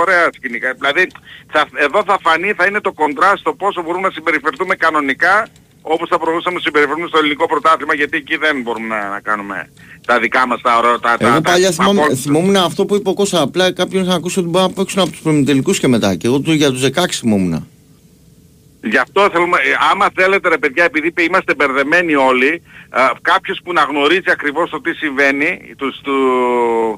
ωραία 0.00 0.28
σκηνικά. 0.36 0.72
Δηλαδή 0.78 1.06
θα, 1.52 1.66
εδώ 1.86 2.02
θα 2.06 2.18
φανεί, 2.22 2.52
θα 2.52 2.64
είναι 2.66 2.80
το 2.80 2.92
κοντράστ 2.92 3.38
στο 3.38 3.54
πόσο 3.54 3.82
μπορούμε 3.82 4.06
να 4.08 4.12
συμπεριφερθούμε 4.12 4.74
κανονικά 4.74 5.46
όπως 5.82 6.08
θα 6.08 6.18
μπορούσαμε 6.18 6.54
να 6.56 6.60
συμπεριφερθούμε 6.60 7.06
στο 7.08 7.18
ελληνικό 7.18 7.46
πρωτάθλημα 7.46 7.94
γιατί 7.94 8.16
εκεί 8.16 8.36
δεν 8.36 8.62
μπορούμε 8.62 8.86
να, 8.86 9.08
να 9.08 9.20
κάνουμε 9.20 9.68
τα 10.06 10.18
δικά 10.18 10.46
μας 10.46 10.60
τα 10.60 10.78
ωραία, 10.78 10.98
τα, 10.98 11.16
τα, 11.18 11.26
Εγώ 11.26 11.34
τα- 11.34 11.50
παλιά 11.50 11.66
τα 11.66 11.72
θυμόμουν, 11.72 11.98
απόλυτα. 11.98 12.20
θυμόμουν 12.22 12.56
αυτό 12.56 12.84
που 12.86 12.94
είπε 12.94 13.08
ο 13.08 13.14
Κώστα. 13.14 13.40
Απλά 13.40 13.72
κάποιον 13.72 14.04
είχα 14.04 14.14
ακούσει 14.14 14.38
ότι 14.38 14.48
μπορεί 14.48 14.64
να 14.66 14.72
παίξουν 14.72 15.00
από 15.00 15.10
τους 15.10 15.20
προημιτελικούς 15.20 15.78
και 15.78 15.88
μετά. 15.88 16.14
Και 16.14 16.26
εγώ 16.26 16.40
του- 16.40 16.52
για 16.52 16.70
τους 16.70 16.80
16 16.82 17.18
θυμόμουν. 17.20 17.68
Γι' 18.82 18.96
αυτό 18.96 19.28
θέλουμε, 19.32 19.58
ε, 19.58 19.62
άμα 19.92 20.08
θέλετε 20.14 20.48
ρε 20.48 20.58
παιδιά, 20.58 20.84
επειδή 20.84 21.06
είπε, 21.06 21.22
είμαστε 21.22 21.54
μπερδεμένοι 21.54 22.14
όλοι, 22.14 22.48
α, 22.52 22.60
κάποιος 23.22 23.60
που 23.64 23.72
να 23.72 23.82
γνωρίζει 23.82 24.30
ακριβώς 24.30 24.70
το 24.70 24.80
τι 24.80 24.92
συμβαίνει, 24.94 25.74
τους, 25.76 26.00
του, 26.02 26.18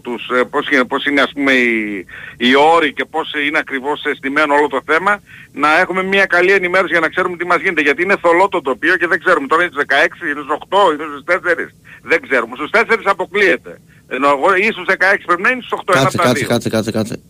τους, 0.02 0.28
ε, 0.28 0.44
πώς, 0.44 0.70
είναι, 0.70 0.84
πώς 0.84 1.06
είναι 1.06 1.20
ας 1.20 1.32
πούμε 1.32 1.52
οι, 1.52 2.06
οι 2.36 2.54
όροι 2.74 2.92
και 2.92 3.04
πώς 3.04 3.32
είναι 3.46 3.58
ακριβώς 3.58 4.04
αισθημένο 4.04 4.54
όλο 4.54 4.68
το 4.68 4.80
θέμα, 4.84 5.22
να 5.52 5.78
έχουμε 5.78 6.02
μια 6.02 6.26
καλή 6.26 6.52
ενημέρωση 6.52 6.92
για 6.92 7.00
να 7.00 7.08
ξέρουμε 7.08 7.36
τι 7.36 7.46
μας 7.46 7.60
γίνεται. 7.60 7.80
Γιατί 7.80 8.02
είναι 8.02 8.16
θολό 8.20 8.48
το 8.48 8.60
τοπίο 8.60 8.96
και 8.96 9.06
δεν 9.06 9.18
ξέρουμε. 9.18 9.46
Τώρα 9.46 9.62
είναι 9.62 9.72
στους 9.72 9.84
16, 9.86 10.30
είναι 10.30 10.42
στους 10.44 10.58
8, 10.68 10.92
είναι 10.92 11.04
στους 11.10 11.24
4. 11.24 11.72
Δεν 12.02 12.20
ξέρουμε. 12.22 12.56
Στους 12.56 12.70
4 12.72 13.00
αποκλείεται. 13.04 13.80
Ενώ 14.08 14.28
εγώ 14.28 14.54
ή 14.54 14.68
στους 14.72 14.86
16 14.88 14.94
πρέπει 15.26 15.42
να 15.42 15.50
είναι 15.50 15.62
στους 15.64 15.78
8. 15.86 15.92
Κάτσε, 15.92 16.16
κάτσε, 16.18 16.44
κάτσε, 16.44 16.68
κάτσε, 16.68 16.90
κάτσε. 16.90 17.20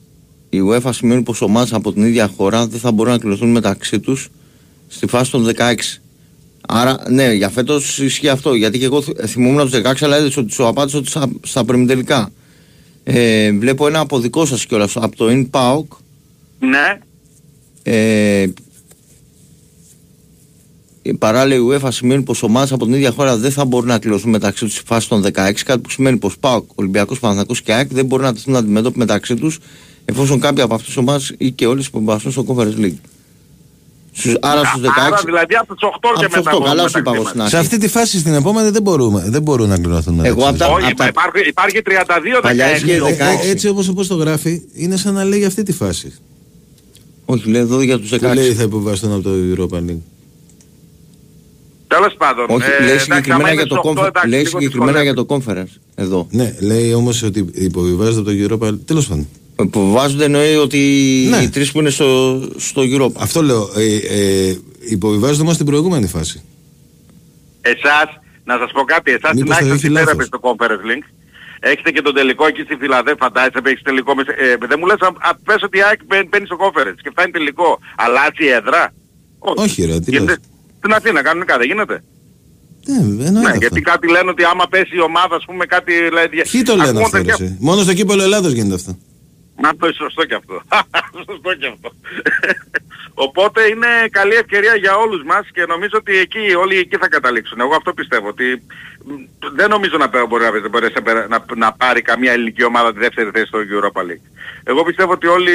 Η 0.51 0.61
UEFA 0.69 0.91
σημαίνει 0.93 1.23
πως 1.23 1.41
ομάδες 1.41 1.73
από 1.73 1.93
την 1.93 2.03
ίδια 2.05 2.31
χώρα 2.37 2.67
δεν 2.67 2.81
θα 2.81 2.93
μπορούν 2.93 3.13
να 3.13 3.19
κληρωθούν 3.19 3.51
μεταξύ 3.51 4.01
τους 4.01 4.29
στη 4.89 5.07
φάση 5.07 5.31
των 5.31 5.47
16. 5.57 6.01
Άρα, 6.67 6.99
ναι, 7.09 7.33
για 7.33 7.49
φέτος 7.49 7.99
ισχύει 7.99 8.29
αυτό. 8.29 8.55
Γιατί 8.55 8.79
και 8.79 8.85
εγώ 8.85 9.03
θυμούμουν 9.27 9.71
τους 9.71 9.81
16, 9.81 9.93
αλλά 10.01 10.17
έδειξε 10.17 10.41
ότι 10.41 10.53
σου 10.53 10.67
απάντησα 10.67 10.99
ότι 10.99 11.09
στα, 11.09 11.31
στα 11.43 11.65
τελικά. 11.65 12.31
Ε, 13.05 13.53
βλέπω 13.53 13.87
ένα 13.87 14.01
από 14.01 14.19
δικό 14.19 14.47
σας 14.47 14.67
κιόλας 14.67 14.97
από 14.97 15.17
το 15.17 15.27
InPauk. 15.29 15.97
Ναι. 16.59 16.99
Ε, 17.83 18.47
η 21.03 21.15
παράλληλη 21.15 21.67
UEFA 21.71 21.89
σημαίνει 21.93 22.23
πως 22.23 22.43
ομάδε 22.43 22.75
από 22.75 22.85
την 22.85 22.95
ίδια 22.95 23.11
χώρα 23.11 23.37
δεν 23.37 23.51
θα 23.51 23.65
μπορούν 23.65 23.89
να 23.89 23.99
κληρώσουν 23.99 24.31
μεταξύ 24.31 24.65
τους 24.65 24.75
στη 24.75 24.83
φάση 24.87 25.09
των 25.09 25.25
16, 25.25 25.31
κάτι 25.65 25.81
που 25.81 25.91
σημαίνει 25.91 26.17
πως 26.17 26.39
ΠΑΟΚ, 26.39 26.71
Ολυμπιακός 26.75 27.19
Παναθανικό 27.19 27.55
και 27.65 27.73
ΑΕΚ 27.73 27.93
δεν 27.93 28.07
μπορούν 28.07 28.25
να 28.25 28.35
τεθούν 28.35 28.57
αντιμέτωποι 28.57 28.99
μεταξύ 28.99 29.35
τους 29.35 29.59
εφόσον 30.05 30.41
κάποια 30.41 30.65
από 30.65 30.75
αυτέ 30.75 30.93
τι 30.93 30.99
ομάδε 30.99 31.25
ή 31.39 31.51
και 31.51 31.67
όλες 31.67 31.91
που 31.91 32.19
στο 32.19 32.45
Conference 32.49 32.81
League. 32.81 32.99
Στους, 34.19 34.37
άρα 34.41 34.65
στους 34.65 34.83
16. 34.83 34.87
Άρα 34.97 35.21
δηλαδή 35.25 35.55
από 35.55 35.75
τους 35.75 35.89
8 36.01 36.21
και 36.21 36.29
μετά. 36.37 36.53
8, 36.57 36.65
καλά 36.65 36.89
σου 36.89 36.99
είπα 36.99 37.13
εγώ 37.15 37.25
στην 37.25 37.41
αρχή. 37.41 37.55
Σε 37.55 37.59
αυτή 37.59 37.79
τη 37.79 37.89
φάση 37.89 38.19
στην 38.19 38.35
επόμενη 38.35 38.71
δεν, 38.71 38.83
μπορούμε, 38.83 39.25
δεν 39.27 39.43
μπορούν 39.43 39.69
να 39.69 39.79
κληρωθούν. 39.79 40.25
Εγώ 40.25 40.49
από 40.49 40.59
τα, 40.59 40.67
Όχι, 40.67 40.91
απ 40.91 40.97
τα... 40.97 41.07
υπάρχει, 41.07 41.49
υπάρχει 41.49 41.83
32-16. 43.45 43.51
Έτσι 43.51 43.69
όπως, 43.69 43.89
όπως 43.89 44.07
το 44.07 44.15
γράφει, 44.15 44.63
είναι 44.73 44.97
σαν 44.97 45.15
να 45.15 45.25
λέει 45.25 45.39
για 45.39 45.47
αυτή 45.47 45.63
τη 45.63 45.73
φάση. 45.73 46.15
Όχι, 47.25 47.49
λέει 47.51 47.61
εδώ 47.61 47.81
για 47.81 47.99
τους 47.99 48.13
16. 48.13 48.19
Τι 48.19 48.35
λέει 48.35 48.53
θα 48.53 48.63
υποβαστούν 48.63 49.13
από 49.13 49.23
το 49.23 49.31
Europa 49.31 49.77
League. 49.77 50.01
Τέλος 51.87 52.15
πάντων. 52.19 52.47
Όχι, 52.49 52.69
ε, 52.81 52.85
λέει 52.85 52.99
συγκεκριμένα, 52.99 53.53
για 53.53 53.67
το, 53.67 53.81
8, 53.85 54.07
εντάξει, 54.07 54.29
λέει 54.29 54.45
συγκεκριμένα 54.45 55.03
για 55.03 55.15
το 55.15 55.27
conference. 55.29 55.81
Εδώ. 55.95 56.27
Ναι, 56.31 56.55
λέει 56.61 56.93
όμως 56.93 57.23
ότι 57.23 57.49
υποβιβάζεται 57.53 58.19
από 58.19 58.31
το 58.31 58.67
Europa 58.67 58.69
League. 58.69 58.79
Τέλος 58.85 59.09
πάντων. 59.09 59.29
Που 59.71 59.91
βάζονται 59.91 60.25
εννοεί 60.25 60.55
ότι 60.55 60.79
ναι. 61.31 61.37
οι 61.37 61.49
τρεις 61.49 61.73
που 61.73 61.79
είναι 61.81 61.91
στο, 61.91 62.41
στο 62.57 62.83
Europa. 62.83 63.13
Αυτό 63.19 63.43
λέω. 63.43 63.71
Ε, 63.77 63.97
ε, 63.97 64.57
υποβιβάζονται 64.89 65.43
όμω 65.43 65.53
στην 65.53 65.67
προηγούμενη 65.67 66.07
φάση. 66.07 66.43
Εσάς, 67.61 68.09
να 68.45 68.59
σας 68.59 68.71
πω 68.73 68.83
κάτι, 68.83 69.11
εσάς 69.13 69.31
την 69.37 69.53
άκρη 69.53 69.91
πέρα 69.91 70.25
στο 70.25 70.41
Conference 70.43 70.85
Link. 70.91 71.05
Έχετε 71.61 71.91
και 71.91 72.03
τον 72.03 72.15
τελικό 72.15 72.47
εκεί 72.47 72.63
στη 72.63 72.77
Φιλαδέ, 72.81 73.15
φαντάζεσαι, 73.19 73.61
έχεις 73.65 73.83
τελικό. 73.83 74.13
Ε, 74.13 74.57
δεν 74.69 74.77
μου 74.79 74.87
λες, 74.87 74.97
α, 75.01 75.35
πες 75.45 75.63
ότι 75.63 75.79
η 75.79 75.83
ΑΕΚ 75.83 76.01
μπαίνει 76.29 76.47
στο 76.47 76.57
Conference 76.65 76.99
και 77.03 77.11
φτάνει 77.11 77.31
τελικό. 77.31 77.79
Αλλάζει 77.97 78.45
η 78.49 78.49
έδρα; 78.49 78.93
Όχι, 79.39 79.63
Όχι 79.63 79.85
ρε, 79.85 80.01
τι 80.01 80.11
λες. 80.11 80.39
Στην 80.79 80.93
Αθήνα 80.93 81.23
κανονικά, 81.23 81.59
δεν 81.59 81.67
γίνεται. 81.67 82.03
Ναι, 82.87 83.31
ναι, 83.31 83.57
γιατί 83.59 83.81
κάτι 83.81 84.11
λένε 84.11 84.31
ότι 84.31 84.45
άμα 84.45 84.67
πέσει 84.69 84.97
η 84.97 85.01
ομάδα, 85.01 85.37
ας 85.37 85.45
πούμε, 85.45 85.65
κάτι... 85.67 85.93
Δηλαδή, 85.93 86.43
Ποιοι 86.51 86.63
το 86.63 86.77
λένε 86.77 87.01
αυτό, 87.03 87.23
και... 87.23 87.33
Μόνο 87.59 87.83
στο 87.83 87.93
κύπελο 87.93 88.23
Ελλάδος 88.23 88.53
γίνεται 88.53 88.75
αυτό. 88.75 88.99
Να 89.61 89.77
το 89.77 89.93
σωστό 89.93 90.25
και 90.25 90.35
αυτό. 90.35 90.63
σωστό 91.29 91.55
και 91.55 91.67
αυτό. 91.67 91.91
Οπότε 93.19 93.67
είναι 93.67 93.87
καλή 94.11 94.35
ευκαιρία 94.35 94.75
για 94.75 94.97
όλους 94.97 95.23
μας 95.25 95.49
και 95.53 95.65
νομίζω 95.67 95.97
ότι 95.99 96.17
εκεί, 96.19 96.55
όλοι 96.55 96.77
εκεί 96.79 96.97
θα 96.97 97.09
καταλήξουν. 97.09 97.61
Εγώ 97.61 97.75
αυτό 97.75 97.93
πιστεύω. 97.93 98.29
Ότι 98.29 98.63
δεν 99.53 99.69
νομίζω 99.69 99.97
να 99.97 100.27
μπορεί 100.27 100.45
να, 100.45 100.69
μπορέσει 100.69 100.95
να, 101.29 101.45
να, 101.57 101.73
πάρει 101.73 102.03
καμία 102.03 102.33
ελληνική 102.33 102.65
ομάδα 102.65 102.93
τη 102.93 102.99
δεύτερη 102.99 103.31
θέση 103.33 103.47
στο 103.47 103.59
Europa 103.59 104.01
League. 104.01 104.27
Εγώ 104.65 104.85
πιστεύω 104.85 105.13
ότι 105.13 105.27
όλοι 105.27 105.53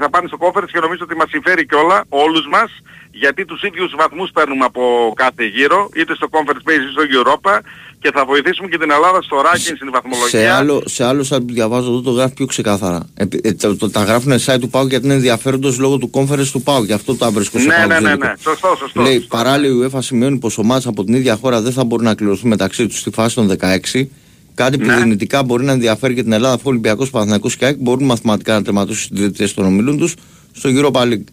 θα 0.00 0.10
πάνε 0.10 0.28
στο 0.28 0.38
conference 0.40 0.70
και 0.72 0.80
νομίζω 0.80 1.04
ότι 1.04 1.16
μας 1.16 1.28
συμφέρει 1.30 1.66
κιόλα 1.66 2.04
όλους 2.08 2.46
μας 2.46 2.70
γιατί 3.14 3.44
τους 3.44 3.62
ίδιους 3.62 3.94
βαθμούς 3.96 4.30
παίρνουμε 4.30 4.64
από 4.64 5.12
κάθε 5.16 5.44
γύρο, 5.44 5.88
είτε 5.94 6.14
στο 6.14 6.28
Conference 6.30 6.68
Base 6.68 6.80
είτε 6.80 6.90
στο 6.92 7.02
Europa 7.14 7.58
και 7.98 8.10
θα 8.14 8.24
βοηθήσουμε 8.24 8.68
και 8.68 8.78
την 8.78 8.90
Ελλάδα 8.90 9.22
στο 9.22 9.36
ranking 9.40 9.72
στην 9.76 9.90
βαθμολογία. 9.90 10.28
Σε 10.28 10.48
άλλο, 10.48 10.82
σε 10.86 11.04
άλλο 11.04 11.26
site 11.30 11.46
που 11.46 11.52
διαβάζω 11.52 11.90
εδώ 11.90 12.00
το 12.00 12.10
γράφει 12.10 12.34
πιο 12.34 12.46
ξεκάθαρα. 12.46 13.06
Ε, 13.14 13.24
ε, 13.42 13.52
το, 13.52 13.76
το, 13.76 13.90
τα 13.90 14.02
γράφουν 14.04 14.32
site 14.32 14.60
του 14.60 14.68
ΠΑΟΚ 14.68 14.88
γιατί 14.88 15.04
είναι 15.04 15.14
ενδιαφέροντος 15.14 15.78
λόγω 15.78 15.98
του 15.98 16.10
Conference 16.14 16.48
του 16.52 16.62
ΠΑΟΚ. 16.62 16.84
Γι' 16.84 16.92
αυτό 16.92 17.16
το 17.16 17.32
βρίσκω 17.32 17.58
σε 17.58 17.66
ναι, 17.66 17.86
ναι, 17.86 18.00
ναι, 18.00 18.14
ναι, 18.14 18.32
σωστό, 18.40 18.76
σωστό. 18.78 19.02
Λέει, 19.02 19.14
σωστό. 19.14 19.36
παράλληλη 19.36 19.84
η 19.84 19.90
UEFA 19.90 19.98
σημειώνει 20.00 20.38
πως 20.38 20.58
ομάδες 20.58 20.86
από 20.86 21.04
την 21.04 21.14
ίδια 21.14 21.36
χώρα 21.36 21.60
δεν 21.60 21.72
θα 21.72 21.84
μπορούν 21.84 22.04
να 22.04 22.14
κληρωθούν 22.14 22.48
μεταξύ 22.48 22.86
τους 22.86 22.98
στη 22.98 23.10
φάση 23.10 23.34
των 23.34 23.56
16. 23.92 24.06
Κάτι 24.54 24.78
που 24.78 24.86
ναι. 24.86 24.96
δυνητικά 24.96 25.42
μπορεί 25.42 25.64
να 25.64 25.72
ενδιαφέρει 25.72 26.14
και 26.14 26.22
την 26.22 26.32
Ελλάδα, 26.32 26.54
αφού 26.54 26.62
ο 26.66 26.68
Ολυμπιακός 26.68 27.10
Παναθηναϊκός 27.10 27.56
και 27.56 27.64
ΑΕΚ 27.64 27.76
μπορούν 27.78 28.04
μαθηματικά 28.04 28.54
να 28.54 28.62
τερματίσουν 28.62 29.02
στην 29.02 29.16
τρίτη 29.16 29.36
θέση 29.36 29.54
των 29.54 29.64
ομίλων 29.64 29.98
τους 29.98 30.14
στο 30.52 30.70
Europa 30.72 31.02
League. 31.02 31.24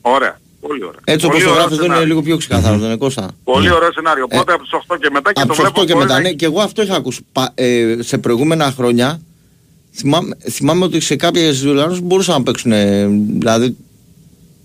Ωραία. 0.00 0.38
Πολύ 0.66 0.84
ωραία. 0.84 1.00
Έτσι 1.04 1.26
όπως 1.26 1.42
το 1.42 1.50
γράφεις 1.50 1.78
εδώ 1.78 1.84
είναι 1.84 2.04
λίγο 2.04 2.22
πιο 2.22 2.36
ξεκάθαρο, 2.36 2.78
δεν 2.78 2.86
είναι 2.86 2.96
Κώστα; 2.96 3.30
Πολύ 3.44 3.70
ωραίο 3.70 3.92
σενάριο. 3.92 4.24
Οπότε 4.24 4.52
από 4.52 4.62
τους 4.62 4.72
8 4.88 4.96
και 5.00 5.08
μετά 5.12 5.32
και 5.32 5.40
από 5.40 5.48
το 5.48 5.54
βλέπω... 5.54 5.68
Από 5.68 5.80
τους 5.80 5.84
8 5.84 5.86
και 5.86 5.94
μετά, 5.94 6.20
ναι, 6.20 6.32
και 6.32 6.44
εγώ 6.44 6.60
αυτό 6.60 6.82
είχα 6.82 6.96
ακούσει. 6.96 7.26
Πα, 7.32 7.52
ε, 7.54 7.96
σε 8.00 8.18
προηγούμενα 8.18 8.72
χρόνια 8.76 9.20
θυμάμαι, 9.94 10.36
θυμάμαι 10.50 10.84
ότι 10.84 11.00
σε 11.00 11.16
κάποιες 11.16 11.60
δουλειάρες 11.60 12.00
μπορούσαν 12.00 12.34
να 12.34 12.42
παίξουν, 12.42 12.72
ε, 12.72 13.06
δηλαδή 13.38 13.76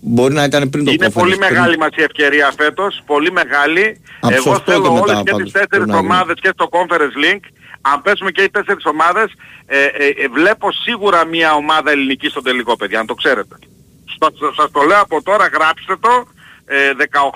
μπορεί 0.00 0.34
να 0.34 0.44
ήταν 0.44 0.70
πριν 0.70 0.84
το 0.84 0.90
Είναι 0.92 1.10
πολύ 1.10 1.38
μεγάλη 1.38 1.78
μας 1.78 1.90
η 1.96 2.02
ευκαιρία 2.02 2.52
φέτος, 2.56 3.02
πολύ 3.06 3.32
μεγάλη. 3.32 4.00
Από 4.20 4.34
εγώ 4.34 4.62
θέλω 4.64 4.82
και 4.82 4.88
όλες 4.88 5.22
και 5.24 5.42
τις 5.42 5.52
τέσσερις 5.52 5.94
ομάδες 5.94 6.34
και 6.40 6.50
στο 6.54 6.68
Conference 6.72 7.34
Link 7.34 7.40
αν 7.82 8.02
πέσουμε 8.02 8.30
και 8.30 8.42
οι 8.42 8.50
τέσσερις 8.50 8.84
ομάδες, 8.84 9.32
ε, 9.66 9.76
ε, 9.76 10.06
ε, 10.06 10.28
βλέπω 10.28 10.72
σίγουρα 10.72 11.24
μια 11.24 11.54
ομάδα 11.54 11.90
ελληνική 11.90 12.28
στο 12.28 12.42
τελικό, 12.42 12.76
παιδιά, 12.76 13.00
αν 13.00 13.06
το 13.06 13.14
ξέρετε. 13.14 13.56
Σας 14.56 14.70
το 14.70 14.82
λέω 14.82 15.00
από 15.00 15.22
τώρα, 15.22 15.46
γράψτε 15.46 15.96
το. 16.00 16.26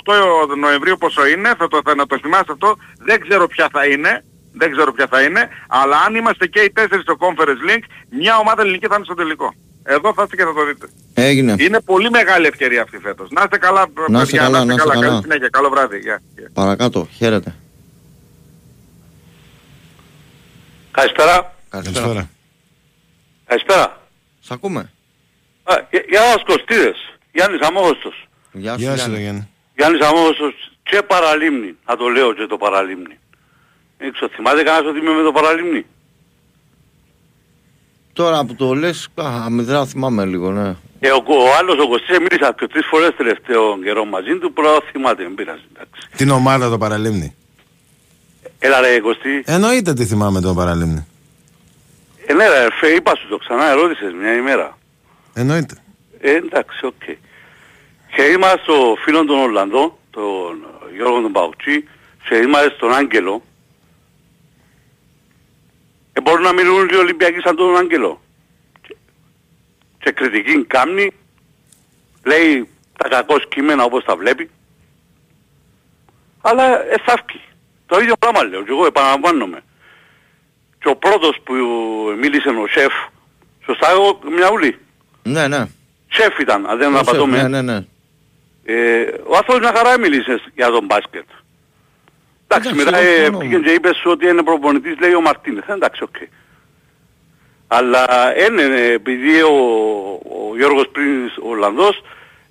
18 0.07 0.13
ε, 0.13 0.57
Νοεμβρίου 0.59 0.97
πόσο 0.99 1.27
είναι, 1.27 1.55
θα 1.59 1.69
το, 1.69 1.81
θα, 1.85 1.95
να 1.95 2.07
το 2.07 2.19
θυμάστε 2.19 2.53
αυτό. 2.53 2.77
Δεν 2.99 3.21
ξέρω 3.21 3.47
ποια 3.47 3.69
θα 3.73 3.87
είναι. 3.87 4.25
Δεν 4.53 4.71
ξέρω 4.71 4.93
ποια 4.93 5.07
θα 5.07 5.23
είναι. 5.23 5.49
Αλλά 5.69 5.97
αν 6.07 6.15
είμαστε 6.15 6.47
και 6.47 6.61
οι 6.61 6.71
τέσσερις 6.71 7.03
στο 7.03 7.17
Conference 7.19 7.71
Link, 7.71 7.83
μια 8.11 8.39
ομάδα 8.39 8.63
ελληνική 8.63 8.87
θα 8.87 8.95
είναι 8.95 9.05
στο 9.05 9.15
τελικό. 9.15 9.55
Εδώ 9.83 10.13
θα 10.15 10.23
είστε 10.23 10.37
και 10.37 10.43
θα 10.43 10.53
το 10.55 10.67
δείτε. 10.67 10.89
Έγινε. 11.15 11.55
Είναι 11.59 11.81
πολύ 11.81 12.11
μεγάλη 12.11 12.47
ευκαιρία 12.47 12.83
αυτή 12.83 12.99
φέτος. 12.99 13.31
Να 13.31 13.43
είστε 13.43 13.59
καλά, 13.59 13.87
να 14.09 14.23
είστε 14.23 14.37
καλά, 14.37 14.65
να 14.65 14.75
είστε 14.75 14.89
καλά. 14.89 15.07
Καλή 15.07 15.23
συνέχεια. 15.23 15.49
Καλό 15.49 15.69
βράδυ. 15.69 16.01
Yeah. 16.05 16.51
Παρακάτω. 16.53 17.09
Χαίρετε. 17.17 17.55
Καλησπέρα. 20.91 21.55
Καλησπέρα. 21.69 22.31
Καλησπέρα. 23.47 24.01
Σ' 24.41 24.51
ακούμε; 24.51 24.93
Α, 25.71 25.75
γεια 26.09 26.23
σας 26.23 26.43
Κωστίδες. 26.47 26.99
Γιάννης 27.33 27.61
Αμόχωστος. 27.61 28.29
Γεια 28.53 28.73
σου, 28.73 28.81
Γεια 28.81 28.97
σου 28.97 29.15
Γιάννη. 29.17 29.49
Γιάννης 29.77 30.01
Αμόχωστος 30.07 30.55
και 30.83 31.03
παραλίμνη. 31.03 31.77
Να 31.87 31.97
το 31.97 32.07
λέω 32.09 32.33
και 32.35 32.47
το 32.47 32.57
παραλίμνη. 32.57 33.19
Έξω, 33.99 34.29
θυμάται 34.29 34.63
κανένας 34.63 34.91
ότι 34.91 34.99
είμαι 34.99 35.13
με 35.13 35.23
το 35.23 35.33
παραλίμνη; 35.33 35.87
Τώρα 38.13 38.45
που 38.45 38.55
το 38.55 38.75
λες, 38.75 39.09
αμυδρά 39.15 39.87
θυμάμαι 39.87 40.25
λίγο, 40.25 40.51
ναι. 40.51 40.75
Και 41.01 41.11
ο, 41.11 41.23
ο 41.27 41.55
άλλος 41.59 41.79
ο 41.79 41.89
Κωστής 41.89 42.19
μίλησα 42.19 42.55
και 42.59 42.67
τρεις 42.67 42.87
φορές 42.87 43.11
τελευταίο 43.17 43.79
καιρό 43.83 44.05
μαζί 44.05 44.39
του, 44.39 44.53
πρώτα 44.53 44.87
θυμάται, 44.93 45.23
μην 45.23 45.35
πειράζει, 45.35 45.63
εντάξει. 45.75 46.09
Την 46.17 46.31
ομάδα 46.31 46.71
το 46.71 46.79
Παραλίμνι. 46.79 47.37
Έλα 48.59 48.81
ρε 48.81 49.01
Κωστή. 49.01 49.43
Εννοείται 49.47 49.93
τι 49.93 50.05
θυμάμαι 50.05 50.41
τον 50.41 50.55
Παραλίμνι. 50.55 51.07
Ε, 52.27 52.33
ναι 52.35 52.49
ρε, 52.49 52.67
φε, 52.81 52.87
είπα 52.87 53.17
σου 53.17 53.29
το 53.29 53.37
ξανά, 53.37 53.71
ερώτησες 53.71 54.13
μια 54.21 54.33
ημέρα. 54.37 54.79
Εννοείται. 55.39 55.75
Ε, 56.21 56.35
εντάξει, 56.35 56.87
ok. 56.87 56.93
Okay. 57.07 57.17
Και 58.15 58.23
είμαστε 58.23 58.59
στο 58.63 58.97
φίλος 59.05 59.27
των 59.27 59.39
Ολλανδών, 59.39 59.93
τον 60.11 60.67
Γιώργο 60.95 61.21
τον 61.21 61.33
Παουτσί, 61.33 61.89
και 62.29 62.37
είμαστε 62.37 62.71
στον 62.71 62.95
Άγγελο. 62.95 63.43
Ε, 66.13 66.21
μπορούν 66.21 66.43
να 66.43 66.53
μιλούν 66.53 66.89
οι 66.89 66.95
Ολυμπιακοί 66.95 67.41
σαν 67.41 67.57
τον 67.57 67.77
Άγγελο. 67.77 68.21
Και, 68.83 68.97
και 69.99 70.11
κριτική 70.11 70.65
κάμνη, 70.65 71.13
λέει 72.25 72.69
τα 72.99 73.09
κακώς 73.09 73.49
κείμενα 73.49 73.85
όπως 73.85 74.05
τα 74.05 74.17
βλέπει. 74.17 74.51
Αλλά 76.41 76.83
ε, 76.83 76.95
Το 77.87 77.99
ίδιο 77.99 78.17
πράγμα 78.19 78.43
λέω 78.45 78.63
και 78.63 78.71
εγώ 78.71 78.87
επαναλαμβάνομαι. 78.87 79.63
Και 80.79 80.89
ο 80.89 80.97
πρώτος 80.97 81.37
που 81.45 81.55
μίλησε 82.19 82.49
ο 82.49 82.67
σεφ, 82.67 82.93
σωστά 83.65 83.91
εγώ 83.91 84.21
μια 84.31 84.51
ουλή. 84.53 84.79
Ναι, 85.27 85.49
ναι. 85.49 85.65
Σεφ 86.09 86.39
ήταν, 86.39 86.67
αν 86.67 86.79
δεν 86.79 86.97
απατώμαι. 86.97 87.43
Ναι, 87.43 87.49
ναι, 87.49 87.63
ναι. 87.63 87.85
Ε, 88.65 89.01
ο 89.27 89.37
άνθρωπος 89.37 89.59
μια 89.59 89.73
χαρά 89.77 89.99
μίλησε 89.99 90.43
για 90.55 90.71
τον 90.71 90.85
μπάσκετ. 90.85 91.25
Εντάξει, 92.49 92.75
μετά 92.75 92.97
ε, 92.99 93.31
πήγαινε 93.39 93.65
και 93.67 93.71
είπε 93.73 93.89
σου 93.95 94.11
ότι 94.11 94.29
είναι 94.29 94.43
προπονητής, 94.43 94.99
λέει 95.01 95.15
ο 95.15 95.21
Μαρτίνεθ. 95.21 95.69
Εντάξει, 95.69 96.03
ok. 96.03 96.09
Okay. 96.19 96.27
Αλλά 97.69 98.07
είναι, 98.47 98.63
επειδή 98.93 99.43
ο, 99.43 99.55
ο 100.23 100.57
Γιώργος 100.57 100.89
πριν 100.93 101.27
ο 101.43 101.49
Ολλανδός 101.51 102.03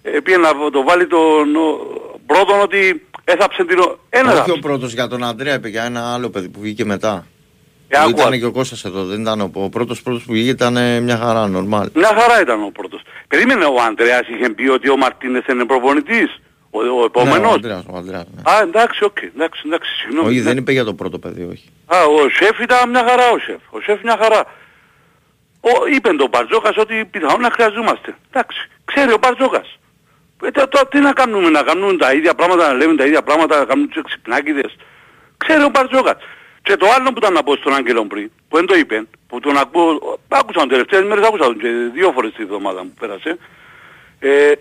ε, 0.02 0.10
πήγε 0.24 0.38
να 0.38 0.50
το 0.72 0.84
βάλει 0.84 1.08
τον 1.08 1.56
ο, 1.56 1.78
πρώτον 2.26 2.62
ότι 2.62 3.08
έθαψε 3.24 3.66
την... 3.66 3.80
ο- 3.80 4.00
Ένα 4.10 4.28
Όχι 4.28 4.34
έθαψε. 4.34 4.52
ο 4.52 4.60
πρώτος 4.60 4.94
για 4.94 5.08
τον 5.08 5.24
Αντρέα, 5.24 5.54
είπε 5.56 5.68
για 5.68 5.84
ένα 5.84 6.14
άλλο 6.14 6.30
παιδί 6.30 6.50
που 6.50 6.60
βγήκε 6.60 6.86
μετά. 6.86 7.28
Ε, 7.88 7.98
Που 7.98 8.04
άκουα. 8.10 8.22
ήταν 8.28 8.40
και 8.40 8.46
ο 8.46 8.52
Κώστας 8.52 8.86
εδώ, 8.86 9.06
δεν 9.06 9.22
ήταν 9.22 9.42
ο, 9.42 9.50
ο 9.54 9.70
πρώτος 9.70 10.02
πρώτος 10.02 10.24
που 10.24 10.32
βγήκε 10.32 10.50
ήταν 10.50 10.78
ε, 10.78 11.00
μια 11.00 11.18
χαρά, 11.18 11.48
νορμάλ. 11.48 11.90
Μια 11.96 12.08
χαρά 12.20 12.42
ήταν 12.42 12.64
ο 12.64 12.70
πρώτος. 12.74 13.02
Περίμενε 13.28 13.66
ο 13.66 13.82
Ανδρέας 13.88 14.22
είχε 14.28 14.50
πει 14.50 14.68
ότι 14.70 14.90
ο 14.90 14.98
Μαρτίνες 14.98 15.46
είναι 15.50 15.66
προπονητής. 15.66 16.40
Ο, 16.70 16.80
ο 16.80 16.84
Ναι, 16.84 16.90
ο 16.90 17.04
επόμενος. 17.06 17.54
Αντρέας, 17.54 17.84
ο 17.90 17.98
Αντρέας, 17.98 18.26
ναι. 18.36 18.52
Α, 18.52 18.62
εντάξει, 18.62 19.04
οκ, 19.04 19.18
εντάξει, 19.22 19.62
εντάξει, 19.66 19.92
συγγνώμη. 20.02 20.28
Όχι, 20.28 20.38
Ναι. 20.38 20.44
δεν 20.44 20.58
είπε 20.58 20.72
για 20.72 20.84
το 20.84 20.94
πρώτο 20.94 21.20
παιδί, 21.20 21.44
όχι. 21.52 21.70
Α, 21.86 21.98
ο 22.04 22.30
σεφ 22.30 22.60
ήταν 22.60 22.90
μια 22.90 23.04
χαρά 23.08 23.30
ο 23.30 23.40
σεφ. 23.40 23.62
Ο 23.70 23.80
σεφ 23.82 24.02
μια 24.04 24.18
χαρά. 24.22 24.42
Ο, 25.62 25.88
είπε 25.96 26.10
τον 26.14 26.30
Μπαρτζόκας 26.30 26.78
ότι 26.78 27.06
πιθανόν 27.12 27.42
να 27.42 27.50
χρειαζόμαστε. 27.52 28.16
Εντάξει, 28.32 28.60
ξέρει 28.86 29.12
ο 29.12 29.18
Μπαρτζόκας. 29.22 29.78
Ε, 30.44 30.52
τώρα, 30.52 30.68
τώρα 30.68 30.88
τι 30.88 31.00
να 31.00 31.14
κάνουμε, 31.14 31.50
να 31.50 31.62
κάνουμε 31.62 31.98
τα 31.98 32.14
ίδια 32.14 32.34
πράγματα, 32.34 32.68
να 32.68 32.74
λέμε 32.74 32.96
τα 32.96 33.06
ίδια 33.06 33.22
πράγματα, 33.22 33.58
να 33.60 33.66
κάνουμε 33.66 33.88
τους 33.88 33.98
εξυπνάκηδες. 34.04 34.76
Ξέρει 35.38 35.64
ο 35.64 35.70
Μπαρτζόκας. 35.74 36.16
Και 36.66 36.76
το 36.78 36.88
άλλο 36.96 37.10
που 37.12 37.18
ήταν 37.18 37.34
να 37.34 37.44
πω 37.44 37.56
στον 37.56 37.74
Άγγελο 37.74 38.06
πριν, 38.06 38.32
που 38.50 38.56
δεν 38.56 38.66
το 38.66 38.76
είπε, 38.76 39.08
που 39.28 39.40
τον 39.40 39.58
ακούω, 39.58 40.20
άκουσα 40.28 40.60
τον 40.60 40.70
τελευταίες 40.70 41.04
μέρες, 41.04 41.28
άκουσα 41.28 41.44
τον 41.44 41.60
και 41.60 41.68
δύο 41.94 42.12
φορές 42.12 42.34
τη 42.34 42.44
εβδομάδα 42.44 42.82
που 42.82 42.94
πέρασε, 43.00 43.38
ε, 44.20 44.52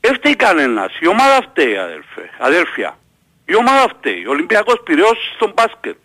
δεν 0.00 0.14
φταίει 0.14 0.36
κανένας. 0.36 0.98
Η 1.00 1.06
ομάδα 1.06 1.42
φταίει 1.50 1.76
αδελφέ, 1.76 2.30
αδέλφια. 2.38 2.98
Η 3.44 3.56
ομάδα 3.56 3.88
φταίει. 3.88 4.24
Ο 4.26 4.30
Ολυμπιακός 4.30 4.80
Πυραιός 4.84 5.32
στον 5.34 5.52
μπάσκετ. 5.54 5.96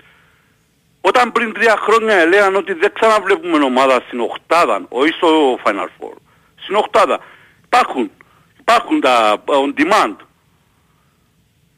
Όταν 1.01 1.31
πριν 1.31 1.53
τρία 1.53 1.75
χρόνια 1.77 2.15
έλεγαν 2.15 2.55
ότι 2.55 2.73
δεν 2.73 2.93
ξαναβλέπουμε 2.93 3.63
ομάδα 3.63 4.01
στην 4.07 4.19
οκτάδα, 4.19 4.85
όχι 4.89 5.11
στο 5.11 5.59
Final 5.63 5.89
Four, 5.97 6.15
στην 6.55 6.75
οκτάδα, 6.75 7.19
υπάρχουν, 7.65 8.11
υπάρχουν 8.59 9.01
τα 9.01 9.43
on 9.45 9.79
demand. 9.79 10.15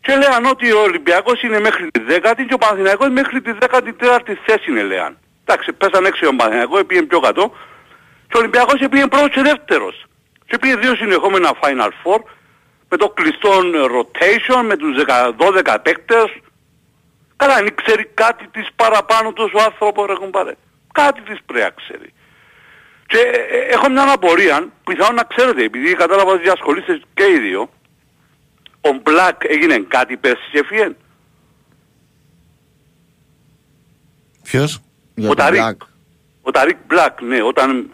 Και 0.01 0.15
λέγαν 0.15 0.45
ότι 0.45 0.71
ο 0.71 0.81
Ολυμπιακός 0.81 1.41
είναι 1.41 1.59
μέχρι 1.59 1.87
τη 1.91 1.99
δέκατη 1.99 2.45
και 2.45 2.53
ο 2.53 2.57
Παναθηναϊκός 2.57 3.09
μέχρι 3.09 3.41
τη 3.41 3.51
δέκατη 3.51 3.93
τέταρτη 3.93 4.39
θέση 4.45 4.71
είναι 4.71 4.83
λέγαν. 4.83 5.17
Εντάξει, 5.45 5.73
πέσαν 5.73 6.05
έξω 6.05 6.27
ο 6.27 6.35
Παναθηναϊκός, 6.35 6.85
πήγε 6.85 7.01
πιο 7.01 7.19
κάτω 7.19 7.53
και 8.29 8.37
ο 8.37 8.39
Ολυμπιακός 8.39 8.87
πήγε 8.89 9.07
πρώτος 9.07 9.29
και 9.29 9.41
δεύτερος. 9.41 10.05
Και 10.45 10.57
πήγε 10.57 10.75
δύο 10.75 10.95
συνεχόμενα 10.95 11.51
Final 11.61 11.91
Four 12.03 12.19
με 12.89 12.97
το 12.97 13.09
κλειστό 13.09 13.49
rotation, 13.95 14.61
με 14.65 14.75
τους 14.77 14.97
10 15.05 15.33
12 15.37 15.77
παίκτες. 15.81 16.25
Καλά, 17.35 17.53
αν 17.53 17.75
ξέρει 17.83 18.05
κάτι 18.13 18.47
της 18.47 18.67
παραπάνω 18.75 19.33
τους 19.33 19.51
ο 19.53 19.61
άνθρωπος 19.61 20.05
ρε 20.05 20.13
κουμπάρε. 20.13 20.53
Κάτι 20.93 21.21
της 21.21 21.39
πρέπει 21.45 21.63
να 21.63 21.69
ξέρει. 21.69 22.13
Και 23.07 23.17
ε, 23.17 23.57
ε, 23.57 23.59
έχω 23.59 23.89
μια 23.89 24.11
απορία, 24.11 24.67
πιθανόν 24.83 25.15
να 25.15 25.23
ξέρετε, 25.23 25.63
επειδή 25.63 25.93
κατάλαβα 25.93 26.31
ότι 26.31 26.49
ασχολείστε 26.49 27.01
και 27.13 27.23
οι 27.23 27.39
δύο, 27.39 27.69
ο 28.81 28.89
Μπλακ 29.03 29.41
έγινε 29.47 29.79
κάτι 29.87 30.17
πέρσι 30.17 30.49
και 30.51 30.63
φύγεν. 30.67 30.95
Ποιος; 34.43 34.79
Για 35.15 35.29
Ο 35.29 35.33
τον 35.35 35.45
Ταρίκ. 35.45 35.61
Black. 35.61 35.87
Ο 36.41 36.51
Ταρίκ 36.51 36.77
Μπλακ, 36.87 37.21
ναι, 37.21 37.41
όταν... 37.43 37.89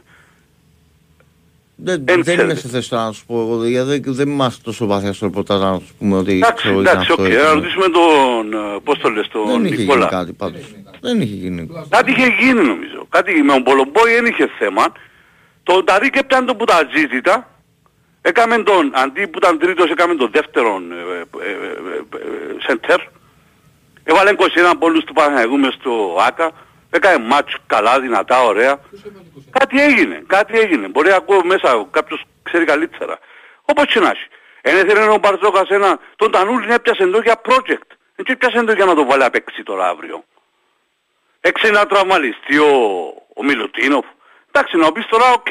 Δεν, 1.77 2.05
Δεν 2.05 2.05
δεν 2.05 2.15
είμαι 2.15 2.23
ξέρετε. 2.35 2.55
σε 2.59 2.67
θέση 2.67 2.89
τώρα 2.89 3.05
να 3.05 3.11
σου 3.11 3.25
πω 3.25 3.39
εγώ, 3.41 3.65
γιατί 3.65 3.99
δεν, 3.99 4.13
δεν 4.13 4.29
είμαστε 4.29 4.61
τόσο 4.63 4.85
βαθιά 4.85 5.13
στο 5.13 5.25
ρεπορτάζ 5.25 5.61
να 5.61 5.79
σου 5.79 5.93
πούμε 5.99 6.17
ότι 6.17 6.31
Εντάξει, 6.33 6.55
ξέρω 6.55 6.81
ήταν 6.81 6.93
εντάξει, 6.93 7.11
αυτό. 7.11 7.23
οκ, 7.23 7.29
ήταν. 7.29 7.43
να 7.45 7.53
ρωτήσουμε 7.53 7.85
τον, 7.89 8.53
ε, 8.53 8.79
πώς 8.83 8.97
το 8.99 9.09
λες, 9.09 9.27
τον 9.27 9.45
Δεν 9.47 9.65
είχε 9.65 9.75
γίνει 9.75 9.83
Νικόλα. 9.85 10.07
κάτι 10.07 10.33
πάντως. 10.33 10.75
Δεν 11.01 11.21
είχε 11.21 11.33
γίνει. 11.35 11.69
Κάτι 11.89 12.11
είχε 12.11 12.27
γίνει 12.39 12.61
νομίζω. 12.67 13.05
Κάτι 13.09 13.41
με 13.41 13.51
τον 13.53 13.63
Μπολομπόι 13.63 14.13
δεν 14.13 14.25
είχε 14.25 14.49
θέμα. 14.59 14.91
Το 15.63 15.83
Ταρίκ 15.83 16.15
έπιανε 16.15 16.45
τον 16.45 16.57
που 16.57 16.65
τα 16.65 16.89
αζήτητα. 16.95 17.49
Έκαμε 18.27 18.63
τον, 18.63 18.91
αντί 18.93 19.27
που 19.27 19.37
ήταν 19.37 19.59
τρίτος, 19.59 19.89
έκαμε 19.89 20.15
τον 20.15 20.29
δεύτερον 20.31 20.91
ε, 20.91 20.95
ε, 20.95 21.49
ε, 21.49 21.51
ε, 21.51 22.17
ε, 22.17 22.55
σεντερ. 22.65 22.99
Έβαλε 24.03 24.31
21 24.37 24.73
πόντους 24.79 25.03
του 25.03 25.13
Παναγιώτου 25.13 25.57
μες 25.57 25.73
στο 25.73 26.17
ΟΑΚΑ. 26.27 26.51
Έκανε 26.89 27.25
ματς 27.25 27.55
καλά, 27.67 27.99
δυνατά, 27.99 28.43
ωραία. 28.43 28.79
Κάτι 29.49 29.81
έγινε, 29.81 30.23
κάτι 30.27 30.59
έγινε. 30.59 30.87
Μπορεί 30.87 31.09
να 31.09 31.15
ακούω 31.15 31.45
μέσα, 31.45 31.87
κάποιος 31.91 32.23
ξέρει 32.43 32.65
καλύτερα. 32.65 33.19
Όπως 33.65 33.85
και 33.85 33.99
να 33.99 34.09
έχει. 34.09 34.27
Εν 34.61 34.75
έθελε 34.75 35.09
ο 35.09 35.17
Μπαρτζόκας 35.17 35.69
ένα, 35.69 35.99
τον 36.15 36.31
Τανούλη 36.31 36.73
έπιασε 36.73 37.03
εδώ 37.03 37.19
για 37.19 37.41
project. 37.45 37.89
Δεν 38.15 38.25
έπιασε 38.27 38.57
εδώ 38.57 38.73
για 38.73 38.85
να 38.85 38.95
το 38.95 39.05
βάλει 39.05 39.23
απ' 39.23 39.35
έξι 39.35 39.63
τώρα 39.63 39.87
αύριο. 39.87 40.23
Έξι 41.41 41.71
να 41.71 41.85
τραυματιστεί 41.85 42.57
ο, 42.57 42.71
ο 43.33 43.43
Μιλουτίνοφ. 43.43 44.05
Εντάξει, 44.51 44.77
να 44.77 44.91
πεις 44.91 45.05
τώρα, 45.05 45.31
οκ. 45.31 45.49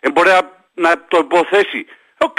Ε, 0.00 0.10
μπορεί 0.12 0.28
να, 0.28 0.40
να 0.74 1.04
το 1.08 1.18
υποθέσει. 1.18 1.86
Οκ. 2.22 2.38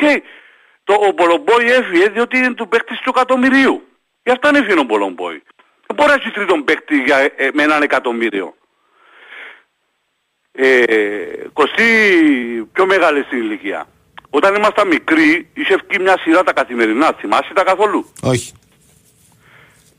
Το, 0.84 0.94
ο 0.94 1.14
Πολομπόη 1.14 1.72
έφυγε 1.72 2.10
διότι 2.10 2.38
είναι 2.38 2.54
του 2.54 2.68
παίκτης 2.68 3.00
του 3.00 3.10
εκατομμυρίου. 3.16 3.88
Γι' 4.24 4.32
αυτό 4.32 4.50
έφυγε 4.54 4.80
ο 4.80 4.86
Πολομπόη. 4.86 5.44
Δεν 5.88 5.96
μπορεί 5.96 6.10
να 6.10 6.16
έχει 6.16 6.32
τρίτον 6.32 6.64
παίκτη 6.64 6.98
για, 7.04 7.18
ε, 7.18 7.50
με 7.54 7.64
έναν 7.64 7.82
εκατομμύριο. 7.82 8.56
Ε, 10.52 10.84
Κωστή 11.54 11.84
πιο 12.74 12.86
μεγάλη 12.86 13.24
στην 13.24 13.38
ηλικία. 13.38 13.88
Όταν 14.30 14.56
ήμασταν 14.56 14.88
μικροί, 14.88 15.50
είχε 15.54 15.76
βγει 15.88 16.00
μια 16.04 16.18
σειρά 16.20 16.44
τα 16.44 16.54
καθημερινά. 16.54 17.14
Θυμάσαι 17.20 17.54
τα 17.54 17.64
καθόλου; 17.64 18.12
Όχι. 18.22 18.54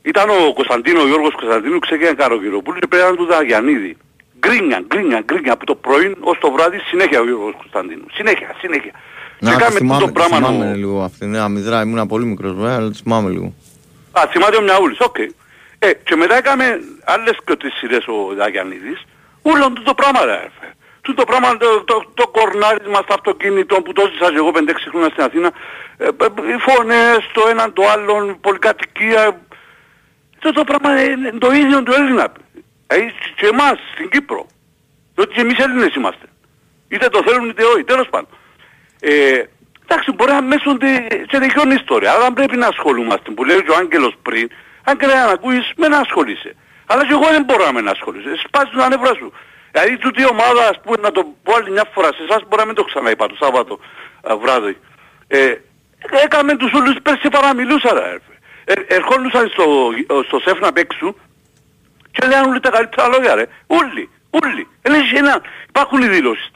Ήταν 0.01 0.29
ο 0.29 0.53
Κωνσταντίνο, 0.53 1.01
ο 1.01 1.07
Γιώργος 1.07 1.33
Κωνσταντίνου, 1.33 1.79
ξεκίνησε 1.79 2.13
Καρογυροπούλου 2.13 2.79
και 2.79 2.87
πέραν 2.87 3.15
του 3.15 3.25
Δαγιανίδη. 3.25 3.97
Γκρίνια, 4.39 4.79
γκρίνια, 4.87 5.19
γκρίνια 5.19 5.53
από 5.53 5.65
το 5.65 5.75
πρωί 5.75 6.15
ως 6.19 6.37
το 6.39 6.51
βράδυ 6.51 6.77
συνέχεια 6.77 7.19
ο 7.19 7.25
Γιώργος 7.25 7.53
Κωνσταντίνου. 7.57 8.05
Συνέχεια, 8.13 8.55
συνέχεια. 8.59 8.91
Να, 9.45 9.51
και 9.51 9.57
τη 9.57 9.63
κάμε 9.63 9.77
θυμάμαι, 9.77 10.05
το 10.05 10.11
πράγμα 10.11 10.35
θυμάμαι 10.37 10.71
ο- 10.71 10.75
λίγο 10.75 11.03
αυτή, 11.03 11.25
ναι, 11.25 11.39
αμυδρά, 11.39 11.81
ήμουν 11.81 12.07
πολύ 12.07 12.25
μικρός 12.25 12.53
βέβαια, 12.53 12.75
αλλά 12.75 12.89
τη 12.89 12.97
θυμάμαι 13.03 13.29
λίγο. 13.29 13.53
Α, 14.11 14.21
θυμάται 14.31 14.55
ο 14.57 14.61
Μιαούλης, 14.61 14.99
οκ. 14.99 15.17
Ε, 15.79 15.93
και 15.93 16.15
μετά 16.15 16.35
έκαμε 16.37 16.79
άλλες 17.05 17.37
και 17.45 17.55
τις 17.55 17.73
σειρές 17.73 18.07
ο 18.07 18.33
Δαλιανίδης. 18.37 19.03
Ούλον 19.41 19.83
το 19.83 19.93
πράγμα 19.93 20.25
ρε 20.25 20.31
έφε. 20.33 20.67
Του 21.01 21.13
το 21.13 21.23
πράγμα 21.23 21.57
το, 21.57 21.83
το, 21.83 22.11
το 22.13 22.27
κορνάρισμα 22.27 22.99
στο 23.03 23.13
αυτοκίνητο 23.13 23.75
που 23.81 23.93
το 23.93 24.03
ζήσα 24.11 24.29
και 24.29 24.35
εγώ 24.37 24.51
5-6 24.53 24.59
χρόνια 24.89 25.09
στην 25.09 25.23
Αθήνα. 25.23 25.51
Ε, 25.97 26.05
ε, 26.05 26.09
οι 26.55 26.57
φωνές, 26.67 27.19
το 27.33 27.41
έναν 27.49 27.73
το 27.73 27.83
άλλον, 27.93 28.37
πολυκατοικία. 28.41 29.41
Το, 30.39 30.51
το 30.53 30.63
πράγμα 30.63 31.03
είναι 31.03 31.29
το 31.37 31.51
ίδιο 31.51 31.83
του 31.83 31.93
Έλληνα. 31.93 32.31
Ε, 32.87 32.95
και 33.35 33.47
εμάς 33.51 33.75
στην 33.93 34.09
Κύπρο. 34.09 34.45
Διότι 35.15 35.33
και 35.33 35.41
εμείς 35.41 35.57
Έλληνες 35.57 35.95
είμαστε. 35.95 36.25
Είτε 36.87 37.07
το 37.09 37.21
θέλουν 37.27 37.49
είτε 37.49 37.63
όχι, 37.63 37.83
τέλος 37.83 38.07
πάντων. 38.09 38.27
Ε, 39.07 39.43
εντάξει, 39.83 40.11
μπορεί 40.11 40.31
να 40.31 40.41
μέσουν 40.41 40.79
σε 41.31 41.37
δικαιώνει 41.37 41.73
ιστορία, 41.73 42.11
αλλά 42.11 42.33
πρέπει 42.33 42.57
να 42.57 42.67
ασχολούμαστε. 42.67 43.31
Που 43.31 43.43
λέει 43.43 43.63
και 43.63 43.71
ο 43.71 43.75
Άγγελος 43.75 44.13
πριν, 44.21 44.49
αν 44.83 44.97
και 44.97 45.05
να 45.05 45.21
ακούεις, 45.23 45.71
με 45.75 45.87
να 45.87 45.97
ασχολείσαι. 45.97 46.55
Αλλά 46.85 47.01
και 47.07 47.13
εγώ 47.17 47.27
δεν 47.35 47.43
μπορώ 47.43 47.65
να 47.65 47.73
με 47.73 47.81
να 47.81 47.91
ασχολείσαι. 47.91 48.31
Σπάζει 48.47 48.71
τα 48.77 48.89
νεύρα 48.89 49.13
σου. 49.19 49.33
Δηλαδή 49.71 49.97
τούτη 49.97 50.21
η 50.21 50.27
ομάδα, 50.35 50.67
ας 50.67 50.79
πούμε, 50.83 50.97
να 51.01 51.11
το 51.11 51.21
πω 51.43 51.53
άλλη 51.55 51.71
μια 51.71 51.85
φορά 51.93 52.07
σε 52.07 52.23
εσάς, 52.27 52.41
μπορεί 52.47 52.61
να 52.63 52.65
μην 52.65 52.75
το 52.75 52.83
ξαναείπα 52.83 53.27
το 53.27 53.35
Σάββατο 53.43 53.79
α, 54.29 54.37
βράδυ. 54.37 54.77
Ε, 55.27 55.53
έκαμε 56.23 56.55
τους 56.55 56.73
όλους 56.73 56.95
πέρσι 57.01 57.29
παραμιλούσα 57.29 57.93
ρε. 57.93 58.05
έρφε. 58.15 58.33
Ε, 58.65 58.73
ερχόντουσαν 58.95 59.49
στο, 59.53 59.65
στο 60.27 60.39
σεφ 60.45 60.59
να 60.59 60.71
παίξουν 60.73 61.15
και 62.11 62.27
λέγανε 62.27 62.47
όλοι 62.47 62.59
τα 62.59 62.69
καλύτερα 62.69 63.07
λόγια 63.07 63.35
ρε. 63.35 63.45
Όλοι, 63.67 64.09
όλοι. 64.29 64.67
Ε, 64.81 64.89
λες, 64.89 65.11
ένα, 65.11 65.41
υπάρχουν 65.67 66.01
οι 66.01 66.07
δηλώσεις 66.07 66.51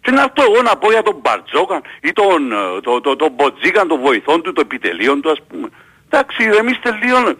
τους. 0.00 0.10
Και 0.10 0.10
να 0.10 0.22
αυτό 0.22 0.42
εγώ 0.42 0.62
να 0.62 0.76
πω 0.76 0.90
για 0.90 1.02
τον 1.02 1.16
Μπαρτζόκαν 1.22 1.82
ή 2.00 2.12
τον, 2.12 2.52
ε, 2.52 2.80
το, 2.80 3.00
το, 3.00 3.16
τον 3.16 3.32
Μποτζίκαν, 3.32 3.88
τον 3.88 4.00
βοηθόν 4.00 4.42
του, 4.42 4.52
το 4.52 4.60
επιτελείο 4.60 5.20
του 5.20 5.30
ας 5.30 5.40
πούμε. 5.48 5.68
Εντάξει, 6.06 6.42
ηρεμήστε 6.42 6.98
λίγο. 7.02 7.36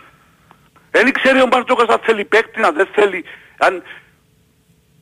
Δεν 0.90 1.12
ξέρει 1.12 1.40
ο 1.40 1.46
Μπαρτζόκας 1.46 1.88
αν 1.88 2.00
θέλει 2.02 2.24
παίκτη, 2.24 2.62
αν 2.62 2.74
δεν 2.74 2.88
θέλει. 2.92 3.24
Αν... 3.58 3.82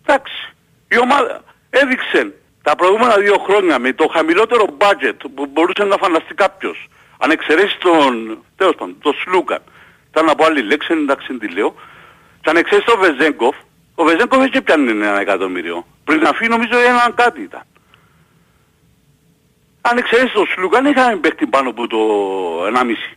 Εντάξει, 0.07 0.55
η 0.89 0.99
ομάδα 0.99 1.43
έδειξε 1.71 2.33
τα 2.63 2.77
προηγούμενα 2.77 3.17
δύο 3.17 3.39
χρόνια 3.39 3.79
με 3.79 3.93
το 3.93 4.09
χαμηλότερο 4.13 4.65
budget 4.79 5.19
που 5.35 5.47
μπορούσε 5.47 5.85
να 5.85 5.97
φανταστεί 5.97 6.35
κάποιος. 6.35 6.89
Αν 7.19 7.31
εξαιρέσεις 7.31 7.79
τον, 7.79 8.39
τέλος 8.57 8.75
πάντων, 8.75 8.97
τον 9.01 9.15
Σλούκαν. 9.15 9.63
Ήταν 10.11 10.25
να 10.25 10.35
πω 10.35 10.45
άλλη 10.45 10.63
λέξη, 10.63 10.93
εντάξει 10.93 11.27
δεν 11.27 11.39
τη 11.39 11.49
λέω. 11.49 11.75
Και 12.41 12.51
αν 12.51 12.57
εξαιρέσεις 12.57 12.93
τον 12.93 13.01
Βεζέγκοφ, 13.01 13.57
ο 13.95 14.05
Βεζέγκοφ 14.05 14.45
έτσι 14.45 14.63
πιάνει 14.63 14.91
ένα 14.91 15.21
εκατομμύριο. 15.21 15.87
Πριν 16.09 16.21
να 16.21 16.33
φύγει 16.33 16.51
νομίζω 16.51 16.79
έναν 16.79 17.15
κάτι 17.15 17.41
ήταν. 17.43 17.63
Αν 19.81 19.99
εξαιρέσεις 19.99 20.33
τον 20.33 20.47
Σλούκαν 20.47 20.85
είχαμε 20.87 21.17
παίχτη 21.17 21.47
πάνω 21.47 21.69
από 21.71 21.87
το 21.87 21.99
1,5. 22.67 23.17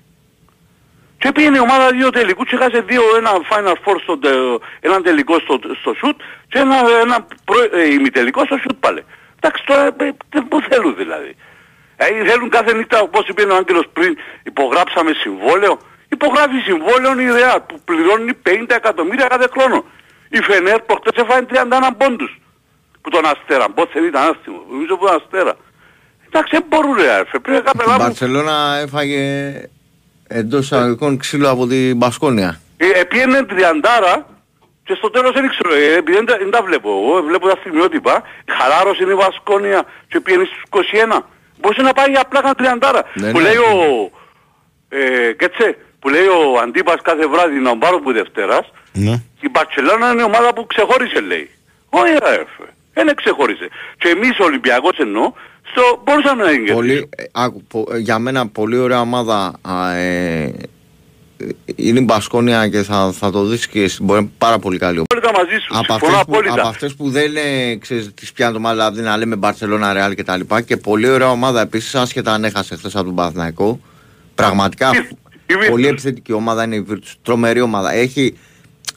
Και 1.17 1.31
πήγαινε 1.31 1.57
η 1.57 1.59
ομάδα 1.59 1.91
δύο 1.91 2.09
τελικούς 2.09 2.49
και 2.49 2.55
έχασε 2.55 2.81
δύο, 2.81 3.01
ένα 3.17 3.31
Final 3.49 3.75
Four 3.83 3.95
στο, 4.03 4.17
τε- 4.17 4.61
έναν 4.79 5.03
τελικό 5.03 5.39
στο, 5.39 5.59
στο 5.79 5.95
shoot 6.01 6.15
και 6.49 6.59
ένα, 6.59 6.75
ένα 7.01 7.27
προ, 7.45 7.57
ε, 7.71 7.93
ημιτελικό 7.93 8.45
στο 8.45 8.57
shoot 8.63 8.75
πάλι. 8.79 9.03
Εντάξει 9.39 9.63
τώρα 9.65 9.83
ε, 9.85 10.05
ε, 10.29 10.39
πού 10.49 10.61
θέλουν 10.69 10.95
δηλαδή. 10.95 11.35
Ε, 11.95 12.05
θέλουν 12.29 12.49
κάθε 12.49 12.73
νύχτα 12.73 12.99
όπως 13.01 13.27
είπε 13.27 13.41
ο 13.41 13.55
Άγγελος 13.55 13.85
πριν 13.93 14.17
υπογράψαμε 14.43 15.11
συμβόλαιο. 15.13 15.79
Υπογράφει 16.09 16.59
συμβόλαιο 16.59 17.19
η 17.19 17.23
ιδέα 17.23 17.61
που 17.61 17.81
πληρώνει 17.85 18.31
50 18.49 18.63
εκατομμύρια 18.67 19.27
κάθε 19.27 19.47
χρόνο. 19.57 19.85
Η 20.29 20.41
Φενέρ 20.41 20.79
προχτές 20.81 21.23
έφαγε 21.23 21.45
31 21.49 21.63
πόντους 21.97 22.40
που 23.01 23.09
τον 23.09 23.25
Αστέρα. 23.25 23.69
Πότε 23.69 23.91
δεν 23.93 24.03
ήταν 24.03 24.21
άστιμο. 24.21 24.57
Νομίζω 24.71 24.97
που 24.97 25.05
τον 25.05 25.15
Αστέρα. 25.15 25.55
Εντάξει, 26.27 26.51
δεν 26.55 26.65
μπορούν 26.69 26.95
ρε 26.95 27.11
άρφε. 27.11 27.39
Πρέπει 27.39 27.49
να 27.51 27.57
Η 27.57 27.61
καταλάβουν. 27.71 28.05
Μπαρσελόνα 28.05 28.75
έφαγε 28.83 29.23
εντός 30.27 30.63
εισαγωγικών 30.65 31.17
ξύλο 31.17 31.49
από 31.49 31.67
την 31.67 31.97
Μπασκόνια. 31.97 32.59
Ε, 32.77 32.99
Επίενε 32.99 33.43
τριαντάρα 33.43 34.25
και 34.83 34.93
στο 34.93 35.09
τέλος 35.09 35.31
δεν 35.33 35.49
ξέρω, 35.49 35.73
ε, 35.73 35.93
επειδή 35.97 36.17
δεν, 36.17 36.25
τα- 36.25 36.37
δεν 36.37 36.51
τα 36.51 36.61
βλέπω 36.61 36.89
εγώ, 36.89 37.23
βλέπω 37.23 37.47
τα 37.47 37.55
στιγμιότυπα, 37.59 38.23
χαλάρωσε 38.57 39.03
είναι 39.03 39.11
η 39.11 39.15
Βασκόνια 39.15 39.83
και 40.07 40.19
πήγαινε 40.19 40.43
στους 40.45 40.61
21. 40.69 41.25
Μπορούσε 41.59 41.81
να 41.81 41.93
πάει 41.93 42.13
απλά 42.19 42.41
καν 42.41 42.55
τριαντάρα. 42.57 43.03
Ναι, 43.13 43.31
που 43.31 43.37
ναι. 43.39 43.43
λέει 43.43 43.55
ο, 43.55 44.11
ε, 44.89 45.33
Κέτσε, 45.33 45.77
που 45.99 46.09
λέει 46.09 46.25
ο 46.25 46.59
Αντίπας 46.63 46.95
κάθε 47.01 47.27
βράδυ 47.27 47.59
να 47.59 47.77
πάρω 47.77 47.99
που 47.99 48.11
Δευτέρας, 48.11 48.71
Ναι. 48.93 49.21
η 49.39 49.49
Μπαρτσελώνα 49.49 50.11
είναι 50.11 50.21
η 50.21 50.25
ομάδα 50.25 50.53
που 50.53 50.65
ξεχώρισε 50.65 51.19
λέει. 51.19 51.49
Όχι 51.89 52.11
ρε 52.11 52.33
έφε. 52.33 52.65
Δεν 52.93 53.15
ξεχώρισε. 53.15 53.67
Και 53.97 54.07
εμείς 54.09 54.39
ο 54.39 54.43
Ολυμπιακός 54.43 54.97
εννοώ, 54.97 55.33
στο, 55.71 56.01
μπορούσαμε 56.03 56.43
να 56.43 56.51
είναι 56.51 56.71
Πολύ, 56.71 57.09
ε, 57.15 57.23
άκου, 57.31 57.63
πο- 57.63 57.87
ε, 57.93 57.97
για 57.97 58.19
μένα 58.19 58.47
πολύ 58.47 58.77
ωραία 58.77 59.01
ομάδα 59.01 59.53
α, 59.61 59.91
ε, 59.93 60.43
ε, 61.37 61.47
είναι 61.75 61.99
η 61.99 62.03
Μπασκόνια 62.05 62.67
και 62.67 62.81
θα, 62.81 63.11
θα 63.11 63.31
το 63.31 63.45
δεις 63.45 63.67
και 63.67 63.81
εσύ, 63.83 64.03
μπορεί 64.03 64.19
να 64.19 64.25
είναι 64.25 64.33
πάρα 64.37 64.59
πολύ 64.59 64.77
καλή 64.77 64.97
ομάδα. 64.97 65.27
Απόλυτα 65.27 65.43
μαζί 65.43 65.61
σου. 65.63 65.77
Από 65.77 65.93
Συμφωνώ 65.93 66.11
αυτές, 66.17 66.25
που, 66.25 66.31
απόλυτα. 66.37 66.53
από 66.59 66.67
αυτές 66.67 66.95
που 66.95 67.09
δεν 67.09 67.29
είναι, 67.29 67.75
ξέρεις, 67.75 68.13
τις 68.13 68.31
πιάνει 68.33 68.53
το 68.53 68.59
μάτι, 68.59 68.75
δηλαδή 68.75 69.01
να 69.01 69.17
λέμε 69.17 69.35
Μπαρσελόνα, 69.35 69.93
Ρεάλ 69.93 70.13
και 70.15 70.23
τα 70.23 70.37
λοιπά 70.37 70.61
και 70.61 70.77
πολύ 70.77 71.09
ωραία 71.09 71.29
ομάδα 71.31 71.61
επίσης, 71.61 71.95
άσχετα 71.95 72.33
αν 72.33 72.43
έχασε 72.43 72.75
χθες 72.75 72.95
από 72.95 73.05
τον 73.05 73.15
Παναθηναϊκό. 73.15 73.79
Πραγματικά 74.35 74.91
πολύ 75.69 75.87
επιθετική 75.87 76.33
ομάδα 76.33 76.63
είναι 76.63 76.75
η 76.75 76.85
Virtus, 76.89 77.13
τρομερή 77.21 77.61
ομάδα. 77.61 77.93
Έχει, 77.93 78.37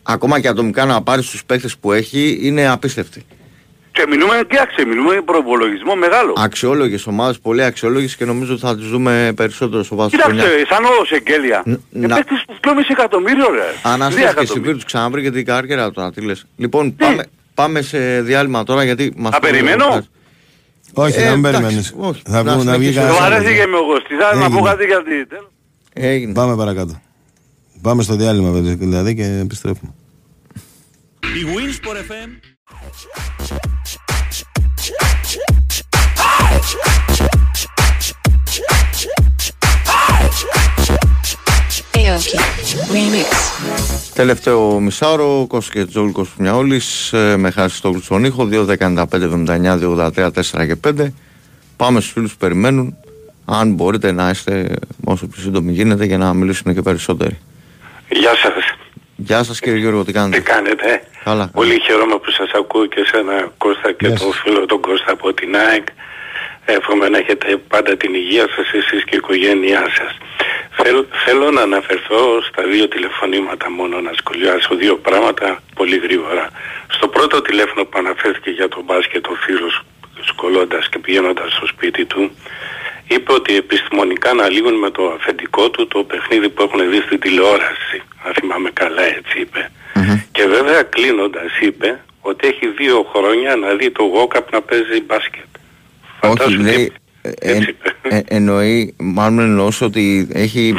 ακόμα 0.02 0.40
και 0.40 0.48
ατομικά 0.48 0.84
να 0.84 1.02
πάρει 1.02 1.22
τους 1.22 1.44
παίκτες 1.44 1.76
που 1.76 1.92
έχει, 1.92 2.38
είναι 2.42 2.68
απίστευτη. 2.68 3.24
Και 3.96 4.04
μιλούμε, 4.08 4.34
κοίταξε, 4.48 4.84
μιλούμε 4.86 5.20
προπολογισμό 5.24 5.94
μεγάλο. 5.94 6.32
Αξιόλογες 6.36 7.06
ομάδες, 7.06 7.38
πολύ 7.38 7.64
αξιόλογες 7.64 8.16
και 8.16 8.24
νομίζω 8.24 8.52
ότι 8.52 8.60
θα 8.60 8.76
τις 8.76 8.88
δούμε 8.88 9.32
περισσότερο 9.36 9.82
στο 9.82 9.96
βάθος 9.96 10.12
της 10.12 10.22
χρονιάς. 10.22 10.44
Κοίταξε, 10.46 10.66
σαν 10.74 10.84
ο 10.84 11.04
Σεγγέλια. 11.04 11.62
να- 11.90 12.14
Επέκτης 12.14 12.44
που 12.46 12.54
2,5 12.60 12.90
εκατομμύριο 12.90 13.50
ρε. 13.50 13.68
Αν 13.82 13.94
Τρία 13.96 14.06
αστείς 14.06 14.22
και 14.22 14.28
εκατομμύρια. 14.30 14.70
στη 14.72 14.80
Virtus 14.80 14.82
ξαναβρήκε 14.86 15.30
την 15.30 15.44
καριέρα 15.44 15.90
τώρα, 15.90 16.10
τι 16.12 16.20
λες. 16.20 16.44
Λοιπόν, 16.56 16.96
πάμε, 16.96 17.24
πάμε 17.54 17.82
σε 17.82 18.20
διάλειμμα 18.22 18.62
τώρα 18.64 18.84
γιατί 18.84 19.12
μας... 19.16 19.32
Να 19.32 19.38
περιμένω; 19.40 20.02
Όχι, 20.94 21.20
Ε, 21.20 21.24
να 21.24 21.30
μην 21.36 21.44
εντάξει, 21.44 21.60
περιμένεις. 21.60 21.94
όχι. 21.96 22.22
Θα 22.24 22.42
Να 22.42 22.52
βγουν 22.54 22.64
να 22.66 22.78
βγει 22.78 22.84
συνεχίσω. 22.92 23.00
κανένας 23.00 23.18
Μου 23.18 23.24
άλλος. 23.24 23.38
αρέσει 23.38 23.54
και 23.60 23.66
με 23.66 23.76
εγώ. 23.76 24.02
Τι 24.08 24.14
θα 24.14 24.34
να 24.34 24.40
πω 24.40 24.44
Έγινε. 24.56 24.68
κάτι 24.68 24.84
γιατί. 24.86 25.26
τέλος. 25.26 25.48
Έγινε. 25.92 26.32
Πάμε 26.32 26.56
παρακάτω. 26.56 27.00
Πάμε 27.82 28.02
στο 28.02 28.14
διάλειμμα 28.16 28.50
βέβαια, 28.50 28.74
δηλαδή 28.76 29.14
και 29.14 29.24
επιστρέφουμε. 29.42 29.94
Η 31.20 31.42
Winsport 31.54 31.96
FM 32.12 32.30
Aoki 42.12 42.36
Remix. 42.92 43.30
Τελευταίο 44.14 44.80
μισάωρο, 44.80 45.46
Κώστας 45.48 45.74
και 45.74 45.84
Τζόγλου 45.90 46.12
Κώστας 46.12 46.36
Μιαόλης, 46.38 47.12
ε, 47.12 47.36
με 47.36 47.50
χάρη 47.50 47.70
στο 47.70 47.94
στον 48.02 48.24
ήχο, 48.24 48.44
2.195.79, 48.44 49.76
2.83, 49.76 50.30
4 50.30 50.66
και 50.66 50.76
5. 50.76 51.14
Πάμε 51.76 52.00
στους 52.00 52.12
φίλους 52.12 52.30
που 52.32 52.36
περιμένουν, 52.38 52.96
αν 53.44 53.72
μπορείτε 53.72 54.12
να 54.12 54.30
είστε 54.30 54.74
όσο 55.04 55.26
πιο 55.26 55.42
σύντομοι 55.42 55.72
γίνεται 55.72 56.04
για 56.04 56.18
να 56.18 56.34
μιλήσουν 56.34 56.74
και 56.74 56.82
περισσότεροι. 56.82 57.38
Γεια 58.08 58.34
σας. 58.36 58.64
Γεια 59.16 59.42
σας 59.42 59.60
κύριε 59.60 59.78
Γιώργο, 59.78 60.04
τι 60.04 60.12
κάνετε; 60.12 60.36
Τι 60.36 60.42
κάνετε; 60.42 61.02
Καλά. 61.24 61.48
Πολύ 61.52 61.80
χαίρομαι 61.80 62.14
που 62.14 62.30
σας 62.30 62.50
ακούω 62.54 62.86
και 62.86 63.00
εσένα 63.00 63.52
Κώστα 63.58 63.92
και 63.92 64.06
Γεια 64.06 64.18
τον 64.18 64.32
σας. 64.32 64.40
φίλο 64.40 64.66
τον 64.66 64.80
Κώστα 64.80 65.12
από 65.12 65.32
την 65.32 65.56
ΑΕΚ. 65.56 65.86
Εύχομαι 66.64 67.08
να 67.08 67.18
έχετε 67.18 67.56
πάντα 67.56 67.96
την 67.96 68.14
υγεία 68.14 68.46
σας 68.56 68.72
εσείς 68.72 69.04
και 69.04 69.14
η 69.14 69.16
οικογένειά 69.16 69.84
σας. 69.98 70.16
Θέλ- 70.76 71.06
θέλω 71.24 71.50
να 71.50 71.60
αναφερθώ 71.62 72.42
στα 72.48 72.62
δύο 72.62 72.88
τηλεφωνήματα 72.88 73.70
μόνο 73.70 74.00
να 74.00 74.10
σχολιάσω 74.18 74.74
δύο 74.74 74.96
πράγματα 74.96 75.62
πολύ 75.74 75.96
γρήγορα. 75.96 76.50
Στο 76.88 77.08
πρώτο 77.08 77.42
τηλέφωνο 77.42 77.84
που 77.84 77.98
αναφέρθηκε 77.98 78.50
για 78.50 78.68
τον 78.68 78.82
μπάσκετ 78.84 79.26
ο 79.26 79.34
φίλος 79.34 79.82
σκολώντας 80.24 80.88
και 80.88 80.98
πηγαίνοντας 80.98 81.52
στο 81.52 81.66
σπίτι 81.66 82.04
του 82.04 82.36
είπε 83.08 83.32
ότι 83.32 83.56
επιστημονικά 83.56 84.30
αναλύουν 84.30 84.74
με 84.74 84.90
το 84.90 85.06
αφεντικό 85.18 85.70
του 85.70 85.86
το 85.86 86.04
παιχνίδι 86.04 86.48
που 86.48 86.62
έχουν 86.62 86.90
δει 86.90 87.00
στην 87.00 87.20
τηλεόραση. 87.20 88.02
Αν 88.24 88.32
θυμάμαι 88.34 88.70
καλά 88.70 89.02
έτσι 89.02 89.40
είπε. 89.40 89.70
Και 90.32 90.46
βέβαια 90.46 90.82
κλείνοντας 90.82 91.58
είπε 91.60 92.00
ότι 92.20 92.46
έχει 92.48 92.66
δύο 92.66 93.10
χρόνια 93.14 93.56
να 93.56 93.74
δει 93.74 93.90
το 93.90 94.02
Γόκαπ 94.02 94.52
να 94.52 94.60
παίζει 94.62 95.00
μπάσκετ. 95.00 95.44
Όχι, 96.30 96.56
λέει, 96.56 96.92
ε, 97.22 97.30
ε, 97.52 97.58
ε, 98.02 98.20
εννοεί, 98.28 98.94
μάλλον 98.96 99.38
εννοούσε 99.38 99.84
ότι 99.84 100.28
έχει 100.32 100.74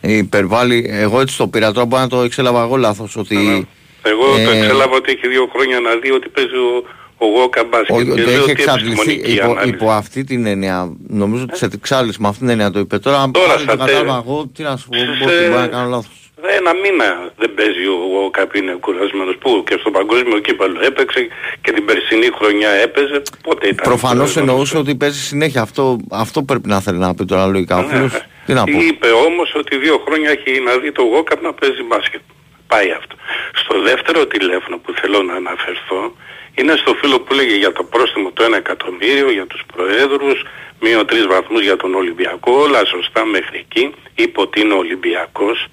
υπερβάλλει, 0.00 0.86
εγώ 0.90 1.20
έτσι 1.20 1.36
το 1.36 1.46
πήρα, 1.48 1.72
τώρα 1.72 1.86
μπορεί 1.86 2.02
να 2.02 2.08
το 2.08 2.22
εξέλαβα 2.22 2.62
εγώ 2.62 2.76
λάθος, 2.76 3.16
ότι... 3.16 3.68
Εγώ 4.02 4.26
το 4.44 4.50
Ε, 4.50 4.58
εξέλαβα 4.58 4.94
ότι 4.96 5.12
έχει 5.12 5.28
δύο 5.28 5.48
χρόνια 5.52 5.80
να 5.80 5.90
δει 6.02 6.10
ότι 6.10 6.28
παίζει 6.28 6.54
ο, 6.54 6.84
ο 7.16 7.26
Γόκαπ 7.26 7.68
μπάσκετ. 7.68 7.96
Όχι, 7.96 8.04
και 8.04 8.10
ότι 8.10 8.20
λέω 8.20 8.30
έχει 8.32 8.40
ότι 8.40 8.50
εξαντληθεί 8.50 8.90
επιστημονική 9.00 9.32
υπό, 9.32 9.50
ανάλυση. 9.50 9.68
υπό 9.74 9.90
αυτή 9.90 10.24
την 10.24 10.46
έννοια. 10.46 10.96
Νομίζω 11.08 11.42
ότι 11.48 11.56
σε 11.58 11.68
εξάλληψη 11.74 12.20
με 12.20 12.28
αυτή 12.28 12.40
την 12.40 12.48
έννοια 12.48 12.70
το 12.70 12.78
είπε. 12.78 12.98
Τώρα, 12.98 13.30
Τώρα 13.30 13.52
αν 13.52 13.58
στα 13.58 13.72
το 13.72 13.78
κατάλαβα 13.78 14.04
τέλη. 14.22 14.22
εγώ, 14.26 14.46
τι 14.54 14.62
να 14.62 14.76
σου 14.76 14.88
πω, 14.88 14.96
Σε- 14.96 15.04
μπορεί 15.04 15.48
μπορεί 15.48 15.60
να 15.60 15.66
κάνω 15.66 15.88
λάθος. 15.88 16.23
Ε, 16.48 16.56
Ένα 16.56 16.72
μήνα 16.74 17.32
δεν 17.36 17.54
παίζει 17.54 17.86
ο 17.86 17.94
Γόκαπ 18.12 18.54
είναι 18.54 18.72
κουρασμένος 18.80 19.36
που 19.40 19.64
και 19.66 19.76
στο 19.80 19.90
παγκόσμιο 19.90 20.38
κύπελο 20.38 20.80
έπαιξε 20.84 21.28
και 21.60 21.72
την 21.72 21.84
περσινή 21.84 22.28
χρονιά 22.38 22.70
έπαιζε. 22.70 23.22
Πότε 23.42 23.66
ήταν. 23.68 23.84
Προφανώς 23.84 24.16
κουρασμένος. 24.16 24.36
εννοούσε 24.50 24.76
ότι 24.78 24.94
παίζει 24.96 25.18
συνέχεια. 25.18 25.60
Αυτό, 25.62 25.96
αυτό 26.10 26.42
πρέπει 26.42 26.68
να 26.68 26.80
θέλει 26.80 26.98
να 26.98 27.14
πει 27.14 27.24
τώρα 27.24 27.46
λογικά 27.46 27.76
ο 27.78 27.82
Ναι. 27.82 27.88
φίλος. 27.88 28.12
Τι 28.46 28.52
να 28.52 28.64
πω. 28.64 28.78
Είπε 28.80 29.08
όμως 29.10 29.54
ότι 29.56 29.76
δύο 29.76 30.02
χρόνια 30.06 30.30
έχει 30.30 30.60
να 30.60 30.76
δει 30.78 30.92
το 30.92 31.02
Γόκαπ 31.02 31.42
να 31.42 31.52
παίζει 31.52 31.82
μπάσκετ. 31.82 32.20
Πάει 32.66 32.90
αυτό. 32.90 33.14
Στο 33.54 33.80
δεύτερο 33.82 34.26
τηλέφωνο 34.26 34.76
που 34.78 34.92
θέλω 35.00 35.22
να 35.22 35.34
αναφερθώ 35.34 36.16
είναι 36.54 36.74
στο 36.76 36.94
φίλο 36.94 37.20
που 37.20 37.34
λέγε 37.34 37.56
για 37.56 37.72
το 37.72 37.84
πρόστιμο 37.84 38.30
το 38.32 38.44
1 38.44 38.56
εκατομμύριο 38.56 39.30
για 39.30 39.46
τους 39.46 39.62
προέδρους, 39.74 40.42
μείον 40.80 41.06
τρεις 41.06 41.26
βαθμούς 41.26 41.62
για 41.62 41.76
τον 41.76 41.94
Ολυμπιακό, 41.94 42.52
όλα 42.52 42.84
σωστά 42.84 43.24
μέχρι 43.24 43.58
εκεί, 43.58 43.94
είπε 44.14 44.40
ότι 44.40 44.60
είναι 44.60 44.74
Ολυμπιακός, 44.74 45.66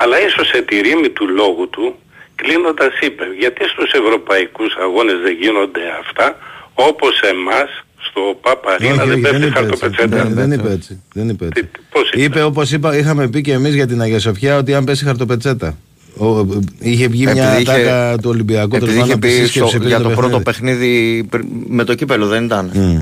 αλλά 0.00 0.16
ίσως 0.26 0.46
σε 0.52 0.62
τη 0.68 0.76
ρήμη 0.86 1.08
του 1.16 1.26
λόγου 1.40 1.68
του, 1.74 1.86
κλείνοντας 2.34 2.94
είπε, 3.06 3.24
γιατί 3.42 3.62
στους 3.72 3.90
ευρωπαϊκούς 4.00 4.72
αγώνες 4.84 5.18
δεν 5.24 5.34
γίνονται 5.42 5.80
αυτά, 6.02 6.26
όπως 6.74 7.14
εμάς 7.34 7.70
στο 8.08 8.20
Παπαρίνα 8.40 8.92
Όχι, 9.02 9.08
δεν 9.08 9.10
όχι, 9.12 9.20
πέφτει 9.20 9.38
δεν 9.38 9.48
είπε 9.48 9.58
έτσι. 9.58 9.58
χαρτοπετσέτα. 9.58 10.16
Δεν, 10.24 10.34
δεν 10.34 10.50
είπε 10.52 10.70
έτσι. 10.72 11.02
Δεν 11.12 11.28
είπε 11.28 11.44
έτσι. 11.44 11.68
Πώς 11.90 12.10
είπε 12.14 12.42
όπως 12.42 12.72
είπα, 12.72 12.96
είχαμε 12.96 13.28
πει 13.28 13.40
και 13.40 13.52
εμείς 13.52 13.74
για 13.74 13.86
την 13.86 14.00
Αγία 14.00 14.20
Σοφιά 14.20 14.56
ότι 14.56 14.74
αν 14.74 14.84
πέσει 14.84 15.04
χαρτοπετσέτα. 15.04 15.76
Ο, 16.18 16.46
είχε 16.78 17.08
βγει 17.08 17.22
μια 17.26 17.44
Επειδή 17.46 17.62
είχε- 17.62 17.72
τάκα 17.72 18.16
του 18.22 18.30
Ολυμπιακού 18.30 18.76
Επειδή 18.76 18.80
τέλος 18.92 18.94
είχε 18.94 19.00
πάντων, 19.00 19.14
από 19.16 19.26
τη 19.26 19.28
πει 19.40 19.44
σύσκεψη 19.44 19.68
στο- 19.68 19.78
πριν 19.78 19.88
για 19.88 20.00
το 20.00 20.08
πρώτο 20.10 20.40
παιχνίδι. 20.40 20.76
παιχνίδι 20.78 21.24
πρι- 21.30 21.46
με 21.68 21.84
το 21.84 21.94
κύπελο 21.94 22.26
δεν 22.26 22.44
ήταν. 22.44 22.70
Μμ. 22.74 23.00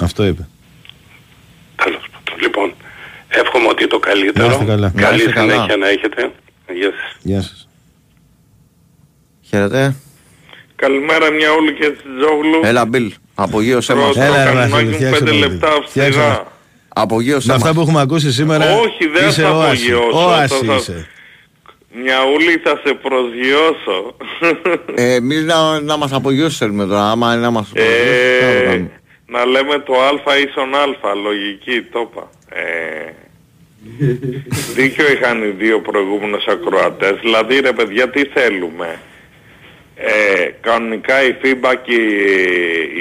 Αυτό 0.00 0.26
είπε. 0.26 0.48
Λοιπόν, 3.38 3.44
εύχομαι 3.46 3.68
ότι 3.68 3.86
το 3.86 3.98
καλύτερο. 3.98 4.46
Να 4.46 4.52
είστε 4.52 4.64
καλά. 4.64 4.92
Καλή 4.96 5.10
Να 5.10 5.16
είστε 5.16 5.30
καλά. 5.32 5.52
συνέχεια 5.52 5.76
να 5.76 5.88
έχετε. 5.88 6.30
Γεια 6.72 6.90
σας. 6.90 7.16
Γεια 7.22 7.40
σας. 7.42 7.68
Χαίρετε. 9.48 9.94
Καλημέρα 10.76 11.30
μια 11.30 11.52
όλη 11.52 11.72
και 11.74 11.90
Τζόγλου. 11.90 12.60
Έλα 12.62 12.86
Μπιλ, 12.86 13.12
απογείωσέ 13.34 13.94
μας. 13.94 14.12
Πρώτο 14.14 14.32
κανονάκι 14.32 14.84
μου 14.84 15.10
πέντε 15.10 15.32
λεπτά 15.32 15.68
αυστηρά. 15.72 16.52
Απογείωσέ 16.88 17.46
Με 17.46 17.52
μας. 17.52 17.62
αυτά 17.62 17.74
που 17.74 17.80
έχουμε 17.80 18.00
ακούσει 18.00 18.32
σήμερα 18.32 18.74
Όχι, 18.78 19.06
δεν 19.08 19.28
είσαι 19.28 19.42
θα 19.42 19.50
όαση. 19.50 19.92
απογειώσω. 19.92 20.26
Όαση 20.28 20.64
Θα- 20.66 20.74
είσαι. 20.74 21.06
Μια 22.02 22.16
ούλη 22.34 22.56
θα 22.64 22.80
σε 22.84 22.94
προσγειώσω. 22.94 24.16
Ε, 24.94 25.14
εμείς 25.14 25.44
να, 25.44 25.80
να 25.80 25.96
μας 25.96 26.12
απογειώσεις 26.12 26.58
θέλουμε 26.58 26.86
τώρα, 26.86 27.10
άμα 27.10 27.32
είναι 27.32 27.40
να 27.42 27.50
μας 27.50 27.70
Ε, 27.74 27.80
απογειώσεις, 27.82 28.38
τι 28.38 28.44
να 28.44 28.52
το 28.60 28.64
κάνουμε. 28.68 28.90
να 29.26 29.44
λέμε 29.44 29.78
το 29.78 29.92
α 30.02 30.38
ίσον 30.38 30.74
α, 30.74 31.14
λογική, 31.14 31.82
το 31.92 32.08
είπα. 32.10 32.30
Ε, 32.48 33.12
δίκιο 34.74 35.12
είχαν 35.12 35.42
οι 35.42 35.48
δύο 35.50 35.80
προηγούμενους 35.80 36.46
ακροατές, 36.46 37.18
δηλαδή 37.20 37.60
ρε 37.60 37.72
παιδιά 37.72 38.10
τι 38.10 38.24
θέλουμε; 38.24 39.00
Ε, 39.94 40.50
κανονικά 40.60 41.22
η 41.22 41.34
FIBA, 41.42 41.74
και, 41.82 41.94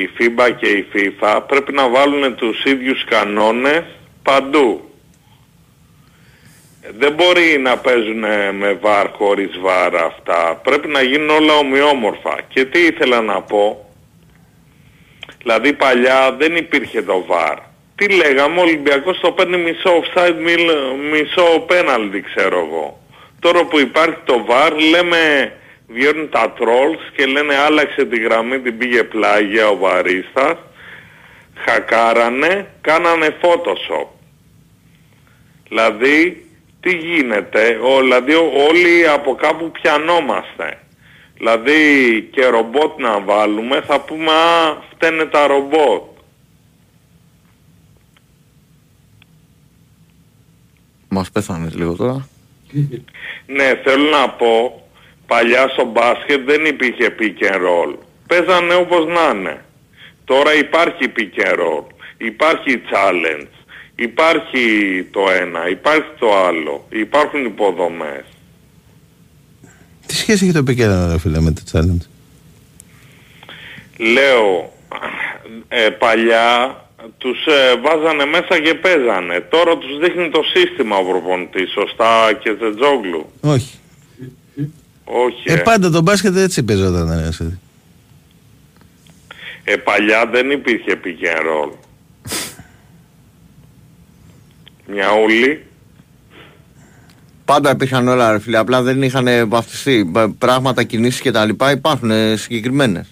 η 0.01 0.09
FIBA 0.19 0.49
και 0.59 0.67
η 0.67 0.87
FIFA 0.93 1.39
πρέπει 1.47 1.73
να 1.73 1.89
βάλουν 1.89 2.35
τους 2.35 2.63
ίδιους 2.63 3.03
κανόνες 3.05 3.83
παντού. 4.23 4.81
Δεν 6.97 7.13
μπορεί 7.13 7.57
να 7.61 7.77
παίζουν 7.77 8.19
με 8.55 8.77
βαρ 8.81 9.07
χωρίς 9.07 9.57
βαρ 9.59 9.95
αυτά. 9.95 10.59
Πρέπει 10.63 10.87
να 10.87 11.01
γίνουν 11.01 11.29
όλα 11.29 11.53
ομοιόμορφα. 11.53 12.39
Και 12.47 12.65
τι 12.65 12.79
ήθελα 12.79 13.21
να 13.21 13.41
πω; 13.41 13.91
Δηλαδή 15.37 15.73
παλιά 15.73 16.35
δεν 16.39 16.55
υπήρχε 16.55 17.01
το 17.01 17.25
βαρ. 17.27 17.66
Τι 17.97 18.07
λέγαμε, 18.09 18.59
ο 18.59 18.63
Ολυμπιακός 18.63 19.19
το 19.19 19.31
παίρνει 19.31 19.57
μισό 19.57 20.03
offside, 20.03 20.35
μιλ- 20.39 21.11
μισό 21.11 21.65
penalty 21.69 22.19
ξέρω 22.35 22.59
εγώ. 22.59 22.99
Τώρα 23.39 23.65
που 23.65 23.79
υπάρχει 23.79 24.17
το 24.25 24.45
βαρ 24.45 24.73
λέμε, 24.79 25.53
βγαίνουν 25.87 26.29
τα 26.29 26.53
trolls 26.59 27.11
και 27.15 27.25
λένε 27.25 27.55
άλλαξε 27.55 28.05
τη 28.05 28.19
γραμμή, 28.19 28.59
την 28.59 28.77
πήγε 28.77 29.03
πλάγια 29.03 29.69
ο 29.69 29.77
βαρίστας. 29.77 30.57
χακάρανε, 31.65 32.67
κάνανε 32.81 33.35
Photoshop. 33.41 34.07
Δηλαδή, 35.67 36.45
τι 36.81 36.95
γίνεται, 36.95 37.79
ο, 37.81 37.99
δηλαδή 37.99 38.33
όλοι 38.69 39.07
από 39.09 39.35
κάπου 39.35 39.71
πιανόμαστε. 39.71 40.79
Δηλαδή 41.37 42.21
και 42.31 42.45
ρομπότ 42.45 42.99
να 42.99 43.19
βάλουμε 43.19 43.81
θα 43.81 43.99
πούμε 44.01 44.31
α 44.31 44.77
φταίνε 44.93 45.25
τα 45.25 45.47
ρομπότ. 45.47 46.01
Μας 51.17 51.31
πέθανε 51.31 51.69
λίγο 51.75 51.93
τώρα. 51.95 52.27
Ναι, 53.45 53.81
θέλω 53.83 54.09
να 54.09 54.29
πω, 54.29 54.81
παλιά 55.27 55.67
στο 55.67 55.85
μπάσκετ 55.85 56.45
δεν 56.45 56.65
υπήρχε 56.65 57.15
pick 57.19 57.43
and 57.51 57.55
roll. 57.55 57.95
Παίζανε 58.27 58.73
όπως 58.73 59.05
να 59.05 59.37
είναι. 59.37 59.65
Τώρα 60.25 60.53
υπάρχει 60.53 61.11
pick 61.15 61.47
and 61.47 61.59
roll, 61.59 61.85
υπάρχει 62.17 62.81
challenge, 62.91 63.47
υπάρχει 63.95 64.63
το 65.11 65.21
ένα, 65.41 65.69
υπάρχει 65.69 66.09
το 66.19 66.35
άλλο, 66.35 66.85
υπάρχουν 66.89 67.45
υποδομές. 67.45 68.25
Τι 70.05 70.15
σχέση 70.15 70.43
έχει 70.43 70.53
το 70.53 70.59
επικέντρο, 70.59 71.07
ρε 71.11 71.19
φίλε, 71.19 71.39
με 71.39 71.51
το 71.51 71.61
challenge; 71.71 72.05
Λέω, 73.97 74.73
ε, 75.67 75.89
παλιά 75.89 76.81
τους 77.17 77.45
ε, 77.45 77.75
βάζανε 77.81 78.25
μέσα 78.25 78.59
και 78.63 78.73
παίζανε. 78.73 79.39
Τώρα 79.49 79.77
τους 79.77 79.97
δείχνει 79.99 80.29
το 80.29 80.41
σύστημα 80.53 80.95
ο 80.97 81.03
προπονητής, 81.03 81.71
σωστά 81.71 82.33
και 82.39 82.55
Τζετζόγλου. 82.55 83.31
Όχι. 83.41 83.77
Όχι. 85.03 85.43
Ε, 85.51 85.55
πάντα 85.55 85.89
το 85.89 86.01
μπάσκετ 86.01 86.35
έτσι 86.37 86.63
παίζονταν. 86.63 87.19
ρε, 87.21 87.27
εσύ. 87.27 87.59
Ε, 89.63 89.75
παλιά 89.75 90.25
δεν 90.25 90.51
υπήρχε 90.51 90.99
pick 91.03 91.07
and 91.37 91.41
roll. 91.47 91.71
Μια 94.87 95.07
ούλη. 95.23 95.65
Πάντα 97.45 97.71
υπήρχαν 97.71 98.07
όλα, 98.07 98.31
ρε 98.31 98.39
φίλε. 98.39 98.57
Απλά 98.57 98.81
δεν 98.81 99.01
είχαν 99.01 99.49
βαφτιστεί. 99.49 100.09
Π- 100.13 100.37
Πράγματα, 100.37 100.83
κινήσεις 100.83 101.21
και 101.21 101.31
τα 101.31 101.45
λοιπά 101.45 101.71
υπάρχουν 101.71 102.11
ε, 102.11 102.35
συγκεκριμένες. 102.35 103.07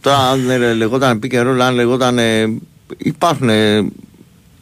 Τώρα, 0.00 0.18
αν 0.18 0.50
ε, 0.50 0.72
λεγόταν 0.74 1.20
pick 1.22 1.34
and 1.34 1.46
roll, 1.46 1.58
αν 1.60 1.74
λεγόταν. 1.74 2.18
ε, 2.18 2.58
υπάρχουν 2.98 3.48
ε, 3.48 3.90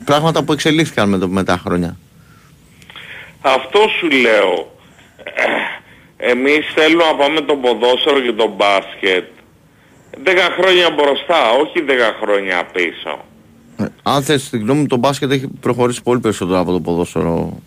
πράγματα 0.05 0.43
που 0.45 0.53
εξελίχθηκαν 0.53 1.09
με, 1.09 1.19
το, 1.19 1.29
με 1.29 1.45
τα 1.45 1.57
χρόνια. 1.65 1.97
Αυτό 3.41 3.79
σου 3.99 4.11
λέω. 4.11 4.77
Ε, 5.25 6.31
Εμείς 6.31 6.67
θέλουμε 6.75 7.05
να 7.05 7.15
πάμε 7.15 7.41
το 7.41 7.55
ποδόσφαιρο 7.55 8.21
και 8.21 8.33
το 8.33 8.55
μπάσκετ 8.57 9.25
10 10.25 10.29
χρόνια 10.61 10.91
μπροστά, 10.91 11.51
όχι 11.51 11.85
10 11.89 11.91
χρόνια 12.23 12.65
πίσω. 12.73 13.19
Ε, 13.77 13.85
Αν 14.03 14.23
θες 14.23 14.49
την 14.51 14.61
γνώμη 14.61 14.81
μου, 14.81 14.87
το 14.87 14.97
μπάσκετ 14.97 15.31
έχει 15.33 15.49
προχωρήσει 15.61 16.03
πολύ 16.03 16.21
περισσότερο 16.21 16.59
από 16.61 16.73
το 16.73 16.81
ποδόσφαιρο. 16.81 17.59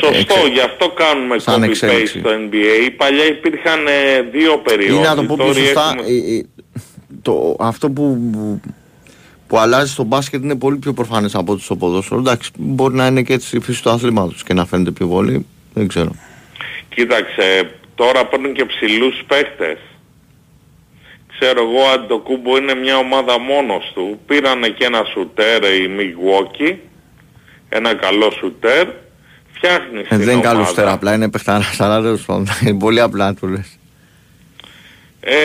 Σωστό, 0.00 0.46
γι' 0.52 0.60
αυτό 0.60 0.88
κάνουμε 0.90 1.38
σαν 1.38 1.62
copy-paste 1.62 1.68
εξέλιξη. 1.68 2.18
στο 2.18 2.30
NBA. 2.30 2.90
Παλιά 2.96 3.24
υπήρχαν 3.26 3.86
ε, 3.86 4.20
δύο 4.22 4.58
περιόδους. 4.58 4.98
Ή 5.06 5.08
να 5.08 5.14
το 5.14 5.22
πω 5.24 5.34
πιο 5.34 5.44
Τώρα 5.44 5.58
σωστά, 5.58 5.88
έχουμε- 5.98 6.06
ε, 6.08 6.36
ε, 6.36 6.42
το, 7.22 7.56
αυτό 7.60 7.90
που, 7.90 8.18
που 9.46 9.58
αλλάζει 9.58 9.92
στο 9.92 10.02
μπάσκετ 10.04 10.42
είναι 10.42 10.54
πολύ 10.56 10.76
πιο 10.76 10.92
προφανές 10.92 11.34
από 11.34 11.52
ό,τι 11.52 11.62
στο 11.62 11.76
ποδόσφαιρο. 11.76 12.20
Εντάξει, 12.20 12.50
μπορεί 12.58 12.94
να 12.94 13.06
είναι 13.06 13.22
και 13.22 13.32
έτσι 13.32 13.56
η 13.56 13.60
φύση 13.60 13.82
του 13.82 13.90
αθλήματος 13.90 14.42
και 14.42 14.54
να 14.54 14.66
φαίνεται 14.66 14.90
πιο 14.90 15.06
πολύ. 15.06 15.46
Δεν 15.74 15.88
ξέρω. 15.88 16.10
Κοίταξε, 16.88 17.70
τώρα 17.94 18.26
παίρνουν 18.26 18.52
και 18.52 18.64
ψηλούς 18.64 19.22
παίχτες. 19.26 19.78
Ξέρω 21.38 21.60
εγώ, 21.62 21.88
αν 21.92 22.06
το 22.08 22.18
κούμπο 22.18 22.56
είναι 22.56 22.74
μια 22.74 22.96
ομάδα 22.96 23.38
μόνος 23.38 23.90
του. 23.94 24.18
Πήρανε 24.26 24.68
και 24.68 24.84
ένα 24.84 25.04
σουτέρ 25.12 25.62
η 25.64 25.90
Milwaukee, 25.98 26.74
ένα 27.68 27.94
καλό 27.94 28.30
σουτέρ, 28.30 28.86
φτιάχνεις 29.64 30.02
Ε, 30.08 30.08
την 30.08 30.18
δεν 30.24 30.32
είναι 30.34 30.42
καλό 30.42 30.56
ομάδα. 30.58 30.70
στέρα, 30.72 30.92
απλά 30.92 31.14
είναι 31.14 31.30
παιχταράς, 31.30 31.80
αλλά 31.84 32.02
τέλος 32.02 32.24
πάντων. 32.24 32.46
Είναι 32.66 32.78
πολύ 32.78 33.00
απλά 33.00 33.26
να 33.26 33.34
του 33.34 33.46
λες. 33.46 33.78
Ε, 35.20 35.36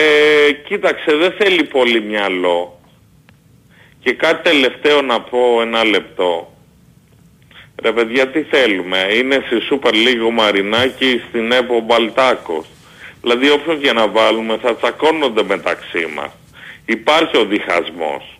κοίταξε, 0.68 1.16
δεν 1.16 1.32
θέλει 1.38 1.64
πολύ 1.64 2.00
μυαλό. 2.02 2.80
Και 4.02 4.12
κάτι 4.12 4.50
τελευταίο 4.50 5.02
να 5.02 5.20
πω 5.20 5.38
ένα 5.62 5.84
λεπτό. 5.84 6.54
Ρε 7.82 7.92
παιδιά 7.92 8.28
τι 8.28 8.42
θέλουμε, 8.42 8.98
είναι 9.14 9.42
στη 9.46 9.56
Super 9.70 9.90
League 9.92 10.26
ο 10.26 10.30
Μαρινάκη 10.30 11.22
στην 11.28 11.52
ΕΠΟ 11.52 11.74
ο 11.76 11.80
Μπαλτάκος. 11.80 12.66
Δηλαδή 13.20 13.50
όποιον 13.50 13.80
και 13.80 13.92
να 13.92 14.08
βάλουμε 14.08 14.58
θα 14.62 14.76
τσακώνονται 14.76 15.42
μεταξύ 15.42 16.06
μας. 16.16 16.30
Υπάρχει 16.86 17.36
ο 17.36 17.44
διχασμός. 17.44 18.38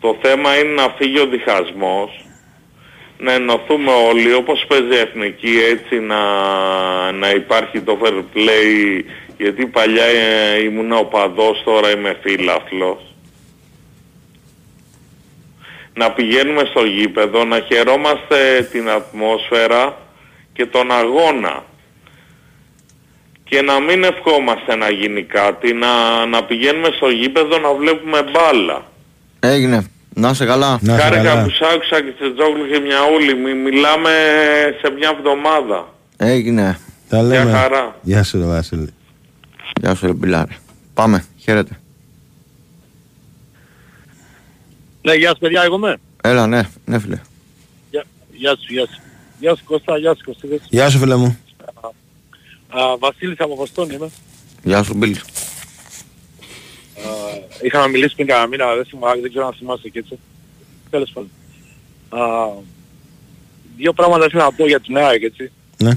Το 0.00 0.18
θέμα 0.22 0.58
είναι 0.58 0.72
να 0.72 0.88
φύγει 0.98 1.18
ο 1.20 1.26
διχασμός, 1.26 2.24
να 3.20 3.32
ενωθούμε 3.32 3.90
όλοι 3.92 4.34
όπως 4.34 4.64
παίζει 4.68 4.94
η 4.94 4.98
εθνική 4.98 5.58
έτσι 5.70 5.98
να, 5.98 6.22
να 7.12 7.30
υπάρχει 7.30 7.80
το 7.80 7.98
fair 8.02 8.24
play 8.34 9.02
γιατί 9.38 9.66
παλιά 9.66 10.04
ε, 10.04 10.62
ήμουν 10.62 10.92
οπαδός 10.92 11.62
τώρα 11.64 11.90
είμαι 11.90 12.18
φίλαθλος. 12.22 13.14
Να 15.94 16.10
πηγαίνουμε 16.10 16.64
στο 16.64 16.84
γήπεδο, 16.84 17.44
να 17.44 17.60
χαιρόμαστε 17.60 18.68
την 18.72 18.90
ατμόσφαιρα 18.90 19.96
και 20.52 20.66
τον 20.66 20.90
αγώνα. 20.92 21.64
Και 23.44 23.62
να 23.62 23.80
μην 23.80 24.04
ευχόμαστε 24.04 24.76
να 24.76 24.90
γίνει 24.90 25.22
κάτι, 25.22 25.72
να, 25.72 26.26
να 26.26 26.44
πηγαίνουμε 26.44 26.88
στο 26.96 27.08
γήπεδο 27.08 27.58
να 27.58 27.72
βλέπουμε 27.72 28.22
μπάλα. 28.22 28.84
Έγινε. 29.40 29.90
Να 30.14 30.30
είσαι 30.30 30.44
καλά. 30.44 30.80
Χάρηκα 30.86 31.42
που 31.42 31.50
σ' 31.50 31.62
άκουσα 31.74 32.00
και 32.00 32.12
σε 32.18 32.32
Τζόγλου 32.34 32.68
και 32.72 32.78
μια 32.78 32.98
ούλη. 33.14 33.34
Μι, 33.34 33.54
μιλάμε 33.54 34.10
σε 34.80 34.90
μια 34.90 35.14
εβδομάδα. 35.18 35.94
Έγινε. 36.16 36.78
Τα 37.08 37.22
λέμε. 37.22 37.50
χαρά. 37.50 37.96
Γεια 38.02 38.22
σου, 38.22 38.38
ρε 38.38 38.44
Βασίλη. 38.44 38.88
Γεια 39.80 39.94
σου, 39.94 40.06
ρε 40.06 40.12
Μπιλάρε. 40.12 40.52
Πάμε. 40.94 41.24
Χαίρετε. 41.38 41.80
Ναι, 45.02 45.14
γεια 45.14 45.28
σου 45.28 45.38
παιδιά, 45.38 45.62
εγώ 45.62 45.76
είμαι. 45.76 45.96
Έλα, 46.22 46.46
ναι, 46.46 46.68
ναι, 46.84 46.98
φίλε. 46.98 47.18
Γεια, 47.90 48.04
γεια 48.32 48.50
σου, 48.50 48.72
γεια 48.72 48.86
σου. 48.86 49.00
Γεια 49.38 49.54
σου 49.54 49.64
Κώστα, 49.64 49.98
γεια 49.98 50.14
σου 50.14 50.24
Κωστίδες. 50.24 50.60
Γεια 50.68 50.90
σου, 50.90 50.98
φίλε 50.98 51.16
μου. 51.16 51.38
Α, 52.68 52.96
Βασίλης 52.98 53.40
από 53.40 53.54
Βοστόνη 53.56 53.94
είμαι. 53.94 54.10
Γεια 54.62 54.82
σου, 54.82 54.94
Μπιλ. 54.94 55.16
Α, 57.06 57.38
είχαμε 57.62 57.88
μιλήσει 57.88 58.14
πριν 58.14 58.26
κανένα 58.26 58.46
μήνα, 58.46 58.74
δεν, 58.74 58.84
θυμά, 58.84 59.14
δεν 59.14 59.30
ξέρω 59.30 59.46
αν 59.46 59.52
θυμάσαι 59.52 59.88
και 59.88 59.98
έτσι. 59.98 60.18
Τέλος 60.90 61.10
πάντων. 61.10 61.30
Α, 62.08 62.52
δύο 63.76 63.92
πράγματα 63.92 64.24
ήθελα 64.24 64.44
να 64.44 64.52
πω 64.52 64.66
για 64.66 64.80
την 64.80 64.96
ΑΕΚ, 64.96 65.22
έτσι. 65.22 65.50
Ναι. 65.76 65.92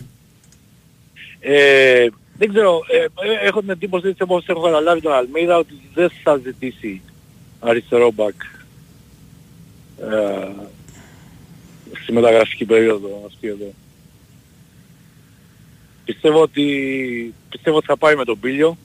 Ε, 1.39 2.07
δεν 2.37 2.49
ξέρω, 2.49 2.79
ε, 2.87 2.97
ε, 2.97 3.47
έχω 3.47 3.59
την 3.59 3.69
εντύπωση 3.69 4.07
έτσι 4.07 4.23
όπως 4.23 4.45
έχω 4.47 4.61
καταλάβει 4.61 5.01
τον 5.01 5.13
Αλμίδα 5.13 5.57
ότι 5.57 5.73
δεν 5.93 6.11
θα 6.23 6.37
ζητήσει 6.37 7.01
αριστερό 7.59 8.11
μπακ 8.11 8.41
ε, 10.01 10.47
στη 12.03 12.11
μεταγραφική 12.11 12.65
περίοδο 12.65 13.23
αυτή 13.25 13.47
εδώ. 13.47 13.73
Πιστεύω 16.05 16.41
ότι, 16.41 17.33
πιστεύω 17.49 17.77
ότι 17.77 17.85
θα 17.85 17.97
πάει 17.97 18.15
με 18.15 18.23
τον 18.23 18.39
Πίλιο 18.39 18.77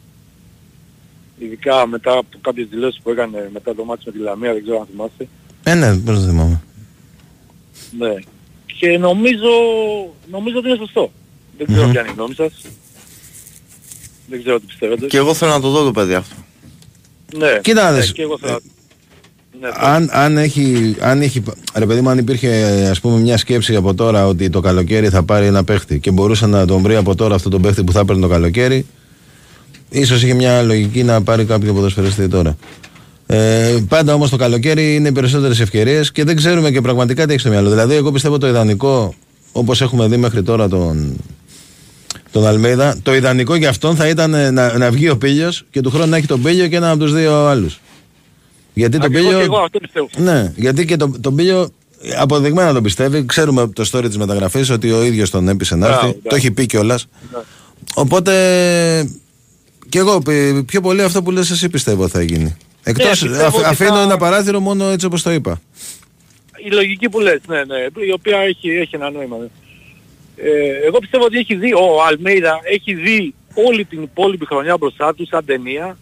ειδικά 1.39 1.87
μετά 1.87 2.13
από 2.13 2.39
κάποιες 2.41 2.67
δηλώσεις 2.71 3.01
που 3.03 3.11
έκανε 3.11 3.51
μετά 3.53 3.75
το 3.75 3.85
μάτι 3.85 4.03
με 4.07 4.13
τη 4.13 4.19
Λαμία, 4.19 4.53
δεν 4.53 4.63
ξέρω 4.63 4.79
αν 4.81 4.87
θυμάστε. 4.91 5.29
Ε, 5.63 5.75
ναι, 5.75 5.97
πώς 5.99 6.19
δεν 6.21 6.29
θυμάμαι. 6.31 6.61
Ναι. 7.99 8.15
Και 8.79 8.99
νομίζω, 8.99 9.49
νομίζω 10.31 10.59
ότι 10.59 10.69
είναι 10.69 10.77
σωστό. 10.77 11.13
Δεν 11.57 11.67
ξέρω 11.67 11.85
Μμμ. 11.85 11.91
ποια 11.93 12.01
είναι 12.01 12.11
η 12.11 12.15
γνώμη 12.17 12.35
σας. 12.35 12.53
Δεν 14.29 14.41
ξέρω 14.41 14.61
τι 14.61 14.67
πιστεύετε. 14.67 15.07
Και 15.07 15.17
εγώ 15.17 15.35
θέλω 15.35 15.51
να 15.53 15.61
το 15.61 15.71
δω 15.71 15.85
το 15.85 15.91
παιδί 15.91 16.15
αυτό. 16.15 16.35
Ναι, 17.37 17.59
Κοίτα 17.63 17.83
να 17.83 17.91
ναι, 17.91 18.01
δεις. 18.01 18.13
και 18.13 18.23
εγώ 18.23 18.39
θέλω. 18.39 18.61
Ναι, 19.61 19.69
Αν, 19.75 20.09
αν, 20.13 20.37
έχει, 20.37 20.97
αν 21.01 21.23
έχει, 21.23 21.43
ρε 21.75 21.87
παιδί 21.87 22.01
μου, 22.01 22.09
αν 22.09 22.19
υπήρχε 22.19 22.49
ας 22.91 23.01
πούμε 23.01 23.19
μια 23.21 23.37
σκέψη 23.37 23.75
από 23.75 23.95
τώρα 23.95 24.27
ότι 24.27 24.51
το 24.51 24.61
καλοκαίρι 24.61 25.09
θα 25.09 25.23
πάρει 25.23 25.47
ένα 25.47 25.65
παίχτη 25.65 25.99
και 26.01 26.11
μπορούσε 26.11 26.47
να 26.47 26.67
τον 26.67 26.83
βρει 26.83 26.95
από 26.97 27.15
τώρα 27.15 27.35
αυτό 27.35 27.49
τον 27.49 27.63
παίχτη 27.63 27.85
που 27.85 27.93
θα 27.93 28.05
παίρνει 28.05 28.23
το 28.23 28.29
καλοκαίρι, 28.29 28.87
ίσως 29.91 30.23
είχε 30.23 30.35
μια 30.35 30.63
λογική 30.63 31.03
να 31.03 31.23
πάρει 31.23 31.45
κάποιο 31.45 31.73
ποδοσφαιριστή 31.75 32.29
τώρα. 32.29 32.57
Ε, 33.27 33.77
πάντα 33.89 34.15
όμως 34.15 34.31
το 34.31 34.37
καλοκαίρι 34.37 34.95
είναι 34.95 35.13
περισσότερες 35.13 35.61
ευκαιρίες 35.61 36.13
και 36.13 36.25
δεν 36.25 36.37
ξέρουμε 36.37 36.71
και 36.71 36.81
πραγματικά 36.81 37.27
τι 37.27 37.31
έχει 37.33 37.41
στο 37.41 37.49
μυαλό. 37.51 37.71
Δηλαδή, 37.71 37.95
εγώ 37.95 38.13
πιστεύω 38.13 38.39
το 38.39 38.47
ιδανικό, 38.49 39.15
όπως 39.53 39.81
έχουμε 39.81 40.07
δει 40.09 40.17
μέχρι 40.17 40.43
τώρα 40.43 40.69
τον, 40.69 41.17
τον 42.33 42.47
Αλμέιδα, 42.47 42.97
το 43.03 43.15
ιδανικό 43.15 43.55
για 43.55 43.69
αυτόν 43.69 43.97
θα 43.97 44.09
ήταν 44.09 44.35
ε, 44.35 44.51
να, 44.51 44.79
να 44.79 44.91
βγει 44.91 45.09
ο 45.09 45.17
Πίλιος 45.19 45.65
και 45.71 45.81
του 45.81 45.91
χρόνου 45.91 46.11
να 46.11 46.17
έχει 46.17 46.27
τον 46.27 46.43
Πίλιο 46.43 46.67
και 46.69 46.77
έναν 46.77 46.91
από 46.91 46.99
τους 46.99 47.13
δύο 47.15 47.47
άλλους. 47.47 47.81
Γιατί 48.75 48.97
τον 48.99 49.07
Ακριβώς 49.07 49.25
Πίλιο. 49.27 49.39
και 49.39 49.45
εγώ 49.45 49.59
αυτό 49.59 49.79
πιστεύω. 49.79 50.09
Ναι, 50.17 50.53
γιατί 50.57 50.85
και 50.85 50.97
τον, 50.97 51.21
τον 51.21 51.35
Πίλιο 51.35 51.69
αποδειγμένα 52.19 52.73
τον 52.73 52.83
πιστεύει. 52.83 53.25
Ξέρουμε 53.27 53.63
από 53.63 53.75
το 53.75 53.89
story 53.93 54.05
της 54.07 54.19
μεταγραφής 54.19 54.71
ότι 54.71 54.93
ο 54.93 55.05
ίδιος 55.05 55.31
τον 55.31 55.49
έπεισε 55.49 55.75
να 55.75 55.87
Μπράβο, 55.87 56.07
έρθει. 56.07 56.19
μπράβο. 56.23 56.29
Το 56.29 56.35
έχει 56.37 56.51
πει 56.51 56.67
κιόλας. 56.67 57.07
Ναι. 57.33 57.39
Οπότε. 57.95 58.33
Κι 59.89 59.99
εγώ 59.99 60.19
πι- 60.21 60.65
πιο 60.67 60.81
πολύ 60.81 61.03
αυτό 61.03 61.23
που 61.23 61.31
λες 61.31 61.51
εσύ 61.51 61.69
πιστεύω 61.69 62.09
θα 62.09 62.23
γίνει. 62.23 62.57
Εκτός, 62.83 63.09
πιστεύω 63.09 63.45
αφ- 63.47 63.55
ότι 63.55 63.65
αφήνω 63.65 63.95
θα- 63.95 64.03
ένα 64.03 64.17
παράθυρο 64.17 64.61
μόνο 64.61 64.89
έτσι 64.89 65.07
όπως 65.07 65.23
το 65.23 65.31
είπα. 65.31 65.61
η 66.67 66.71
λογική 66.71 67.09
που 67.09 67.21
λες, 67.21 67.41
ναι, 67.49 67.65
ναι, 67.65 67.77
η 68.07 68.13
οποία 68.13 68.39
έχει, 68.39 68.71
έχει 68.71 68.95
ένα 68.97 69.11
νόημα. 69.11 69.37
ναι. 69.37 69.47
Ε, 70.37 70.87
εγώ 70.87 70.99
πιστεύω 70.99 71.25
ότι 71.25 71.39
έχει 71.39 71.55
δει, 71.55 71.73
ο 71.75 72.03
Αλμέιδα 72.09 72.61
έχει 72.63 72.95
δει 72.95 73.35
όλη 73.55 73.85
την 73.85 74.03
υπόλοιπη 74.03 74.47
χρονιά 74.47 74.77
μπροστά 74.77 75.15
του 75.15 75.27
σαν 75.27 75.45
ταινία 75.45 75.99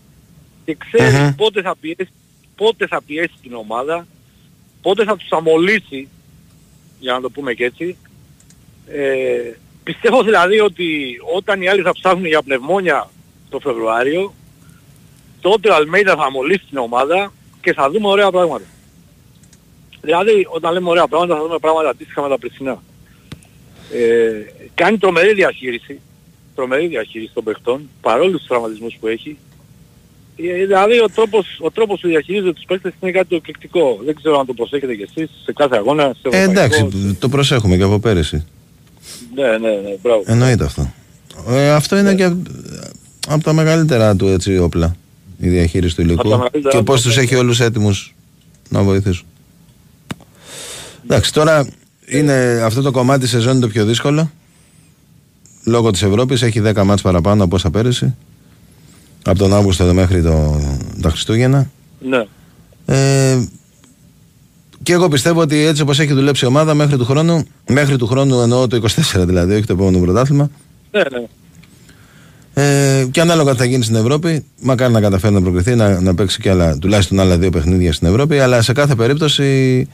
και 0.65 0.77
ξέρει 0.79 1.17
Μμμ. 1.17 1.35
πότε, 1.35 1.63
θα 1.63 1.77
πιέσει, 1.81 2.09
πότε 2.57 2.87
θα 2.87 3.03
πιέσει 3.07 3.33
την 3.43 3.55
ομάδα, 3.55 4.07
πότε 4.83 5.05
θα 5.05 5.17
τους 5.17 5.29
αμολύσει, 5.31 6.09
για 7.01 7.13
να 7.13 7.21
το 7.21 7.31
πούμε 7.31 7.55
και 7.55 7.65
έτσι. 7.65 7.97
Ε, 8.89 9.53
πιστεύω 9.83 10.23
δηλαδή 10.23 10.61
ότι 10.61 10.87
όταν 11.37 11.63
οι 11.63 11.69
άλλοι 11.69 11.83
θα 11.83 11.93
ψάχνουν 11.93 12.27
για 12.27 12.43
πνευμόνια 12.43 13.11
το 13.49 13.59
Φεβρουάριο, 13.61 14.35
τότε 15.41 15.71
ο 15.71 15.75
Αλμέιδα 15.75 16.17
θα 16.17 16.25
αμολύσει 16.25 16.65
την 16.69 16.79
ομάδα 16.79 17.33
και 17.61 17.73
θα 17.73 17.91
δούμε 17.91 18.09
ωραία 18.09 18.31
πράγματα. 18.31 18.65
Δηλαδή, 20.01 20.47
όταν 20.51 20.73
λέμε 20.73 20.89
ωραία 20.89 21.07
πράγματα, 21.07 21.35
θα 21.37 21.43
δούμε 21.43 21.59
πράγματα 21.59 21.89
αντίστοιχα 21.89 22.23
με 22.23 22.29
τα 22.29 22.39
περσινά. 22.39 22.83
Ε, 23.93 24.31
κάνει 24.75 24.99
τρομερή 24.99 25.35
διαχείριση, 25.35 26.01
τρομερή 26.55 26.87
διαχείριση 26.87 27.31
των 27.35 27.45
παιχτών, 27.45 27.89
παρόλους 28.01 28.39
τους 28.39 28.47
τραυματισμούς 28.49 28.97
που 29.01 29.07
έχει. 29.07 29.39
Ε, 30.37 30.65
δηλαδή, 30.65 30.99
ο 31.01 31.09
τρόπος, 31.15 31.47
ο 31.61 31.71
τρόπος 31.71 32.01
που 32.01 32.09
διαχειρίζεται 32.09 32.53
τους 32.53 32.65
παίκτες 32.67 32.93
είναι 33.01 33.11
κάτι 33.11 33.29
το 33.29 33.35
εκπληκτικό. 33.37 34.01
Δεν 34.05 34.15
ξέρω 34.15 34.39
αν 34.39 34.47
το 34.47 34.53
προσέχετε 34.55 34.95
κι 34.95 35.03
εσείς 35.03 35.31
σε 35.45 35.53
κάθε 35.53 35.77
αγώνα, 35.77 36.03
σε 36.21 36.29
Ε, 36.37 36.39
ευρωπαϊκό. 36.41 36.75
εντάξει, 36.75 37.15
το 37.21 37.29
προσέχουμε 37.29 37.77
και 37.77 37.83
από 37.83 37.99
πέρυσι. 37.99 38.47
Ναι, 39.35 39.49
ναι, 39.59 39.71
ναι, 39.71 39.97
μπράβο. 40.03 40.23
Εννοείται 40.27 40.65
αυτό. 40.65 40.93
Ε, 41.49 41.71
αυτό 41.71 41.97
είναι 41.99 42.15
και 42.15 42.35
από 43.27 43.43
τα 43.43 43.53
μεγαλύτερα 43.53 44.17
του 44.17 44.27
έτσι 44.27 44.59
όπλα. 44.59 44.97
Η 45.39 45.49
διαχείριση 45.49 45.95
του 45.97 46.03
Από 46.03 46.13
τα 46.13 46.19
υλικού. 46.19 46.29
μεγαλύτερα 46.29 46.77
Και 46.77 46.83
πώς 46.83 47.01
όπλα, 47.01 47.13
του 47.13 47.21
έχει 47.21 47.35
όλους 47.35 47.61
έτοιμους 47.61 48.15
να 48.69 48.83
βοηθήσουν. 48.83 49.27
Εντάξει, 51.05 51.33
τώρα 51.33 51.69
είναι 52.07 52.61
αυτό 52.65 52.83
το 52.83 52.91
κομμάτι 52.91 53.21
τη 53.21 53.29
σεζόν 53.29 53.53
είναι 53.53 53.61
το 53.61 53.69
πιο 53.69 53.85
δύσκολο. 53.85 54.31
Λόγω 55.65 55.91
της 55.91 56.03
Ευρώπης 56.03 56.43
έχει 56.43 56.63
10 56.65 56.83
μάτς 56.85 57.03
παραπάνω 57.03 57.45
από 57.45 57.57
όσα 57.57 57.71
πέρυσι. 57.71 58.15
Από 59.25 59.39
τον 59.39 59.55
Αύγουστο 59.55 59.85
εδώ 59.85 59.95
μέχρι 59.95 60.23
το, 60.23 60.61
τα 61.01 61.11
Χριστούγεννα. 61.11 61.71
Ναι. 62.01 62.25
Ε, 62.87 63.45
και 64.83 64.93
εγώ 64.93 65.09
πιστεύω 65.09 65.41
ότι 65.41 65.57
έτσι 65.57 65.83
όπως 65.83 65.99
έχει 65.99 66.13
δουλέψει 66.13 66.45
η 66.45 66.49
ομάδα 66.49 66.75
μέχρι 66.75 66.97
του 66.97 67.05
χρόνου, 67.05 67.45
μέχρι 67.69 67.97
του 67.97 68.07
χρόνου 68.07 68.41
εννοώ 68.41 68.67
το 68.67 68.83
24 69.13 69.23
δηλαδή, 69.27 69.55
όχι 69.55 69.65
το 69.65 69.73
επόμενο 69.73 69.99
πρωτάθλημα, 69.99 70.51
Ναι, 70.91 71.01
ναι. 71.01 71.27
Ε, 72.59 73.07
και 73.11 73.21
ανάλογα 73.21 73.53
τι 73.53 73.59
θα 73.59 73.65
γίνει 73.65 73.85
στην 73.85 73.97
Ευρώπη, 73.97 74.45
μακάρι 74.61 74.93
να 74.93 75.01
καταφέρει 75.01 75.35
να 75.35 75.41
προκριθεί, 75.43 75.75
να, 75.75 76.01
να 76.01 76.15
παίξει 76.15 76.41
και 76.41 76.51
άλλα, 76.51 76.79
τουλάχιστον 76.79 77.21
άλλα 77.21 77.39
δύο 77.39 77.51
παιχνίδια 77.51 77.93
στην 77.93 78.09
Ευρώπη. 78.09 78.39
Αλλά 78.39 78.63
σε 78.63 78.73
κάθε 78.73 78.95
περίπτωση 78.95 79.89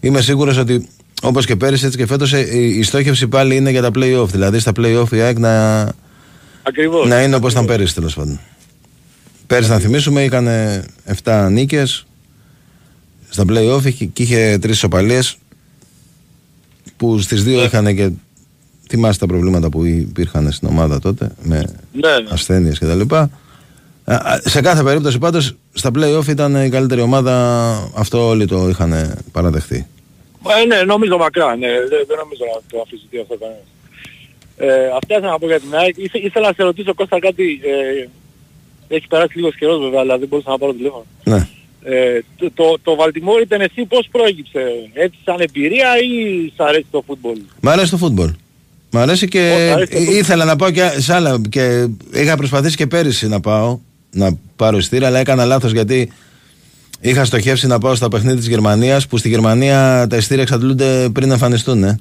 είμαι 0.00 0.20
σίγουρος 0.20 0.56
ότι 0.56 0.88
όπως 1.22 1.46
και 1.46 1.56
πέρυσι 1.56 1.86
έτσι 1.86 1.98
και 1.98 2.06
φέτος 2.06 2.32
η, 2.32 2.74
η 2.78 2.82
στόχευση 2.82 3.26
πάλι 3.28 3.56
είναι 3.56 3.70
για 3.70 3.82
τα 3.82 3.90
playoff. 3.94 4.28
Δηλαδή 4.28 4.58
στα 4.58 4.72
playoff 4.76 5.06
η 5.12 5.20
ΑΕΚ 5.20 5.38
να, 5.38 5.82
Ακριβώς. 6.62 7.08
να 7.08 7.22
είναι 7.22 7.36
όπως 7.36 7.52
ήταν 7.52 7.66
πέρυσι 7.66 7.94
τέλος 7.94 8.14
πάντων. 8.14 8.40
Πέρυσι 9.46 9.70
να 9.70 9.78
θυμίσουμε 9.78 10.22
είχαν 10.24 10.48
7 11.24 11.48
νίκες 11.50 12.06
στα 13.28 13.44
playoff 13.48 13.84
είχε- 13.84 14.04
και 14.04 14.22
είχε 14.22 14.58
τρεις 14.60 14.76
ισοπαλίε 14.76 15.20
που 16.96 17.18
στις 17.18 17.44
δύο 17.44 17.64
είχαν 17.64 17.96
και 17.96 18.10
θυμάστε 18.94 19.26
τα 19.26 19.32
προβλήματα 19.32 19.68
που 19.68 19.84
υπήρχαν 19.84 20.52
στην 20.52 20.68
ομάδα 20.68 20.98
τότε 20.98 21.30
με 21.42 21.56
Ναι, 21.92 22.08
ναι. 22.08 22.28
ασθένειες 22.30 22.78
και 22.78 22.86
τα 22.86 22.94
λοιπά. 22.94 23.30
Α, 24.04 24.14
α, 24.14 24.40
Σε 24.44 24.60
κάθε 24.60 24.82
περίπτωση 24.82 25.18
πάντως 25.18 25.54
στα 25.72 25.90
play-off 25.94 26.28
ήταν 26.28 26.64
η 26.64 26.68
καλύτερη 26.68 27.00
ομάδα 27.00 27.32
αυτό 27.96 28.26
όλοι 28.28 28.46
το 28.46 28.68
είχαν 28.68 29.18
παραδεχθεί. 29.32 29.86
Ε, 30.62 30.64
ναι, 30.66 30.82
νομίζω 30.82 31.16
μακρά, 31.16 31.56
ναι, 31.56 31.68
δεν, 31.68 32.04
δεν 32.08 32.16
νομίζω 32.22 32.44
να 32.54 32.60
το 32.70 32.78
αμφισβητεί 32.80 33.18
αυτό 33.20 33.34
κανένας. 33.36 33.62
Ε, 34.56 34.66
αυτά 34.96 35.14
ήθελα 35.16 35.30
να 35.30 35.38
πω 35.38 35.46
για 35.46 35.60
την 35.60 35.74
ΑΕΚ. 35.74 35.94
Ήθε, 35.96 36.18
ήθελα 36.18 36.46
να 36.46 36.52
σε 36.56 36.62
ρωτήσω 36.62 36.94
Κώστα 36.94 37.18
κάτι, 37.18 37.60
ε, 37.62 38.08
έχει 38.96 39.06
περάσει 39.06 39.36
λίγος 39.36 39.56
καιρός 39.56 39.80
βέβαια, 39.80 40.00
αλλά 40.00 40.18
δεν 40.18 40.28
μπορούσα 40.28 40.50
να 40.50 40.58
πάρω 40.58 40.72
τηλέφωνο. 40.72 41.04
Ναι. 41.24 41.48
Ε, 41.86 42.20
το, 42.36 42.50
το, 42.54 42.76
το 42.82 42.94
Βαλτιμόρ 42.94 43.40
ήταν 43.40 43.60
εσύ 43.60 43.84
πώς 43.84 44.08
προέκυψε, 44.10 44.60
έτσι 44.92 45.18
σαν 45.24 45.40
εμπειρία 45.40 45.88
ή 45.98 46.48
σ' 46.56 46.60
αρέσει 46.60 46.86
το 46.90 47.02
φούτμπολ; 47.06 47.38
Μ' 47.60 47.68
αρέσει 47.68 47.90
το 47.90 47.96
φούτμπολ. 47.96 48.30
Μ' 48.94 48.98
αρέσει 48.98 49.28
και 49.28 49.38
Ω, 49.54 49.68
σ' 49.68 49.72
αρέσει 49.72 49.90
το 49.92 49.98
φούτμπολ. 49.98 50.16
ήθελα 50.16 50.44
να 50.44 50.56
πάω 50.56 50.70
και 50.70 50.90
σε 50.96 51.14
άλλα 51.14 51.40
και 51.48 51.86
είχα 52.12 52.36
προσπαθήσει 52.36 52.76
και 52.76 52.86
πέρυσι 52.86 53.28
να 53.28 53.40
πάω 53.40 53.78
να 54.12 54.30
πάρω 54.56 54.76
ειστήρα 54.76 55.06
αλλά 55.06 55.18
έκανα 55.18 55.44
λάθος 55.44 55.72
γιατί 55.72 56.12
είχα 57.00 57.24
στοχεύσει 57.24 57.66
να 57.66 57.78
πάω 57.78 57.94
στα 57.94 58.08
παιχνίδια 58.08 58.36
της 58.38 58.46
Γερμανίας 58.48 59.06
που 59.06 59.16
στη 59.16 59.28
Γερμανία 59.28 60.06
τα 60.10 60.16
ειστήρια 60.16 60.42
εξαντλούνται 60.42 61.08
πριν 61.12 61.30
εμφανιστούν. 61.30 61.84
Ε. 61.84 61.98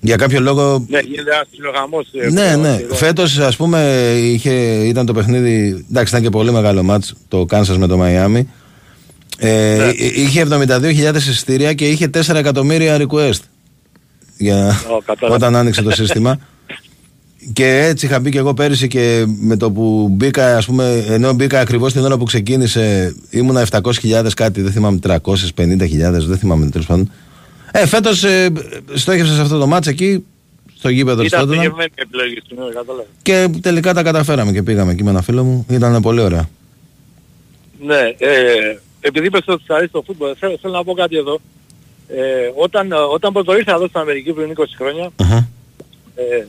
Για 0.00 0.16
κάποιο 0.16 0.40
λόγο 0.40 0.84
Ναι, 0.88 0.98
γίνεται 0.98 1.30
ένας 1.34 1.46
ψιλογαμός. 1.50 2.06
ε, 2.12 2.30
Ναι, 2.30 2.54
που- 2.54 2.60
ναι. 2.60 2.68
εδώ. 2.82 2.94
Φέτος, 2.94 3.38
ας 3.38 3.56
πούμε, 3.56 4.12
είχε, 4.22 4.50
ήταν 4.84 5.06
το 5.06 5.12
παιχνίδι. 5.12 5.84
Εντάξει, 5.90 6.10
ήταν 6.12 6.22
και 6.24 6.30
πολύ 6.30 6.52
μεγάλο 6.52 6.82
μάτς 6.82 7.14
το 7.28 7.44
Κάνσας 7.44 7.78
με 7.78 7.86
το 7.86 7.96
Μαϊάμι. 7.96 8.48
Ε, 9.38 9.76
Ναι. 9.78 9.84
εί- 10.04 10.16
Είχε 10.16 10.40
72.000 10.40 11.28
εισιτήρια 11.28 11.72
και 11.72 11.88
είχε 11.88 12.08
4 12.08 12.38
εκατομμύρια 12.38 12.96
request. 13.00 13.40
Για... 14.42 14.68
Ω, 14.68 15.02
κατάλαβα. 15.04 15.36
όταν 15.36 15.56
άνοιξε 15.56 15.82
το 15.82 15.90
σύστημα. 15.90 16.38
και 17.52 17.84
έτσι 17.84 18.06
είχα 18.06 18.20
μπει 18.20 18.30
και 18.30 18.38
εγώ 18.38 18.54
πέρυσι 18.54 18.88
και 18.88 19.24
με 19.26 19.56
το 19.56 19.70
που 19.70 20.08
μπήκα, 20.10 20.56
ας 20.56 20.66
πούμε, 20.66 21.04
ενώ 21.08 21.32
μπήκα 21.32 21.60
ακριβώς 21.60 21.92
την 21.92 22.04
ώρα 22.04 22.18
που 22.18 22.24
ξεκίνησε, 22.24 23.14
ήμουνα 23.30 23.66
700.000 23.70 24.26
κάτι, 24.36 24.62
δεν 24.62 24.72
θυμάμαι 24.72 24.98
350.000, 25.06 25.16
δεν 26.10 26.38
θυμάμαι 26.38 26.68
τέλος 26.68 26.86
πάντων. 26.86 27.10
Ε, 27.72 27.86
φέτος 27.86 28.24
ε, 28.24 28.52
στόχευσα 28.94 29.34
σε 29.34 29.40
αυτό 29.40 29.58
το 29.58 29.66
μάτς 29.66 29.86
εκεί, 29.86 30.24
στο 30.76 30.88
γήπεδο 30.88 31.22
της 31.22 31.30
Ήταν 31.30 31.40
Tottenham. 31.40 31.52
στοχευμένη 31.52 31.90
η 31.94 32.02
επιλογή 32.02 32.42
σου, 32.48 32.54
ναι, 32.54 32.72
κατάλαβα. 32.74 33.04
Και 33.22 33.48
τελικά 33.60 33.94
τα 33.94 34.02
καταφέραμε 34.02 34.52
και 34.52 34.62
πήγαμε 34.62 34.92
εκεί 34.92 35.04
με 35.04 35.10
ένα 35.10 35.22
φίλο 35.22 35.44
μου. 35.44 35.66
Ήταν 35.70 36.02
πολύ 36.02 36.20
ωραία. 36.20 36.48
Ναι, 37.84 38.14
ε, 38.18 38.78
επειδή 39.00 39.26
είπες 39.26 39.42
ότι 39.46 39.62
σας 39.66 39.76
αρέσει 39.76 39.92
το 39.92 40.02
φούτμπολ, 40.06 40.34
θέλω, 40.38 40.58
θέλω 40.60 40.74
να 40.74 40.84
πω 40.84 40.92
κάτι 40.92 41.16
εδώ. 41.16 41.40
Ε, 42.16 42.50
όταν, 42.54 42.92
όταν 42.92 43.32
πρώτο 43.32 43.56
ήρθα 43.56 43.72
εδώ 43.72 43.86
στην 43.86 44.00
Αμερική 44.00 44.32
πριν 44.32 44.54
20 44.56 44.64
χρόνια 44.76 45.10
ε, 46.14 46.44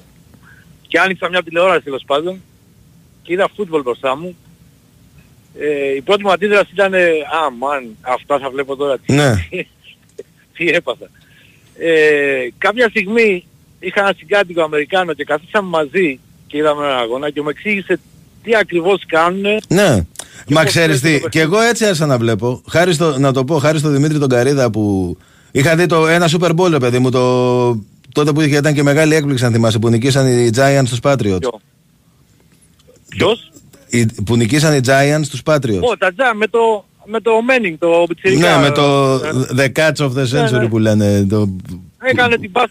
και 0.88 1.00
άνοιξα 1.00 1.30
μια 1.30 1.44
τηλεόραση 1.44 1.84
τέλος 1.84 2.04
πάντων 2.06 2.42
και 3.22 3.34
είδα 3.34 3.50
φούτμπολ 3.56 3.82
μπροστά 3.82 4.18
μου, 4.18 4.36
ε, 5.60 5.96
η 5.96 6.02
πρώτη 6.02 6.24
μου 6.24 6.32
αντίδραση 6.32 6.70
ήταν 6.74 6.94
«Α, 6.94 7.52
μαν, 7.58 7.98
αυτά 8.02 8.40
θα 8.40 8.50
βλέπω 8.50 8.76
τώρα». 8.76 8.98
Τι, 9.00 9.14
Ναι. 9.14 9.34
τι 10.58 10.70
έπαθα. 10.70 11.10
Ε, 11.78 12.48
κάποια 12.58 12.90
στιγμή 12.90 13.46
είχα 13.80 14.00
ένα 14.00 14.14
συγκάτοικο 14.18 14.62
Αμερικάνο 14.64 15.14
και 15.14 15.24
καθίσαμε 15.24 15.70
μαζί 15.70 16.20
και 16.48 16.58
είδαμε 16.58 16.86
έναν 16.86 16.98
αγώνα 16.98 17.30
και 17.30 17.42
μου 17.42 17.50
εξήγησε 17.50 18.00
τι 18.44 18.56
ακριβώς 18.56 19.04
κάνουν 19.08 19.60
Ναι. 19.68 20.06
Μα 20.48 20.62
πώς 20.62 20.70
ξέρεις 20.70 21.02
παίζει 21.02 21.18
τι, 21.18 21.24
το 21.24 21.30
και 21.30 21.40
εγώ 21.40 21.60
έτσι 21.60 21.86
άρχισα 21.86 22.06
να 22.06 22.18
βλέπω. 22.18 22.62
Χάρη 22.70 22.94
στο, 22.94 23.20
να 23.20 23.34
το 23.34 23.44
πω, 23.44 23.58
χάρη 23.58 23.78
στο 23.80 23.90
Δημήτρη 23.90 24.20
τον 24.20 24.30
Καρίδα 24.30 24.72
που. 24.72 25.18
Είχα 25.56 25.76
δει 25.76 25.86
το 25.86 26.08
ένα 26.08 26.30
Super 26.40 26.50
Bowl, 26.56 26.70
ρε 26.70 26.78
παιδί 26.80 27.00
μου, 27.00 27.10
το, 27.12 27.70
τότε 28.14 28.32
που 28.32 28.42
είχε, 28.42 28.56
ήταν 28.58 28.74
και 28.74 28.84
μεγάλη 28.84 29.16
έκπληξη, 29.16 29.46
αν 29.46 29.52
θυμάσαι, 29.52 29.80
που 29.80 29.90
νικήσαν 29.90 30.28
οι 30.28 30.50
Giants 30.56 30.84
στους 30.86 31.00
Patriots. 31.02 31.38
Ποιο; 31.40 31.60
Ποιος; 33.10 33.52
Οι, 33.88 34.06
που 34.06 34.36
νικήσαν 34.36 34.76
οι 34.76 34.80
Giants 34.86 35.22
στους 35.24 35.42
Patriots. 35.46 35.80
Ω, 35.82 35.98
τα 35.98 36.14
τζα, 36.14 36.34
με 36.36 36.48
το, 36.48 36.86
με 37.06 37.20
το 37.22 37.32
Manning, 37.50 37.76
το 37.80 37.88
πιτσιρικά. 38.08 38.56
ναι, 38.56 38.62
με 38.62 38.72
το 38.72 39.14
Ε, 39.58 39.72
The 39.76 39.80
Catch 39.80 40.06
of 40.06 40.12
the 40.18 40.24
Century 40.48 40.60
ναι. 40.60 40.68
που 40.68 40.80
λένε. 40.80 41.26
Το... 41.30 41.50
Έκανε 42.06 42.38
την 42.38 42.52
πάσα 42.52 42.70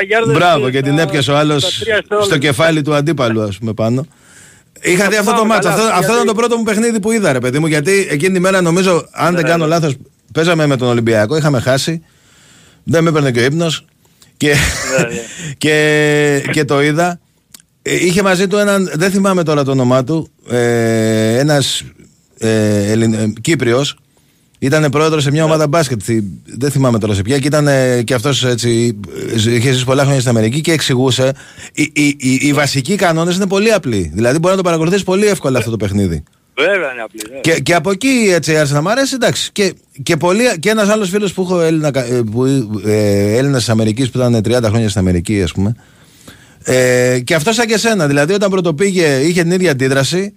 70 0.00 0.04
γιάρδες. 0.06 0.34
Μπράβο, 0.36 0.66
ε, 0.66 0.70
και 0.70 0.80
την 0.82 0.92
στα- 0.92 1.02
έπιασε 1.02 1.30
ο 1.30 1.34
στα 1.34 1.38
άλλο 1.42 1.54
τρία 1.58 1.68
δευτερόλεπτα. 1.94 2.22
στο 2.22 2.38
κεφάλι 2.38 2.82
του 2.82 2.94
αντίπαλου, 2.94 3.42
ας 3.42 3.58
πούμε, 3.58 3.72
πάνω. 3.72 4.06
Είχα 4.82 5.08
δει 5.08 5.16
αυτό 5.16 5.30
το 5.30 5.36
θυμάμαι 5.36 5.54
μάτσο. 5.54 5.68
καλά, 5.68 5.80
Αυτό, 5.82 5.92
αυτό 5.92 5.98
γιατί- 6.00 6.14
ήταν 6.14 6.26
το 6.26 6.34
πρώτο 6.34 6.56
μου 6.56 6.62
παιχνίδι 6.62 7.00
που 7.00 7.10
είδα, 7.12 7.32
ρε 7.32 7.38
παιδί 7.40 7.58
μου. 7.58 7.66
Γιατί 7.66 8.06
εκείνη 8.10 8.34
τη 8.34 8.40
μέρα 8.40 8.60
νομίζω, 8.60 9.08
αν 9.12 9.34
δεν 9.34 9.42
Ναι, 9.42 9.48
κάνω 9.50 9.64
ναι. 9.64 9.70
λάθος, 9.70 9.94
παίζαμε 10.32 10.66
με 10.66 10.76
τον 10.76 10.88
Ολυμπιακό, 10.88 11.36
είχαμε 11.36 11.60
χάσει. 11.60 12.02
Δεν 12.84 13.02
με 13.02 13.08
έπαιρνε 13.08 13.30
και 13.30 13.40
ο 13.40 13.44
ύπνος. 13.44 13.84
Και, 14.36 14.48
Ναι, 14.48 15.06
και, 15.58 16.42
και 16.52 16.64
το 16.64 16.82
είδα. 16.82 17.20
Ε, 17.82 18.04
Είχε 18.06 18.22
μαζί 18.22 18.46
του 18.46 18.56
έναν, 18.56 18.90
δεν 18.94 19.10
θυμάμαι 19.10 19.42
τώρα 19.42 19.64
το 19.64 19.70
όνομά 19.70 20.04
του, 20.04 20.28
ε, 20.50 21.38
ένας 21.38 21.82
ε, 22.38 22.90
Ελλην- 22.90 23.14
ε, 23.14 23.32
Κύπριος, 23.40 23.96
ήταν 24.58 24.90
πρόεδρος 24.90 25.22
σε 25.22 25.30
μια 25.30 25.44
ομάδα 25.44 25.66
μπάσκετ, 25.68 26.02
στη- 26.02 26.24
δεν 26.44 26.70
θυμάμαι 26.70 26.98
τώρα 26.98 27.14
σε 27.14 27.22
ποια, 27.22 27.38
και 27.38 27.46
ήταν 27.46 27.66
ε, 27.68 28.02
και 28.02 28.14
αυτός 28.14 28.44
έτσι. 28.44 28.98
ε, 29.46 29.54
είχε 29.54 29.72
ζήσει 29.72 29.84
πολλά 29.84 30.02
χρόνια 30.02 30.18
στην 30.20 30.30
Αμερική 30.36 30.60
και 30.60 30.72
εξηγούσε. 30.72 31.32
Οι, 31.72 31.90
οι, 31.94 32.06
οι, 32.18 32.38
οι 32.40 32.52
βασικοί 32.52 32.94
κανόνες 32.96 33.36
είναι 33.36 33.46
πολύ 33.46 33.72
απλοί. 33.72 34.10
Δηλαδή 34.14 34.38
μπορεί 34.38 34.50
να 34.50 34.56
το 34.56 34.62
παρακολουθήσει 34.68 35.04
πολύ 35.04 35.26
εύκολα 35.26 35.58
αυτό 35.58 35.70
το 35.70 35.76
παιχνίδι. 35.76 36.22
Βέβαια 36.56 36.92
είναι 36.92 37.02
απλή. 37.02 37.20
ναι. 37.32 37.40
Και, 37.40 37.52
και 37.60 37.74
από 37.74 37.90
εκεί 37.90 38.28
έτσι 38.32 38.54
άρχισε 38.56 38.74
να 38.74 38.80
μ' 38.82 38.88
αρέσει, 38.88 39.14
εντάξει. 39.14 39.50
Και, 39.52 39.74
και, 40.02 40.16
πολλοί- 40.16 40.58
και 40.58 40.70
ένας 40.70 40.88
άλλος 40.88 41.08
φίλος 41.10 41.32
που 41.32 41.42
έχω 41.42 41.60
Έλληνα, 41.60 41.90
ε, 41.94 42.20
που, 42.30 42.44
ε, 42.84 43.36
Έλληνας 43.36 43.58
της 43.58 43.68
Αμερικής 43.68 44.10
που 44.10 44.18
ήταν 44.18 44.42
30 44.44 44.62
χρόνια 44.68 44.88
στην 44.88 45.00
Αμερική, 45.00 45.42
ας 45.42 45.52
πούμε. 45.52 45.76
Ε, 46.64 47.20
και 47.24 47.34
αυτό 47.34 47.52
σαν 47.52 47.66
και 47.66 47.78
σένα. 47.78 48.06
Δηλαδή, 48.06 48.32
όταν 48.32 48.50
πρωτοπήγε, 48.50 49.20
είχε 49.20 49.42
την 49.42 49.50
ίδια 49.50 49.70
αντίδραση 49.70 50.34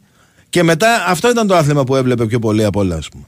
Και 0.50 0.64
μετά 0.64 1.04
αυτό 1.08 1.30
ήταν 1.30 1.48
το 1.48 1.56
άθλημα 1.56 1.84
που 1.84 1.96
έβλεπε 1.96 2.26
πιο 2.26 2.40
πολύ 2.40 2.64
από 2.64 2.80
όλα, 2.80 2.96
ας 2.96 3.10
πούμε. 3.10 3.24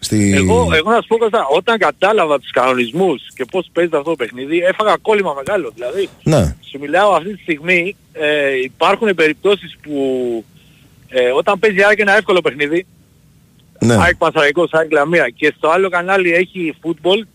Στη... 0.00 0.32
Εγώ, 0.34 0.68
εγώ 0.74 0.90
να 0.90 1.00
σου 1.00 1.06
πω 1.08 1.16
Κώστα, 1.16 1.46
όταν 1.56 1.78
κατάλαβα 1.78 2.38
τους 2.40 2.50
κανονισμούς 2.50 3.22
και 3.34 3.44
πώς 3.50 3.68
παίζεται 3.72 3.96
αυτό 3.96 4.10
το 4.10 4.16
παιχνίδι, 4.16 4.58
έφαγα 4.58 4.96
κόλλημα 5.02 5.32
μεγάλο. 5.34 5.72
Δηλαδή, 5.74 6.08
Ναι. 6.22 6.56
σου 6.70 6.78
μιλάω 6.80 7.12
αυτή 7.12 7.34
τη 7.36 7.42
στιγμή, 7.42 7.96
ε, 8.12 8.26
υπάρχουν 8.64 9.14
περιπτώσεις 9.14 9.76
που 9.82 9.94
ε, 11.14 11.30
όταν 11.36 11.58
παίζει 11.58 11.82
ΑΕΚ 11.82 11.98
ένα 11.98 12.16
εύκολο 12.16 12.40
παιχνίδι, 12.40 12.86
Ναι. 13.80 13.94
ΑΕΚ 13.94 14.16
Πανσαραϊκός, 14.16 14.72
ΑΕΚ 14.72 14.92
Λαμία 14.92 15.28
και 15.36 15.52
στο 15.56 15.68
άλλο 15.68 15.88
κανάλι 15.88 16.32
έχει 16.32 16.74
football, 16.82 17.26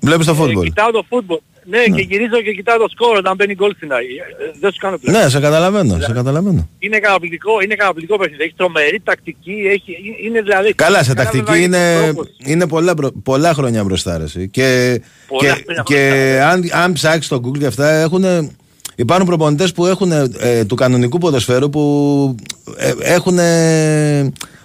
Βλέπεις 0.00 0.26
το 0.26 0.32
ε, 0.32 0.34
φούτμπολ. 0.34 0.64
κοιτάω 0.64 0.90
το 0.90 1.06
football. 1.10 1.38
Ναι, 1.66 1.84
και 1.84 2.00
γυρίζω 2.00 2.40
και 2.42 2.52
κοιτάω 2.52 2.78
το 2.78 2.88
σκορ 2.90 3.16
όταν 3.16 3.34
μπαίνει 3.36 3.54
γκολ 3.54 3.72
στην 3.76 3.92
ΑΕΚ. 3.92 4.08
Ε, 4.08 4.22
Δεν 4.60 4.72
σου 4.72 4.78
κάνω 4.80 4.98
πλάκα. 4.98 5.22
Ναι, 5.22 5.28
σε 5.28 5.40
καταλαβαίνω, 5.40 6.00
σε 6.00 6.12
καταλαβαίνω. 6.12 6.68
Είναι 6.78 6.98
καταπληκτικό, 6.98 7.60
είναι 7.64 7.74
καταπληκτικό 7.74 8.18
παιχνίδι. 8.18 8.42
Έχει 8.42 8.54
τρομερή 8.56 9.00
τακτική, 9.04 9.62
έχει, 9.70 9.96
είναι 10.24 10.40
δηλαδή... 10.42 10.72
Καλά, 10.74 11.02
σε 11.02 11.14
καλά 11.14 11.22
τακτική 11.30 11.44
βέβαια 11.52 11.62
είναι, 11.62 12.02
τρόπος. 12.04 12.28
είναι 12.44 12.68
πολλά, 12.68 12.94
μπρο- 12.94 13.12
πολλά 13.22 13.54
χρόνια 13.54 13.84
μπροστά 13.84 14.18
ρε, 14.18 14.24
εσύ. 14.24 14.48
Και, 14.48 15.00
Πολλά 15.28 15.40
και, 15.54 15.62
χρόνια 15.64 15.82
και 15.86 16.40
αν, 16.44 16.68
αν 16.72 16.92
ψάξεις 16.92 17.28
το 17.28 17.40
Google 17.44 17.58
και 17.58 17.66
αυτά, 17.66 17.88
έχουν, 17.90 18.24
υπάρχουν 18.96 19.26
προπονητές 19.26 19.72
που 19.72 19.86
έχουν 19.86 20.12
ε, 20.38 20.64
του 20.64 20.74
κανονικού 20.74 21.18
ποδοσφαίρου 21.18 21.70
που 21.70 22.34
ε, 22.76 22.92
έχουν. 23.00 23.38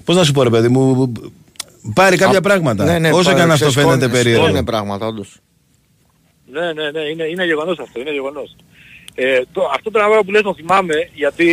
Πώς 0.05 0.15
να 0.15 0.23
σου 0.23 0.31
πω, 0.31 0.43
ρε 0.43 0.49
παιδί 0.49 0.67
μου, 0.67 1.11
πάρει 1.93 2.17
κάποια 2.17 2.41
πράγματα. 2.41 2.85
Ναι, 2.85 2.99
ναι, 2.99 3.11
όσο 3.11 3.33
και 3.33 3.41
αν 3.41 3.51
αυτό 3.51 3.65
ξεσκόνες, 3.69 3.99
φαίνεται 3.99 4.17
περίεργο. 4.17 4.47
Είναι 4.47 4.63
πράγματα, 4.63 5.05
όντως. 5.05 5.37
Ναι, 6.51 6.73
ναι, 6.73 6.91
ναι, 6.91 6.99
είναι, 7.11 7.23
είναι 7.23 7.45
γεγονός 7.45 7.79
αυτό, 7.79 7.99
είναι 7.99 8.11
γεγονός. 8.11 8.55
Ε, 9.15 9.41
το, 9.51 9.61
αυτό 9.75 9.91
το 9.91 9.99
πράγμα 9.99 10.19
που 10.25 10.31
λες 10.31 10.41
το 10.41 10.53
θυμάμαι, 10.57 10.93
γιατί 11.13 11.49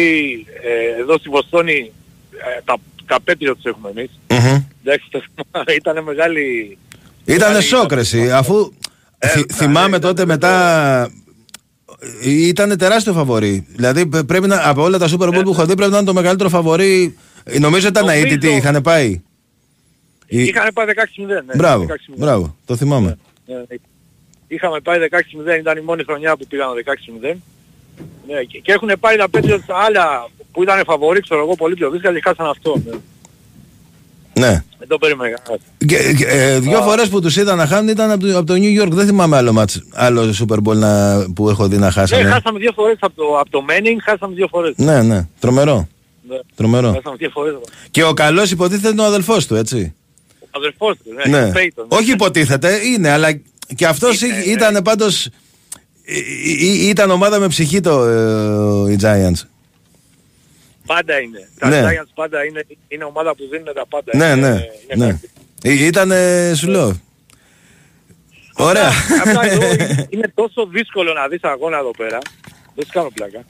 ε, 0.63 1.01
εδώ 1.01 1.19
στη 1.19 1.29
Βοστόνη 1.29 1.93
ε, 2.33 2.61
τα, 2.65 2.77
τα 3.07 3.21
πέτρια 3.25 3.55
τους 3.55 3.65
έχουμε 3.65 3.91
εμείς. 3.97 4.11
Μμμ. 4.29 4.63
Εντάξει, 4.85 5.07
το 5.11 5.23
θυμάμαι, 5.35 5.73
ήταν 5.73 6.05
μεγάλη... 6.05 6.79
Ήτανε 7.25 7.45
μεγάλη- 7.45 7.63
σοκ, 7.67 7.93
ρε, 7.93 8.01
εσύ, 8.01 8.31
αφού 8.33 8.73
θυ- 9.27 9.53
θυμάμαι 9.53 9.99
τότε 9.99 10.27
μετά. 10.27 11.11
Ήταν 12.23 12.77
τεράστιο 12.79 13.13
φαβορή. 13.13 13.67
Δηλαδή 13.69 14.07
πε- 14.07 14.23
πρέπει 14.25 14.47
να, 14.47 14.69
από 14.69 14.83
όλα 14.83 14.99
τα 14.99 15.09
Super 15.09 15.29
Bowl 15.29 15.41
που 15.45 15.51
έχω 15.51 15.67
δει 15.67 15.75
πρέπει 15.75 15.91
να 15.91 15.97
είναι 15.97 16.07
το 16.07 16.15
μεγαλύτερο 16.15 16.49
φαβορή. 16.49 17.17
Νομίζω 17.61 17.89
ήταν 17.89 18.05
Νομίζω- 18.05 18.27
αίτητοι, 18.27 18.49
είχαν 18.49 18.83
πάει. 18.83 19.21
Η- 20.27 20.43
Είχαμε 20.43 20.71
πάει 20.73 20.87
16-0, 20.87 21.43
ναι. 21.47 21.55
Μπράβο, 21.57 21.85
16-0. 21.85 22.15
μπράβο, 22.17 22.57
το 22.65 22.77
θυμάμαι. 22.77 23.19
Ναι, 23.47 23.55
ναι. 23.55 23.65
Είχαμε 24.49 24.81
πάει 24.81 24.99
16-0, 24.99 25.59
ήταν 25.59 25.77
η 25.79 25.81
μόνη 25.81 26.05
χρονιά 26.05 26.37
που 26.37 26.47
πήγαμε 26.47 26.73
16-0. 26.75 27.37
Ναι, 28.29 28.43
και, 28.43 28.59
και 28.59 28.73
έχουν 28.73 28.91
πάει 29.01 29.17
τα 29.17 29.29
πέτρια 29.29 29.63
τα 29.67 29.77
άλλα 29.77 30.29
που 30.53 30.63
ήταν 30.63 30.85
φαβορή, 30.85 31.21
ξέρω 31.21 31.41
εγώ, 31.41 31.55
πολύ 31.55 31.75
πιο 31.75 31.91
δύσκολα 31.91 32.15
και 32.15 32.21
χάσαν 32.25 32.47
αυτό. 32.47 32.83
Ναι. 32.85 32.93
Ναι. 34.39 34.65
Δεν 34.79 34.89
το 34.89 34.99
περίμενα 34.99 35.39
κανένας. 35.39 35.67
Και, 35.87 36.13
και, 36.13 36.25
ε, 36.27 36.59
δύο 36.59 36.81
φορές 36.83 37.09
που 37.09 37.21
τους 37.21 37.37
είδα 37.37 37.55
να 37.55 37.67
χάνουν 37.67 37.89
ήταν 37.89 38.11
από 38.11 38.27
το, 38.27 38.37
από 38.39 38.47
το 38.47 38.55
New 38.55 38.83
York. 38.83 38.89
Δεν 38.91 39.07
θυμάμαι 39.07 39.37
άλλο, 39.37 39.53
μάτς, 39.53 39.83
άλλο 39.93 40.35
Super 40.49 40.57
Bowl 40.65 40.77
να, 40.77 41.25
που 41.35 41.49
έχω 41.49 41.69
δει 41.69 41.77
να 41.77 41.85
Ναι, 41.87 41.91
χάσανε. 41.93 42.29
χάσαμε 42.31 42.59
δύο 42.59 42.73
φορές 42.75 42.97
από 43.01 43.15
το, 43.17 43.39
από 43.41 43.51
το 43.51 43.65
Manning, 43.69 43.97
χάσαμε 44.05 44.35
δύο 44.35 44.47
φορές. 44.51 44.73
Ναι, 44.77 45.03
ναι, 45.03 45.27
τρομερό. 45.39 45.89
Ναι. 46.29 46.37
Τρομερό. 46.55 46.93
Χάσαμε 46.93 47.17
δύο 47.17 47.31
φορές. 47.33 47.55
Και 47.91 48.05
ο 48.05 48.13
καλός 48.15 48.51
υποτίθεται 48.51 48.89
είναι 48.89 49.03
ο 49.03 49.05
αδελφός 49.05 49.47
του, 49.47 49.55
έτσι. 49.55 49.95
Ο 50.41 50.47
αδερφός 50.51 50.97
του, 50.97 51.11
ναι, 51.31 51.39
Ναι. 51.39 51.45
ο 51.49 51.53
Peyton. 51.55 51.85
Όχι 51.89 52.11
υποτίθεται, 52.13 52.81
είναι, 52.87 53.11
αλλά 53.11 53.29
και 53.77 53.87
αυτός 53.87 54.21
Είναι, 54.23 54.37
εί- 54.39 54.47
ήταν 54.47 54.83
πάντως... 54.85 55.25
ή- 56.05 56.67
ή- 56.67 56.89
Ήταν 56.89 57.11
ομάδα 57.11 57.39
με 57.39 57.49
ψυχή 57.49 57.81
το, 57.81 58.05
ε, 58.05 58.93
οι 58.93 58.99
Giants. 59.03 59.41
Πάντα 60.87 61.21
είναι. 61.21 61.49
Τα 61.59 61.69
Ναι. 61.69 61.83
Giants 61.85 62.11
πάντα 62.15 62.45
είναι, 62.45 62.67
είναι 62.89 63.05
ομάδα 63.05 63.35
που 63.35 63.43
δίνουν 63.51 63.75
τα 63.75 63.87
πάντα. 63.87 64.17
Ναι, 64.17 64.25
Είναι- 64.25 64.51
ναι, 64.51 64.65
είναι 64.95 65.07
ναι. 65.07 65.71
Ή- 65.73 65.87
Ήταν, 65.87 66.11
ε, 66.11 66.53
σου 66.55 66.69
λέω. 66.69 67.01
Ωραία. 68.57 68.91
Απλά 69.25 69.45
εδώ 69.47 69.73
είναι- 69.73 70.07
είναι 70.11 70.33
τόσο 70.35 70.67
δύσκολο 70.67 71.13
να 71.13 71.29
δεις 71.29 71.43
αγώνα 71.43 71.79
εδώ 71.79 71.91
πέρα. 71.91 72.19
Δεν 72.75 72.85
σου 72.85 72.91
κάνω 72.93 73.11
πλάκα. 73.15 73.45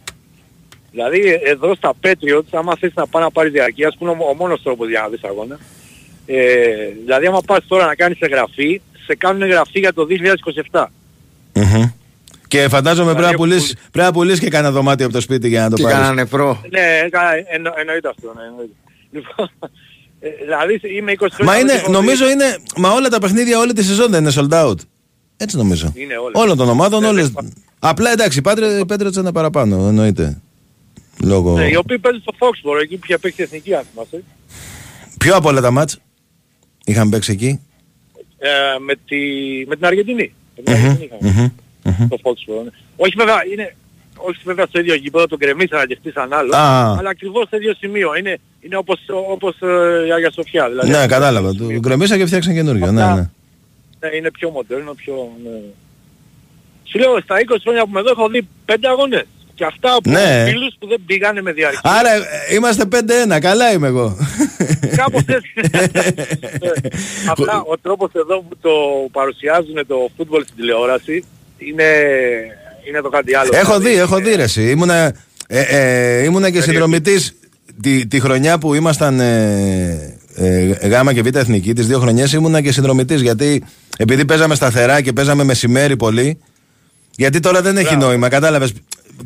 Δηλαδή 0.90 1.20
ε, 1.20 1.38
εδώ 1.50 1.74
στα 1.74 1.92
Patriots, 2.02 2.48
άμα 2.52 2.76
θες 2.80 2.92
να 2.94 3.06
πάει 3.06 3.22
να 3.22 3.30
πάρεις 3.30 3.52
διαρκείας, 3.52 3.96
που 3.98 4.04
είναι 4.06 4.16
ο, 4.22 4.28
ο 4.28 4.34
μόνος 4.34 4.62
τρόπος 4.62 4.88
για 4.88 5.00
να 5.00 5.08
δεις 5.08 5.24
αγώνα. 5.24 5.58
Ε, 6.26 6.88
δηλαδή 7.04 7.26
άμα 7.26 7.40
πας 7.46 7.66
τώρα 7.66 7.86
να 7.86 7.94
κάνεις 7.94 8.18
εγγραφή, 8.20 8.80
σε 9.06 9.14
κάνουν 9.14 9.42
εγγραφή 9.42 9.78
για 9.78 9.92
το 9.92 10.06
2027. 10.72 10.86
Μμμ. 11.54 11.84
Και 12.62 12.68
φαντάζομαι 12.68 13.12
πρέπει 13.12 13.24
να 13.24 13.28
Δηλαδή, 13.30 13.36
πουλήσεις, 13.36 13.72
πρέπει 13.74 14.06
να 14.06 14.12
πουλήσεις 14.12 14.40
και 14.40 14.48
κανένα 14.48 14.72
δωμάτιο 14.72 15.04
από 15.06 15.14
το 15.14 15.20
σπίτι 15.20 15.48
για 15.48 15.60
να 15.62 15.70
το 15.70 15.76
Και 15.76 15.82
πάρεις. 15.82 15.98
κάνανε 15.98 16.26
προ. 16.26 16.60
Ναι, 16.70 17.08
κα- 17.10 17.20
εννο, 17.54 17.72
εννοείται 17.76 18.08
αυτό. 18.08 18.32
Ναι, 18.36 18.42
εννοείται. 18.50 18.72
Λοιπόν, 19.10 19.50
ε, 20.20 20.28
δηλαδή 20.42 20.80
είμαι 20.96 21.12
20 21.12 21.16
χρόνια. 21.32 21.44
Μα 21.44 21.52
δεν 21.52 21.60
είναι, 21.62 21.72
έχω 21.72 21.86
δει- 21.86 21.92
νομίζω 21.94 22.28
είναι, 22.30 22.56
μα 22.76 22.90
όλα 22.90 23.08
τα 23.08 23.18
παιχνίδια 23.18 23.58
όλη 23.58 23.72
τη 23.72 23.84
σεζόν 23.84 24.10
δεν 24.10 24.22
είναι 24.24 24.32
sold 24.34 24.64
out. 24.66 24.74
Έτσι 25.36 25.56
νομίζω. 25.56 25.92
Είναι 25.94 26.16
όλα. 26.16 26.32
Όλων 26.42 26.56
των 26.56 26.68
ομάδων, 26.68 27.00
Ναι, 27.00 27.06
όλες. 27.08 27.30
ναι. 27.32 27.48
Απλά 27.78 28.10
εντάξει, 28.10 28.38
οι 28.38 28.42
Πάτρε- 28.42 28.80
οι 28.80 28.84
Patriots 28.88 29.16
είναι 29.16 29.32
παραπάνω, 29.32 29.88
εννοείται. 29.88 30.40
Λόγω... 31.22 31.52
Ναι, 31.58 31.66
οι 31.68 31.76
οποίοι 31.76 31.98
παίζουν 31.98 32.20
στο 32.22 32.32
Foxborough, 32.38 32.82
εκεί 32.82 32.96
που 32.96 33.02
είχε 33.04 33.18
παίξει 33.18 33.40
η 33.40 33.44
εθνική, 33.44 33.74
αν 33.74 33.82
θυμάσαι. 33.92 34.24
Ποιο 35.18 35.34
από 35.36 35.48
όλα 35.48 35.60
τα 35.60 35.70
μάτς 35.70 35.98
είχαν 36.84 37.08
παίξει 37.08 37.32
εκεί. 37.32 37.60
Ε, 38.38 38.48
με, 38.86 38.94
τη, 39.06 39.16
με 39.66 39.76
την 39.76 39.84
Αργεντινή. 39.86 40.32
Με 40.56 40.62
την 40.62 40.74
Μμμ, 40.74 40.84
Αργεντινή 40.90 41.52
είχαμε. 41.96 42.04
μμμ, 42.04 42.04
μμμ. 42.04 42.08
Το 42.08 42.18
Foxborough. 42.22 42.64
ναι. 42.64 42.70
Όχι 42.96 43.14
βέβαια, 43.16 43.36
είναι, 43.52 43.74
όχι 44.16 44.40
βέβαια 44.44 44.66
στο 44.66 44.78
ίδιο 44.80 44.94
γήπεδο, 44.94 45.26
τον 45.26 45.38
κρεμίσανε 45.38 45.84
και 45.84 45.96
χτίσαν 46.00 46.32
άλλο, 46.32 46.56
Α. 46.56 46.96
αλλά 46.98 47.10
ακριβώς 47.10 47.46
στο 47.46 47.56
ίδιο 47.56 47.74
σημείο. 47.74 48.14
Είναι, 48.18 48.38
είναι 48.60 48.76
όπως, 48.76 48.98
όπως 49.30 49.54
ε, 49.60 50.06
η 50.06 50.12
Αγία 50.12 50.30
Σοφιά. 50.30 50.68
Δηλαδή, 50.68 50.90
Ναι, 50.90 51.06
κατάλαβα. 51.06 51.54
Το 51.54 51.64
γκρεμίσα 51.72 52.16
και 52.16 52.26
φτιάξαν 52.26 52.54
καινούριο. 52.54 52.86
Ναι, 52.92 53.04
ναι. 53.14 53.28
Ναι, 54.00 54.16
είναι 54.16 54.30
πιο 54.30 54.50
μοντέρνο, 54.50 54.94
πιο... 54.94 55.14
Ναι. 55.42 55.50
Σου 56.90 56.98
λέω, 56.98 57.20
στα 57.22 57.34
20 57.38 57.56
χρόνια 57.62 57.84
που 57.84 57.90
με 57.90 58.00
εδώ 58.00 58.10
έχω 58.10 58.28
δει 58.28 58.48
5 58.66 58.74
αγώνες. 58.90 59.24
Και 59.54 59.64
αυτά 59.64 59.94
από 59.94 60.10
Ναι. 60.10 60.44
φίλους 60.48 60.74
που 60.78 60.86
δεν 60.86 61.00
πήγανε 61.06 61.42
με 61.42 61.52
διαρκή. 61.52 61.78
Άρα 61.82 62.14
ε, 62.14 62.54
είμαστε 62.54 62.84
5-1, 63.34 63.38
καλά 63.40 63.72
είμαι 63.72 63.86
εγώ. 63.86 64.16
Κάπως 64.96 65.22
έτσι. 65.26 65.52
Ε, 66.60 66.70
Απλά 67.26 67.60
ο 67.66 67.78
τρόπος 67.78 68.10
εδώ 68.14 68.40
που 68.40 68.56
το 68.60 68.70
παρουσιάζουν 69.12 69.86
το 69.86 70.08
φούτμπολ 70.16 70.42
στην 70.42 70.56
τηλεόραση 70.56 71.24
είναι, 71.58 71.84
είναι 72.88 73.00
το 73.00 73.08
κάτι 73.08 73.34
άλλο. 73.34 73.50
έχω 73.52 73.78
Δηλαδή, 73.78 73.94
δει, 73.94 74.00
έχω 74.00 74.16
δει 74.16 74.34
ρε 74.34 74.42
εσύ. 74.42 74.70
Ήμουνα, 74.70 75.14
ε, 75.48 75.60
ε, 75.60 76.24
ήμουνα 76.24 76.50
και 76.50 76.60
συνδρομητής 76.60 77.34
τη, 77.82 78.06
τη 78.06 78.20
χρονιά 78.20 78.58
που 78.58 78.74
ήμασταν 78.74 79.20
ε, 79.20 80.18
ε, 80.34 80.64
γάμα 80.88 81.12
και 81.12 81.22
β' 81.22 81.36
εθνική, 81.36 81.72
τις 81.72 81.86
δύο 81.86 81.98
χρονιές 81.98 82.32
ήμουνα 82.32 82.60
και 82.60 82.72
συνδρομητής 82.72 83.20
γιατί 83.20 83.64
επειδή 83.98 84.24
παίζαμε 84.24 84.54
σταθερά 84.54 85.00
και 85.00 85.12
παίζαμε 85.12 85.44
μεσημέρι 85.44 85.96
πολύ 85.96 86.38
γιατί 87.16 87.40
τώρα 87.40 87.62
δεν 87.62 87.76
έχει 87.76 87.96
νόημα, 87.96 88.28
κατάλαβες. 88.28 88.72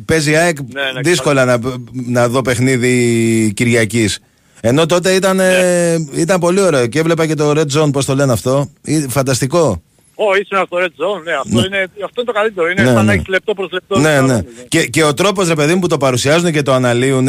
Παίζει 0.05 0.35
ΑΕΚ 0.35 0.57
Ναι, 0.59 0.81
ναι, 0.93 1.01
δύσκολα 1.01 1.45
να, 1.45 1.59
να 1.91 2.27
δω 2.27 2.41
παιχνίδι 2.41 3.51
Κυριακής. 3.55 4.19
Ενώ 4.61 4.85
τότε 4.85 5.11
ήταν, 5.11 5.39
ε, 5.39 6.07
ήταν 6.13 6.39
πολύ 6.39 6.61
ωραίο 6.61 6.87
και 6.87 6.99
έβλεπα 6.99 7.25
και 7.27 7.33
το 7.33 7.51
Red 7.55 7.65
Zone, 7.77 7.89
πώς 7.91 8.05
το 8.05 8.15
λένε 8.15 8.31
αυτό. 8.31 8.69
Ε, 8.81 9.05
Φανταστικό. 9.09 9.81
Ω, 10.25 10.35
ήσουν 10.35 10.65
στο 10.65 10.77
Red 10.77 10.93
Zone, 11.03 11.23
ναι, 11.23 11.33
αυτό, 11.33 11.59
Ναι. 11.59 11.65
είναι, 11.65 11.81
αυτό 12.05 12.21
είναι 12.21 12.31
το 12.31 12.31
καλύτερο. 12.31 12.69
Είναι 12.69 12.81
Ναι, 12.81 12.87
σαν 12.87 12.95
ναι. 12.97 13.03
να 13.03 13.13
έχεις 13.13 13.27
λεπτό 13.27 13.53
προς 13.53 13.71
λεπτό. 13.71 13.99
Ναι, 13.99 14.01
τους 14.17 14.27
ναι. 14.27 14.33
αγώνες, 14.33 14.43
Και, 14.67 14.85
και 14.85 15.03
ο 15.03 15.13
τρόπος 15.13 15.47
ρε 15.47 15.55
παιδί 15.55 15.73
μου 15.73 15.79
που 15.79 15.87
το 15.87 15.97
παρουσιάζουν 15.97 16.51
και 16.51 16.61
το 16.61 16.73
αναλύουν, 16.73 17.27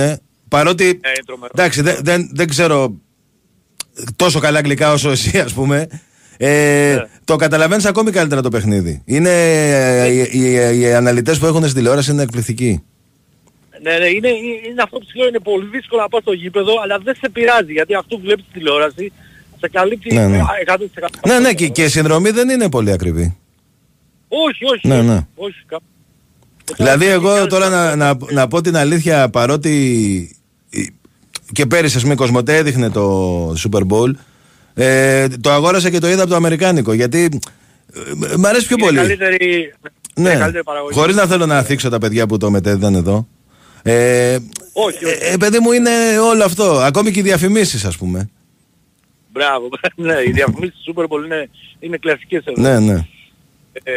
παρότι. 0.48 0.84
Ε, 0.84 0.88
είναι 0.88 1.00
τρομερό. 1.26 1.52
εντάξει, 1.54 1.82
δεν, 1.82 1.96
δεν, 2.02 2.30
δεν 2.34 2.48
ξέρω 2.48 2.94
τόσο 4.16 4.38
καλά 4.40 4.58
αγγλικά 4.58 4.92
όσο 4.92 5.10
εσύ, 5.10 5.38
ας 5.38 5.52
πούμε. 5.52 5.86
Ε, 6.36 6.94
Ναι. 6.94 7.06
Το 7.24 7.36
καταλαβαίνεις 7.36 7.84
ακόμη 7.84 8.10
καλύτερα 8.10 8.40
το 8.42 8.48
παιχνίδι. 8.48 9.02
Είναι, 9.04 9.30
ε, 10.02 10.06
οι, 10.12 10.28
οι, 10.32 10.78
οι 10.80 10.92
αναλυτές 10.92 11.38
που 11.38 11.46
έχουν 11.46 11.62
στην 11.62 11.74
τηλεόραση 11.74 12.10
είναι 12.10 12.22
εκπληκτικοί. 12.22 12.82
Ναι, 13.82 13.98
ναι, 13.98 14.06
είναι, 14.06 14.28
είναι 14.68 14.82
αυτό 14.82 14.98
που 14.98 15.04
σου 15.10 15.18
λέω, 15.18 15.28
είναι 15.28 15.38
πολύ 15.38 15.66
δύσκολο 15.72 16.00
να 16.02 16.08
πας 16.08 16.22
στο 16.22 16.32
γήπεδο, 16.32 16.72
αλλά 16.82 16.98
δεν 16.98 17.14
σε 17.20 17.28
πειράζει, 17.30 17.72
γιατί 17.72 17.94
αυτό 17.94 18.16
που 18.16 18.22
βλέπεις 18.22 18.44
στη 18.44 18.58
τηλεόραση 18.58 19.12
σε 19.62 19.68
καλύπτει 19.72 20.14
Ναι, 20.14 20.26
ναι. 20.26 20.40
100%. 20.66 20.76
Ναι, 21.26 21.38
ναι, 21.38 21.52
και, 21.52 21.68
και 21.68 21.84
η 21.84 21.88
συνδρομή 21.88 22.30
δεν 22.30 22.48
είναι 22.48 22.68
πολύ 22.68 22.92
ακριβή. 22.92 23.36
Όχι, 24.28 24.64
όχι, 24.74 24.88
Ναι, 24.88 24.98
όχι, 24.98 25.06
ναι. 25.06 25.26
όχι, 25.34 25.64
κα- 25.66 25.80
Δηλαδή 26.76 27.06
εγώ 27.06 27.46
τώρα 27.46 27.68
να, 27.68 27.96
να, 27.96 28.16
να 28.30 28.48
πω 28.48 28.60
την 28.60 28.76
αλήθεια 28.76 29.28
παρότι 29.28 30.36
και 31.52 31.66
πέρυσι 31.66 31.96
ας 31.96 32.02
πούμε 32.02 32.14
η 32.14 32.16
Κοσμοτέ 32.16 32.56
έδειχνε 32.56 32.90
το 32.90 33.48
Super 33.50 33.80
Bowl 33.90 34.10
ε, 34.74 35.28
το 35.28 35.50
αγόρασα 35.50 35.90
και 35.90 35.98
το 35.98 36.08
είδα 36.08 36.20
από 36.20 36.30
το 36.30 36.36
Αμερικάνικο 36.36 36.92
γιατί 36.92 37.28
ε, 38.32 38.36
μ' 38.36 38.46
αρέσει 38.46 38.66
πιο 38.66 38.76
είναι 38.78 38.86
πολύ. 38.86 38.98
Καλύτερη, 38.98 39.74
Ναι, 40.14 40.30
είναι 40.30 40.38
καλύτερη 40.38 40.64
παραγωγή. 40.64 40.94
χωρίς 40.98 41.16
να 41.16 41.26
θέλω 41.26 41.46
να 41.46 41.62
θίξω 41.62 41.88
τα 41.88 41.98
παιδιά 41.98 42.26
που 42.26 42.36
το 42.36 42.50
μετέδιδαν 42.50 42.94
εδώ. 42.94 43.28
Ε, 43.82 44.38
Όχι, 44.72 45.04
όχι. 45.04 45.16
ε, 45.32 45.36
παιδί 45.36 45.58
μου 45.58 45.72
είναι 45.72 45.90
όλο 46.30 46.44
αυτό, 46.44 46.64
ακόμη 46.80 47.10
και 47.10 47.18
οι 47.18 47.22
διαφημίσεις 47.22 47.84
ας 47.84 47.96
πούμε. 47.96 48.30
Μπράβο, 49.32 49.68
ναι, 50.08 50.14
οι 50.26 50.30
διαφημίσεις 50.30 50.74
του 50.84 50.94
Super 50.96 51.04
Bowl 51.04 51.24
είναι, 51.24 51.48
είναι 51.80 51.96
κλασικές 51.96 52.42
εδώ. 52.44 52.62
Ναι, 52.62 52.78
ναι. 52.80 53.06
Ε, 53.82 53.92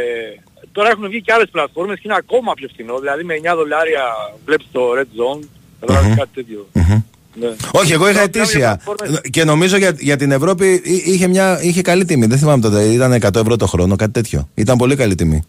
τώρα 0.72 0.90
έχουν 0.90 1.08
βγει 1.10 1.22
και 1.22 1.34
άλλες 1.34 1.50
πλατφόρμες 1.52 1.96
και 1.96 2.02
είναι 2.06 2.16
ακόμα 2.18 2.54
πιο 2.54 2.68
φθηνό, 2.74 3.00
δηλαδή 3.00 3.24
με 3.24 3.34
9 3.52 3.56
δολάρια 3.56 4.04
βλέπεις 4.46 4.68
το 4.72 4.82
Red 5.00 5.02
Zone, 5.20 5.40
καταλάβεις 5.80 6.16
κάτι 6.18 6.30
τέτοιο. 6.34 6.68
Μμμ. 6.74 7.02
Ναι. 7.40 7.48
Όχι, 7.72 7.92
εγώ 7.94 8.04
είχα 8.10 8.30
Τώρα, 8.30 8.40
ετήσια. 8.44 8.82
πλέον 8.98 9.22
Και 9.30 9.44
νομίζω 9.44 9.78
για, 9.78 9.96
για 10.00 10.18
την 10.18 10.32
Ευρώπη 10.32 10.82
εί- 10.84 11.06
είχε, 11.08 11.28
μια, 11.28 11.62
είχε 11.62 11.82
καλή 11.82 12.06
τιμή. 12.06 12.26
Δεν 12.26 12.38
θυμάμαι 12.38 12.62
τότε. 12.62 12.84
Ήταν 12.84 13.14
100 13.14 13.36
ευρώ 13.36 13.56
το 13.56 13.66
χρόνο, 13.68 13.96
κάτι 13.96 14.12
τέτοιο. 14.12 14.50
Ήταν 14.56 14.78
πολύ 14.78 14.96
καλή 14.96 15.16
τιμή. 15.16 15.44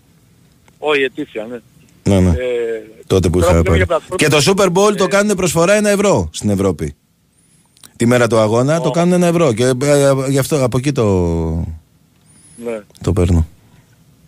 Όχι, 0.79 1.03
ετήσια, 1.03 1.47
ναι. 1.51 1.59
Ναι, 2.15 2.21
ναι. 2.21 2.31
Ε, 2.31 2.35
τότε 3.07 3.29
που 3.29 3.41
τώρα 3.41 3.53
είχα 3.53 3.63
που 3.63 3.71
λέμε 3.73 3.85
πάρει. 3.85 4.03
για 4.09 4.17
Και 4.17 4.29
το 4.29 4.39
Super 4.47 4.67
Bowl 4.73 4.97
το 4.97 5.07
κάνουν 5.07 5.37
προσφορά 5.37 5.75
ένα 5.75 5.89
ευρώ 5.91 6.29
στην 6.33 6.51
Ευρώπη. 6.51 6.95
Τη 7.97 8.07
μέρα 8.07 8.27
του 8.27 8.39
αγώνα 8.39 8.81
το 8.81 8.91
κάνουν 8.91 9.13
ένα 9.13 9.27
ευρώ. 9.27 9.53
Και 9.53 9.65
ε, 9.65 9.71
ε, 9.91 10.13
γι' 10.29 10.39
αυτό 10.39 10.65
από 10.65 10.79
εκεί 10.79 10.93
το, 10.93 11.05
ναι. 12.65 12.81
το 13.03 13.13
παίρνω. 13.13 13.47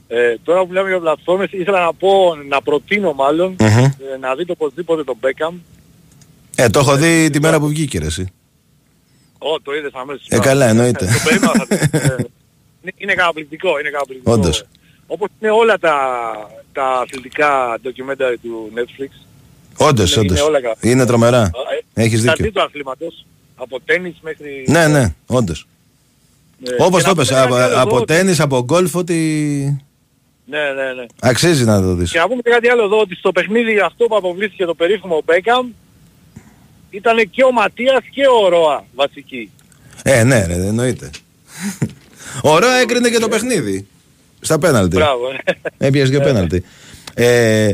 Ε, 0.09 0.37
τώρα 0.45 0.67
που 0.67 0.73
λέμε 0.73 0.89
για 0.89 0.99
πλατφόρμες, 1.01 1.53
ήθελα 1.53 1.85
να 1.85 1.93
πω, 1.95 2.35
να 2.49 2.63
προτείνω 2.63 3.13
μάλλον, 3.13 3.57
Μμμ. 3.61 3.67
ε, 3.85 3.93
να 4.21 4.35
δείτε 4.35 4.53
οπωσδήποτε 4.53 5.05
τον 5.05 5.17
Beckham. 5.21 5.55
Ε, 6.57 6.69
το 6.69 6.79
έχω 6.79 6.97
δει 6.97 7.31
τη 7.31 7.41
μέρα 7.41 7.59
που 7.61 7.67
βγήκε 7.69 7.99
ρε, 7.99 8.07
εσύ. 8.07 8.27
Ω, 9.39 9.61
το 9.61 9.75
είδες 9.75 9.91
αμέσως. 9.95 10.27
Ε, 10.29 10.39
καλά, 10.39 10.67
εννοείται. 10.69 11.05
το 11.07 11.13
περίμενα. 11.25 11.53
θα 11.53 11.67
δεις. 11.69 12.01
Ε, 12.11 12.15
είναι- 12.83 12.95
είναι 12.97 13.15
καταπληκτικό, 13.15 13.79
είναι 13.81 13.91
καταπληκτικό. 13.91 14.33
Όντως. 14.33 14.65
Όπως 15.07 15.29
είναι 15.41 15.51
όλα 15.51 15.79
τα, 15.79 15.97
τα 16.73 16.85
αθλητικά 16.85 17.79
documentary 17.85 18.35
του 18.43 18.73
Netflix. 18.75 19.27
Όντως, 19.77 20.13
Είναι- 20.17 20.25
είναι 20.25 20.33
όντως. 20.33 20.47
όλα 20.49 20.61
κα- 20.61 20.77
Είναι 20.81 21.07
τρομερά. 21.07 21.51
Ε, 21.95 22.03
Έχεις 22.03 22.21
στα 22.21 22.31
δίκιο. 22.33 22.45
τι 22.47 22.53
του 22.53 22.63
αθλήματος, 22.63 23.27
από 23.59 23.81
τέννις 23.85 24.17
μέχρι... 24.21 24.65
Ναι, 24.67 24.87
ναι, 24.87 25.15
όντως. 25.27 25.67
Ε, 26.65 26.83
Όπως 26.83 27.03
και 27.03 27.09
το 27.09 27.15
να 27.15 27.23
είπες, 27.23 27.29
πούμε 27.29 27.41
από, 27.41 27.55
κάτι 27.55 27.73
άλλο 27.73 27.83
από 27.83 27.97
εδώ, 27.97 28.05
τέννις, 28.05 28.41
από 28.41 28.65
γκολφ, 28.65 28.95
ότι 28.95 29.15
Ναι, 30.45 30.59
ναι, 30.59 30.93
ναι. 30.93 31.07
αξίζει 31.21 31.65
να 31.65 31.81
το 31.81 31.95
δεις. 31.95 32.11
Και 32.11 32.19
να 32.19 32.29
πούμε 32.29 32.43
και 32.43 32.51
κάτι 32.51 32.69
άλλο 32.69 32.85
εδώ, 32.85 33.01
ότι 33.01 33.15
στο 33.15 33.33
παιχνίδι 33.33 33.79
αυτό 33.79 34.05
που 34.05 34.17
αποβλήθηκε 34.17 34.65
το 34.65 34.75
περίφημο 34.75 35.23
Beckham, 35.27 35.67
ήταν 36.91 37.31
και 37.31 37.45
ο 37.45 37.53
Ματίας 37.53 38.01
και 38.11 38.23
ο 38.43 38.49
Ρώα 38.49 38.85
βασική. 38.95 39.51
Ε, 40.03 40.25
ναι, 40.25 40.47
ρε, 40.47 40.55
εννοείται. 40.55 41.11
Ωραίο 42.43 42.71
έκρινε 42.71 43.09
και 43.11 43.19
το 43.19 43.29
παιχνίδι. 43.29 43.87
Στα 44.41 44.59
πέναλτι. 44.59 44.97
Μπράβο. 44.97 45.25
Έπιασε 45.79 46.13
και 46.13 46.21
πέναλτι. 46.21 46.65
Ε, 47.15 47.71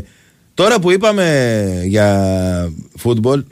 τώρα 0.53 0.79
που 0.79 0.91
είπαμε 0.91 1.81
για 1.85 2.71
φούτμπολ, 2.97 3.43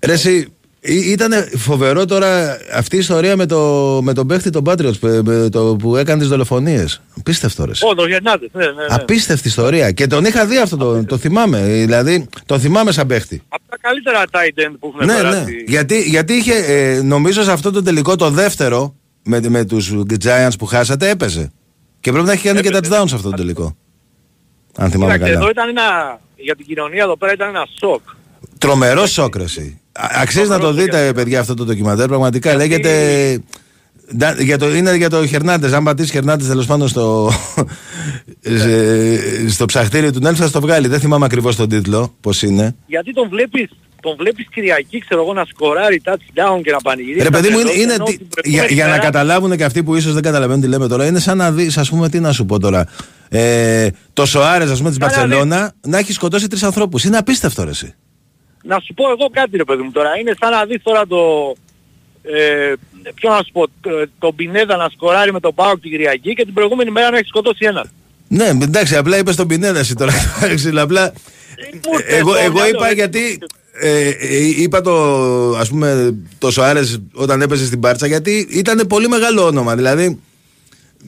ρε 0.00 0.12
εσύ, 0.12 0.52
ήταν 0.80 1.32
φοβερό 1.56 2.04
τώρα 2.04 2.58
αυτή 2.72 2.96
η 2.96 2.98
ιστορία 2.98 3.36
με, 3.36 3.46
το, 3.46 4.00
με 4.02 4.12
τον 4.12 4.26
παίχτη 4.26 4.50
τον 4.50 4.64
Patriots 4.66 4.98
που, 5.00 5.20
με 5.24 5.48
το, 5.48 5.76
που 5.78 5.96
έκανε 5.96 6.18
τις 6.20 6.28
δολοφονίες. 6.28 7.00
Απίστευτο 7.18 7.64
ρε. 7.64 7.70
εσύ. 7.70 7.86
Ω, 7.86 7.94
το 7.94 8.06
Γερνάτες, 8.06 8.48
ναι, 8.52 8.64
ναι, 8.64 8.70
ναι. 8.72 8.86
Απίστευτη 8.88 9.48
ιστορία. 9.48 9.90
Και 9.90 10.06
τον 10.06 10.24
είχα 10.24 10.46
δει 10.46 10.58
αυτό, 10.58 10.76
το, 10.76 11.04
το 11.04 11.16
θυμάμαι. 11.18 11.60
Δηλαδή, 11.62 12.28
τον 12.46 12.60
θυμάμαι 12.60 12.92
σαν 12.92 13.06
παίχτη. 13.06 13.42
Από 13.48 13.62
τα 13.68 13.76
καλύτερα 13.80 14.24
tight 14.30 14.68
end 14.70 14.76
που 14.80 14.92
έχουν 14.94 15.06
Ναι, 15.06 15.12
ναι. 15.14 15.20
περάσει. 15.20 15.64
Γιατί, 15.66 16.02
γιατί 16.02 16.32
είχε, 16.32 16.54
ε, 16.54 17.02
νομίζω 17.02 17.42
σε 17.42 17.52
αυτό 17.52 17.70
το 17.70 17.82
τελικό 17.82 18.16
το 18.16 18.30
δεύτερο 18.30 18.94
με, 19.22 19.40
με 19.48 19.64
τους 19.64 19.92
Giants 20.24 20.58
που 20.58 20.66
χάσατε 20.66 21.08
έπαιζε. 21.08 21.52
Και 22.00 22.10
πρέπει 22.10 22.26
να 22.26 22.32
έχει 22.32 22.46
κάνει 22.46 22.60
και 22.60 22.70
touchdown 22.72 23.04
σε 23.06 23.14
αυτό 23.14 23.30
το 23.30 23.36
τελικό. 23.36 23.76
Αν 24.76 24.90
θυμάμαι 24.90 25.12
Κοίταξε, 25.12 25.32
καλά. 25.32 25.44
εδώ 25.44 25.50
ήταν 25.50 25.68
ένα, 25.68 26.20
για 26.36 26.56
την 26.56 26.66
κοινωνία 26.66 27.02
εδώ 27.02 27.16
πέρα 27.16 27.32
ήταν 27.32 27.48
ένα 27.48 27.66
σοκ. 27.80 28.02
Τρομερό 28.58 29.06
σόκρεση. 29.06 29.80
Αξίζει 29.92 30.48
να 30.48 30.58
το 30.58 30.72
δείτε, 30.72 31.12
παιδιά, 31.14 31.40
αυτό 31.40 31.54
το 31.54 31.64
ντοκιμαντέρ. 31.64 32.06
Πραγματικά 32.06 32.54
λέγεται. 32.54 33.38
Ντα- 34.16 34.42
Για 34.42 34.58
το, 34.58 34.74
είναι 34.74 34.96
για 34.96 35.10
το 35.10 35.26
Χερνάντες. 35.26 35.72
Αν 35.72 35.84
πατήσει 35.84 36.10
Χερνάντες 36.12 36.46
τέλος 36.46 36.66
πάντων 36.66 36.88
στο, 36.88 37.30
σε- 38.42 39.50
στο 39.50 39.64
ψαχτήρι 39.64 40.10
του 40.12 40.20
Νέλφ 40.20 40.38
θα 40.38 40.50
το 40.50 40.60
βγάλει. 40.60 40.88
Δεν 40.88 41.00
θυμάμαι 41.00 41.24
ακριβώς 41.24 41.56
τον 41.56 41.68
τίτλο, 41.68 42.14
πώς 42.20 42.42
είναι. 42.42 42.74
Γιατί 42.86 43.12
τον 43.12 43.28
βλέπεις, 43.28 43.68
τον 44.02 44.16
βλέπεις 44.18 44.46
Κυριακή, 44.50 44.98
ξέρω 44.98 45.22
εγώ, 45.22 45.32
να 45.32 45.44
σκοράρει 45.44 46.00
touchdown 46.04 46.60
και 46.62 46.70
να 46.70 46.76
πανηγυρίζει. 46.78 47.22
Ρε 47.24 47.30
παιδί 47.30 47.48
μου, 47.48 47.58
είναι, 47.58 47.70
εντός, 47.70 47.76
είναι 47.82 47.92
ενώ 47.92 48.04
τι- 48.04 48.16
την 48.16 48.26
για, 48.26 48.34
προηγούμενη 48.42 48.72
για 48.74 48.84
να 48.84 48.90
μέρα- 48.90 49.02
καταλάβουν 49.02 49.56
και 49.56 49.64
αυτοί 49.64 49.82
που 49.82 49.94
ίσως 49.96 50.12
δεν 50.12 50.22
καταλαβαίνουν 50.22 50.60
τι 50.62 50.68
λέμε 50.68 50.88
τώρα, 50.88 51.06
είναι 51.06 51.18
σαν 51.20 51.36
να 51.36 51.52
δεις, 51.52 51.78
ας 51.78 51.88
πούμε, 51.88 52.08
τι 52.08 52.20
να 52.20 52.32
σου 52.32 52.46
πω 52.46 52.58
τώρα. 52.58 52.86
Ε, 53.28 53.88
το 54.12 54.26
Σοάρες, 54.26 54.70
ας 54.70 54.78
πούμε, 54.78 54.88
της 54.88 54.98
Καλά, 54.98 55.12
ναι. 55.16 55.20
Μπαρσελώνα, 55.22 55.72
να 55.86 55.98
έχει 55.98 56.12
σκοτώσει 56.12 56.48
τρεις 56.48 56.62
ανθρώπους. 56.62 57.04
Είναι 57.04 57.16
απίστευτο 57.16 57.64
ρε 57.64 57.70
εσύ. 57.70 57.94
Να 58.70 58.80
σου 58.80 58.94
πω 58.94 59.04
εγώ 59.10 59.28
κάτι 59.32 59.56
ρε 59.56 59.64
παιδί 59.64 59.82
μου 59.82 59.90
τώρα. 59.90 60.18
Είναι 60.20 60.34
σαν 60.40 60.50
να 60.50 60.64
δεις 60.64 60.82
τώρα 60.82 61.06
το... 61.06 61.18
Ε, 62.22 62.72
ποιο 63.14 63.30
να 63.30 63.36
σου 63.36 63.52
πω, 63.52 63.66
το, 63.80 63.90
τον 64.18 64.34
Πινέδα 64.34 64.76
να 64.76 64.88
σκοράρει 64.88 65.32
με 65.32 65.40
τον 65.40 65.54
Πάοκ 65.54 65.80
την 65.80 65.90
Κυριακή 65.90 66.34
και 66.34 66.44
την 66.44 66.54
προηγούμενη 66.54 66.90
μέρα 66.90 67.10
να 67.10 67.16
έχει 67.16 67.28
σκοτώσει 67.28 67.64
ένα. 67.64 67.84
Ναι, 68.28 68.48
εντάξει, 68.48 68.96
απλά 68.96 69.18
είπες 69.18 69.36
τον 69.36 69.46
Πινέδα 69.46 69.78
εσύ 69.78 69.94
τώρα. 69.94 70.12
Εντάξει, 70.42 70.68
απλά, 70.78 71.12
εγώ, 72.06 72.30
το 72.32 72.38
εγώ 72.38 72.52
μυαλό, 72.52 72.68
είπα 72.68 72.86
ρε. 72.86 72.94
γιατί... 72.94 73.38
Ε, 73.80 74.08
ε, 74.08 74.44
είπα 74.62 74.80
το, 74.80 74.92
ας 75.56 75.68
πούμε, 75.68 76.18
το 76.38 76.50
Σοάρες 76.50 77.00
όταν 77.12 77.42
έπαιζε 77.42 77.64
στην 77.66 77.80
Πάρτσα 77.80 78.06
γιατί 78.06 78.48
ήταν 78.50 78.86
πολύ 78.86 79.08
μεγάλο 79.08 79.46
όνομα. 79.46 79.76
Δηλαδή, 79.76 80.20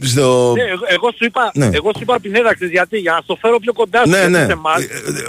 στο... 0.03 0.53
Ναι, 0.57 0.62
εγώ, 0.62 0.85
εγώ 0.89 1.11
σου 1.17 1.25
είπα, 1.25 1.51
Ναι. 1.55 1.67
εγώ 1.73 1.91
σου 1.95 2.03
είπα 2.03 2.21
Πινέδα, 2.21 2.55
ξέρεις 2.55 2.73
γιατί, 2.73 2.99
για 2.99 3.12
να 3.12 3.21
στο 3.21 3.37
φέρω 3.41 3.59
πιο 3.59 3.73
κοντά 3.73 4.03
σου 4.05 4.11
Ναι, 4.11 4.17
γιατί 4.17 4.33
ναι. 4.33 4.45
σε 4.45 4.53
εμάς. 4.53 4.81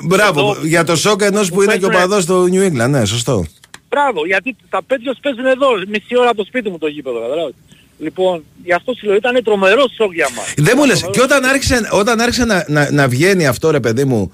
Μπράβο, 0.03 0.39
Εδώ- 0.39 0.65
για 0.65 0.83
το 0.83 0.95
σοκ 0.95 1.21
ενός 1.21 1.49
που 1.49 1.61
είναι 1.61 1.77
και 1.77 1.85
ο 1.85 1.87
παίζουνε- 1.89 2.09
παδός 2.09 2.25
του 2.25 2.49
New 2.53 2.67
England, 2.85 2.89
ναι, 2.89 3.05
σωστό. 3.05 3.45
Μπράβο, 3.89 4.25
γιατί 4.25 4.55
τα 4.69 4.79
Patriots 4.89 5.19
παίζουν 5.21 5.45
εδώ, 5.45 5.67
μισή 5.87 6.17
ώρα 6.17 6.27
από 6.29 6.37
το 6.37 6.43
σπίτι 6.47 6.69
μου 6.69 6.77
το 6.77 6.87
γήπεδο, 6.87 7.19
καταλάβεις. 7.21 7.53
Λοιπόν, 7.99 8.43
γι' 8.63 8.73
αυτό 8.73 8.93
σου 8.93 9.05
λέω, 9.05 9.15
ήταν 9.15 9.43
τρομερό 9.43 9.83
σοκ 9.97 10.13
για 10.13 10.27
μας. 10.35 10.53
Δεν 10.57 10.73
μου 10.77 10.85
λες, 10.85 11.05
και 11.11 11.21
όταν 11.21 11.43
άρχισε, 11.43 11.87
όταν 11.91 12.19
άρχισε 12.19 12.45
να, 12.45 12.65
να, 12.67 12.91
να 12.91 13.07
βγαίνει 13.07 13.47
αυτό 13.47 13.71
ρε 13.71 13.79
παιδί 13.79 14.05
μου, 14.05 14.33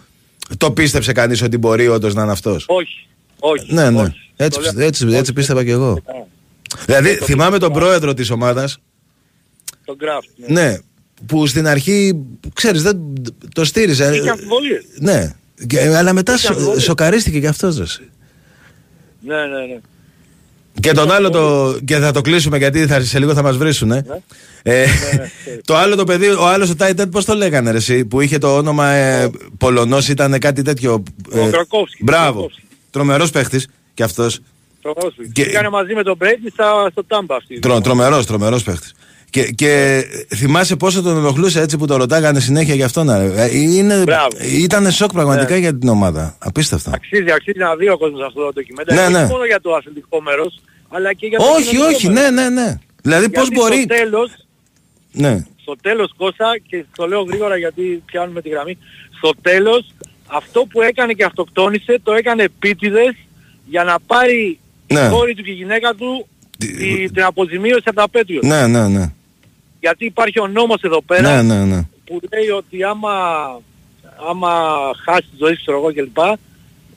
το 0.58 0.72
πίστεψε 0.72 1.12
κανείς 1.12 1.42
ότι 1.42 1.58
μπορεί 1.58 1.88
όντως 1.88 2.14
να 2.14 2.22
είναι 2.24 2.32
αυτός; 2.32 2.64
Όχι, 2.68 3.06
όχι. 3.40 3.74
Ναι, 3.74 3.90
ναι. 3.90 4.02
όχι. 4.02 4.14
Έτσι, 4.36 4.60
Το 4.60 4.72
λέω. 4.76 4.88
έτσι, 4.88 5.08
έτσι 5.12 5.34
πίστευα 5.34 5.64
και 5.64 5.72
εγώ. 5.72 5.98
Δηλαδή, 6.86 7.10
θυμάμαι 7.16 7.58
τον 7.58 7.72
πρόεδρο 7.74 8.14
της 8.14 8.30
ομάδας, 8.30 8.78
Τον 9.88 9.98
Kraft. 10.02 10.48
Ναι. 10.48 10.62
ναι, 10.62 10.78
που 11.26 11.48
στην 11.48 11.68
αρχή, 11.68 12.26
ξέρεις, 12.54 12.82
δεν 12.82 13.00
το 13.54 13.66
στήριζε. 13.66 14.16
Είχε 14.16 14.30
αμφιβολίες. 14.30 14.84
Ναι, 15.00 15.34
και, 15.68 15.96
αλλά 15.98 16.14
μετά 16.14 16.34
Είχε 16.34 16.46
σο, 16.46 16.52
αμφιβολίες. 16.54 16.84
σοκαρίστηκε 16.84 17.40
και 17.40 17.48
αυτός. 17.48 17.78
ρε 17.78 17.84
εσύ. 17.84 18.10
Ναι, 19.22 19.36
ναι, 19.36 19.66
ναι. 19.74 19.80
Και 20.80 20.92
τον 20.92 21.12
άλλο 21.12 21.30
το. 21.30 21.78
και 21.86 21.98
θα 21.98 22.12
το 22.12 22.22
κλείσουμε 22.22 22.58
γιατί 22.58 22.86
θα, 22.88 23.02
σε 23.02 23.20
λίγο 23.20 23.34
θα 23.34 23.42
μας 23.42 23.58
βρίσουν. 23.58 23.92
Ε. 23.92 24.06
Ε, 24.64 24.86
το 25.68 25.76
άλλο 25.76 25.96
το 25.96 26.04
παιδί, 26.04 26.28
ο 26.28 26.48
άλλος 26.48 26.70
ο 26.70 26.76
Τάιντεν, 26.76 27.10
πώς 27.10 27.26
το 27.26 27.34
λέγανε, 27.34 27.72
ρε, 27.72 27.78
εσύ, 27.78 28.06
που 28.06 28.22
είχε 28.22 28.38
το 28.38 28.58
όνομα 28.58 28.90
ε, 28.92 29.30
Πολωνός 29.58 30.08
ήταν 30.10 30.40
κάτι 30.40 30.62
τέτοιο. 30.62 31.04
Ο 31.32 31.50
Κρακόφσκι. 31.50 32.04
Μπράβο. 32.04 32.50
Τρομερός 32.90 33.32
παίχτης 33.32 33.68
κι 33.94 34.04
αυτός. 34.04 34.40
Τρομερός. 34.82 35.14
Και- 35.34 35.44
Και... 35.44 35.50
Έκανε 35.50 35.70
μαζί 35.70 35.94
με 35.94 36.04
τον 36.04 36.18
Brady 36.22 36.48
στα, 36.54 36.90
στο 36.92 37.04
Tampa 37.08 37.36
αυτή. 37.38 37.60
Τρο, 37.60 37.82
τρομερός, 37.82 38.26
τρομερός 38.26 38.64
παίχτης. 38.64 38.94
Και, 39.30 39.44
και 39.44 40.04
θυμάσαι 40.36 40.76
πόσο 40.76 41.02
τον 41.02 41.18
ενοχλούσε 41.18 41.62
έτσι 41.62 41.78
που 41.78 41.86
το 41.88 41.96
ρωτάγανε 41.98 42.40
συνέχεια 42.40 42.76
για 42.76 42.86
αυτόν. 42.86 43.10
Ε, 43.10 43.58
είναι, 43.58 44.04
ήταν 44.62 44.92
σοκ 44.92 45.12
πραγματικά 45.12 45.54
Ναι. 45.54 45.60
για 45.60 45.78
την 45.78 45.90
ομάδα. 45.90 46.36
Απίστευτο. 46.40 46.92
Αξίζει, 46.94 47.32
αξίζει 47.32 47.60
να 47.60 47.76
δει 47.76 47.90
ο 47.90 47.98
κόσμος 47.98 48.22
αυτό 48.28 48.42
το 48.46 48.52
ντοκιμέντα. 48.54 48.94
Ναι, 48.94 49.02
όχι 49.02 49.12
ναι. 49.12 49.26
μόνο 49.26 49.46
για 49.46 49.62
το 49.62 49.74
αθλητικό 49.74 50.22
μέρος, 50.22 50.62
αλλά 50.90 51.14
και 51.14 51.28
για 51.28 51.38
το 51.40 51.44
Όχι, 51.46 51.70
κοινωνικό 51.70 51.96
όχι, 51.96 52.10
μέρος. 52.10 52.32
ναι, 52.32 52.42
ναι, 52.50 52.50
ναι. 52.62 52.78
Δηλαδή 53.02 53.30
πώς 53.30 53.48
Γιατί 53.48 53.56
μπορεί. 53.60 53.76
Στο 53.82 53.88
τέλος, 53.96 54.30
Ναι. 55.12 55.46
στο 55.62 55.76
τέλος 55.82 56.14
Κώστα, 56.18 56.46
και 56.68 56.86
το 56.96 57.08
λέω 57.08 57.22
γρήγορα 57.22 57.58
γιατί 57.58 58.04
πιάνουμε 58.06 58.42
τη 58.42 58.50
γραμμή, 58.50 58.78
στο 59.18 59.32
τέλος 59.42 59.94
αυτό 60.28 60.66
που 60.70 60.82
έκανε 60.82 61.14
και 61.14 61.24
αυτοκτόνησε 61.24 62.00
το 62.04 62.14
έκανε 62.14 62.44
επίτηδες 62.44 63.16
για 63.66 63.84
να 63.84 63.96
πάρει 64.08 64.60
Ναι. 64.94 65.00
η 65.00 65.10
κόρη 65.10 65.34
του 65.36 65.44
και 65.44 65.52
η 65.52 65.54
γυναίκα 65.54 65.94
του 65.94 66.28
τη- 66.58 67.10
την 67.12 67.24
αποζημίωση 67.24 67.84
από 67.86 67.96
τα 67.96 68.10
πέτρια. 68.10 68.40
Ναι, 68.44 68.68
ναι, 68.68 68.88
ναι. 68.88 69.12
Γιατί 69.80 70.06
υπάρχει 70.06 70.40
ο 70.40 70.48
νόμος 70.48 70.82
εδώ 70.82 71.02
πέρα 71.02 71.42
Ναι, 71.44 71.56
ναι, 71.56 71.66
ναι. 71.66 71.82
που 72.06 72.20
λέει 72.34 72.50
ότι 72.50 72.84
άμα, 72.84 73.12
άμα 74.30 74.50
χάσεις 75.06 75.30
τη 75.30 75.36
ζωή 75.40 75.54
σου 75.54 75.62
ξέρω 75.62 75.78
εγώ 75.78 75.94
κλπ. 75.94 76.18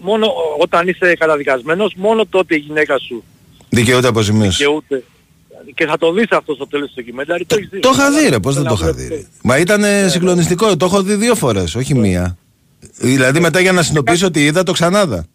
Μόνο 0.03 0.27
όταν 0.59 0.89
είσαι 0.89 1.15
καταδικασμένος, 1.19 1.95
μόνο 1.97 2.27
τότε 2.27 2.55
η 2.55 2.59
γυναίκα 2.59 2.99
σου 2.99 3.25
Δικαιούται 3.69 4.09
αποζημίωση. 4.09 4.57
δικαιούται. 4.57 5.05
Και 5.75 5.87
θα 5.87 5.99
το 5.99 6.13
δεις 6.13 6.27
αυτό 6.31 6.55
στο 6.55 6.67
τέλος 6.67 6.89
του 6.89 6.95
ντοκιμένταρι. 6.95 7.45
Το, 7.45 7.55
έχεις 7.59 7.69
δει. 7.69 7.79
Το 7.81 7.91
είχα 7.93 8.11
δει, 8.11 8.29
ρε, 8.29 8.39
πώς 8.39 8.55
δεν 8.55 8.65
το 8.65 8.75
είχα 8.79 8.85
να 8.87 8.93
δει. 8.93 9.09
ρε. 9.09 9.27
Μα 9.43 9.59
ήταν 9.59 9.83
συγκλονιστικό, 10.11 10.77
το 10.77 10.85
έχω 10.85 11.03
δει 11.03 11.15
δύο 11.15 11.35
φορές, 11.35 11.75
όχι 11.75 11.95
μία. 11.95 12.37
Δηλαδή 12.97 13.41
μετά 13.41 13.61
για 13.61 13.73
να 13.73 13.83
συνειδητοποιήσω 13.83 14.27
ότι 14.27 14.45
είδα, 14.45 14.63
το 14.63 14.73
ξανάδα. 14.73 15.27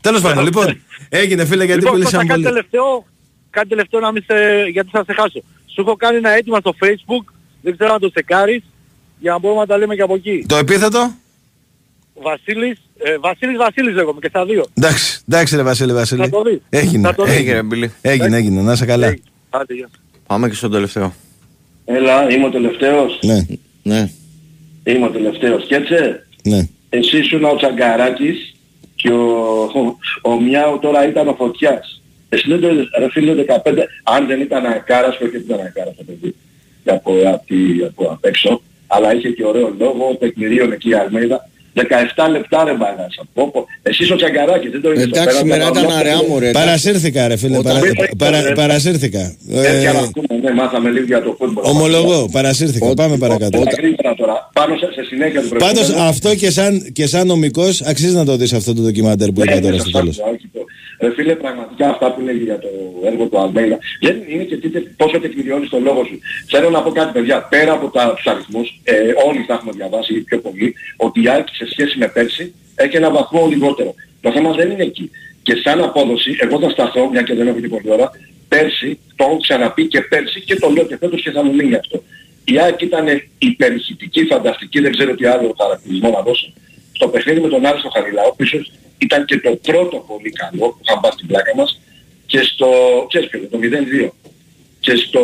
Τέλος 0.00 0.20
πάντων, 0.20 0.44
λοιπόν, 0.44 0.80
έγινε 1.08 1.44
φίλε 1.44 1.64
γιατί 1.64 1.80
λοιπόν, 1.80 1.96
μιλήσαμε 1.96 2.22
Κώστα, 2.22 2.34
κάτι 2.34 2.42
πολύ. 2.42 2.54
τελευταίο, 2.54 3.04
κάτι 3.50 3.68
τελευταίο 3.68 4.00
να 4.00 4.12
μην 4.12 4.22
σε, 4.26 4.34
γιατί 4.72 4.88
θα 4.92 5.04
σε 5.06 5.12
χάσω. 5.12 5.42
Σου 5.76 5.82
έχω 5.86 5.96
κάνει 5.96 6.16
ένα 6.16 6.30
αίτημα 6.30 6.58
στο 6.58 6.74
facebook, 6.82 7.32
δεν 7.62 7.76
ξέρω 7.76 7.92
αν 7.92 8.00
το 8.00 8.10
τσεκάρεις, 8.10 8.62
για 9.18 9.32
να 9.32 9.38
μπορούμε 9.38 9.60
να 9.60 9.66
τα 9.66 9.76
λέμε 9.76 9.94
και 9.94 10.02
από 10.02 10.14
εκεί. 10.14 10.44
Το 10.48 10.56
επίθετο, 10.56 11.10
Βασίλης, 12.14 12.78
ε, 12.98 13.18
Βασίλης 13.18 13.56
Βασίλης 13.56 13.94
λέγομαι 13.94 14.20
και 14.20 14.28
στα 14.28 14.44
δύο. 14.44 14.64
εντάξει, 14.74 15.20
εντάξει 15.28 15.56
ρε 15.56 15.62
Βασίλη 15.62 15.92
Βασίλη. 15.92 16.20
Θα 16.20 16.28
το 16.28 16.42
δεις. 16.42 16.58
Έγινε, 16.68 17.08
Θα 17.08 17.14
το 17.14 17.24
δεις. 17.24 17.34
έγινε, 17.34 17.62
Μπίλη. 17.62 17.92
έγινε, 18.02 18.36
έγινε, 18.36 18.62
να 18.62 18.72
είσαι 18.72 18.84
καλά. 18.84 19.16
Άντε, 19.50 19.74
γεια. 19.74 19.88
Πάμε 20.26 20.48
και 20.48 20.54
στον 20.54 20.70
τελευταίο. 20.70 21.14
Έλα, 21.84 22.30
είμαι 22.30 22.46
ο 22.46 22.50
τελευταίος. 22.50 23.18
Ναι, 23.22 23.46
Ναι. 23.82 24.10
Είμαι 24.84 25.06
ο 25.06 25.10
τελευταίος. 25.10 25.66
Κέτσε, 25.66 26.26
ναι. 26.42 26.68
εσύ 26.88 27.18
ήσουν 27.18 27.44
ο 27.44 27.56
Τσαγκαράκης 27.56 28.54
και 28.94 29.08
και 29.08 29.12
ο, 29.12 29.62
ο, 29.62 29.96
ο 30.30 30.40
Μιάου 30.40 30.78
τώρα 30.78 31.08
ήταν 31.08 31.28
ο 31.28 31.34
Φωτιάς. 31.34 31.95
Εσύ 32.36 32.46
δεν 32.52 32.60
το 32.60 32.68
είδες, 32.72 32.86
ρε 32.98 33.08
φίλε 33.10 33.32
15, 33.34 33.88
αν 34.14 34.26
δεν 34.26 34.40
ήταν 34.40 34.62
ακάρας, 34.66 35.14
όχι 35.14 35.36
ότι 35.36 35.44
ήταν 35.48 35.60
ακάρας 35.68 35.94
το 35.98 36.02
παιδί, 36.08 36.34
από, 36.96 37.10
από, 37.34 37.42
τη- 37.46 37.82
από 37.88 38.02
απ' 38.14 38.24
έξω, 38.24 38.62
αλλά 38.86 39.14
είχε 39.16 39.28
και 39.28 39.44
ωραίο 39.44 39.68
λόγο, 39.78 40.16
τεκμηρίων 40.20 40.72
εκεί 40.72 40.88
η 40.88 40.94
Αλμέιδα. 40.94 41.48
17 41.78 42.28
λεπτά 42.30 42.64
ρε 42.64 42.72
μπαγάσα. 42.74 43.22
Πω, 43.34 43.50
πω. 43.50 43.66
Εσείς 43.82 44.10
ο 44.10 44.16
Τσαγκαράκης 44.16 44.70
δεν 44.70 44.80
το 44.80 44.90
είδες. 44.92 45.04
Εντάξει, 45.04 45.24
πέρα, 45.24 45.36
σήμερα 45.38 45.64
το 45.64 45.70
ήταν 45.70 45.74
Παυλόπουλο. 45.82 46.00
αραιά 46.10 46.28
μου, 46.28 46.38
ρε. 46.38 46.50
Παρασύρθηκα, 46.50 47.28
ρε 47.28 47.36
φίλε. 47.36 47.56
Όταν 47.58 47.72
Παρα, 47.74 47.86
είπα, 47.88 48.06
παρα- 48.18 48.40
ρε. 48.42 48.52
παρασύρθηκα. 48.54 49.36
Έτσι 49.50 49.84
Ε, 49.86 49.88
αλλά 49.88 49.98
ακούμε, 49.98 50.40
ναι, 50.42 50.50
μάθαμε 50.54 50.90
λίγο 50.90 51.04
για 51.04 51.22
το 51.22 51.36
φούτμπολ. 51.38 51.64
ομολογώ, 51.66 52.28
παρασύρθηκα. 52.32 52.94
Πάμε 52.94 53.16
παρακάτω. 53.16 53.58
Πολύ 53.58 53.70
γρήγορα 53.76 54.14
τώρα. 54.14 54.50
Πάνω 54.52 54.76
σε, 54.76 54.88
σε 54.92 55.02
συνέχεια 55.04 55.40
του 55.42 55.48
Πάντως 55.48 55.72
προηγούμενου. 55.74 56.08
αυτό 56.08 56.34
και 56.34 56.50
σαν, 56.50 56.92
και 56.92 57.06
σαν 57.06 57.26
νομικός 57.26 57.80
αξίζει 57.82 58.14
να 58.14 58.24
το 58.24 58.36
δεις 58.36 58.52
αυτό 58.52 58.74
το 58.74 58.82
ντοκιμαντέρ 58.82 59.28
που 59.32 59.40
Ναι, 59.44 59.50
είπα 59.52 59.60
τώρα 59.60 59.72
ναι, 59.74 59.78
στο 59.80 59.84
σωστά, 59.84 59.98
τέλος. 59.98 60.18
όχι 60.34 60.48
το- 60.52 60.64
Ρε 61.06 61.12
φίλε, 61.12 61.34
πραγματικά 61.34 61.88
αυτά 61.88 62.12
που 62.12 62.20
λέγει 62.20 62.42
για 62.42 62.58
το 62.58 62.68
έργο 63.04 63.26
του 63.26 63.38
Αλμέιδα 63.38 63.78
δεν 64.00 64.16
είναι 64.28 64.42
και 64.42 64.56
τι, 64.56 64.68
πόσο 64.80 65.20
τεκμηριώνει 65.20 65.68
το 65.68 65.78
λόγο 65.80 66.04
σου. 66.04 66.18
Θέλω 66.48 66.70
να 66.70 66.82
πω 66.82 66.90
κάτι 66.90 67.12
παιδιά, 67.12 67.42
πέρα 67.42 67.72
από 67.72 67.88
τα, 67.88 68.14
τους 68.14 68.26
αριθμούς, 68.26 68.80
ε, 68.84 68.94
όλοι 69.26 69.44
θα 69.46 69.54
έχουμε 69.54 69.72
διαβάσει 69.72 70.14
ή 70.14 70.20
πιο 70.20 70.38
πολύ, 70.38 70.74
ότι 70.96 71.22
η 71.22 71.28
ΑΕΚ 71.28 71.46
σε 71.52 71.66
σχέση 71.70 71.98
με 71.98 72.08
πέρσι 72.08 72.54
έχει 72.74 72.96
ένα 72.96 73.10
βαθμό 73.10 73.46
λιγότερο. 73.46 73.94
Το 74.20 74.32
θέμα 74.32 74.52
δεν 74.52 74.70
είναι 74.70 74.82
εκεί. 74.82 75.10
Και 75.42 75.54
σαν 75.64 75.82
απόδοση, 75.82 76.36
εγώ 76.40 76.60
θα 76.60 76.70
σταθώ, 76.70 77.10
μια 77.10 77.22
και 77.22 77.34
δεν 77.34 77.46
έχω 77.46 77.60
και 77.60 77.68
πολλή 77.68 77.90
ώρα, 77.90 78.10
πέρσι, 78.48 78.98
το 79.16 79.24
έχω 79.24 79.36
ξαναπεί 79.36 79.86
και 79.86 80.00
πέρσι 80.00 80.40
και 80.40 80.56
το 80.56 80.68
λέω 80.68 80.84
και 80.84 80.96
φέτος 80.96 81.22
και 81.22 81.30
θα 81.30 81.44
μου 81.44 81.54
μείνει 81.54 81.74
αυτό. 81.74 82.02
Η 82.44 82.58
ΑΕΚ 82.58 82.80
ήταν 82.80 83.06
υπερηχητική, 83.38 84.24
φανταστική, 84.24 84.80
δεν 84.80 84.92
ξέρω 84.92 85.14
τι 85.14 85.26
άλλο 85.26 85.54
χαρακτηρισμό 85.60 86.10
να 86.10 86.20
δώσω. 86.22 86.52
Στο 86.92 87.08
παιχνίδι 87.08 87.40
με 87.40 87.48
τον 87.48 87.66
Άρη 87.66 87.78
στο 87.78 87.90
Χαριλάο, 87.94 88.34
που 88.34 88.42
ίσως 88.42 88.70
ήταν 88.98 89.24
και 89.24 89.38
το 89.40 89.50
πρώτο 89.62 89.96
πολύ 90.08 90.30
καλό 90.30 90.66
που 90.68 90.78
είχαμε 90.82 91.00
πάρει 91.02 91.14
στην 91.14 91.26
πλάκα 91.26 91.52
μας 91.56 91.80
και 92.26 92.40
στο, 92.42 92.68
ξέρεις 93.08 93.28
ποιο, 93.28 93.40
το 93.50 93.58
0-2. 93.62 94.08
Και 94.80 94.96
στο, 94.96 95.20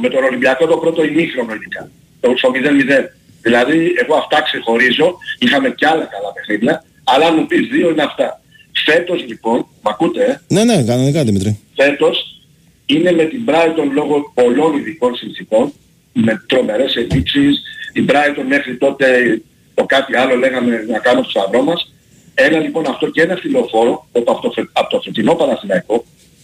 με 0.00 0.08
τον 0.08 0.24
Ολυμπιακό 0.24 0.66
το 0.66 0.76
πρώτο 0.76 1.04
ημίχρονο 1.04 1.54
ειδικά. 1.54 1.90
Το, 2.20 2.34
στο 2.36 2.50
0-0. 2.54 3.04
Δηλαδή 3.42 3.92
εγώ 4.02 4.14
αυτά 4.16 4.42
ξεχωρίζω, 4.42 5.18
είχαμε 5.38 5.70
και 5.70 5.86
άλλα 5.86 6.04
καλά 6.04 6.32
παιχνίδια, 6.32 6.84
αλλά 7.04 7.26
αν 7.26 7.34
μου 7.38 7.46
πεις 7.46 7.68
δύο 7.68 7.90
είναι 7.90 8.02
αυτά. 8.02 8.40
Φέτος 8.84 9.24
λοιπόν, 9.26 9.66
μ' 9.82 9.88
ακούτε, 9.88 10.24
ε, 10.24 10.54
Ναι, 10.54 10.64
ναι, 10.64 10.82
κανονικά 10.82 11.24
Δημήτρη. 11.24 11.58
φέτος 11.76 12.40
είναι 12.86 13.12
με 13.12 13.24
την 13.24 13.40
Brighton 13.46 13.88
λόγω 13.92 14.32
πολλών 14.34 14.76
ειδικών 14.76 15.14
συνθήκων, 15.16 15.72
με 16.12 16.44
τρομερές 16.46 16.94
ενδείξεις, 16.96 17.62
η 17.92 18.04
Brighton 18.08 18.44
μέχρι 18.48 18.76
τότε 18.76 19.40
το 19.74 19.84
κάτι 19.84 20.16
άλλο 20.16 20.36
λέγαμε 20.36 20.84
να 20.88 20.98
κάνουμε 20.98 21.22
το 21.24 21.30
σταυρό 21.30 21.62
μας. 21.62 21.93
Ένα 22.34 22.58
λοιπόν 22.58 22.86
αυτό 22.86 23.10
και 23.10 23.22
ένα 23.22 23.36
φιλοφόρο 23.36 24.08
από, 24.12 24.32
αυτό, 24.32 24.52
από 24.72 24.88
το 24.90 25.00
φετινό 25.00 25.34
Παναθηναϊκό, 25.34 25.96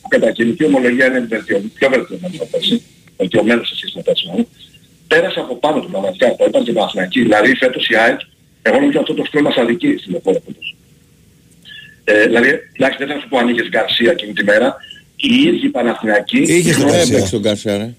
που 0.02 0.08
κατά 0.08 0.32
κοινική 0.32 0.64
ομολογία 0.64 1.06
είναι 1.06 1.20
βελτιω- 1.20 1.60
πιο 1.74 1.88
βελτιωμένος 1.88 2.36
από 2.40 2.48
πέρσι, 2.50 2.82
βελτιωμένος 3.16 3.68
σε 3.68 3.74
σχέση 3.76 3.92
με 3.96 4.02
πέρσι 4.02 4.26
μάλλον, 4.28 4.46
πέρασε 5.06 5.40
από 5.40 5.56
πάνω 5.56 5.80
του 5.80 5.90
πραγματικά, 5.90 6.36
το 6.36 6.44
είπαν 6.48 6.64
και 6.64 6.70
οι 6.70 6.74
Παναθηναϊκοί. 6.74 7.20
Δηλαδή 7.22 7.56
φέτος 7.56 7.88
η 7.88 7.96
ΑΕΚ, 7.96 8.20
εγώ 8.62 8.80
νομίζω 8.80 8.98
αυτό 9.00 9.14
το 9.14 9.24
σκρό 9.24 9.42
μας 9.42 9.56
αδικεί 9.56 9.96
στην 10.00 10.14
εφόρα 10.14 10.40
φέτος. 10.46 10.76
Ε, 12.04 12.24
δηλαδή, 12.26 12.48
εντάξει, 12.76 12.98
δεν 12.98 13.08
θα 13.08 13.20
σου 13.20 13.28
πω 13.28 13.38
αν 13.38 13.48
είχες 13.48 13.68
Γκαρσία 13.68 14.10
εκείνη 14.10 14.32
τη 14.32 14.44
μέρα, 14.44 14.76
οι 15.16 15.34
ίδιοι 15.48 15.68
Παναθηναϊκοί... 15.68 16.38
Είχες 16.38 16.76
τον 16.76 16.84
Ναι, 16.84 16.90
Γκαρσία. 16.92 17.14
Έπαιξε 17.14 17.30
τον 17.30 17.40
Γκαρσία, 17.40 17.76
ρε. 17.76 17.94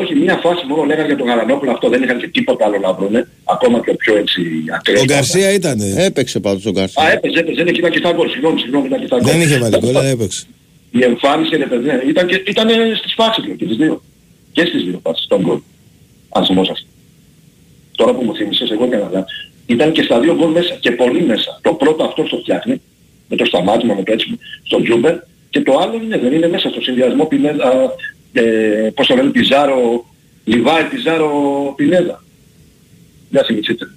Όχι, 0.00 0.14
μία 0.14 0.36
φάση 0.36 0.66
μόνο 0.66 0.82
λέγανε 0.84 1.06
για 1.06 1.16
τον 1.16 1.26
Γαλανόπουλο, 1.26 1.70
αυτό 1.70 1.88
δεν 1.88 2.02
είχαν 2.02 2.18
και 2.18 2.28
τίποτα 2.28 2.64
άλλο 2.66 2.78
να 2.78 2.92
βρούνε, 2.92 3.28
ακόμα 3.44 3.80
και 3.80 3.90
ο 3.90 3.96
πιο 3.96 4.16
έτσι 4.16 4.40
ακραίος. 4.76 5.00
Ο 5.00 5.04
Γκαρσία 5.04 5.52
ήταν. 5.52 5.80
Έπαιξε 5.96 6.40
πάντως 6.40 6.62
τον 6.62 6.72
Α, 6.72 6.74
Γκαρσία. 6.78 7.12
έπαιζε, 7.12 7.38
έπαιζε, 7.38 7.62
δεν 7.64 7.74
ήταν 7.74 7.90
και 7.90 7.98
στα 7.98 8.12
γκολ, 8.12 8.28
συγγνώμη, 8.30 8.58
συγγνώμη, 8.60 8.86
ήταν 8.86 9.00
και 9.00 9.06
στα 9.06 9.18
γκολ. 9.18 9.30
Δεν 9.30 9.40
είχε 9.40 9.58
βάλει 9.58 9.78
γκολ, 9.78 9.96
αλλά 9.96 10.08
έπαιξε. 10.08 10.44
Η 10.90 11.04
εμφάνιση, 11.04 11.56
ρε 11.56 11.66
παιδιά, 11.66 12.02
ήταν, 12.08 12.26
και, 12.26 12.42
ήταν 12.46 12.68
στις 12.96 13.14
φάσεις 13.14 13.44
λέω, 13.44 13.56
και 13.56 13.64
τις 13.64 13.76
δύο. 13.76 14.02
Και 14.52 14.64
στις 14.64 14.82
δύο 14.84 15.00
φάσεις, 15.02 15.26
τον 15.26 15.40
γκολ. 15.40 15.58
Αν 16.28 16.44
θυμόσαστε. 16.44 16.86
Τώρα 17.96 18.14
που 18.14 18.24
μου 18.24 18.34
θύμισες, 18.34 18.70
εγώ 18.70 18.84
έκανα 18.84 19.08
λάθος. 19.12 19.50
Ήταν 19.66 19.92
και 19.92 20.02
στα 20.02 20.20
δύο 20.20 20.34
γκολ 20.34 20.50
μέσα 20.50 20.76
και 20.80 20.90
πολύ 20.90 21.22
μέσα. 21.22 21.58
Το 21.62 21.72
πρώτο 21.72 22.04
αυτό 22.04 22.26
στο 22.26 22.36
φτιάχνει, 22.36 22.80
με 23.28 23.36
το 23.36 23.44
σταμάτημα, 23.44 23.94
με 23.94 24.02
το 24.02 24.12
έτσι, 24.12 24.38
στον 24.62 24.82
Τζούμπερ, 24.82 25.14
και 25.50 25.60
το 25.60 25.78
άλλο 25.78 26.00
είναι, 26.02 26.18
δεν 26.18 26.32
είναι 26.32 26.48
μέσα 26.48 26.68
στο 26.68 26.80
συνδυασμό 26.80 27.24
Πινέδα, 27.24 27.94
ε, 28.36 28.90
πώς 28.94 29.06
το 29.06 29.14
λένε, 29.14 29.30
Πιζάρο, 29.30 30.04
Λιβάι, 30.44 30.84
Πιζάρο, 30.84 31.30
Πινέδα. 31.76 32.24
Για 33.30 33.44
θυμηθείτε. 33.46 33.90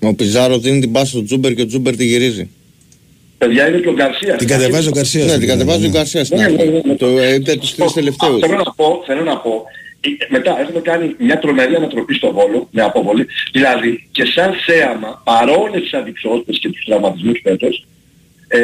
Ο 0.00 0.14
Πιζάρο 0.14 0.58
δίνει 0.58 0.80
την 0.80 0.92
πάση 0.92 1.10
στον 1.10 1.24
Τζούμπερ 1.24 1.54
και 1.54 1.62
ο 1.62 1.66
Τζούμπερ 1.66 1.96
τη 1.96 2.04
γυρίζει. 2.04 2.50
Παιδιά 3.38 3.68
είναι 3.68 3.78
και 3.78 3.88
ο 3.88 3.92
Γκαρσίας. 3.92 4.38
Την 4.38 4.48
κατεβάζει 4.48 4.88
ο 4.88 4.90
Γκαρσίας. 4.90 5.24
Ναι, 5.24 5.30
στην 5.30 5.40
την 5.40 5.50
Ελλάδα, 5.50 5.64
κατεβάζει 5.64 5.84
ο 5.84 5.90
ναι. 5.90 5.96
Γκαρσίας 5.98 6.26
στην 6.26 6.38
Ναι, 6.38 6.46
ναι, 6.48 6.52
αρχή. 6.62 6.72
ναι, 6.72 6.80
ναι. 6.84 6.94
Το 6.94 7.06
ε, 7.06 7.34
είπε 7.34 7.56
τους 7.56 7.74
τρεις 7.74 7.92
τελευταίους. 7.92 8.40
Θέλω 8.40 8.56
να 8.56 8.72
πω, 8.72 9.02
θέλω 9.06 9.22
να 9.22 9.36
πω, 9.36 9.64
ε, 10.00 10.08
μετά 10.28 10.60
έχουμε 10.60 10.80
κάνει 10.80 11.14
μια 11.18 11.38
τρομερή 11.38 11.74
ανατροπή 11.74 12.14
στο 12.14 12.32
Βόλο, 12.32 12.68
με 12.70 12.82
αποβολή. 12.82 13.26
Δηλαδή 13.52 14.08
και 14.10 14.24
σαν 14.24 14.52
θέαμα, 14.66 15.22
παρόλες 15.24 15.80
τις 15.82 15.92
αντιξοότητες 15.94 16.58
και 16.58 16.68
τους 16.68 16.84
τραυματισμούς 16.84 17.40
φέτος, 17.42 17.86
ε, 18.48 18.58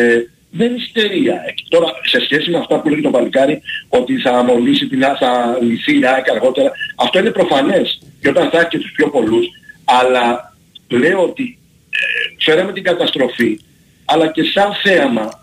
δεν 0.58 0.74
υστερεί 0.74 1.24
η 1.24 1.28
ΑΕΚ. 1.30 1.56
Τώρα, 1.68 1.86
σε 2.12 2.20
σχέση 2.24 2.50
με 2.50 2.58
αυτά 2.58 2.80
που 2.80 2.88
λέει 2.88 3.00
το 3.00 3.10
Παλικάρι, 3.10 3.60
ότι 3.88 4.16
θα 4.24 4.30
αμολύσει 4.30 4.86
την 4.88 5.04
Α- 5.04 5.16
θα 5.20 5.58
λυθεί 5.62 5.98
η 5.98 6.06
ΑΕΚ 6.06 6.30
αργότερα, 6.30 6.70
αυτό 6.96 7.18
είναι 7.18 7.30
προφανές. 7.30 7.98
Και 8.20 8.28
όταν 8.28 8.50
θα 8.50 8.58
έχει 8.58 8.68
και 8.68 8.78
τους 8.78 8.92
πιο 8.96 9.10
πολλούς, 9.10 9.46
αλλά 9.84 10.54
λέω 10.88 11.22
ότι 11.22 11.58
ε, 11.90 12.44
φέραμε 12.44 12.72
την 12.72 12.82
καταστροφή, 12.82 13.60
αλλά 14.04 14.26
και 14.30 14.42
σαν 14.54 14.68
θέαμα, 14.82 15.42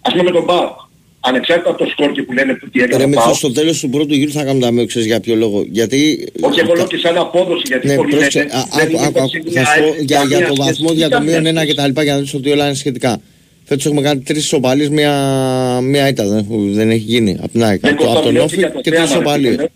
ας 0.00 0.12
πούμε 0.12 0.22
με 0.22 0.30
τον 0.30 0.46
ΠΑΟΚ, 0.46 0.76
ανεξάρτητα 1.20 1.70
από 1.70 1.78
το 1.84 1.90
σκορ 1.90 2.12
και 2.12 2.22
που 2.22 2.32
λένε 2.32 2.54
που 2.54 2.68
τι 2.70 2.78
έκανε 2.80 2.96
Ρε 2.96 3.04
ο 3.04 3.08
Μίτσο, 3.08 3.22
ΠΑΟΚ, 3.24 3.36
στο 3.36 3.52
τέλος 3.52 3.80
του 3.80 3.90
πρώτου 3.90 4.14
γύρου 4.14 4.30
θα 4.30 4.44
κάνουμε 4.44 4.80
τα 4.80 4.84
ξέρεις 4.86 5.06
για 5.08 5.20
ποιο 5.20 5.34
λόγο. 5.34 5.64
Γιατί... 5.70 6.28
όχι 6.40 6.60
εγώ 6.60 6.74
λέω 6.74 6.86
και 6.86 6.96
σαν 6.98 7.16
απόδοση, 7.18 7.62
γιατί 7.66 7.86
Ναι, 7.86 7.94
πολλοί 7.94 8.10
πρόσεξε, 8.10 8.38
λένε, 8.38 8.52
α, 8.52 8.64
δεν 8.74 8.82
άκου, 8.84 8.90
είναι 8.96 9.06
άκου, 9.06 9.18
άκου, 9.18 9.30
περσινή 9.30 9.50
θα 9.50 9.64
σου 9.64 9.80
πω 9.80 9.84
ΑΕΚ, 9.86 10.00
για, 10.00 10.22
για 10.22 10.38
καμία 10.38 10.48
το 10.48 10.54
σχέση. 10.54 10.68
βαθμό, 10.68 10.92
για 10.92 11.08
το 11.08 11.14
Καμία 11.14 11.30
μείον 11.32 11.46
ένα 11.46 11.60
σχέση. 11.60 11.74
και 11.74 11.80
τα 11.80 11.86
λοιπά, 11.86 12.02
για 12.02 12.14
να 12.14 12.20
δεις 12.20 12.34
ότι 12.34 12.50
όλα 12.50 12.64
είναι 12.66 12.74
σχετικά. 12.74 13.20
Φέτος 13.68 13.86
έχουμε 13.86 14.00
κάνει 14.02 14.20
τρεις 14.20 14.44
ισοπαλίες, 14.44 14.88
μία, 14.88 15.12
μία 15.82 16.08
ήττα 16.08 16.26
δεν, 16.28 16.38
έχω- 16.38 16.62
δεν 16.68 16.90
έχει 16.90 16.98
γίνει. 17.04 17.36
Από 17.42 17.48
την 17.48 17.64
ΑΕΚ, 17.64 17.80
Δεν 17.80 17.92
από, 17.92 18.02
το- 18.02 18.10
από 18.10 18.20
τον 18.22 18.34
κοστίζει 18.34 18.44
Όφη 18.44 18.56
για 18.58 18.72
το 18.72 18.80
και 18.80 18.90
τρεις 18.90 18.98
θέαμα, 19.10 19.12
ρε 19.14 19.18
ισοπαλίες. 19.20 19.54
φίλε. 19.54 19.68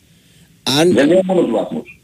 Αν, 0.81 0.93
Δεν 0.93 1.11
είναι 1.11 1.21
μόνο 1.25 1.41
του 1.41 1.51
βαθμούς. 1.53 2.01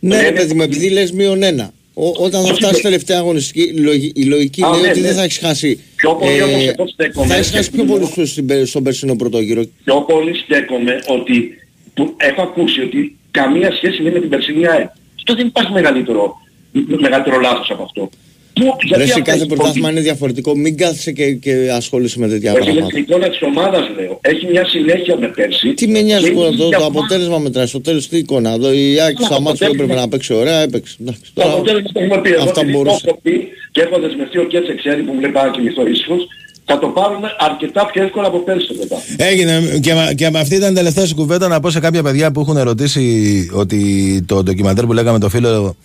ναι 0.00 0.20
ρε 0.20 0.26
είναι- 0.28 0.36
παιδί 0.36 0.54
μου, 0.54 0.62
επειδή 0.62 0.88
λες 0.90 1.12
μείον 1.12 1.42
ένα. 1.42 1.72
Ο, 1.94 2.06
όταν 2.08 2.30
θα 2.42 2.48
Όχι, 2.50 2.52
φτάσει 2.54 2.74
δε- 2.74 2.80
τελευταία 2.80 3.18
αγωνιστική, 3.18 3.60
η 3.62 3.78
λογι- 3.78 4.18
η 4.18 4.22
λογική 4.24 4.62
Α, 4.62 4.70
λέει 4.70 4.80
ναι, 4.80 4.88
ότι 4.88 5.00
ναι. 5.00 5.06
δεν 5.06 5.16
θα 5.16 5.22
έχεις 5.22 5.38
χάσει. 5.38 5.68
ε, 5.68 5.76
Πιο 5.96 6.14
πολύ 6.14 6.42
όμως 6.42 6.64
εγώ 6.66 6.88
στέκομαι 6.88 7.26
θα 7.26 7.34
έχεις 7.34 7.50
και 7.50 7.56
χάσει 7.56 7.70
πιο 7.70 7.84
που- 7.84 7.90
πολλούς 7.92 8.08
στους 8.08 8.30
στην 8.30 8.46
πε- 8.46 8.66
στον 8.66 8.82
περσινό 8.82 9.16
πρώτο 9.16 9.40
γύρο. 9.40 9.62
Πιο 9.84 10.00
πολύ 10.00 10.34
στέκομαι 10.34 10.98
ότι 11.06 11.58
που 11.94 12.14
έχω 12.16 12.42
ακούσει 12.42 12.80
ότι 12.80 13.16
καμία 13.30 13.72
σχέση 13.72 13.96
δεν 13.96 14.00
είναι 14.06 14.14
με 14.14 14.20
την 14.20 14.28
περσινή 14.28 14.66
ΑΕΚ. 14.68 14.88
Αυτό 15.16 15.34
δεν 15.34 15.46
υπάρχει 15.46 15.72
μεγαλύτερο, 15.72 16.34
μεγαλύτερο 17.00 17.40
λάθος 17.40 17.70
από 17.70 17.82
αυτό. 17.82 18.10
Πού, 18.58 18.64
Ρε 18.64 18.86
γιατί 18.86 19.02
εσύ 19.02 19.10
αυτά 19.12 19.22
κάθε 19.32 19.44
οι 19.44 19.46
πρωτάθλημα 19.46 19.90
είναι 19.90 20.00
διαφορετικό, 20.00 20.56
μην 20.56 20.76
κάθεσαι 20.76 21.12
και, 21.12 21.32
και 21.32 21.70
ασχολείσαι 21.76 22.18
με 22.18 22.28
τέτοια 22.28 22.52
Όχι, 22.52 22.60
είναι 22.62 22.70
πράγματα. 22.70 22.94
την 22.94 23.02
εικόνα 23.02 23.28
της 23.28 23.42
ομάδας 23.42 23.84
λέω. 23.98 24.18
Έχει 24.20 24.46
μια 24.46 24.64
συνέχεια 24.68 25.16
με 25.18 25.28
πέρσι. 25.28 25.74
Τι 25.74 25.88
με 25.88 26.00
νοιάζει 26.00 26.24
Και 26.24 26.30
που 26.30 26.40
είναι 26.40 26.50
το, 26.56 26.68
και 26.68 26.76
το 26.76 26.84
αυτό- 26.84 26.86
αποτέλεσμα 26.86 27.38
μετράει. 27.38 27.66
Στο 27.66 27.80
τέλος 27.80 28.08
τι 28.08 28.16
εικόνα. 28.16 28.50
Εδώ 28.52 28.72
η 28.72 29.00
Άκη 29.00 29.16
το 29.16 29.24
στα 29.24 29.40
μάτια 29.40 29.66
που 29.66 29.72
αποτέλεσμα- 29.72 29.82
έπρεπε 29.82 29.94
να 30.00 30.08
παίξει 30.08 30.32
ωραία 30.34 30.58
έπαιξε. 30.60 30.96
Εντάξει, 31.00 31.20
Το 31.34 31.40
τώρα 31.42 31.52
αποτέλεσμα 31.54 31.90
το 31.92 32.00
έχουμε 32.00 32.20
πει. 32.20 32.30
Εγώ 32.32 32.42
αυτά 32.42 32.60
επειδή 32.60 32.72
το 32.72 32.78
μπορούσε. 32.78 33.04
έχω 33.08 33.18
πει 33.22 33.48
και 33.72 33.80
έχω 33.80 33.96
δεσμευτεί 34.00 34.38
ο 34.38 34.44
Κέτσε 34.44 34.74
ξέρει 34.74 35.02
που 35.02 35.12
μου 35.12 35.20
λέει 35.20 35.30
πάρα 35.30 35.50
και 35.50 35.60
μισθό 35.60 35.86
ίσως, 35.86 36.20
θα 36.70 36.78
το 36.78 36.86
πάρουμε 36.88 37.28
αρκετά 37.38 37.86
πιο 37.92 38.02
εύκολα 38.02 38.26
από 38.26 38.38
πέρσι 38.38 38.66
το 38.66 38.74
πρωτάθλημα. 38.74 39.24
Έγινε 39.30 39.78
και, 39.80 39.94
μα- 39.94 40.12
και 40.12 40.30
με 40.30 40.38
αυτή 40.38 40.54
ήταν 40.54 40.70
η 40.72 40.74
τελευταία 40.74 41.06
σου 41.06 41.14
κουβέντα 41.14 41.48
να 41.48 41.60
πω 41.60 41.70
σε 41.70 41.80
κάποια 41.80 42.02
παιδιά 42.02 42.30
που 42.32 42.40
έχουν 42.40 42.56
ερωτήσει 42.56 43.04
ότι 43.54 43.80
το 44.26 44.42
ντοκιμαντέρ 44.42 44.84
που 44.86 44.92
λέγαμε 44.92 45.18
το 45.18 45.28
φίλο 45.28 45.76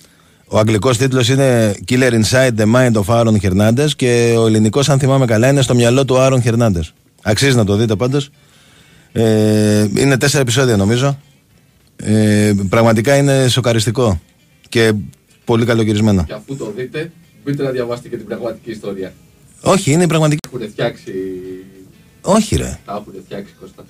ο 0.53 0.59
αγγλικός 0.59 0.97
τίτλος 0.97 1.29
είναι 1.29 1.75
Killer 1.87 2.21
Inside 2.21 2.51
the 2.57 2.73
Mind 2.75 2.93
of 2.93 3.05
Aaron 3.05 3.35
Hernandez 3.41 3.87
και 3.95 4.35
ο 4.37 4.47
ελληνικός 4.47 4.89
αν 4.89 4.99
θυμάμαι 4.99 5.25
καλά 5.25 5.49
είναι 5.49 5.61
στο 5.61 5.75
μυαλό 5.75 6.05
του 6.05 6.15
Aaron 6.17 6.39
Hernandez. 6.43 6.89
Αξίζει 7.21 7.55
να 7.55 7.65
το 7.65 7.75
δείτε 7.75 7.95
πάντως. 7.95 8.29
Ε, 9.11 9.87
είναι 9.97 10.17
τέσσερα 10.17 10.41
επεισόδια 10.41 10.77
νομίζω. 10.77 11.19
Ε, 11.95 12.53
πραγματικά 12.69 13.15
είναι 13.15 13.47
σοκαριστικό 13.47 14.21
και 14.69 14.93
πολύ 15.45 15.65
καλοκαιρισμένο. 15.65 16.23
Και 16.23 16.33
αφού 16.33 16.55
το 16.55 16.73
δείτε, 16.75 17.11
μπείτε 17.43 17.63
να 17.63 17.69
διαβάσετε 17.69 18.09
και 18.09 18.17
την 18.17 18.25
πραγματική 18.25 18.71
ιστορία. 18.71 19.13
Όχι, 19.61 19.91
είναι 19.91 20.03
η 20.03 20.07
πραγματική. 20.07 20.47
Έχουν 20.53 20.69
φτιάξει. 20.69 21.13
Όχι 22.21 22.55
ρε. 22.55 22.79
Τα 22.85 22.93
έχουν 22.93 23.13
φτιάξει 23.25 23.53
Κώστα. 23.59 23.85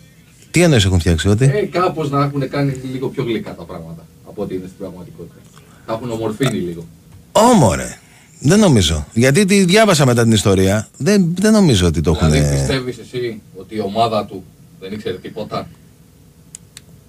Τι 0.52 0.61
εννοείς 0.61 0.85
έχουν 0.85 0.99
φτιάξει, 0.99 1.27
ότι; 1.27 1.45
Ε, 1.45 1.65
κάπως 1.65 2.10
να 2.10 2.23
έχουν 2.23 2.49
κάνει 2.49 2.73
λίγο 2.91 3.07
πιο 3.07 3.23
γλυκά 3.23 3.56
τα 3.56 3.64
πράγματα 3.64 4.06
από 4.27 4.41
ό,τι 4.41 4.56
είναι 4.56 4.65
στην 4.65 4.77
πραγματικότητα. 4.77 5.43
Τα 5.86 5.94
έχουν 5.94 6.12
ομορφύνει 6.12 6.58
λίγο. 6.58 6.86
Όμορε. 7.32 7.98
Δεν 8.40 8.60
νομίζω. 8.60 9.08
Γιατί 9.14 9.46
τη 9.46 9.64
διάβασα 9.66 10.06
μετά 10.06 10.24
την 10.24 10.32
ιστορία. 10.32 10.88
Δεν, 10.98 11.36
δεν 11.40 11.52
νομίζω 11.52 11.88
ότι 11.88 12.02
το 12.02 12.12
έχουν. 12.12 12.32
Δηλαδή 12.32 12.56
πιστεύεις 12.56 12.98
εσύ 12.98 13.42
ότι 13.56 13.76
η 13.76 13.80
ομάδα 13.80 14.26
του 14.26 14.44
δεν 14.80 14.92
ήξερε 14.92 15.18
τίποτα; 15.18 15.68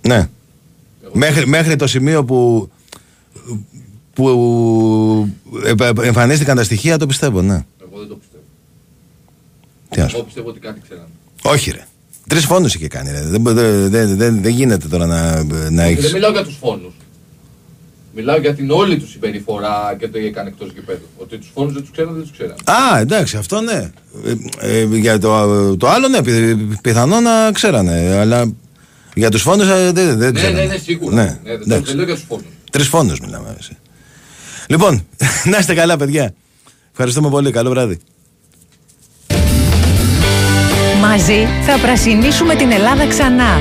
Ναι. 0.01 0.29
Μέχρι, 1.13 1.47
μέχρι 1.47 1.77
το 1.77 1.87
σημείο 1.87 2.25
που, 2.25 2.71
που 4.13 5.29
ε, 5.65 5.75
ε, 5.85 6.07
εμφανίστηκαν 6.07 6.57
τα 6.57 6.65
στοιχεία 6.65 6.99
το 6.99 7.07
πιστεύω, 7.07 7.43
ναι. 7.43 7.65
Εγώ 7.89 7.99
δεν 7.99 8.09
το 8.09 8.15
πιστεύω. 8.15 8.45
Τι 9.89 10.01
να 10.01 10.09
σου 10.09 10.17
Εγώ 10.17 10.25
πιστεύω 10.25 10.49
ότι 10.49 10.61
κάτι 10.61 10.81
ξέρανε. 10.81 11.09
Όχι, 11.43 11.71
ρε. 11.71 11.87
Τρεις 12.29 12.45
φόνους 12.45 12.75
είχε 12.75 12.89
κάνει. 12.89 13.11
Ρε. 13.11 13.23
Δεν, 13.23 13.43
δεν, 13.43 13.91
δεν, 13.91 14.17
δεν, 14.17 14.43
δεν 14.43 14.53
γίνεται 14.53 14.89
τώρα 14.89 15.07
να, 15.07 15.45
να 15.71 15.83
έχει. 15.83 16.01
Δεν 16.01 16.13
μιλάω 16.13 16.31
για 16.31 16.45
τους 16.45 16.57
φόνους. 16.57 16.93
Μιλάω 18.17 18.39
για 18.39 18.55
την 18.55 18.71
όλη 18.71 18.99
τους 18.99 19.11
συμπεριφορά 19.11 19.97
και 19.99 20.09
το 20.09 20.19
έκανε 20.19 20.49
εκτός 20.49 20.69
γηπέδου. 20.75 21.07
Ότι 21.17 21.39
τους 21.39 21.51
φόνους 21.55 21.73
δεν 21.73 21.83
τους 21.83 21.91
ξέρανε, 21.91 22.13
δεν 22.15 22.23
τους 22.23 22.33
ξέρανε. 22.33 22.55
Α, 22.65 22.99
εντάξει, 22.99 23.37
αυτό 23.37 23.61
ναι. 23.61 23.91
Ε, 24.61 24.79
ε, 24.81 24.85
για 24.85 25.19
το, 25.19 25.77
το 25.77 25.89
άλλο 25.89 26.09
ναι, 26.09 26.23
πι- 26.23 26.81
πιθανό 26.81 27.21
να 27.21 27.53
ξέρανε. 27.53 28.17
Αλλά 28.21 28.53
για 29.15 29.31
τους 29.31 29.43
φόνους 29.43 29.67
δεν, 29.67 29.93
δεν 29.95 30.17
Ναι, 30.19 30.33
ξέρανε. 30.33 30.61
ναι, 30.61 30.67
ναι, 30.67 30.77
σίγουρα. 30.77 31.15
Ναι, 31.15 31.23
Ναι, 31.23 31.39
δεν- 31.43 31.61
εντάξει. 31.61 31.85
δεν 31.87 31.97
λέω 31.97 32.05
για 32.05 32.15
τους 32.15 32.25
φόνους. 32.29 32.45
Τρεις 32.71 32.89
φόνους 32.89 33.21
μιλάμε. 33.21 33.57
εσύ. 33.59 33.77
Λοιπόν, 34.67 35.07
να 35.51 35.59
είστε 35.59 35.75
καλά, 35.75 35.97
παιδιά. 35.97 36.35
Ευχαριστούμε 36.91 37.29
πολύ. 37.31 37.51
Καλό 37.51 37.71
βράδυ. 37.71 37.99
Μαζί 41.17 41.49
θα 41.63 41.79
πρασινίσουμε 41.79 42.55
την 42.55 42.71
Ελλάδα 42.73 43.07
ξανά. 43.07 43.61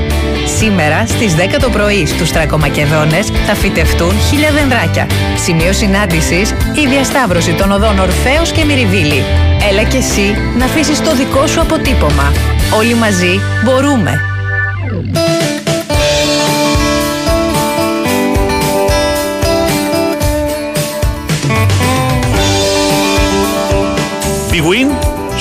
Σήμερα 0.57 1.05
στις 1.07 1.35
10 1.35 1.59
το 1.59 1.69
πρωί 1.69 2.05
στους 2.05 2.31
Τρακομακεδόνες 2.31 3.27
θα 3.29 3.55
φυτευτούν 3.55 4.19
χίλια 4.19 4.51
δεντράκια. 4.51 5.07
Σημείο 5.43 5.73
συνάντησης 5.73 6.51
η 6.51 6.87
διασταύρωση 6.89 7.53
των 7.53 7.71
οδών 7.71 7.99
Ορφέως 7.99 8.51
και 8.51 8.65
Μυριβίλη. 8.65 9.23
Έλα 9.69 9.83
και 9.83 9.97
εσύ 9.97 10.35
να 10.57 10.65
αφήσεις 10.65 11.01
το 11.01 11.15
δικό 11.15 11.47
σου 11.47 11.61
αποτύπωμα. 11.61 12.31
Όλοι 12.77 12.93
μαζί 12.93 13.39
μπορούμε. 13.63 14.21
Big 24.51 24.63
Win, 24.69 24.89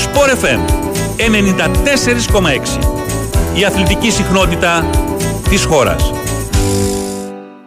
Sport 0.04 0.30
FM 0.42 0.91
94,6. 1.16 2.78
Η 3.58 3.64
αθλητική 3.64 4.10
συχνότητα 4.10 4.90
της 5.48 5.64
χώρας. 5.64 6.12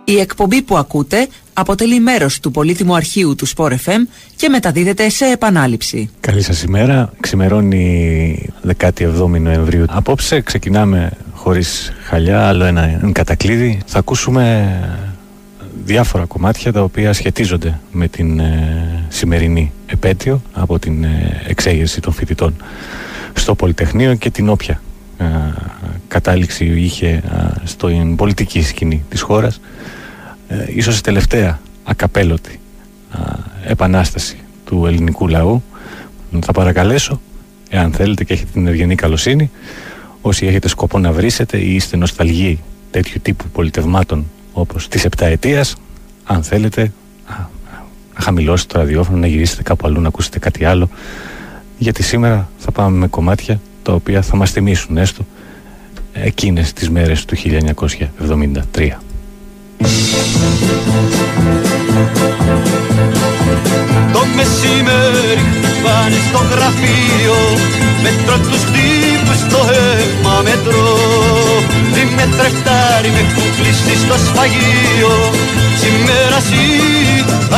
Η 0.03 0.19
εκπομπή 0.19 0.61
που 0.61 0.77
ακούτε 0.77 1.27
αποτελεί 1.53 1.99
μέρος 1.99 2.39
του 2.39 2.51
πολύτιμου 2.51 2.95
αρχείου 2.95 3.35
του 3.35 3.47
Sport 3.47 3.71
FM 3.71 4.07
και 4.35 4.49
μεταδίδεται 4.49 5.09
σε 5.09 5.25
επανάληψη. 5.25 6.09
Καλή 6.19 6.41
σας 6.41 6.63
ημέρα. 6.63 7.11
Ξημερώνει 7.19 8.49
17 8.79 8.91
Νοεμβρίου. 9.39 9.85
Απόψε 9.89 10.41
ξεκινάμε 10.41 11.11
χωρίς 11.33 11.91
χαλιά, 12.03 12.47
άλλο 12.47 12.65
ένα 12.65 12.99
κατακλείδι. 13.11 13.81
Θα 13.85 13.99
ακούσουμε 13.99 14.73
διάφορα 15.85 16.25
κομμάτια 16.25 16.71
τα 16.71 16.81
οποία 16.81 17.13
σχετίζονται 17.13 17.79
με 17.91 18.07
την 18.07 18.39
ε, 18.39 19.05
σημερινή 19.09 19.71
επέτειο 19.85 20.41
από 20.53 20.79
την 20.79 21.03
ε, 21.03 21.41
εξέγερση 21.47 22.01
των 22.01 22.13
φοιτητών 22.13 22.55
στο 23.39 23.55
Πολυτεχνείο 23.55 24.15
και 24.15 24.29
την 24.29 24.49
όποια 24.49 24.81
ε, 25.17 25.25
κατάληξη 26.07 26.65
είχε 26.65 27.07
ε, 27.07 27.21
στην 27.63 28.15
πολιτική 28.15 28.61
σκηνή 28.61 29.03
της 29.09 29.21
χώρας. 29.21 29.59
Ε, 30.47 30.65
ίσως 30.67 30.97
η 30.97 31.01
τελευταία 31.01 31.59
ακαπέλωτη 31.83 32.59
α, 33.11 33.19
επανάσταση 33.63 34.37
του 34.65 34.85
ελληνικού 34.85 35.27
λαού. 35.27 35.63
Θα 36.41 36.51
παρακαλέσω 36.51 37.21
εάν 37.69 37.91
θέλετε 37.91 38.23
και 38.23 38.33
έχετε 38.33 38.49
την 38.53 38.67
ευγενή 38.67 38.95
καλοσύνη 38.95 39.51
όσοι 40.21 40.45
έχετε 40.45 40.67
σκοπό 40.67 40.99
να 40.99 41.11
βρίσετε 41.11 41.57
ή 41.57 41.75
είστε 41.75 41.97
νοσταλγοί 41.97 42.59
τέτοιου 42.91 43.19
τύπου 43.21 43.45
πολιτευμάτων 43.47 44.25
όπως 44.53 44.87
της 44.87 45.05
επταετίας 45.05 45.75
αν 46.23 46.43
θέλετε 46.43 46.81
α, 46.81 47.35
να 48.15 48.21
χαμηλώσετε 48.21 48.73
το 48.73 48.79
ραδιόφωνο 48.79 49.17
να 49.17 49.27
γυρίσετε 49.27 49.63
κάπου 49.63 49.87
αλλού 49.87 50.01
να 50.01 50.07
ακούσετε 50.07 50.39
κάτι 50.39 50.65
άλλο 50.65 50.89
γιατί 51.77 52.03
σήμερα 52.03 52.49
θα 52.57 52.71
πάμε 52.71 52.97
με 52.97 53.07
κομμάτια 53.07 53.59
τα 53.83 53.93
οποία 53.93 54.21
θα 54.21 54.35
μας 54.35 54.51
θυμίσουν 54.51 54.97
έστω 54.97 55.25
εκείνες 56.13 56.73
τις 56.73 56.89
μέρες 56.89 57.25
του 57.25 57.35
1973 57.37 58.89
Το 64.13 64.25
μεσημέρι 64.35 65.37
χτυπάνε 65.63 66.15
στο 66.29 66.37
γραφείο 66.37 67.37
Μέτρο 68.03 68.37
τους 68.37 68.63
τύπους 68.63 69.39
στο 69.39 69.57
αίμα 69.57 70.41
μετρώ 70.43 70.97
Τι 71.93 72.01
με 72.15 72.29
τρεχτάρι 72.37 73.09
με 73.09 73.19
έχουν 73.19 73.49
κλείσει 73.57 73.95
στο 73.97 74.17
σφαγείο 74.25 75.13
Σήμερα 75.81 76.37
εσύ, 76.37 76.65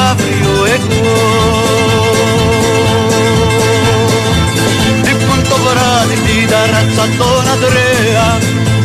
αύριο 0.10 0.66
εγώ 0.76 2.07
βράδυ 5.68 6.16
στην 6.22 6.44
ταράτσα 6.52 7.06
τον 7.20 7.44
Ανδρέα 7.54 8.28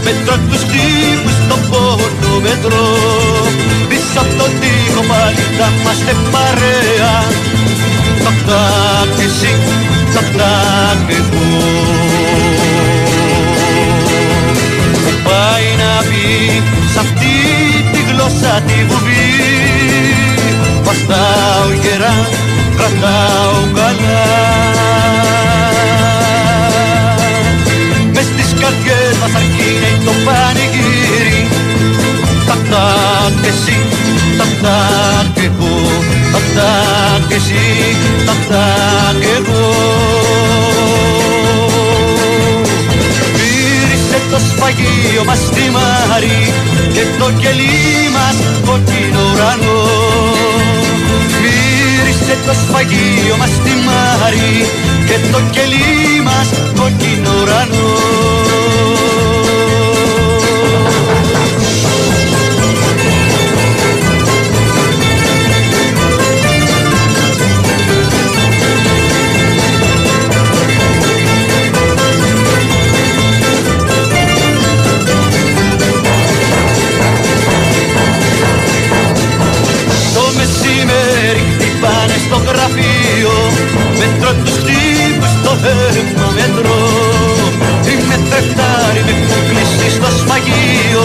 Μέτρο 0.04 0.34
τους 0.48 0.62
τύπους 0.72 1.36
στο 1.44 1.56
πόνο 1.70 2.32
μετρώ 2.44 2.90
Πίσω 3.88 4.20
απ' 4.22 4.34
τον 4.38 4.50
τοίχο 4.60 5.02
πάλι 5.10 5.44
θα 5.58 5.68
είμαστε 5.74 6.12
παρέα 6.32 7.14
Τακ 8.24 8.38
τακ 8.48 9.18
εσύ, 9.26 9.52
τακ 10.14 10.28
τακ 10.38 11.08
εγώ 11.18 11.46
Που 15.02 15.12
πάει 15.26 15.68
να 15.82 15.92
πει 16.08 16.26
σ' 16.92 16.98
αυτή 17.04 17.36
τη 17.92 18.00
γλώσσα 18.08 18.52
τη 18.66 18.76
βουβή 18.88 19.30
Βαστάω 20.84 21.68
γερά, 21.82 22.28
κρατάω 22.76 23.58
καλά 23.74 24.81
μας 29.22 29.34
αρχίνει 29.40 29.92
το 30.04 30.12
πανηγύρι. 30.24 31.40
Τακ 32.46 32.62
τακ 32.72 33.44
εσύ, 33.50 33.78
τακ 34.38 34.52
τακ 34.62 35.44
εγώ 35.46 35.74
Τακ 36.32 36.46
τακ 36.56 37.30
εσύ, 37.38 37.64
τακ 38.26 38.40
τακ 38.50 39.22
εγώ. 39.36 39.64
Μύρισε 43.36 44.18
το 44.30 44.38
σφαγείο 44.48 45.22
μας 45.26 45.38
στη 45.38 45.64
Μάρη 45.76 46.52
Και 46.92 47.04
το 47.18 47.30
κελί 47.40 48.08
μας 48.16 48.36
κόκκινο 48.66 49.22
ουρανό. 49.32 49.80
Μύρισε 51.42 52.36
το 52.46 52.52
σφαγείο 52.62 53.36
μας 53.38 53.48
στη 53.48 53.72
Μάρη 53.86 54.66
Και 55.06 55.16
το 55.32 55.40
κελί 55.50 56.22
μας 56.24 56.48
κόκκινο 56.78 57.30
ουρανό 57.42 58.51
ρεύμα 85.64 86.28
μετρό 86.36 86.82
Είμαι 87.90 88.16
τρεχτάρι 88.28 89.02
με 89.06 89.14
κουκλήσει 89.26 89.88
στο 89.96 90.08
σφαγείο 90.18 91.04